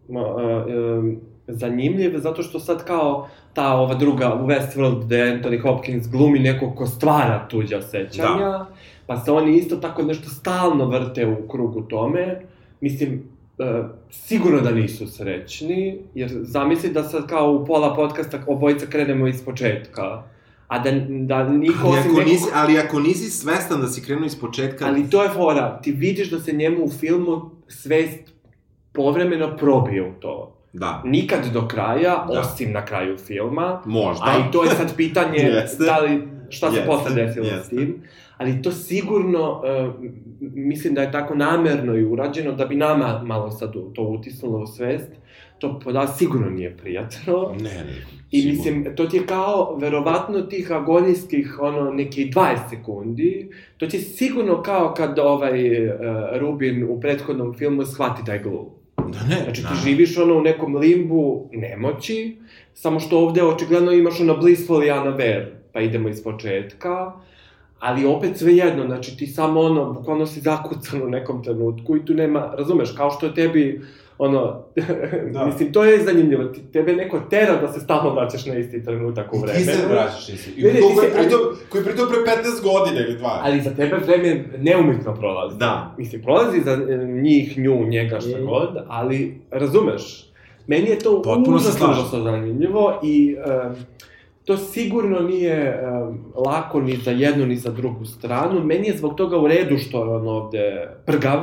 uh, 0.08 0.16
um, 0.16 1.20
zanimljiv 1.46 2.18
zato 2.18 2.42
što 2.42 2.60
sad 2.60 2.84
kao 2.84 3.28
ta 3.54 3.74
ova 3.74 3.94
druga 3.94 4.34
u 4.34 4.46
Westworld 4.46 5.04
gde 5.04 5.16
Anthony 5.16 5.62
Hopkins 5.62 6.08
glumi 6.10 6.38
nekog 6.38 6.74
ko 6.76 6.86
stvara 6.86 7.46
tuđa 7.48 7.82
sećanja, 7.82 8.38
da. 8.38 8.66
Pa 9.10 9.16
se 9.16 9.32
oni 9.32 9.56
isto 9.58 9.76
tako 9.76 10.02
nešto 10.02 10.30
stalno 10.30 10.86
vrte 10.86 11.26
u 11.26 11.48
krugu 11.48 11.82
tome. 11.82 12.40
Mislim, 12.80 13.22
uh, 13.58 13.66
sigurno 14.10 14.60
da 14.60 14.70
nisu 14.70 15.06
srećni, 15.06 15.98
jer 16.14 16.30
zamisli 16.32 16.90
da 16.90 17.02
sad 17.02 17.26
kao 17.26 17.52
u 17.52 17.66
pola 17.66 17.94
podcasta 17.94 18.38
obojica 18.46 18.86
krenemo 18.86 19.26
iz 19.26 19.44
početka. 19.44 20.22
A 20.68 20.78
da, 20.78 20.90
da 21.08 21.48
niko 21.48 21.86
Ali 21.86 21.98
osim 21.98 22.10
ako, 22.10 22.18
nekog... 22.18 22.32
nisi, 22.32 22.44
ali 22.54 22.78
ako 22.78 23.00
nisi 23.00 23.30
svestan 23.30 23.80
da 23.80 23.88
si 23.88 24.02
krenuo 24.02 24.26
iz 24.26 24.40
početka... 24.40 24.86
Ali 24.86 25.10
to 25.10 25.22
je 25.22 25.28
fora, 25.28 25.80
ti 25.82 25.92
vidiš 25.92 26.30
da 26.30 26.40
se 26.40 26.52
njemu 26.52 26.84
u 26.84 26.90
filmu 26.90 27.50
svest 27.68 28.32
povremeno 28.92 29.56
probije 29.56 30.02
u 30.02 30.12
to. 30.20 30.56
Da, 30.72 31.02
Nikad 31.04 31.40
do 31.52 31.68
kraja, 31.68 32.26
Da. 32.32 32.40
osim 32.40 32.72
na 32.72 32.84
kraju 32.84 33.18
filma. 33.18 33.82
možda. 33.84 34.24
A 34.26 34.38
i 34.38 34.52
to 34.52 34.64
je 34.64 34.70
sad 34.70 34.96
pitanje 34.96 35.50
da 35.86 35.98
li 35.98 36.28
šta 36.48 36.72
se 36.72 36.82
posle 36.86 37.14
desilo 37.14 37.46
s 37.64 37.68
tim, 37.68 38.02
ali 38.40 38.62
to 38.62 38.72
sigurno, 38.72 39.52
uh, 39.52 39.94
mislim 40.40 40.94
da 40.94 41.02
je 41.02 41.12
tako 41.12 41.34
namerno 41.34 41.96
i 41.96 42.04
urađeno 42.04 42.52
da 42.52 42.64
bi 42.64 42.76
nama 42.76 43.22
malo 43.24 43.50
sad 43.50 43.72
to 43.94 44.02
utisnulo 44.02 44.62
u 44.62 44.66
svest, 44.66 45.12
to 45.58 45.80
poda 45.84 46.06
sigurno 46.06 46.50
nije 46.50 46.76
prijatno. 46.76 47.54
Ne, 47.60 47.70
ne. 47.70 47.96
I 48.30 48.40
sigurno. 48.40 48.56
mislim, 48.56 48.96
to 48.96 49.06
ti 49.06 49.16
je 49.16 49.26
kao, 49.26 49.76
verovatno 49.80 50.42
tih 50.42 50.72
agonijskih, 50.72 51.58
ono, 51.60 51.90
nekih 51.92 52.34
20 52.34 52.56
sekundi, 52.70 53.50
to 53.76 53.86
ti 53.86 53.96
je 53.96 54.00
sigurno 54.00 54.62
kao 54.62 54.94
kad 54.96 55.18
ovaj 55.18 55.86
uh, 55.86 55.92
Rubin 56.38 56.84
u 56.88 57.00
prethodnom 57.00 57.54
filmu 57.54 57.84
shvati 57.84 58.22
da 58.26 58.32
je 58.32 58.42
glup. 58.42 58.68
Da 58.96 59.18
ne, 59.28 59.42
Znači, 59.44 59.62
ti 59.62 59.68
živiš 59.84 60.18
ono 60.18 60.38
u 60.38 60.42
nekom 60.42 60.76
limbu 60.76 61.48
nemoći, 61.52 62.36
samo 62.74 63.00
što 63.00 63.18
ovde 63.18 63.42
očigledno 63.42 63.92
imaš 63.92 64.20
ono 64.20 64.36
blissful 64.36 64.76
unaware, 64.76 65.46
pa 65.72 65.80
idemo 65.80 66.08
iz 66.08 66.22
početka, 66.24 67.12
ali 67.80 68.06
opet 68.06 68.36
sve 68.38 68.56
jedno, 68.56 68.86
znači 68.86 69.16
ti 69.16 69.26
samo 69.26 69.60
ono, 69.60 69.92
bukvalno 69.92 70.26
si 70.26 70.40
zakucan 70.40 71.02
u 71.02 71.08
nekom 71.08 71.44
trenutku 71.44 71.96
i 71.96 72.04
tu 72.04 72.14
nema, 72.14 72.54
razumeš, 72.58 72.92
kao 72.96 73.10
što 73.10 73.26
je 73.26 73.34
tebi, 73.34 73.80
ono, 74.18 74.62
Da. 75.32 75.46
mislim, 75.46 75.72
to 75.72 75.84
je 75.84 76.04
zanimljivo, 76.04 76.44
ti, 76.44 76.60
tebe 76.72 76.92
neko 76.92 77.20
tera 77.30 77.60
da 77.60 77.72
se 77.72 77.80
stalno 77.80 78.14
vraćaš 78.14 78.46
na 78.46 78.54
isti 78.54 78.84
trenutak 78.84 79.32
u 79.32 79.36
I 79.36 79.40
vremenu. 79.40 79.66
ti 79.66 79.72
se 79.72 79.86
vraćaš 79.86 80.28
isti. 80.28 80.50
I 80.50 80.62
ti 80.62 80.80
koji 80.96 81.10
pritom, 81.10 81.40
koji 81.68 81.84
pritom 81.84 82.08
pre 82.08 82.18
15 82.18 82.62
godina 82.62 83.06
ili 83.06 83.18
dva. 83.18 83.40
Ali 83.42 83.60
za 83.60 83.70
tebe 83.70 83.96
vreme 83.96 84.44
neumitno 84.58 85.14
prolazi. 85.14 85.58
Da. 85.58 85.94
Mislim, 85.98 86.22
prolazi 86.22 86.60
za 86.64 86.72
e, 86.72 86.96
njih, 87.22 87.58
nju, 87.58 87.86
njega, 87.86 88.20
šta 88.20 88.38
Mm. 88.38 88.46
god, 88.46 88.84
ali 88.88 89.40
razumeš. 89.50 90.26
Meni 90.66 90.90
je 90.90 90.98
to 90.98 91.22
Potpuno 91.22 91.56
užasno, 91.56 91.94
zanimljivo 92.22 93.00
i 93.02 93.36
um, 93.36 93.74
to 94.50 94.56
sigurno 94.56 95.20
nije 95.20 95.80
um, 95.82 96.18
lako 96.46 96.80
ni 96.80 96.96
za 96.96 97.10
jednu 97.10 97.46
ni 97.46 97.56
za 97.56 97.70
drugu 97.70 98.04
stranu. 98.04 98.64
Meni 98.64 98.88
je 98.88 98.96
zbog 98.96 99.14
toga 99.14 99.38
u 99.38 99.46
redu 99.48 99.78
što 99.78 100.04
je 100.04 100.10
on 100.10 100.28
ovde 100.28 100.88
prgav 101.06 101.40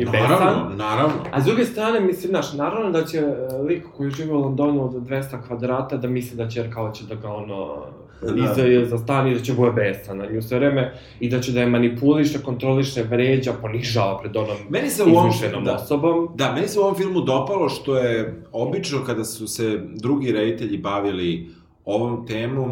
i 0.00 0.04
besan. 0.04 0.28
Naravno, 0.30 0.76
naravno. 0.76 1.14
A 1.32 1.40
s 1.40 1.44
druge 1.44 1.64
strane, 1.64 2.00
mislim, 2.00 2.30
znaš, 2.30 2.52
naravno 2.52 2.90
da 2.90 3.04
će 3.04 3.18
e, 3.18 3.56
lik 3.68 3.84
koji 3.96 4.10
živi 4.10 4.30
u 4.30 4.38
Londonu 4.40 4.84
od 4.84 4.92
200 4.92 5.46
kvadrata 5.46 5.96
da 5.96 6.08
misli 6.08 6.36
da 6.36 6.48
će 6.48 6.70
kao 6.70 6.92
će 6.92 7.04
da 7.04 7.14
ga 7.14 7.28
ono 7.28 7.84
Da. 8.22 8.34
iza 8.44 8.86
za 8.86 8.98
stan 8.98 9.28
i 9.28 9.34
da 9.34 9.40
će 9.40 9.52
bude 9.52 9.70
besan 9.72 10.18
na 10.18 10.26
nju 10.26 10.42
sve 10.42 10.58
vreme 10.58 10.92
i 11.20 11.28
da 11.28 11.40
će 11.40 11.52
da 11.52 11.60
je 11.60 11.66
manipuliše, 11.66 12.42
kontroliše, 12.42 13.02
vređa, 13.02 13.52
ponižava 13.62 14.18
pred 14.18 14.36
onom 14.36 14.56
Meni 14.68 14.90
se 14.90 15.02
u 15.04 15.06
ovom, 15.06 15.64
da, 15.64 15.74
osobom. 15.74 16.28
da, 16.34 16.52
meni 16.52 16.68
se 16.68 16.80
u 16.80 16.82
ovom 16.82 16.94
filmu 16.94 17.20
dopalo 17.20 17.68
što 17.68 17.96
je 17.96 18.42
obično 18.52 18.98
kada 19.06 19.24
su 19.24 19.46
se 19.46 19.80
drugi 19.94 20.32
reditelji 20.32 20.78
bavili 20.78 21.48
ovom 21.90 22.26
temom, 22.26 22.70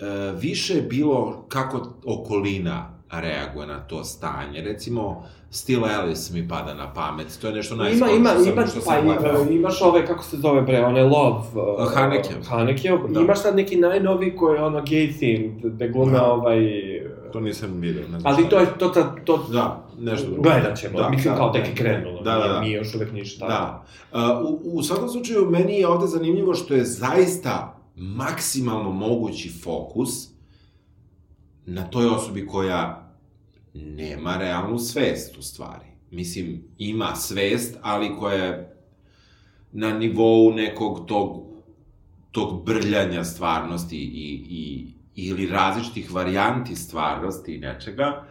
e, 0.00 0.04
više 0.32 0.74
je 0.74 0.82
bilo 0.82 1.44
kako 1.48 1.80
okolina 2.06 2.90
reaguje 3.12 3.66
na 3.66 3.80
to 3.80 4.04
stanje. 4.04 4.60
Recimo, 4.62 5.22
Still 5.52 5.82
Alice 5.86 6.34
mi 6.34 6.48
pada 6.48 6.74
na 6.74 6.92
pamet, 6.94 7.38
to 7.40 7.46
je 7.46 7.52
nešto 7.52 7.74
Ima, 7.74 7.82
najskorije 7.84 8.16
ima, 8.16 8.28
što 8.30 8.40
sam, 8.40 8.52
ima, 8.52 8.66
što 8.66 8.74
pa 8.76 8.84
sam 8.86 9.04
gledao. 9.04 9.44
i- 9.44 9.54
imaš 9.54 9.82
ove, 9.82 10.06
kako 10.06 10.24
se 10.24 10.36
zove 10.36 10.62
bre, 10.62 10.80
one 10.80 11.02
Love... 11.02 11.38
uh, 11.78 11.92
Haneke. 11.94 12.28
Haneke, 12.44 12.90
Da. 13.08 13.20
imaš 13.20 13.42
sad 13.42 13.56
neki 13.56 13.76
najnoviji 13.76 14.36
koji 14.36 14.56
je 14.56 14.64
ono 14.64 14.80
gay 14.80 15.18
themed, 15.18 15.74
gde 15.74 15.88
glume 15.88 16.12
Da. 16.12 16.24
ovaj... 16.24 16.58
To 17.32 17.40
nisam 17.40 17.70
vidio, 17.72 18.02
ne 18.02 18.08
znam 18.10 18.22
Ali 18.26 18.48
to 18.48 18.58
je, 18.58 18.66
to, 18.78 18.88
to, 18.88 19.02
to 19.24 19.36
Da, 19.48 19.84
nešto 19.98 20.26
drugo. 20.26 20.42
gledat 20.42 20.78
ćemo, 20.78 20.98
Da, 20.98 21.08
mislim 21.10 21.34
da, 21.34 21.38
kao 21.38 21.52
tek 21.52 21.68
je 21.68 21.74
krenulo, 21.74 22.22
Da, 22.22 22.32
da, 22.32 22.48
da. 22.48 22.60
nije 22.60 22.74
još 22.74 22.94
uvek 22.94 23.12
ništa. 23.12 23.46
Da. 23.48 23.82
Uh, 24.12 24.20
u, 24.44 24.78
u 24.78 24.82
svakom 24.82 25.08
slučaju, 25.08 25.50
meni 25.50 25.78
je 25.78 25.88
ovde 25.88 26.06
zanimljivo 26.06 26.54
što 26.54 26.74
je 26.74 26.84
zaista 26.84 27.79
maksimalno 28.00 28.90
mogući 28.90 29.48
fokus 29.62 30.28
na 31.66 31.82
toj 31.82 32.06
osobi 32.06 32.46
koja 32.46 33.12
nema 33.74 34.36
realnu 34.36 34.78
svest 34.78 35.38
u 35.38 35.42
stvari. 35.42 35.86
Mislim, 36.10 36.64
ima 36.78 37.14
svest, 37.14 37.78
ali 37.82 38.16
koja 38.18 38.34
je 38.34 38.76
na 39.72 39.98
nivou 39.98 40.52
nekog 40.52 41.06
tog, 41.06 41.46
tog 42.32 42.64
brljanja 42.64 43.24
stvarnosti 43.24 43.98
i, 43.98 44.44
i, 44.48 44.86
ili 45.14 45.46
različitih 45.46 46.12
varijanti 46.12 46.76
stvarnosti 46.76 47.54
i 47.54 47.58
nečega. 47.58 48.24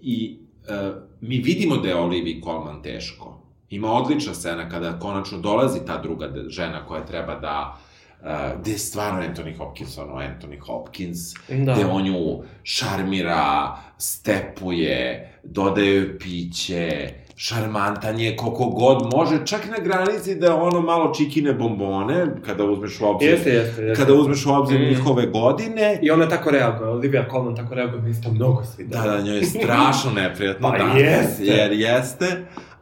I 0.00 0.38
e, 0.68 0.92
mi 1.20 1.38
vidimo 1.38 1.76
da 1.76 1.88
je 1.88 1.96
Olivi 1.96 2.40
Colman 2.44 2.82
teško. 2.82 3.42
Ima 3.70 3.92
odlična 3.92 4.34
scena 4.34 4.68
kada 4.68 4.98
konačno 4.98 5.38
dolazi 5.38 5.78
ta 5.86 6.02
druga 6.02 6.32
žena 6.48 6.86
koja 6.86 7.06
treba 7.06 7.38
da 7.38 7.78
uh, 8.20 8.28
gde 8.60 8.70
je 8.70 8.78
stvarno 8.78 9.20
Anthony 9.22 9.56
Hopkins, 9.56 9.98
ono 9.98 10.14
Anthony 10.14 10.58
Hopkins, 10.60 11.18
Da. 11.48 11.74
gde 11.74 11.84
on 11.86 12.02
nju 12.02 12.42
šarmira, 12.62 13.76
stepuje, 13.98 15.28
dodaje 15.44 15.94
joj 15.94 16.18
piće, 16.18 17.08
šarmantan 17.36 18.20
je 18.20 18.36
koliko 18.36 18.64
god 18.66 19.14
može, 19.14 19.46
čak 19.46 19.60
na 19.68 19.76
granici 19.78 20.34
da 20.34 20.56
ono 20.56 20.80
malo 20.80 21.14
čikine 21.14 21.52
bombone, 21.52 22.26
kada 22.46 22.64
uzmeš 22.64 23.00
u 23.00 23.06
obzir, 23.06 23.30
Jeste, 23.30 23.50
jeste, 23.50 23.82
jeste. 23.82 24.02
kada 24.02 24.14
uzmeš 24.14 24.46
u 24.46 24.50
obzir 24.50 24.80
Mm. 24.80 24.84
njihove 24.84 25.26
godine, 25.26 25.98
I 26.02 26.10
ona 26.10 26.28
tako 26.28 26.50
reaguje, 26.50 26.90
Olivia 26.90 27.26
Colman 27.30 27.56
tako 27.56 27.74
reaguje, 27.74 28.02
mi 28.02 28.14
se 28.14 28.22
to 28.22 28.30
mnogo 28.30 28.64
svida. 28.66 28.96
Da, 28.96 29.10
da, 29.10 29.20
njoj 29.20 29.36
je 29.36 29.44
strašno 29.44 30.10
neprijatno, 30.12 30.68
Pa 30.70 30.78
da, 30.78 30.84
jeste. 30.84 31.44
jer 31.44 31.72
jeste, 31.72 32.26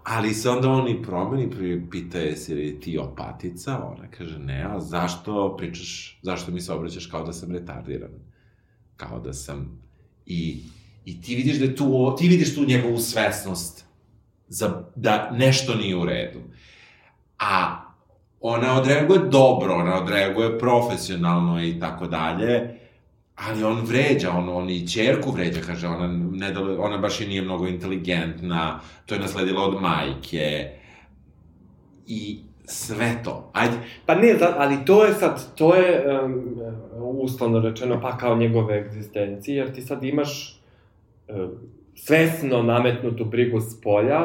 ali 0.07 0.35
se 0.35 0.51
onda 0.51 0.69
on 0.71 0.89
i 0.89 1.03
promeni, 1.03 1.51
pita 1.91 2.19
je 2.19 2.37
si 2.37 2.55
li 2.55 2.81
ti 2.81 2.99
opatica, 2.99 3.83
ona 3.85 4.11
kaže 4.11 4.39
ne, 4.39 4.63
a 4.63 4.81
zašto 4.81 5.57
pričaš, 5.57 6.19
zašto 6.23 6.53
mi 6.53 6.61
se 6.61 6.73
obraćaš 6.73 7.07
kao 7.07 7.25
da 7.25 7.33
sam 7.33 7.53
retardiran, 7.53 8.11
kao 8.97 9.21
da 9.21 9.33
sam, 9.33 9.81
i, 10.27 10.63
i 11.05 11.23
ti 11.23 11.35
vidiš 11.35 11.59
da 11.59 11.75
tu, 11.75 12.15
ti 12.19 12.29
vidiš 12.29 12.55
tu 12.55 12.65
njegovu 12.65 12.99
svesnost, 12.99 13.85
za, 14.49 14.83
da 14.97 15.31
nešto 15.33 15.75
nije 15.75 15.97
u 15.97 16.05
redu. 16.05 16.41
A 17.39 17.83
ona 18.41 18.81
odreaguje 18.81 19.19
dobro, 19.19 19.75
ona 19.75 20.03
odreaguje 20.03 20.59
profesionalno 20.59 21.65
i 21.65 21.81
tako 21.81 22.07
dalje, 22.07 22.76
ali 23.37 23.65
on 23.65 23.81
vređa, 23.81 24.31
on, 24.31 24.49
on 24.49 24.71
i 24.71 24.89
čerku 24.89 25.31
vređa, 25.31 25.61
kaže, 25.61 25.89
ona, 25.89 26.07
ne 26.33 26.53
da, 26.53 26.61
ona 26.81 26.99
baš 26.99 27.21
i 27.21 27.27
nije 27.27 27.43
mnogo 27.43 27.67
inteligentna, 27.67 28.81
to 29.07 29.15
je 29.15 29.21
nasledila 29.21 29.65
od 29.65 29.83
majke, 29.83 30.71
i 32.07 32.39
sve 32.65 33.21
to. 33.25 33.51
Ajde, 33.53 33.75
Pa 34.07 34.15
ne, 34.15 34.37
ali 34.57 34.85
to 34.85 35.05
je 35.05 35.15
sad, 35.15 35.55
to 35.55 35.75
je 35.75 36.21
um, 36.25 36.57
uslovno 37.01 37.61
rečeno 37.61 38.01
pa 38.01 38.19
kao 38.19 38.37
njegove 38.37 38.79
egzistencije, 38.79 39.57
jer 39.57 39.75
ti 39.75 39.83
sad 39.83 40.05
imaš 40.05 40.61
um, 41.29 41.51
svesno 41.95 42.63
nametnutu 42.63 43.25
brigu 43.25 43.61
s 43.61 43.81
polja, 43.81 44.21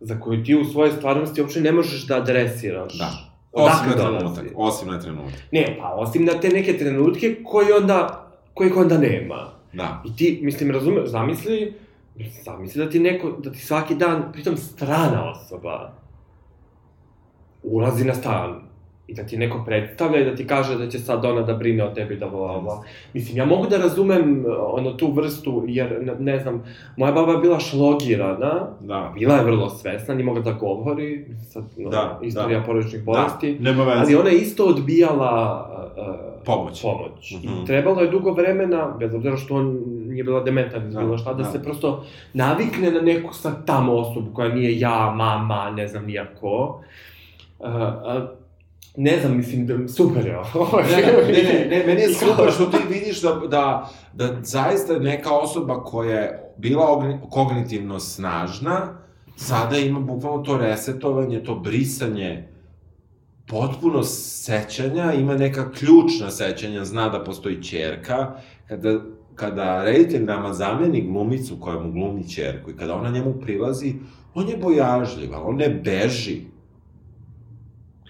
za 0.00 0.20
koju 0.20 0.44
ti 0.44 0.54
u 0.54 0.64
svojoj 0.64 0.92
stvarnosti 0.92 1.40
uopšte 1.40 1.60
ne 1.60 1.72
možeš 1.72 2.06
da 2.06 2.16
adresiraš. 2.16 2.98
da. 2.98 3.34
Osim 3.52 3.88
Odakle 3.88 4.04
na 4.04 4.10
dolazi? 4.10 4.34
trenutak, 4.34 4.52
osim 4.56 4.88
na 4.88 5.00
trenutak. 5.00 5.40
Ne, 5.52 5.76
pa 5.80 5.94
osim 5.94 6.24
na 6.24 6.32
te 6.32 6.48
neke 6.48 6.78
trenutke 6.78 7.36
koji 7.44 7.72
onda, 7.80 8.23
kojih 8.54 8.76
onda 8.76 8.98
nema. 8.98 9.50
Da. 9.72 10.02
I 10.04 10.16
ti, 10.16 10.40
mislim, 10.42 10.70
razumeš, 10.70 11.10
zamisli, 11.10 11.74
zamisli 12.44 12.84
da 12.84 12.90
ti 12.90 13.00
neko, 13.00 13.30
da 13.30 13.52
ti 13.52 13.58
svaki 13.58 13.94
dan, 13.94 14.32
pritom 14.32 14.56
strana 14.56 15.30
osoba, 15.30 15.92
ulazi 17.62 18.04
na 18.04 18.14
stan 18.14 18.73
i 19.08 19.14
da 19.14 19.22
ti 19.22 19.36
neko 19.36 19.62
predstavlja 19.66 20.20
i 20.20 20.24
da 20.24 20.34
ti 20.36 20.46
kaže 20.46 20.78
da 20.78 20.88
će 20.88 20.98
sad 20.98 21.24
ona 21.24 21.42
da 21.42 21.54
brine 21.54 21.84
o 21.84 21.90
tebi, 21.90 22.16
da 22.16 22.28
bla, 22.28 22.60
bla. 22.60 22.82
Mislim, 23.12 23.36
ja 23.36 23.46
mogu 23.46 23.66
da 23.66 23.76
razumem 23.78 24.44
ono, 24.68 24.92
tu 24.92 25.12
vrstu, 25.12 25.64
jer, 25.66 25.98
ne, 26.02 26.14
ne 26.18 26.38
znam, 26.38 26.62
moja 26.96 27.12
baba 27.12 27.32
je 27.32 27.38
bila 27.38 27.60
šlogirana, 27.60 28.68
Da. 28.80 29.12
bila 29.14 29.34
je 29.34 29.44
vrlo 29.44 29.70
svesna, 29.70 30.14
nije 30.14 30.24
mogla 30.24 30.42
da 30.42 30.52
govori, 30.52 31.26
sad, 31.42 31.64
no, 31.76 31.90
Da, 31.90 32.20
istorija 32.22 32.58
da. 32.58 32.64
porodičnih 32.66 33.04
bolesti. 33.04 33.54
Da, 33.54 33.70
nema 33.70 33.84
veze. 33.84 34.00
Ali 34.00 34.14
ona 34.14 34.30
je 34.30 34.38
isto 34.38 34.64
odbijala 34.64 35.66
uh, 35.96 36.44
Pomoć. 36.44 36.82
pomoć. 36.82 37.32
Mhm. 37.44 37.62
I 37.62 37.66
trebalo 37.66 38.00
je 38.00 38.10
dugo 38.10 38.32
vremena, 38.32 38.96
bez 38.98 39.14
obzira 39.14 39.36
što 39.36 39.54
on 39.54 39.78
nije 40.06 40.24
bila 40.24 40.40
dementan, 40.42 40.82
Da, 40.82 40.88
da, 40.90 41.00
bilo 41.00 41.18
šta, 41.18 41.32
da, 41.34 41.42
da. 41.42 41.50
se 41.50 41.62
prosto 41.62 42.04
navikne 42.32 42.90
na 42.90 43.00
neku 43.00 43.34
sad 43.34 43.66
tamo 43.66 43.92
osobu 43.94 44.30
koja 44.34 44.48
nije 44.48 44.78
ja, 44.80 45.12
mama, 45.16 45.70
ne 45.70 45.88
znam 45.88 46.04
nijako. 46.06 46.80
Uh, 47.58 47.66
uh, 47.68 48.43
ne 48.96 49.20
znam, 49.20 49.36
mislim, 49.36 49.66
da, 49.66 49.88
super 49.88 50.26
je 50.26 50.38
ovo. 50.54 50.80
Ne, 50.80 50.96
ne, 51.32 51.66
ne, 51.70 51.86
meni 51.86 52.00
je 52.00 52.14
super 52.20 52.52
što 52.52 52.66
ti 52.66 52.76
vidiš 52.88 53.22
da, 53.22 53.40
da, 53.48 53.90
da 54.12 54.36
zaista 54.42 54.98
neka 54.98 55.32
osoba 55.32 55.84
koja 55.84 56.20
je 56.20 56.52
bila 56.56 56.86
ogni- 56.88 57.18
kognitivno 57.30 58.00
snažna, 58.00 58.98
sada 59.36 59.76
ima 59.78 60.00
bukvalno 60.00 60.42
to 60.42 60.56
resetovanje, 60.58 61.42
to 61.42 61.54
brisanje 61.54 62.48
potpuno 63.46 64.02
sećanja, 64.02 65.12
ima 65.12 65.34
neka 65.34 65.70
ključna 65.70 66.30
sećanja, 66.30 66.84
zna 66.84 67.08
da 67.08 67.24
postoji 67.24 67.62
čerka, 67.62 68.32
kada, 68.68 69.00
kada 69.34 69.84
reditelj 69.84 70.24
nama 70.24 70.54
zameni 70.54 71.02
glumicu 71.02 71.56
koja 71.60 71.78
mu 71.80 71.92
glumi 71.92 72.28
čerku 72.28 72.70
i 72.70 72.76
kada 72.76 72.94
ona 72.94 73.10
njemu 73.10 73.34
prilazi, 73.40 73.94
on 74.34 74.48
je 74.48 74.56
bojažljiv, 74.56 75.30
on 75.44 75.56
ne 75.56 75.68
beži. 75.68 76.40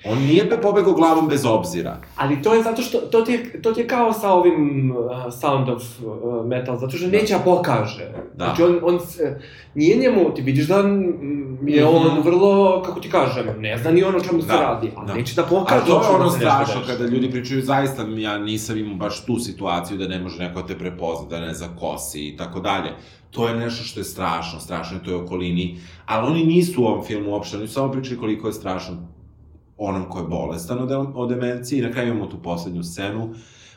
On 0.07 0.19
nije 0.19 0.45
be 0.45 0.59
pobegao 0.59 0.93
glavom 0.93 1.29
bez 1.29 1.45
obzira. 1.47 1.97
Ali 2.17 2.43
to 2.43 2.55
je 2.55 2.63
zato 2.63 2.83
što, 2.83 2.99
to 3.01 3.21
ti 3.21 3.33
je, 3.33 3.63
to 3.63 3.73
ti 3.73 3.81
je 3.81 3.87
kao 3.87 4.13
sa 4.13 4.33
ovim 4.33 4.91
uh, 4.91 4.97
Sound 5.33 5.69
of 5.69 5.83
uh, 6.01 6.47
Metal, 6.47 6.77
zato 6.77 6.97
što 6.97 7.07
neće 7.09 7.35
da 7.35 7.41
pokaže. 7.41 8.07
Da. 8.35 8.45
Znači 8.45 8.63
on, 8.63 8.79
on, 8.85 9.01
se- 9.01 9.41
nije 9.75 9.97
njemu, 9.97 10.35
ti 10.35 10.43
vidiš 10.43 10.67
da 10.67 10.83
mm, 10.83 11.69
je 11.69 11.87
on 11.87 12.21
vrlo, 12.21 12.83
kako 12.83 13.01
ti 13.01 13.11
kažem, 13.11 13.47
ne 13.59 13.79
zna 13.79 13.91
ni 13.91 14.05
ono 14.05 14.21
čemu 14.21 14.43
se 14.43 14.47
Mhm. 14.47 14.57
Da, 14.57 14.63
radi, 14.63 14.91
a 14.97 15.05
da. 15.05 15.15
neće 15.15 15.35
da 15.35 15.43
pokaže. 15.43 15.83
A 15.83 15.87
to 15.87 15.93
je 15.93 16.01
da 16.03 16.11
ono 16.11 16.31
se 16.31 16.39
nešto 16.39 16.51
strašno 16.51 16.81
kada 16.87 17.05
ljudi 17.05 17.31
pričaju, 17.31 17.63
zaista 17.63 18.03
ja 18.09 18.39
nisam 18.39 18.79
imao 18.79 18.95
baš 18.97 19.25
tu 19.25 19.39
situaciju 19.39 19.99
da 19.99 20.09
ne 20.09 20.19
može 20.19 20.39
neko 20.39 20.61
da 20.61 20.67
te 20.67 20.79
prepozna, 20.79 21.29
da 21.29 21.41
ne 21.41 21.55
zakosi 21.55 22.21
i 22.23 22.37
tako 22.37 22.61
dalje. 22.61 22.91
To 23.31 23.49
je 23.49 23.55
nešto 23.57 23.85
što 23.85 24.01
je 24.01 24.05
strašno, 24.05 24.61
strašno 24.61 24.97
je 24.97 25.05
toj 25.05 25.15
okolini, 25.15 25.77
ali 26.07 26.27
oni 26.27 26.45
nisu 26.45 26.83
u 26.83 26.87
ovom 26.87 27.05
filmu 27.05 27.31
uopšte, 27.31 27.57
oni 27.57 27.67
su 27.67 27.75
samo 27.75 27.93
pričali 27.93 28.21
koliko 28.21 28.47
je 28.47 28.53
strašno 28.53 28.97
onom 29.79 30.09
ko 30.09 30.19
je 30.19 30.25
bolestan 30.25 30.79
od, 30.79 31.13
od 31.15 31.29
demencije 31.29 31.79
i 31.79 31.83
na 31.83 31.93
kraju 31.93 32.11
imamo 32.11 32.27
tu 32.27 32.43
poslednju 32.43 32.83
scenu 32.83 33.35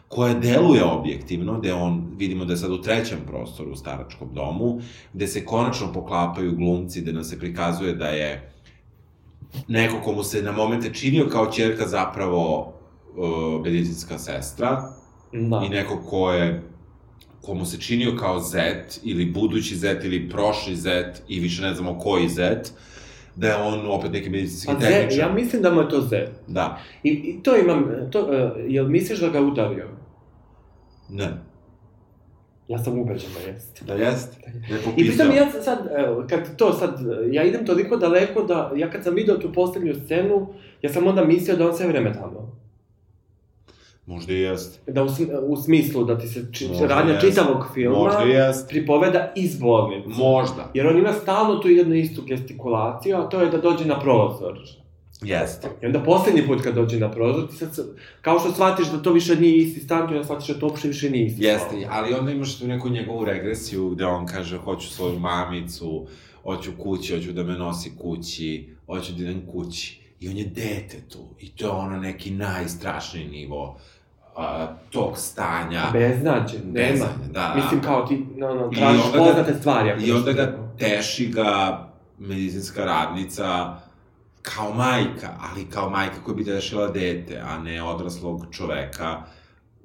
koja 0.08 0.34
deluje 0.34 0.84
objektivno, 0.84 1.60
gde 1.60 1.74
on, 1.74 2.12
vidimo 2.18 2.46
da 2.46 2.54
je 2.54 2.58
sad 2.58 2.72
u 2.72 2.82
trećem 2.82 3.20
prostoru 3.28 3.72
u 3.72 3.76
staračkom 3.76 4.30
domu, 4.34 4.80
gde 5.14 5.28
se 5.28 5.46
konačno 5.46 5.94
poklapaju 5.94 6.56
glumci, 6.56 7.02
gde 7.02 7.14
nam 7.14 7.24
se 7.24 7.40
prikazuje 7.40 7.94
da 7.94 8.08
je 8.08 8.52
neko 9.68 10.02
komu 10.04 10.24
se 10.24 10.42
na 10.42 10.52
momente 10.52 10.94
činio 10.94 11.28
kao 11.32 11.52
čerka 11.52 11.88
zapravo 11.88 12.74
uh, 13.18 13.64
medicinska 13.64 14.18
sestra 14.18 14.94
Da. 15.34 15.62
i 15.66 15.70
neko 15.70 16.02
ko 16.10 16.32
je 16.32 16.64
komu 17.42 17.66
se 17.66 17.80
činio 17.80 18.16
kao 18.20 18.40
zet 18.40 19.00
ili 19.04 19.26
budući 19.26 19.76
zet 19.76 20.04
ili 20.04 20.30
prošli 20.30 20.76
zet 20.76 21.24
i 21.28 21.40
više 21.40 21.62
ne 21.62 21.74
znamo 21.74 22.00
koji 22.00 22.30
zet 22.30 22.74
da 23.38 23.48
je 23.48 23.56
on 23.56 23.92
opet 23.92 24.12
neki 24.12 24.30
medicinski 24.30 24.74
Pa 24.74 24.80
tehničar. 24.80 25.20
ja 25.20 25.34
mislim 25.34 25.62
da 25.62 25.74
mu 25.74 25.82
je 25.82 25.90
to 25.90 26.02
ze. 26.02 26.28
Da. 26.48 26.80
I, 27.04 27.10
I 27.10 27.44
to 27.44 27.58
imam, 27.58 27.86
to, 28.12 28.22
uh, 28.22 28.52
jel 28.68 28.88
misliš 28.88 29.20
da 29.20 29.30
ga 29.30 29.42
udario? 29.42 29.88
Ne. 31.10 31.28
Ja 32.68 32.78
sam 32.78 33.00
ubeđen 33.00 33.30
da 33.34 33.52
jeste. 33.52 33.86
Da 33.86 33.94
jest? 33.94 34.40
Da 34.70 34.76
je 34.76 34.82
I 34.96 35.08
pritom 35.08 35.36
ja 35.36 35.52
sad, 35.64 35.90
evo, 35.98 36.26
kad 36.30 36.56
to 36.56 36.74
sad, 36.74 37.00
ja 37.32 37.44
idem 37.44 37.66
toliko 37.66 37.98
daleko 37.98 38.44
da, 38.44 38.72
ja 38.76 38.90
kad 38.90 39.04
sam 39.04 39.16
video 39.16 39.38
tu 39.38 39.54
poslednju 39.54 39.96
scenu, 39.96 40.48
ja 40.82 40.90
sam 40.90 41.08
onda 41.08 41.26
mislio 41.26 41.58
da 41.58 41.68
on 41.68 41.78
sve 41.78 41.88
vreme 41.88 42.14
tamo. 42.14 42.47
Možda 44.08 44.34
i 44.34 44.40
jest. 44.40 44.80
Da 44.88 45.04
u, 45.04 45.10
sm- 45.10 45.24
u 45.42 45.58
smislu 45.58 46.04
da 46.04 46.20
ti 46.20 46.28
se 46.28 46.46
či, 46.52 46.68
Možda 46.68 46.88
radnja 46.88 47.14
jest. 47.14 47.28
čitavog 47.28 47.66
filma 47.74 47.98
Možda 47.98 48.20
jest. 48.22 48.70
pripoveda 48.70 49.32
iz 49.36 49.60
bolnice. 49.60 50.10
Možda. 50.10 50.72
Jer 50.74 50.88
on 50.88 50.98
ima 50.98 51.14
stalno 51.14 51.56
tu 51.56 51.70
jednu 51.70 51.96
istu 51.96 52.22
gestikulaciju, 52.22 53.18
a 53.18 53.30
to 53.30 53.42
je 53.42 53.50
da 53.50 53.58
dođe 53.58 53.86
na 53.86 54.00
prozor. 54.00 54.60
Jeste. 55.22 55.68
I 55.84 55.86
onda 55.86 56.04
poslednji 56.04 56.48
put 56.48 56.62
kad 56.62 56.76
dođe 56.76 57.00
na 57.00 57.12
prozor, 57.12 57.48
ti 57.48 57.56
sad, 57.56 57.88
kao 58.22 58.40
što 58.40 58.52
shvatiš 58.52 58.88
da 58.88 59.02
to 59.02 59.12
više 59.14 59.36
nije 59.36 59.58
isti 59.58 59.80
stan, 59.80 60.08
ti 60.08 60.14
onda 60.14 60.24
shvatiš 60.24 60.48
da 60.48 60.60
to 60.60 60.68
uopšte 60.68 60.88
više 60.88 61.10
nije 61.10 61.26
isti 61.26 61.44
Jeste, 61.44 61.68
stan. 61.70 61.84
ali 61.90 62.14
onda 62.14 62.32
imaš 62.32 62.60
tu 62.60 62.68
neku 62.68 62.90
njegovu 62.90 63.26
regresiju 63.26 63.90
gde 63.90 64.06
on 64.06 64.26
kaže 64.26 64.58
hoću 64.58 64.90
svoju 64.90 65.20
mamicu, 65.20 66.08
hoću 66.44 66.72
kući, 66.78 67.16
hoću 67.16 67.32
da 67.32 67.44
me 67.44 67.54
nosi 67.58 67.92
kući, 67.98 68.70
hoću 68.86 69.14
da 69.14 69.24
idem 69.24 69.42
kući. 69.52 70.02
I 70.20 70.30
on 70.30 70.38
je 70.38 70.46
dete 70.46 70.98
tu. 71.10 71.20
I 71.40 71.50
to 71.50 71.66
je 71.66 71.72
ono 71.72 71.98
neki 71.98 72.32
najstrašniji 72.32 73.28
nivo 73.28 73.78
a, 74.38 74.68
tog 74.90 75.18
stanja. 75.18 75.84
Beznađe, 75.94 76.58
nema. 76.66 77.06
Da. 77.32 77.54
Mislim 77.56 77.82
kao 77.82 78.06
ti, 78.06 78.26
no, 78.36 78.56
no, 78.56 78.70
tražiš 78.70 79.02
poznate 79.18 79.54
stvari. 79.54 79.90
ako 79.90 80.02
I 80.02 80.12
onda 80.12 80.32
ga 80.32 80.58
teši 80.80 81.28
ga 81.28 81.84
medicinska 82.18 82.86
radnica 82.86 83.76
kao 84.42 84.74
majka, 84.74 85.30
ali 85.52 85.66
kao 85.70 85.90
majka 85.90 86.16
koja 86.26 86.36
bi 86.36 86.46
tešila 86.46 86.88
dete, 86.88 87.42
a 87.46 87.60
ne 87.60 87.84
odraslog 87.84 88.46
čoveka 88.52 89.24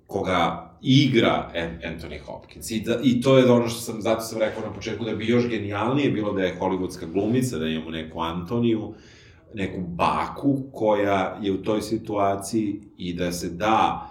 koga 0.07 0.71
igra 0.83 1.51
An- 1.55 1.93
Anthony 1.93 2.21
Hopkins. 2.27 2.71
I, 2.71 2.81
da, 2.81 2.99
I 3.03 3.21
to 3.21 3.39
je 3.39 3.51
ono 3.51 3.69
što 3.69 3.81
sam, 3.81 4.01
zato 4.01 4.21
sam 4.21 4.39
rekao 4.39 4.63
na 4.63 4.73
početku 4.73 5.05
da 5.05 5.15
bi 5.15 5.27
još 5.27 5.49
genijalnije 5.49 6.11
bilo 6.11 6.33
da 6.33 6.43
je 6.43 6.57
hollywoodska 6.61 7.13
glumica, 7.13 7.59
da 7.59 7.67
imamo 7.67 7.91
neku 7.91 8.21
Antoniju, 8.21 8.95
neku 9.55 9.81
baku 9.81 10.63
koja 10.73 11.39
je 11.43 11.53
u 11.53 11.63
toj 11.63 11.83
situaciji 11.83 12.81
i 12.97 13.15
da 13.15 13.33
se 13.33 13.49
da 13.49 14.09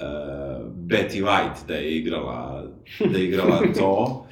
uh, 0.00 0.66
Betty 0.74 1.22
White 1.22 1.66
da 1.68 1.74
je 1.74 1.96
igrala 1.96 2.64
da 3.12 3.18
je 3.18 3.24
igrala 3.24 3.58
to. 3.78 4.24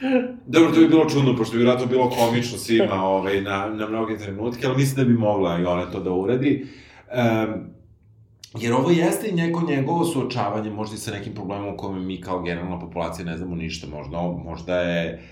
Dobro, 0.47 0.71
to 0.75 0.81
bi 0.81 0.89
bilo 0.89 1.09
čudno, 1.09 1.37
pošto 1.37 1.53
bi 1.53 1.59
vjerojatno 1.59 1.87
bilo 1.87 2.11
komično 2.11 2.59
svima 2.59 3.05
ovaj, 3.05 3.41
na, 3.41 3.67
na 3.67 3.89
mnoge 3.89 4.19
trenutke, 4.19 4.67
ali 4.67 4.77
mislim 4.77 4.97
da 4.97 5.13
bi 5.13 5.19
mogla 5.19 5.59
i 5.59 5.65
ona 5.65 5.91
to 5.91 6.01
da 6.01 6.11
uradi. 6.11 6.67
Um, 7.13 7.77
jer 8.59 8.73
ovo 8.73 8.91
jeste 8.91 9.29
i 9.29 9.35
neko 9.35 9.63
njegovo 9.69 10.05
suočavanje, 10.05 10.71
možda 10.71 10.95
i 10.95 10.99
sa 10.99 11.11
nekim 11.11 11.35
problemom 11.35 11.75
u 11.75 11.77
kome 11.77 12.01
mi 12.01 12.21
kao 12.21 12.43
generalna 12.43 12.79
populacija 12.79 13.25
ne 13.25 13.37
znamo 13.37 13.55
ništa, 13.57 13.87
možda, 13.87 14.21
možda 14.45 14.81
je 14.81 15.23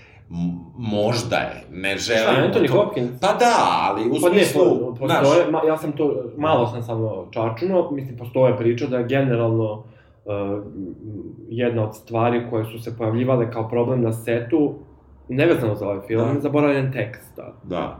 možda 0.77 1.35
je, 1.35 1.63
ne 1.71 1.97
želim... 1.97 2.23
Šta, 2.23 2.59
Anthony 2.59 2.67
to- 2.67 2.73
Hopkins? 2.73 3.09
Pa 3.21 3.27
da, 3.27 3.55
ali 3.81 4.09
u 4.09 4.13
Pa 4.21 4.29
ne, 4.29 4.35
smislu, 4.35 4.95
po, 4.99 5.07
znaš, 5.07 5.19
postoje, 5.19 5.51
ma, 5.51 5.61
ja 5.67 5.77
sam 5.77 5.91
to, 5.91 6.23
malo 6.37 6.67
sam 6.67 6.83
samo 6.83 7.27
čačuno, 7.31 7.91
mislim, 7.91 8.17
postoje 8.17 8.57
priča 8.57 8.87
da 8.87 9.01
generalno 9.01 9.83
jedna 11.49 11.83
od 11.83 11.95
stvari 11.95 12.41
koje 12.49 12.65
su 12.65 12.79
se 12.79 12.97
pojavljivale 12.97 13.51
kao 13.51 13.69
problem 13.69 14.01
na 14.01 14.13
setu, 14.13 14.73
nevezano 15.29 15.75
za 15.75 15.85
ovaj 15.87 16.07
film, 16.07 16.33
Da. 16.33 16.39
zaboravljen 16.39 16.91
tekst. 16.91 17.35
Da. 17.35 17.53
da, 17.63 17.99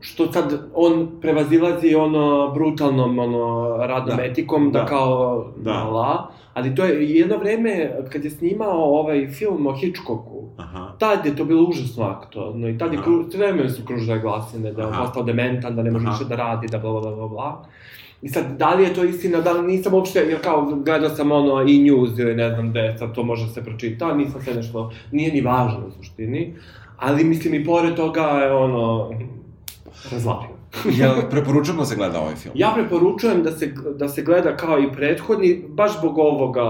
Što 0.00 0.32
sad 0.32 0.68
on 0.74 1.08
prevazilazi 1.20 1.94
ono 1.94 2.50
brutalnom 2.54 3.18
ono 3.18 3.76
radnom 3.76 4.16
Da. 4.16 4.24
etikom 4.24 4.72
da, 4.72 4.78
Da. 4.78 4.86
kao 4.86 5.46
Da. 5.56 5.84
la, 5.84 6.28
ali 6.54 6.74
to 6.74 6.84
je 6.84 7.10
jedno 7.10 7.36
vreme 7.36 7.90
kad 8.12 8.24
je 8.24 8.30
snimao 8.30 9.00
ovaj 9.00 9.26
film 9.28 9.66
o 9.66 9.72
Hitchcocku, 9.72 10.42
aha, 10.56 10.92
tad 10.98 11.26
je 11.26 11.36
to 11.36 11.44
bilo 11.44 11.68
užasno 11.68 12.04
aktualno 12.04 12.68
i 12.68 12.78
tad 12.78 12.92
je 12.92 13.02
kru, 13.02 13.30
sve 13.30 13.52
vreme 13.52 13.68
su 13.70 13.84
kružile 13.84 14.18
glasine 14.18 14.72
da 14.72 14.82
je 14.82 14.88
postao 14.98 15.22
dementan, 15.22 15.76
da 15.76 15.82
ne 15.82 15.90
može 15.90 16.06
više 16.08 16.24
da 16.24 16.36
radi, 16.36 16.66
da 16.66 16.78
bla 16.78 17.00
bla 17.00 17.14
bla 17.14 17.28
bla. 17.28 17.64
I 18.24 18.28
sad, 18.28 18.44
da 18.58 18.74
li 18.74 18.84
je 18.84 18.94
to 18.94 19.04
istina, 19.04 19.40
da 19.40 19.52
li 19.52 19.72
nisam 19.72 19.94
uopšte, 19.94 20.18
jer 20.18 20.40
kao 20.42 20.64
gledao 20.84 21.10
sam 21.10 21.32
ono 21.32 21.62
i 21.62 21.78
news 21.78 22.18
ili 22.18 22.34
ne 22.34 22.48
znam 22.54 22.70
gde, 22.70 22.94
sad 22.98 23.14
to 23.14 23.22
može 23.22 23.48
se 23.48 23.64
pročita, 23.64 24.14
nisam 24.14 24.42
se 24.42 24.54
nešto, 24.54 24.92
nije 25.12 25.32
ni 25.32 25.40
važno 25.40 25.86
u 25.86 25.90
suštini, 25.90 26.54
ali 26.96 27.24
mislim 27.24 27.54
i 27.54 27.64
pored 27.64 27.94
toga 27.96 28.22
je 28.22 28.52
ono, 28.52 29.10
razvalio. 30.12 30.53
Jel 30.98 31.14
preporučujemo 31.30 31.82
da 31.82 31.86
se 31.86 31.96
gleda 31.96 32.20
ovaj 32.20 32.34
film? 32.36 32.54
Ja 32.56 32.72
preporučujem 32.74 33.42
da 33.42 33.52
se, 33.52 33.74
da 33.96 34.08
se 34.08 34.22
gleda 34.22 34.56
kao 34.56 34.78
i 34.78 34.92
prethodni, 34.92 35.64
baš 35.68 35.98
zbog 35.98 36.18
ovoga, 36.18 36.64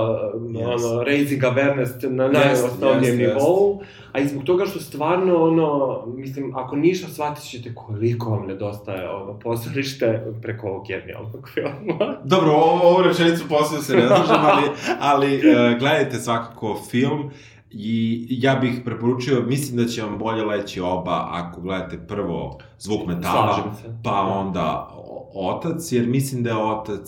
Yes. 0.54 0.74
ono, 0.74 1.02
raising 1.02 1.42
awareness 1.42 2.10
na 2.10 2.28
najosnovnijem 2.28 3.16
yes, 3.16 3.20
yes. 3.20 3.34
nivou, 3.34 3.82
a 4.12 4.20
i 4.20 4.28
zbog 4.28 4.44
toga 4.44 4.66
što 4.66 4.80
stvarno, 4.80 5.42
ono, 5.42 6.02
mislim, 6.06 6.56
ako 6.56 6.76
ništa, 6.76 7.08
shvatit 7.08 7.44
ćete 7.44 7.74
koliko 7.74 8.30
vam 8.30 8.46
nedostaje 8.46 9.10
ono, 9.10 9.38
pozorište 9.38 10.24
preko 10.42 10.68
ovog 10.68 10.86
genijalnog 10.86 11.50
filma. 11.54 12.16
Dobro, 12.24 12.52
ovo, 12.52 12.88
ovu 12.88 13.02
rečenicu 13.02 13.44
posle 13.48 13.82
se 13.82 13.96
ne 13.96 14.06
slažem, 14.06 14.36
ali, 14.40 14.62
ali 15.00 15.36
uh, 15.36 15.78
gledajte 15.78 16.18
svakako 16.18 16.80
film 16.90 17.30
i 17.76 18.26
ja 18.30 18.54
bih 18.54 18.80
preporučio, 18.84 19.42
mislim 19.46 19.76
da 19.76 19.84
će 19.84 20.02
vam 20.02 20.18
bolje 20.18 20.44
leći 20.44 20.80
oba 20.80 21.28
ako 21.30 21.60
gledate 21.60 21.98
prvo 22.08 22.58
zvuk 22.78 23.06
metala, 23.06 23.74
pa 24.04 24.20
onda 24.20 24.94
otac, 25.34 25.92
jer 25.92 26.06
mislim 26.06 26.42
da 26.42 26.50
je 26.50 26.56
otac 26.56 27.00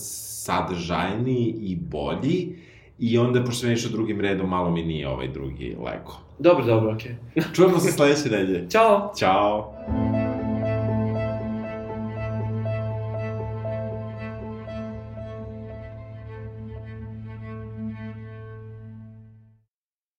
sadržajniji 0.44 1.54
i 1.60 1.76
bolji 1.76 2.56
i 2.98 3.18
onda, 3.18 3.44
pošto 3.44 3.60
sam 3.60 3.72
išao 3.72 3.90
drugim 3.90 4.20
redom, 4.20 4.48
malo 4.48 4.70
mi 4.70 4.82
nije 4.82 5.08
ovaj 5.08 5.28
drugi 5.28 5.76
lego. 5.84 6.12
Dobro, 6.38 6.64
dobro, 6.64 6.92
okej. 6.92 7.16
Čujemo 7.54 7.78
se 7.78 7.92
sledeće 7.92 8.30
nedelje. 8.30 8.70
Ćao! 8.70 9.12
Ćao! 9.18 9.74